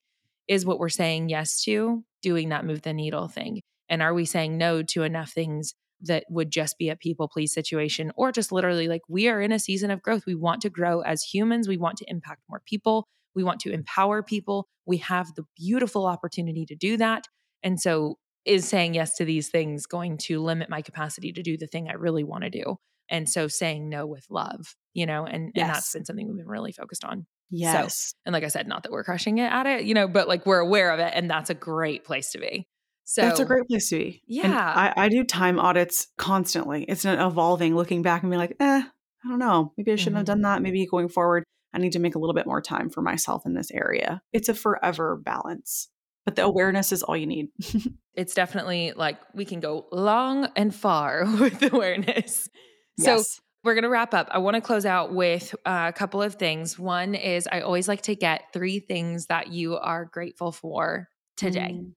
is 0.49 0.65
what 0.65 0.79
we're 0.79 0.89
saying 0.89 1.29
yes 1.29 1.63
to 1.63 2.03
doing 2.23 2.49
that 2.49 2.65
move 2.65 2.83
the 2.83 2.93
needle 2.93 3.29
thing? 3.29 3.61
And 3.89 4.03
are 4.03 4.15
we 4.15 4.25
saying 4.25 4.59
no 4.59 4.83
to 4.83 5.03
enough 5.03 5.31
things 5.31 5.75
that 6.01 6.25
would 6.29 6.51
just 6.51 6.79
be 6.79 6.89
a 6.89 6.97
people 6.97 7.29
please 7.29 7.53
situation? 7.53 8.11
Or 8.17 8.33
just 8.33 8.51
literally 8.51 8.89
like 8.89 9.03
we 9.09 9.29
are 9.29 9.41
in 9.41 9.53
a 9.53 9.59
season 9.59 9.91
of 9.91 10.03
growth. 10.03 10.25
We 10.27 10.35
want 10.35 10.63
to 10.63 10.71
grow 10.71 11.01
as 11.01 11.23
humans. 11.23 11.69
We 11.69 11.77
want 11.77 11.99
to 11.99 12.11
impact 12.11 12.43
more 12.49 12.63
people. 12.67 13.07
We 13.35 13.45
want 13.45 13.61
to 13.61 13.73
empower 13.73 14.23
people. 14.23 14.67
We 14.87 14.99
have 14.99 15.35
the 15.35 15.45
beautiful 15.57 16.07
opportunity 16.07 16.67
to 16.67 16.75
do 16.75 16.97
that. 16.97 17.29
And 17.63 17.81
so 17.81 18.17
is 18.45 18.67
saying 18.67 18.95
yes 18.95 19.17
to 19.17 19.25
these 19.25 19.49
things 19.49 19.87
going 19.87 20.17
to 20.17 20.41
limit 20.41 20.71
my 20.71 20.81
capacity 20.81 21.33
to 21.33 21.43
do 21.43 21.59
the 21.59 21.67
thing 21.67 21.89
i 21.89 21.93
really 21.93 22.25
want 22.25 22.45
to 22.45 22.49
do 22.49 22.79
and 23.09 23.29
so 23.29 23.49
saying 23.49 23.89
no 23.89 24.07
with 24.07 24.27
love, 24.31 24.75
you 24.95 25.07
know, 25.07 25.25
and, 25.25 25.53
yes. 25.55 25.63
and 25.63 25.75
that's 25.75 25.93
been 25.93 26.05
something 26.05 26.27
we've 26.27 26.37
been 26.37 26.47
really 26.47 26.73
focused 26.73 27.05
on. 27.05 27.27
Yes. 27.51 27.97
So, 27.97 28.19
and 28.27 28.33
like 28.33 28.45
I 28.45 28.49
said, 28.49 28.69
not 28.69 28.83
that 28.83 28.93
we're 28.93 29.05
crushing 29.05 29.39
it 29.39 29.51
at 29.51 29.67
it, 29.67 29.85
you 29.85 29.95
know, 29.95 30.07
but 30.09 30.29
like 30.29 30.45
we're 30.45 30.59
aware 30.59 30.91
of 30.91 31.01
it 31.01 31.13
and 31.15 31.31
that's 31.31 31.51
a 31.51 31.55
great 31.55 32.05
place 32.05 32.31
to 32.33 32.39
be. 32.39 32.69
So 33.05 33.23
that's 33.23 33.41
a 33.41 33.47
great 33.47 33.67
place 33.69 33.89
to 33.89 33.97
be. 33.97 34.23
Yeah. 34.27 34.53
I, 34.55 34.93
I, 35.05 35.09
do 35.09 35.25
time 35.25 35.59
audits 35.59 36.09
constantly. 36.19 36.85
It's 36.85 37.07
an 37.07 37.19
evolving 37.19 37.75
looking 37.75 38.03
back 38.03 38.23
and 38.23 38.31
be 38.31 38.37
like, 38.37 38.55
eh, 38.61 38.83
I 38.83 39.29
don't 39.29 39.39
know. 39.39 39.73
Maybe 39.79 39.93
I 39.93 39.97
shouldn't 39.97 40.13
mm-hmm. 40.13 40.17
have 40.19 40.27
done 40.27 40.43
that. 40.43 40.61
Maybe 40.61 40.85
going 40.87 41.09
forward, 41.09 41.45
I 41.73 41.79
need 41.79 41.93
to 41.93 42.01
make 42.01 42.17
a 42.17 42.19
little 42.19 42.35
bit 42.35 42.47
more 42.47 42.61
time 42.61 42.91
for 42.91 43.01
myself 43.01 43.47
in 43.47 43.55
this 43.55 43.71
area. 43.71 44.21
It's 44.35 44.51
a 44.51 44.55
forever 44.55 45.17
balance 45.17 45.89
but 46.29 46.37
the 46.37 46.45
awareness 46.45 46.93
is 46.93 47.03
all 47.03 47.17
you 47.17 47.27
need. 47.27 47.49
it's 48.15 48.35
definitely 48.35 48.93
like 48.95 49.17
we 49.33 49.47
can 49.47 49.61
go 49.61 49.87
long 49.91 50.47
and 50.57 50.75
far 50.75 51.25
with 51.41 51.63
awareness. 51.63 52.51
So 52.99 53.23
we're 53.65 53.75
going 53.75 53.85
to 53.85 53.91
wrap 53.91 54.15
up. 54.15 54.29
I 54.31 54.39
want 54.39 54.55
to 54.55 54.61
close 54.61 54.87
out 54.87 55.13
with 55.13 55.55
a 55.65 55.93
couple 55.93 56.23
of 56.23 56.37
things. 56.37 56.79
One 56.79 57.15
is 57.15 57.49
I 57.51 57.61
always 57.61 57.89
like 57.89 58.03
to 58.03 58.15
get 58.15 58.53
three 58.53 58.81
things 58.81 59.27
that 59.27 59.49
you 59.49 59.77
are 59.77 60.05
grateful 60.05 60.53
for 60.53 61.09
today. 61.37 61.81
Mm. 61.81 61.93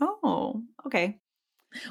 Oh, 0.00 0.62
okay. 0.86 1.18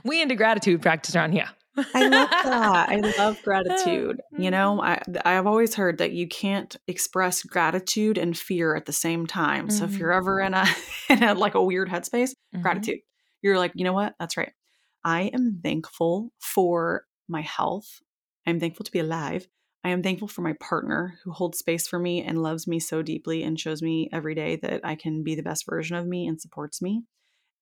We 0.03 0.21
into 0.21 0.35
gratitude 0.35 0.81
practice 0.81 1.15
around 1.15 1.33
here. 1.33 1.49
I 1.75 2.07
love 2.07 2.29
that. 2.43 2.89
I 2.89 2.97
love 3.17 3.41
gratitude. 3.43 4.21
You 4.37 4.51
know, 4.51 4.79
mm-hmm. 4.81 5.17
I 5.25 5.37
I've 5.37 5.47
always 5.47 5.75
heard 5.75 5.97
that 5.97 6.11
you 6.11 6.27
can't 6.27 6.75
express 6.87 7.43
gratitude 7.43 8.17
and 8.17 8.37
fear 8.37 8.75
at 8.75 8.85
the 8.85 8.93
same 8.93 9.25
time. 9.25 9.67
Mm-hmm. 9.67 9.77
So 9.77 9.85
if 9.85 9.97
you're 9.97 10.11
mm-hmm. 10.11 10.17
ever 10.17 10.39
in 10.39 10.53
a 10.53 10.65
in 11.09 11.23
a 11.23 11.33
like 11.33 11.55
a 11.55 11.63
weird 11.63 11.89
headspace, 11.89 12.31
mm-hmm. 12.31 12.61
gratitude. 12.61 12.99
You're 13.41 13.57
like, 13.57 13.73
you 13.75 13.83
know 13.83 13.93
what? 13.93 14.13
That's 14.19 14.37
right. 14.37 14.51
I 15.03 15.23
am 15.33 15.59
thankful 15.61 16.31
for 16.39 17.03
my 17.27 17.41
health. 17.41 17.99
I'm 18.45 18.59
thankful 18.59 18.83
to 18.83 18.91
be 18.91 18.99
alive. 18.99 19.47
I 19.83 19.89
am 19.89 20.01
thankful 20.01 20.27
for 20.29 20.41
my 20.41 20.53
partner 20.53 21.19
who 21.23 21.31
holds 21.31 21.57
space 21.57 21.87
for 21.87 21.99
me 21.99 22.23
and 22.23 22.41
loves 22.41 22.67
me 22.67 22.79
so 22.79 23.01
deeply 23.01 23.43
and 23.43 23.59
shows 23.59 23.81
me 23.81 24.09
every 24.13 24.33
day 24.33 24.55
that 24.57 24.81
I 24.83 24.95
can 24.95 25.23
be 25.23 25.35
the 25.35 25.43
best 25.43 25.65
version 25.65 25.97
of 25.97 26.07
me 26.07 26.25
and 26.25 26.39
supports 26.39 26.81
me. 26.81 27.03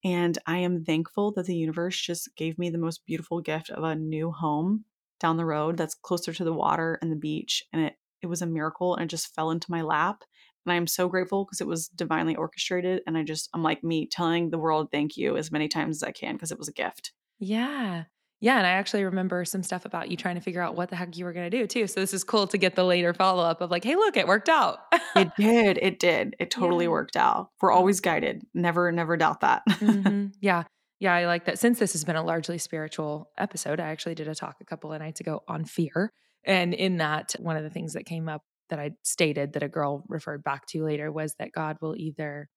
And 0.04 0.38
I 0.46 0.58
am 0.58 0.84
thankful 0.84 1.32
that 1.32 1.46
the 1.46 1.56
universe 1.56 2.00
just 2.00 2.30
gave 2.36 2.58
me 2.58 2.70
the 2.70 2.78
most 2.78 3.04
beautiful 3.06 3.40
gift 3.40 3.70
of 3.70 3.84
a 3.84 3.94
new 3.94 4.30
home 4.32 4.84
down 5.20 5.36
the 5.36 5.44
road 5.44 5.76
that's 5.76 5.94
closer 5.94 6.32
to 6.32 6.44
the 6.44 6.52
water 6.52 6.98
and 7.00 7.10
the 7.10 7.16
beach. 7.16 7.64
And 7.72 7.82
it, 7.82 7.94
it 8.20 8.26
was 8.26 8.42
a 8.42 8.46
miracle 8.46 8.94
and 8.94 9.04
it 9.04 9.10
just 9.10 9.34
fell 9.34 9.50
into 9.50 9.70
my 9.70 9.82
lap. 9.82 10.22
And 10.64 10.72
I 10.72 10.76
am 10.76 10.86
so 10.86 11.08
grateful 11.08 11.44
because 11.44 11.60
it 11.60 11.66
was 11.66 11.88
divinely 11.88 12.36
orchestrated. 12.36 13.02
And 13.06 13.16
I 13.16 13.22
just, 13.22 13.48
I'm 13.52 13.62
like 13.62 13.82
me 13.82 14.06
telling 14.06 14.50
the 14.50 14.58
world 14.58 14.88
thank 14.90 15.16
you 15.16 15.36
as 15.36 15.52
many 15.52 15.68
times 15.68 15.98
as 15.98 16.08
I 16.08 16.12
can 16.12 16.34
because 16.34 16.52
it 16.52 16.58
was 16.58 16.68
a 16.68 16.72
gift. 16.72 17.12
Yeah. 17.38 18.04
Yeah, 18.42 18.58
and 18.58 18.66
I 18.66 18.70
actually 18.70 19.04
remember 19.04 19.44
some 19.44 19.62
stuff 19.62 19.84
about 19.84 20.10
you 20.10 20.16
trying 20.16 20.34
to 20.34 20.40
figure 20.40 20.60
out 20.60 20.74
what 20.74 20.90
the 20.90 20.96
heck 20.96 21.16
you 21.16 21.24
were 21.24 21.32
going 21.32 21.48
to 21.48 21.56
do 21.56 21.64
too. 21.68 21.86
So 21.86 22.00
this 22.00 22.12
is 22.12 22.24
cool 22.24 22.48
to 22.48 22.58
get 22.58 22.74
the 22.74 22.82
later 22.82 23.14
follow 23.14 23.44
up 23.44 23.60
of 23.60 23.70
like, 23.70 23.84
"Hey, 23.84 23.94
look, 23.94 24.16
it 24.16 24.26
worked 24.26 24.48
out." 24.48 24.80
it 25.14 25.30
did. 25.38 25.78
It 25.80 26.00
did. 26.00 26.34
It 26.40 26.50
totally 26.50 26.86
yeah. 26.86 26.90
worked 26.90 27.16
out. 27.16 27.50
We're 27.60 27.70
always 27.70 28.00
guided. 28.00 28.42
Never 28.52 28.90
never 28.90 29.16
doubt 29.16 29.42
that. 29.42 29.62
mm-hmm. 29.68 30.26
Yeah. 30.40 30.64
Yeah, 30.98 31.14
I 31.14 31.26
like 31.26 31.44
that. 31.44 31.60
Since 31.60 31.78
this 31.78 31.92
has 31.92 32.04
been 32.04 32.16
a 32.16 32.22
largely 32.22 32.58
spiritual 32.58 33.30
episode, 33.38 33.78
I 33.78 33.88
actually 33.88 34.16
did 34.16 34.26
a 34.28 34.34
talk 34.34 34.56
a 34.60 34.64
couple 34.64 34.92
of 34.92 35.00
nights 35.00 35.20
ago 35.20 35.42
on 35.48 35.64
fear. 35.64 36.12
And 36.44 36.74
in 36.74 36.96
that, 36.98 37.34
one 37.38 37.56
of 37.56 37.62
the 37.62 37.70
things 37.70 37.92
that 37.92 38.06
came 38.06 38.28
up 38.28 38.42
that 38.70 38.80
I 38.80 38.90
stated 39.02 39.52
that 39.52 39.62
a 39.62 39.68
girl 39.68 40.04
referred 40.08 40.42
back 40.42 40.66
to 40.68 40.84
later 40.84 41.12
was 41.12 41.34
that 41.38 41.52
God 41.52 41.76
will 41.80 41.96
either 41.96 42.48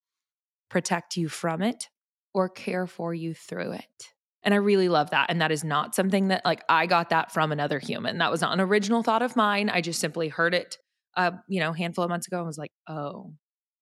protect 0.69 1.15
you 1.17 1.27
from 1.27 1.61
it 1.61 1.89
or 2.33 2.49
care 2.49 2.87
for 2.87 3.13
you 3.13 3.33
through 3.33 3.73
it. 3.73 4.14
And 4.45 4.53
I 4.53 4.57
really 4.57 4.87
love 4.87 5.09
that. 5.09 5.25
And 5.29 5.41
that 5.41 5.51
is 5.51 5.63
not 5.63 5.95
something 5.95 6.29
that 6.29 6.45
like 6.45 6.63
I 6.69 6.85
got 6.85 7.09
that 7.09 7.33
from 7.33 7.51
another 7.51 7.79
human. 7.79 8.19
That 8.19 8.31
was 8.31 8.41
not 8.41 8.53
an 8.53 8.61
original 8.61 9.03
thought 9.03 9.21
of 9.21 9.35
mine. 9.35 9.69
I 9.69 9.81
just 9.81 9.99
simply 9.99 10.29
heard 10.29 10.53
it 10.53 10.77
uh, 11.17 11.31
you 11.47 11.59
know, 11.59 11.71
a 11.71 11.77
handful 11.77 12.03
of 12.03 12.09
months 12.09 12.27
ago 12.27 12.37
and 12.37 12.47
was 12.47 12.57
like, 12.57 12.71
oh, 12.87 13.33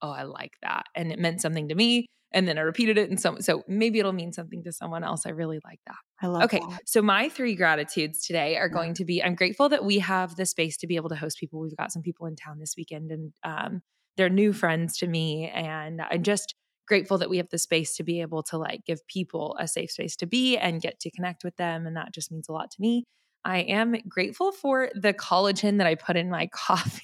oh, 0.01 0.11
I 0.11 0.23
like 0.23 0.53
that. 0.61 0.83
And 0.95 1.11
it 1.11 1.19
meant 1.19 1.41
something 1.41 1.69
to 1.69 1.75
me. 1.75 2.07
And 2.31 2.47
then 2.47 2.57
I 2.57 2.61
repeated 2.61 2.97
it. 2.97 3.09
And 3.09 3.19
so, 3.19 3.37
so 3.39 3.63
maybe 3.67 3.99
it'll 3.99 4.11
mean 4.11 4.33
something 4.33 4.63
to 4.63 4.71
someone 4.71 5.03
else. 5.03 5.25
I 5.25 5.29
really 5.29 5.59
like 5.63 5.79
that. 5.85 5.97
I 6.21 6.27
love 6.27 6.43
Okay. 6.43 6.59
That. 6.67 6.81
So 6.85 7.01
my 7.01 7.29
three 7.29 7.55
gratitudes 7.55 8.25
today 8.25 8.57
are 8.57 8.69
going 8.69 8.95
to 8.95 9.05
be 9.05 9.21
I'm 9.21 9.35
grateful 9.35 9.69
that 9.69 9.85
we 9.85 9.99
have 9.99 10.35
the 10.35 10.45
space 10.45 10.77
to 10.77 10.87
be 10.87 10.95
able 10.95 11.09
to 11.09 11.15
host 11.15 11.37
people. 11.37 11.59
We've 11.59 11.77
got 11.77 11.91
some 11.91 12.01
people 12.01 12.25
in 12.25 12.35
town 12.35 12.59
this 12.59 12.73
weekend 12.75 13.11
and 13.11 13.33
um, 13.43 13.81
they're 14.17 14.29
new 14.29 14.51
friends 14.51 14.97
to 14.97 15.07
me. 15.07 15.51
And 15.53 16.01
I'm 16.01 16.23
just 16.23 16.55
grateful 16.87 17.17
that 17.17 17.29
we 17.29 17.37
have 17.37 17.49
the 17.49 17.57
space 17.57 17.95
to 17.95 18.03
be 18.03 18.21
able 18.21 18.43
to 18.43 18.57
like 18.57 18.85
give 18.85 19.05
people 19.07 19.55
a 19.59 19.67
safe 19.67 19.91
space 19.91 20.15
to 20.17 20.25
be 20.25 20.57
and 20.57 20.81
get 20.81 20.99
to 21.01 21.11
connect 21.11 21.43
with 21.43 21.55
them. 21.57 21.85
And 21.87 21.95
that 21.95 22.13
just 22.13 22.31
means 22.31 22.49
a 22.49 22.51
lot 22.51 22.71
to 22.71 22.81
me. 22.81 23.03
I 23.45 23.59
am 23.59 23.95
grateful 24.07 24.51
for 24.51 24.89
the 24.95 25.13
collagen 25.13 25.77
that 25.79 25.87
I 25.87 25.95
put 25.95 26.15
in 26.15 26.29
my 26.29 26.47
coffee. 26.53 27.01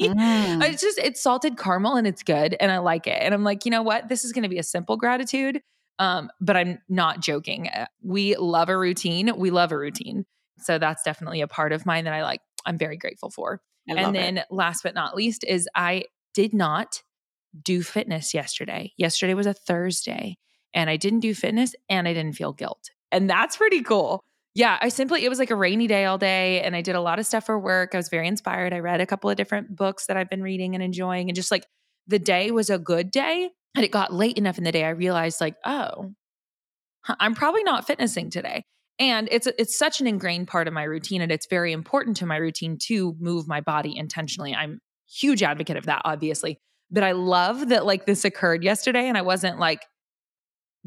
Mm. 0.00 0.62
it's 0.64 0.80
just, 0.80 0.98
it's 0.98 1.20
salted 1.20 1.58
caramel 1.58 1.96
and 1.96 2.06
it's 2.06 2.22
good 2.22 2.56
and 2.60 2.70
I 2.70 2.78
like 2.78 3.06
it. 3.06 3.20
And 3.20 3.34
I'm 3.34 3.44
like, 3.44 3.64
you 3.64 3.70
know 3.70 3.82
what? 3.82 4.08
This 4.08 4.24
is 4.24 4.32
going 4.32 4.44
to 4.44 4.48
be 4.48 4.58
a 4.58 4.62
simple 4.62 4.96
gratitude. 4.96 5.60
Um, 5.98 6.30
but 6.40 6.56
I'm 6.56 6.78
not 6.88 7.20
joking. 7.20 7.68
Uh, 7.68 7.86
we 8.02 8.36
love 8.36 8.68
a 8.68 8.76
routine. 8.76 9.32
We 9.36 9.50
love 9.50 9.72
a 9.72 9.78
routine. 9.78 10.26
So 10.58 10.78
that's 10.78 11.02
definitely 11.02 11.40
a 11.40 11.48
part 11.48 11.72
of 11.72 11.86
mine 11.86 12.04
that 12.04 12.14
I 12.14 12.22
like, 12.22 12.40
I'm 12.66 12.78
very 12.78 12.96
grateful 12.96 13.30
for. 13.30 13.60
and 13.88 14.14
then 14.14 14.38
it. 14.38 14.46
last 14.50 14.82
but 14.82 14.94
not 14.94 15.14
least 15.14 15.44
is 15.46 15.68
I 15.74 16.04
did 16.32 16.54
not 16.54 17.02
do 17.62 17.82
fitness 17.82 18.34
yesterday. 18.34 18.92
Yesterday 18.96 19.34
was 19.34 19.46
a 19.46 19.54
Thursday 19.54 20.36
and 20.74 20.90
I 20.90 20.96
didn't 20.96 21.20
do 21.20 21.34
fitness 21.34 21.74
and 21.88 22.08
I 22.08 22.14
didn't 22.14 22.36
feel 22.36 22.52
guilt. 22.52 22.90
And 23.12 23.28
that's 23.28 23.56
pretty 23.56 23.82
cool. 23.82 24.20
Yeah, 24.54 24.78
I 24.80 24.88
simply, 24.88 25.24
it 25.24 25.28
was 25.28 25.38
like 25.38 25.50
a 25.50 25.56
rainy 25.56 25.86
day 25.86 26.04
all 26.04 26.18
day 26.18 26.62
and 26.62 26.76
I 26.76 26.82
did 26.82 26.94
a 26.94 27.00
lot 27.00 27.18
of 27.18 27.26
stuff 27.26 27.46
for 27.46 27.58
work. 27.58 27.90
I 27.92 27.96
was 27.96 28.08
very 28.08 28.28
inspired. 28.28 28.72
I 28.72 28.78
read 28.78 29.00
a 29.00 29.06
couple 29.06 29.30
of 29.30 29.36
different 29.36 29.74
books 29.74 30.06
that 30.06 30.16
I've 30.16 30.30
been 30.30 30.42
reading 30.42 30.74
and 30.74 30.82
enjoying. 30.82 31.28
And 31.28 31.36
just 31.36 31.50
like 31.50 31.66
the 32.06 32.18
day 32.18 32.50
was 32.50 32.70
a 32.70 32.78
good 32.78 33.10
day. 33.10 33.50
And 33.76 33.84
it 33.84 33.90
got 33.90 34.12
late 34.12 34.38
enough 34.38 34.58
in 34.58 34.62
the 34.62 34.70
day, 34.70 34.84
I 34.84 34.90
realized, 34.90 35.40
like, 35.40 35.56
oh, 35.64 36.12
I'm 37.18 37.34
probably 37.34 37.64
not 37.64 37.86
fitnessing 37.86 38.30
today. 38.30 38.62
And 39.00 39.28
it's 39.32 39.48
it's 39.58 39.76
such 39.76 40.00
an 40.00 40.06
ingrained 40.06 40.46
part 40.46 40.68
of 40.68 40.74
my 40.74 40.84
routine, 40.84 41.20
and 41.20 41.32
it's 41.32 41.48
very 41.50 41.72
important 41.72 42.18
to 42.18 42.26
my 42.26 42.36
routine 42.36 42.78
to 42.82 43.16
move 43.18 43.48
my 43.48 43.60
body 43.60 43.96
intentionally. 43.96 44.54
I'm 44.54 44.78
huge 45.08 45.42
advocate 45.42 45.76
of 45.76 45.86
that, 45.86 46.02
obviously. 46.04 46.58
But 46.94 47.02
I 47.02 47.12
love 47.12 47.70
that 47.70 47.84
like 47.84 48.06
this 48.06 48.24
occurred 48.24 48.62
yesterday, 48.62 49.08
and 49.08 49.18
I 49.18 49.22
wasn't 49.22 49.58
like 49.58 49.80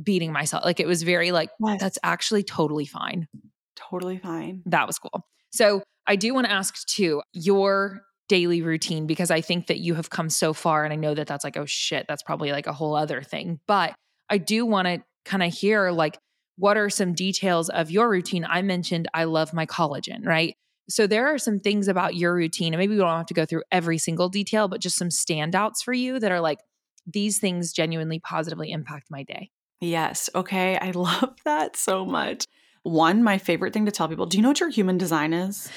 beating 0.01 0.31
myself. 0.31 0.63
Like 0.63 0.79
it 0.79 0.87
was 0.87 1.03
very 1.03 1.33
like 1.33 1.49
yes. 1.59 1.81
that's 1.81 1.99
actually 2.01 2.43
totally 2.43 2.85
fine. 2.85 3.27
Totally 3.75 4.17
fine. 4.17 4.63
That 4.67 4.87
was 4.87 4.97
cool. 4.97 5.25
So 5.51 5.83
I 6.07 6.15
do 6.15 6.33
want 6.33 6.47
to 6.47 6.53
ask 6.53 6.87
too 6.87 7.21
your 7.33 8.03
daily 8.29 8.61
routine 8.61 9.05
because 9.05 9.31
I 9.31 9.41
think 9.41 9.67
that 9.67 9.79
you 9.79 9.95
have 9.95 10.09
come 10.09 10.29
so 10.29 10.53
far, 10.53 10.85
and 10.85 10.93
I 10.93 10.95
know 10.95 11.13
that 11.13 11.27
that's 11.27 11.43
like 11.43 11.57
oh 11.57 11.65
shit, 11.65 12.05
that's 12.07 12.23
probably 12.23 12.53
like 12.53 12.67
a 12.67 12.73
whole 12.73 12.95
other 12.95 13.21
thing. 13.21 13.59
But 13.67 13.93
I 14.29 14.37
do 14.37 14.65
want 14.65 14.87
to 14.87 15.03
kind 15.25 15.43
of 15.43 15.53
hear 15.53 15.91
like 15.91 16.17
what 16.55 16.77
are 16.77 16.89
some 16.89 17.13
details 17.13 17.69
of 17.69 17.91
your 17.91 18.09
routine? 18.09 18.45
I 18.49 18.61
mentioned 18.61 19.09
I 19.13 19.25
love 19.25 19.53
my 19.53 19.65
collagen, 19.65 20.25
right? 20.25 20.55
So 20.89 21.07
there 21.07 21.27
are 21.27 21.37
some 21.37 21.59
things 21.59 21.87
about 21.87 22.15
your 22.15 22.33
routine, 22.33 22.73
and 22.73 22.79
maybe 22.79 22.93
we 22.93 22.99
don't 22.99 23.17
have 23.17 23.25
to 23.27 23.33
go 23.33 23.45
through 23.45 23.63
every 23.71 23.97
single 23.97 24.29
detail, 24.29 24.67
but 24.67 24.81
just 24.81 24.97
some 24.97 25.09
standouts 25.09 25.83
for 25.83 25.93
you 25.93 26.19
that 26.19 26.31
are 26.31 26.39
like, 26.39 26.59
these 27.05 27.39
things 27.39 27.71
genuinely 27.71 28.19
positively 28.19 28.71
impact 28.71 29.07
my 29.09 29.23
day. 29.23 29.49
Yes. 29.81 30.29
Okay. 30.35 30.77
I 30.77 30.91
love 30.95 31.35
that 31.45 31.75
so 31.75 32.05
much. 32.05 32.45
One, 32.83 33.23
my 33.23 33.37
favorite 33.37 33.73
thing 33.73 33.85
to 33.85 33.91
tell 33.91 34.07
people 34.07 34.25
do 34.25 34.37
you 34.37 34.43
know 34.43 34.49
what 34.49 34.59
your 34.59 34.69
human 34.69 34.97
design 34.97 35.33
is? 35.33 35.69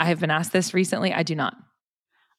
I 0.00 0.06
have 0.06 0.20
been 0.20 0.30
asked 0.30 0.52
this 0.52 0.74
recently. 0.74 1.12
I 1.12 1.22
do 1.22 1.34
not. 1.34 1.54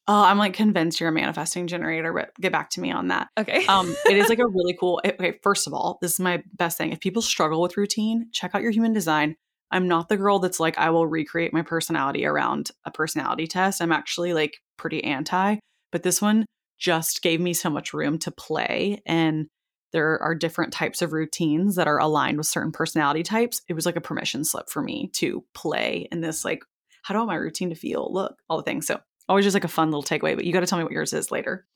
Oh, 0.06 0.24
I'm 0.24 0.38
like 0.38 0.54
convinced 0.54 1.00
you're 1.00 1.10
a 1.10 1.12
manifesting 1.12 1.66
generator, 1.66 2.12
but 2.14 2.30
get 2.40 2.50
back 2.50 2.70
to 2.70 2.80
me 2.80 2.90
on 2.90 3.08
that. 3.08 3.28
Okay. 3.38 3.66
um, 3.66 3.94
it 4.08 4.16
is 4.16 4.30
like 4.30 4.38
a 4.38 4.46
really 4.48 4.74
cool. 4.78 5.00
Okay, 5.04 5.38
first 5.42 5.66
of 5.66 5.74
all, 5.74 5.98
this 6.00 6.14
is 6.14 6.20
my 6.20 6.42
best 6.54 6.78
thing. 6.78 6.92
If 6.92 7.00
people 7.00 7.20
struggle 7.20 7.60
with 7.60 7.76
routine, 7.76 8.28
check 8.32 8.54
out 8.54 8.62
your 8.62 8.70
human 8.70 8.94
design. 8.94 9.36
I'm 9.70 9.88
not 9.88 10.08
the 10.08 10.16
girl 10.16 10.38
that's 10.38 10.60
like, 10.60 10.78
I 10.78 10.90
will 10.90 11.06
recreate 11.06 11.52
my 11.52 11.62
personality 11.62 12.24
around 12.24 12.70
a 12.84 12.90
personality 12.90 13.46
test. 13.46 13.82
I'm 13.82 13.92
actually 13.92 14.32
like 14.32 14.58
pretty 14.76 15.04
anti, 15.04 15.56
but 15.92 16.02
this 16.02 16.22
one 16.22 16.46
just 16.78 17.22
gave 17.22 17.40
me 17.40 17.52
so 17.52 17.68
much 17.68 17.92
room 17.92 18.18
to 18.20 18.30
play. 18.30 19.02
And 19.04 19.46
there 19.92 20.20
are 20.22 20.34
different 20.34 20.72
types 20.72 21.02
of 21.02 21.12
routines 21.12 21.76
that 21.76 21.88
are 21.88 21.98
aligned 21.98 22.38
with 22.38 22.46
certain 22.46 22.72
personality 22.72 23.22
types. 23.22 23.62
It 23.68 23.74
was 23.74 23.86
like 23.86 23.96
a 23.96 24.00
permission 24.00 24.44
slip 24.44 24.68
for 24.70 24.82
me 24.82 25.10
to 25.14 25.44
play 25.54 26.08
in 26.12 26.20
this, 26.20 26.44
like, 26.44 26.62
how 27.02 27.14
do 27.14 27.18
I 27.18 27.20
want 27.20 27.28
my 27.28 27.36
routine 27.36 27.70
to 27.70 27.74
feel? 27.74 28.08
Look, 28.12 28.36
all 28.48 28.58
the 28.58 28.62
things. 28.62 28.86
So 28.86 29.00
always 29.28 29.44
just 29.44 29.54
like 29.54 29.64
a 29.64 29.68
fun 29.68 29.90
little 29.90 30.02
takeaway, 30.02 30.34
but 30.34 30.44
you 30.44 30.52
got 30.52 30.60
to 30.60 30.66
tell 30.66 30.78
me 30.78 30.84
what 30.84 30.92
yours 30.92 31.12
is 31.12 31.30
later. 31.30 31.66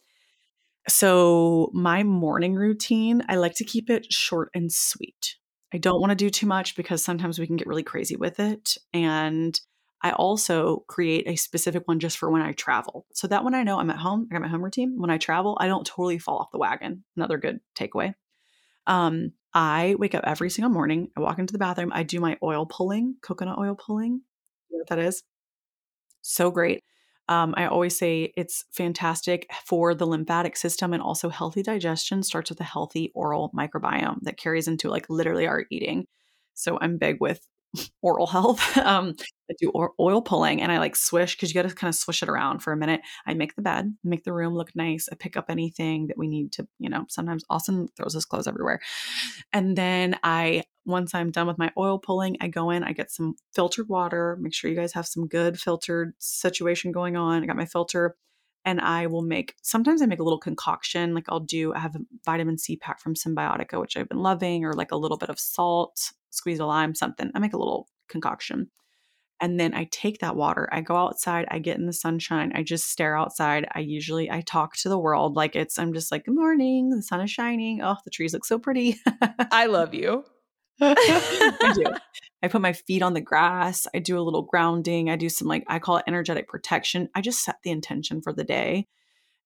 So, 0.89 1.71
my 1.73 2.03
morning 2.03 2.55
routine, 2.55 3.23
I 3.29 3.37
like 3.37 3.55
to 3.55 3.65
keep 3.65 3.89
it 3.89 4.13
short 4.13 4.51
and 4.53 4.73
sweet. 4.73 5.37
I 5.73 5.79
don't 5.79 6.01
want 6.01 6.11
to 6.11 6.17
do 6.17 6.31
too 6.31 6.47
much 6.47 6.77
because 6.77 7.03
sometimes 7.03 7.39
we 7.39 7.47
can 7.47 7.57
get 7.57 7.67
really 7.67 7.83
crazy 7.83 8.17
with 8.17 8.39
it. 8.41 8.77
And 8.93 9.59
I 10.03 10.11
also 10.13 10.85
create 10.89 11.27
a 11.27 11.37
specific 11.37 11.87
one 11.87 12.01
just 12.01 12.19
for 12.19 12.31
when 12.31 12.43
I 12.43 12.53
travel. 12.53 13.07
So 13.15 13.27
that 13.29 13.45
when 13.45 13.55
I 13.55 13.63
know 13.63 13.79
I'm 13.79 13.91
at 13.91 13.97
home, 13.97 14.29
I 14.31 14.35
got 14.35 14.43
my 14.43 14.49
home 14.49 14.63
routine. 14.63 14.95
When 14.99 15.11
I 15.11 15.19
travel, 15.19 15.57
I 15.61 15.69
don't 15.69 15.87
totally 15.87 16.19
fall 16.19 16.39
off 16.39 16.51
the 16.51 16.59
wagon. 16.59 17.05
Another 17.17 17.39
good 17.39 17.61
takeaway. 17.77 18.15
Um, 18.87 19.33
I 19.55 19.95
wake 19.99 20.15
up 20.15 20.25
every 20.27 20.51
single 20.51 20.73
morning. 20.73 21.11
I 21.17 21.21
walk 21.21 21.39
into 21.39 21.53
the 21.53 21.59
bathroom. 21.59 21.93
I 21.95 22.03
do 22.03 22.21
my 22.21 22.37
oil 22.43 22.67
pulling, 22.67 23.17
coconut 23.23 23.59
oil 23.59 23.75
pulling. 23.75 24.23
You 24.71 24.79
know 24.79 24.79
what 24.79 24.89
that 24.89 24.99
is? 24.99 25.23
So 26.23 26.51
great. 26.51 26.83
Um, 27.29 27.55
I 27.57 27.67
always 27.67 27.97
say 27.97 28.33
it's 28.37 28.65
fantastic 28.73 29.51
for 29.65 29.95
the 29.95 30.07
lymphatic 30.07 30.57
system 30.57 30.93
and 30.93 31.03
also 31.03 31.29
healthy 31.29 31.63
digestion 31.63 32.23
starts 32.23 32.51
with 32.51 32.61
a 32.61 32.65
healthy 32.65 33.13
oral 33.15 33.51
microbiome 33.57 34.19
that 34.23 34.37
carries 34.37 34.69
into 34.69 34.91
like 34.91 35.09
literally 35.09 35.47
our 35.47 35.65
eating. 35.71 36.07
So 36.55 36.79
I'm 36.81 36.99
big 36.99 37.19
with 37.21 37.47
oral 38.03 38.27
health. 38.27 38.61
Um, 38.83 39.15
I 39.49 39.55
do 39.61 39.71
oil 40.01 40.23
pulling 40.23 40.61
and 40.61 40.73
I 40.73 40.79
like 40.79 40.97
swish 40.97 41.37
because 41.37 41.51
you 41.51 41.63
got 41.63 41.69
to 41.69 41.75
kind 41.75 41.89
of 41.89 41.95
swish 41.95 42.23
it 42.23 42.29
around 42.29 42.61
for 42.61 42.73
a 42.73 42.77
minute. 42.77 43.01
I 43.27 43.35
make 43.35 43.55
the 43.55 43.63
bed, 43.63 43.95
make 44.03 44.25
the 44.25 44.33
room 44.33 44.55
look 44.55 44.75
nice. 44.75 45.09
I 45.11 45.15
pick 45.15 45.37
up 45.37 45.47
anything 45.49 46.09
that 46.09 46.19
we 46.19 46.27
need 46.27 46.53
to, 46.53 46.67
you 46.79 46.89
know, 46.89 47.05
sometimes 47.09 47.45
Austin 47.49 47.89
throws 47.97 48.15
his 48.15 48.25
clothes 48.25 48.49
everywhere. 48.49 48.81
And 49.53 49.77
then 49.77 50.19
I, 50.25 50.65
once 50.85 51.15
I'm 51.15 51.31
done 51.31 51.47
with 51.47 51.59
my 51.59 51.71
oil 51.79 51.99
pulling, 51.99 52.37
I 52.41 52.49
go 52.49 52.71
in, 52.71 52.83
I 52.83 52.93
get 52.93 53.11
some 53.11 53.37
filtered 53.55 53.89
water. 53.89 54.37
Make 54.41 54.55
sure 54.55 54.69
you 54.71 54.77
guys 54.77 54.95
have 54.95 55.07
some 55.07 55.29
good 55.29 55.61
filtered 55.61 56.15
situation 56.19 56.91
going 56.91 57.17
on. 57.17 57.43
I 57.43 57.47
got 57.47 57.57
my 57.57 57.67
filter 57.67 58.17
and 58.65 58.81
I 58.81 59.07
will 59.07 59.23
make 59.23 59.55
sometimes 59.63 60.03
I 60.03 60.07
make 60.07 60.21
a 60.21 60.25
little 60.25 60.39
concoction. 60.39 61.15
Like 61.15 61.27
I'll 61.29 61.41
do, 61.41 61.75
I 61.75 61.79
have 61.79 61.97
a 61.97 62.01
vitamin 62.25 62.59
C 62.59 62.77
pack 62.77 63.01
from 63.01 63.15
Cymbiotika, 63.15 63.81
which 63.81 63.97
I've 63.97 64.09
been 64.09 64.23
loving, 64.23 64.65
or 64.65 64.73
like 64.73 64.93
a 64.93 64.97
little 64.97 65.19
bit 65.19 65.31
of 65.31 65.39
salt, 65.39 66.13
squeeze 66.33 66.59
a 66.59 66.67
lime, 66.67 66.95
something. 66.95 67.31
I 67.35 67.39
make 67.39 67.55
a 67.55 67.59
little 67.59 67.89
concoction. 68.09 68.71
And 69.41 69.59
then 69.59 69.75
I 69.75 69.89
take 69.91 70.21
that 70.21 70.37
water, 70.37 70.69
I 70.71 70.83
go 70.83 70.95
outside, 70.95 71.47
I 71.51 71.59
get 71.59 71.77
in 71.77 71.87
the 71.87 71.93
sunshine, 71.93 72.53
I 72.55 72.63
just 72.63 72.89
stare 72.89 73.17
outside. 73.17 73.67
I 73.75 73.81
usually 73.81 74.31
I 74.31 74.41
talk 74.41 74.77
to 74.77 74.89
the 74.89 74.99
world 74.99 75.35
like 75.35 75.57
it's 75.57 75.81
I'm 75.81 75.93
just 75.93 76.13
like, 76.13 76.27
good 76.27 76.37
morning, 76.37 76.91
the 76.91 77.03
sun 77.03 77.21
is 77.21 77.31
shining. 77.31 77.83
Oh, 77.83 77.97
the 78.05 78.11
trees 78.11 78.35
look 78.35 78.45
so 78.45 78.61
pretty. 78.61 79.01
I 79.51 79.67
love 79.67 79.95
you. 79.95 80.25
I 80.81 81.73
do. 81.75 81.85
I 82.45 82.49
put 82.49 82.61
my 82.61 82.73
feet 82.73 83.03
on 83.03 83.15
the 83.15 83.21
grass. 83.21 83.87
I 83.93 83.99
do 83.99 84.19
a 84.19 84.23
little 84.23 84.43
grounding. 84.43 85.11
I 85.11 85.17
do 85.17 85.29
some 85.29 85.49
like 85.49 85.65
I 85.67 85.81
call 85.81 85.97
it 85.97 86.05
energetic 86.07 86.49
protection. 86.49 87.09
I 87.15 87.21
just 87.21 87.45
set 87.45 87.57
the 87.65 87.71
intention 87.71 88.23
for 88.23 88.33
the 88.33 88.45
day. 88.45 88.87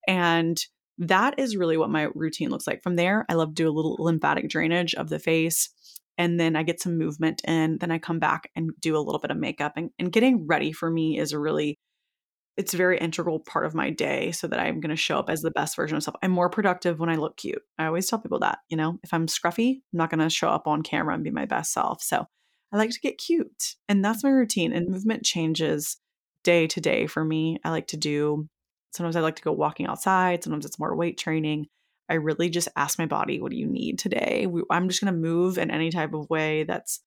And 0.07 0.63
that 0.99 1.39
is 1.39 1.57
really 1.57 1.77
what 1.77 1.91
my 1.91 2.09
routine 2.15 2.51
looks 2.51 2.67
like. 2.67 2.83
From 2.83 2.97
there, 2.97 3.27
I 3.29 3.35
love 3.35 3.51
to 3.51 3.55
do 3.55 3.69
a 3.69 3.73
little 3.73 3.97
lymphatic 3.99 4.49
drainage 4.49 4.95
of 4.95 5.09
the 5.09 5.19
face. 5.19 5.71
And 6.19 6.41
then 6.41 6.57
I 6.57 6.63
get 6.63 6.81
some 6.81 6.97
movement 6.97 7.43
and 7.45 7.79
then 7.81 7.91
I 7.91 7.99
come 7.99 8.19
back 8.19 8.51
and 8.57 8.71
do 8.81 8.97
a 8.97 9.01
little 9.01 9.21
bit 9.21 9.31
of 9.31 9.37
makeup. 9.37 9.75
And, 9.77 9.91
and 9.99 10.13
getting 10.13 10.47
ready 10.47 10.73
for 10.73 10.91
me 10.91 11.19
is 11.19 11.33
a 11.33 11.39
really 11.39 11.79
it's 12.57 12.73
a 12.73 12.79
very 12.79 12.99
integral 12.99 13.39
part 13.41 13.67
of 13.67 13.75
my 13.75 13.91
day 13.91 14.33
so 14.33 14.47
that 14.47 14.59
I'm 14.59 14.81
going 14.81 14.91
to 14.91 14.97
show 14.97 15.19
up 15.19 15.29
as 15.29 15.43
the 15.43 15.51
best 15.51 15.77
version 15.77 15.95
of 15.95 16.01
myself. 16.01 16.17
I'm 16.23 16.31
more 16.31 16.49
productive 16.49 16.99
when 16.99 17.11
I 17.11 17.17
look 17.17 17.37
cute. 17.37 17.61
I 17.79 17.85
always 17.85 18.09
tell 18.09 18.19
people 18.19 18.39
that, 18.41 18.61
you 18.71 18.77
know, 18.77 18.99
if 19.03 19.13
I'm 19.13 19.27
scruffy, 19.27 19.75
I'm 19.75 19.99
not 19.99 20.11
going 20.11 20.21
to 20.21 20.31
show 20.31 20.49
up 20.49 20.67
on 20.67 20.83
camera 20.83 21.15
and 21.15 21.23
be 21.23 21.31
my 21.31 21.45
best 21.45 21.73
self. 21.73 22.03
So 22.03 22.25
I 22.73 22.77
like 22.79 22.91
to 22.91 23.01
get 23.01 23.19
cute. 23.19 23.75
And 23.89 24.05
that's 24.05 24.25
my 24.25 24.31
routine. 24.31 24.73
And 24.73 24.89
movement 24.89 25.25
changes 25.25 25.99
day 26.45 26.67
to 26.69 26.81
day 26.81 27.07
for 27.07 27.25
me. 27.25 27.59
I 27.63 27.71
like 27.71 27.89
to 27.89 27.97
do, 27.99 28.49
sometimes 28.93 29.17
I 29.17 29.21
like 29.21 29.37
to 29.37 29.43
go 29.43 29.53
walking 29.53 29.87
outside. 29.87 30.43
Sometimes 30.43 30.65
it's 30.65 30.79
more 30.79 30.97
weight 30.97 31.19
training. 31.19 31.67
I 32.09 32.15
really 32.15 32.49
just 32.49 32.69
ask 32.77 32.99
my 32.99 33.07
body, 33.07 33.41
what 33.41 33.51
do 33.51 33.57
you 33.57 33.67
need 33.67 33.99
today? 33.99 34.47
I'm 34.71 34.89
just 34.89 35.03
going 35.03 35.13
to 35.13 35.19
move 35.19 35.59
in 35.59 35.71
any 35.71 35.91
type 35.91 36.15
of 36.15 36.31
way 36.31 36.65
that's 36.65 37.01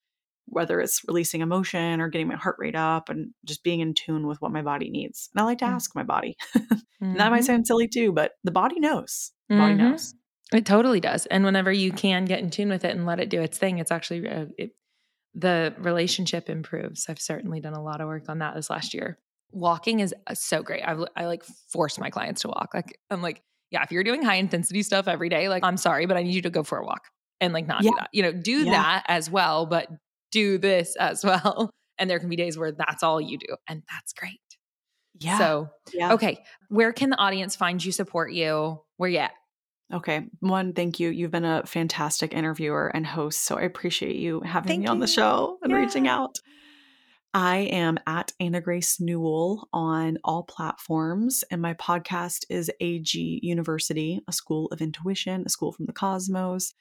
whether 0.46 0.82
it's 0.82 1.02
releasing 1.08 1.42
emotion 1.42 2.02
or 2.02 2.10
getting 2.10 2.28
my 2.28 2.36
heart 2.36 2.56
rate 2.60 2.76
up 2.76 3.10
and 3.10 3.32
just 3.46 3.64
being 3.64 3.80
in 3.80 3.94
tune 3.94 4.28
with 4.28 4.42
what 4.42 4.52
my 4.52 4.62
body 4.62 4.90
needs. 4.90 5.30
And 5.34 5.42
I 5.42 5.46
like 5.46 5.60
to 5.60 5.66
mm. 5.66 5.70
ask 5.70 5.96
my 5.96 6.04
body. 6.04 6.36
mm-hmm. 6.56 7.14
that 7.18 7.30
might 7.30 7.40
mm-hmm. 7.40 7.46
sound 7.46 7.68
silly 7.68 7.88
too, 7.88 8.12
but 8.12 8.34
the 8.44 8.52
body 8.52 8.80
knows. 8.80 9.32
The 9.48 9.56
mm-hmm. 9.56 9.64
body 9.64 9.76
knows. 9.76 10.16
It 10.52 10.66
totally 10.66 11.00
does. 11.00 11.28
And 11.28 11.44
whenever 11.44 11.72
you 11.72 11.92
can 11.92 12.26
get 12.26 12.40
in 12.40 12.50
tune 12.50 12.70
with 12.70 12.84
it 12.84 12.96
and 12.96 13.06
let 13.06 13.20
it 13.20 13.30
do 13.30 13.42
its 13.42 13.58
thing, 13.58 13.78
it's 13.78 13.92
actually 13.92 14.28
uh, 14.28 14.46
it, 14.58 14.72
the 15.36 15.76
relationship 15.78 16.50
improves. 16.50 17.06
I've 17.08 17.22
certainly 17.22 17.60
done 17.60 17.74
a 17.74 17.84
lot 17.84 18.02
of 18.02 18.08
work 18.08 18.30
on 18.30 18.40
that 18.40 18.56
this 18.56 18.70
last 18.70 18.94
year. 18.94 19.20
Walking 19.52 20.00
is 20.00 20.14
uh, 20.26 20.34
so 20.34 20.64
great. 20.64 20.82
I've, 20.84 21.04
I 21.16 21.26
like 21.26 21.44
force 21.72 22.00
my 22.00 22.10
clients 22.10 22.42
to 22.42 22.48
walk. 22.48 22.72
Like 22.74 22.98
I'm 23.12 23.22
like, 23.22 23.44
yeah, 23.72 23.84
if 23.84 23.92
you're 23.92 24.04
doing 24.04 24.24
high 24.24 24.36
intensity 24.36 24.84
stuff 24.84 25.08
every 25.08 25.30
day, 25.30 25.50
like 25.50 25.64
I'm 25.64 25.78
sorry, 25.78 26.06
but 26.06 26.18
I 26.18 26.24
need 26.24 26.34
you 26.34 26.42
to 26.44 26.50
go 26.50 26.64
for 26.64 26.80
a 26.80 26.86
walk 26.86 27.04
and 27.40 27.54
like 27.54 27.68
not 27.68 27.84
yeah. 27.84 27.92
do 27.92 27.96
that. 27.98 28.10
You 28.14 28.24
know, 28.24 28.32
do 28.32 28.64
yeah. 28.64 28.72
that 28.72 29.04
as 29.08 29.30
well, 29.30 29.66
but 29.66 29.88
do 30.32 30.58
this 30.58 30.96
as 30.96 31.24
well. 31.24 31.72
And 31.98 32.10
there 32.10 32.20
can 32.20 32.30
be 32.30 32.36
days 32.36 32.58
where 32.58 32.72
that's 32.72 33.04
all 33.04 33.20
you 33.20 33.38
do. 33.38 33.56
And 33.68 33.84
that's 33.90 34.14
great. 34.14 34.40
Yeah. 35.20 35.38
So, 35.38 35.70
yeah. 35.94 36.14
okay. 36.14 36.44
Where 36.70 36.94
can 36.94 37.10
the 37.10 37.18
audience 37.18 37.56
find 37.56 37.84
you, 37.84 37.92
support 37.92 38.32
you? 38.32 38.82
Where 38.98 39.10
you 39.10 39.18
at? 39.18 39.32
Okay. 39.94 40.28
One, 40.40 40.74
thank 40.74 41.00
you. 41.00 41.10
You've 41.10 41.32
been 41.32 41.46
a 41.46 41.66
fantastic 41.66 42.34
interviewer 42.34 42.88
and 42.88 43.06
host. 43.06 43.44
So 43.44 43.58
I 43.58 43.64
appreciate 43.64 44.16
you 44.16 44.40
having 44.42 44.68
Thank 44.68 44.82
me 44.84 44.88
on 44.88 45.00
the 45.00 45.08
show 45.08 45.58
and 45.62 45.72
Yeah. 45.72 45.80
reaching 45.80 46.08
out. 46.08 46.38
I 47.34 47.58
am 47.58 48.00
at 48.08 48.32
Anna 48.40 48.60
Grace 48.60 49.00
Newell 49.00 49.70
on 49.72 50.18
all 50.24 50.42
platforms, 50.42 51.44
and 51.52 51.62
my 51.62 51.76
podcast 51.76 52.46
is 52.50 52.72
AG 52.80 53.40
University, 53.44 54.20
a 54.28 54.34
school 54.34 54.66
of 54.72 54.82
intuition, 54.82 55.44
a 55.46 55.50
school 55.50 55.72
from 55.72 55.86
the 55.86 55.94
cosmos. 55.94 56.74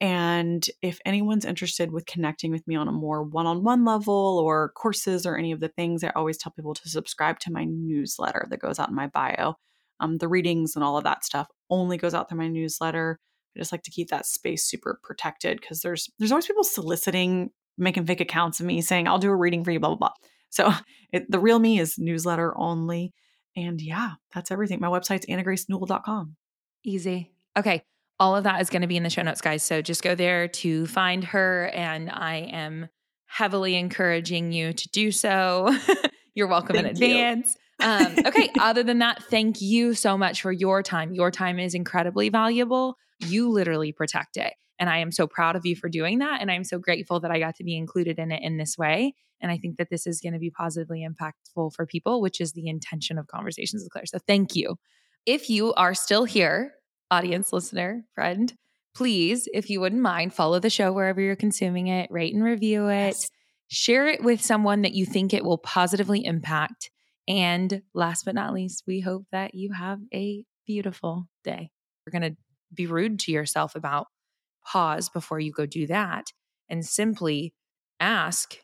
And 0.00 0.68
if 0.82 0.98
anyone's 1.06 1.44
interested 1.44 1.92
with 1.92 2.06
connecting 2.06 2.50
with 2.50 2.66
me 2.66 2.74
on 2.74 2.88
a 2.88 2.92
more 2.92 3.22
one 3.22 3.46
on 3.46 3.62
one 3.62 3.84
level 3.84 4.42
or 4.44 4.70
courses 4.70 5.24
or 5.24 5.36
any 5.36 5.52
of 5.52 5.60
the 5.60 5.68
things, 5.68 6.02
I 6.02 6.10
always 6.16 6.36
tell 6.36 6.50
people 6.50 6.74
to 6.74 6.88
subscribe 6.88 7.38
to 7.40 7.52
my 7.52 7.64
newsletter 7.64 8.48
that 8.50 8.58
goes 8.58 8.80
out 8.80 8.88
in 8.88 8.96
my 8.96 9.06
bio. 9.06 9.54
Um, 10.00 10.18
the 10.18 10.26
readings 10.26 10.74
and 10.74 10.82
all 10.82 10.98
of 10.98 11.04
that 11.04 11.24
stuff 11.24 11.46
only 11.70 11.96
goes 11.96 12.12
out 12.12 12.28
through 12.28 12.38
my 12.38 12.48
newsletter. 12.48 13.20
I 13.54 13.60
just 13.60 13.70
like 13.70 13.84
to 13.84 13.92
keep 13.92 14.08
that 14.08 14.26
space 14.26 14.64
super 14.64 14.98
protected 15.04 15.60
because 15.60 15.82
there's 15.82 16.10
there's 16.18 16.32
always 16.32 16.48
people 16.48 16.64
soliciting, 16.64 17.50
making 17.78 18.06
fake 18.06 18.20
accounts 18.20 18.60
of 18.60 18.66
me 18.66 18.80
saying 18.80 19.08
I'll 19.08 19.18
do 19.18 19.30
a 19.30 19.36
reading 19.36 19.64
for 19.64 19.70
you, 19.70 19.80
blah 19.80 19.90
blah 19.90 19.96
blah. 19.96 20.12
So 20.50 20.72
it, 21.12 21.30
the 21.30 21.38
real 21.38 21.58
me 21.58 21.78
is 21.78 21.98
newsletter 21.98 22.56
only. 22.56 23.12
And 23.56 23.80
yeah, 23.80 24.12
that's 24.34 24.50
everything. 24.50 24.80
My 24.80 24.88
website's 24.88 25.26
annagracenewell.com. 25.26 26.36
Easy. 26.84 27.32
Okay. 27.56 27.82
All 28.18 28.36
of 28.36 28.44
that 28.44 28.60
is 28.60 28.70
going 28.70 28.82
to 28.82 28.88
be 28.88 28.96
in 28.96 29.02
the 29.02 29.10
show 29.10 29.22
notes, 29.22 29.40
guys. 29.40 29.62
So 29.62 29.82
just 29.82 30.02
go 30.02 30.14
there 30.14 30.48
to 30.48 30.86
find 30.86 31.24
her. 31.24 31.70
And 31.74 32.10
I 32.10 32.36
am 32.52 32.88
heavily 33.26 33.76
encouraging 33.76 34.52
you 34.52 34.72
to 34.72 34.88
do 34.90 35.10
so. 35.10 35.76
You're 36.34 36.48
welcome 36.48 36.76
in 36.76 36.84
Thank 36.84 36.98
you. 36.98 37.06
advance. 37.06 37.56
Um, 37.80 38.14
okay. 38.26 38.50
Other 38.58 38.82
than 38.82 39.00
that, 39.00 39.22
thank 39.24 39.60
you 39.60 39.94
so 39.94 40.16
much 40.16 40.40
for 40.40 40.52
your 40.52 40.82
time. 40.82 41.14
Your 41.14 41.30
time 41.30 41.58
is 41.58 41.74
incredibly 41.74 42.28
valuable. 42.28 42.96
You 43.18 43.50
literally 43.50 43.92
protect 43.92 44.36
it. 44.36 44.54
And 44.78 44.88
I 44.90 44.98
am 44.98 45.12
so 45.12 45.26
proud 45.26 45.56
of 45.56 45.64
you 45.64 45.76
for 45.76 45.88
doing 45.88 46.18
that. 46.18 46.40
And 46.40 46.50
I'm 46.50 46.64
so 46.64 46.78
grateful 46.78 47.20
that 47.20 47.30
I 47.30 47.38
got 47.38 47.56
to 47.56 47.64
be 47.64 47.76
included 47.76 48.18
in 48.18 48.32
it 48.32 48.42
in 48.42 48.56
this 48.56 48.76
way. 48.76 49.14
And 49.40 49.50
I 49.50 49.58
think 49.58 49.76
that 49.78 49.90
this 49.90 50.06
is 50.06 50.20
going 50.20 50.32
to 50.32 50.38
be 50.38 50.50
positively 50.50 51.06
impactful 51.06 51.74
for 51.74 51.86
people, 51.86 52.20
which 52.20 52.40
is 52.40 52.52
the 52.52 52.68
intention 52.68 53.18
of 53.18 53.26
Conversations 53.26 53.82
with 53.82 53.90
Claire. 53.90 54.06
So 54.06 54.18
thank 54.26 54.54
you. 54.56 54.76
If 55.26 55.50
you 55.50 55.72
are 55.74 55.94
still 55.94 56.24
here, 56.24 56.72
audience, 57.10 57.52
listener, 57.52 58.04
friend, 58.14 58.52
please, 58.94 59.48
if 59.52 59.70
you 59.70 59.80
wouldn't 59.80 60.02
mind, 60.02 60.34
follow 60.34 60.58
the 60.58 60.70
show 60.70 60.92
wherever 60.92 61.20
you're 61.20 61.36
consuming 61.36 61.88
it, 61.88 62.10
rate 62.10 62.34
and 62.34 62.42
review 62.42 62.88
it, 62.88 63.14
Yes. 63.14 63.30
share 63.68 64.06
it 64.06 64.22
with 64.22 64.42
someone 64.42 64.82
that 64.82 64.94
you 64.94 65.06
think 65.06 65.32
it 65.32 65.44
will 65.44 65.58
positively 65.58 66.24
impact. 66.24 66.90
And 67.28 67.82
last 67.94 68.24
but 68.24 68.34
not 68.34 68.52
least, 68.52 68.84
we 68.86 69.00
hope 69.00 69.24
that 69.32 69.54
you 69.54 69.72
have 69.72 70.00
a 70.12 70.44
beautiful 70.66 71.28
day. 71.44 71.70
You're 72.06 72.20
going 72.20 72.32
to 72.32 72.36
be 72.74 72.86
rude 72.86 73.20
to 73.20 73.32
yourself 73.32 73.74
about 73.76 74.06
pause 74.64 75.08
before 75.08 75.40
you 75.40 75.52
go 75.52 75.66
do 75.66 75.86
that 75.86 76.32
and 76.68 76.84
simply 76.84 77.54
ask 78.00 78.58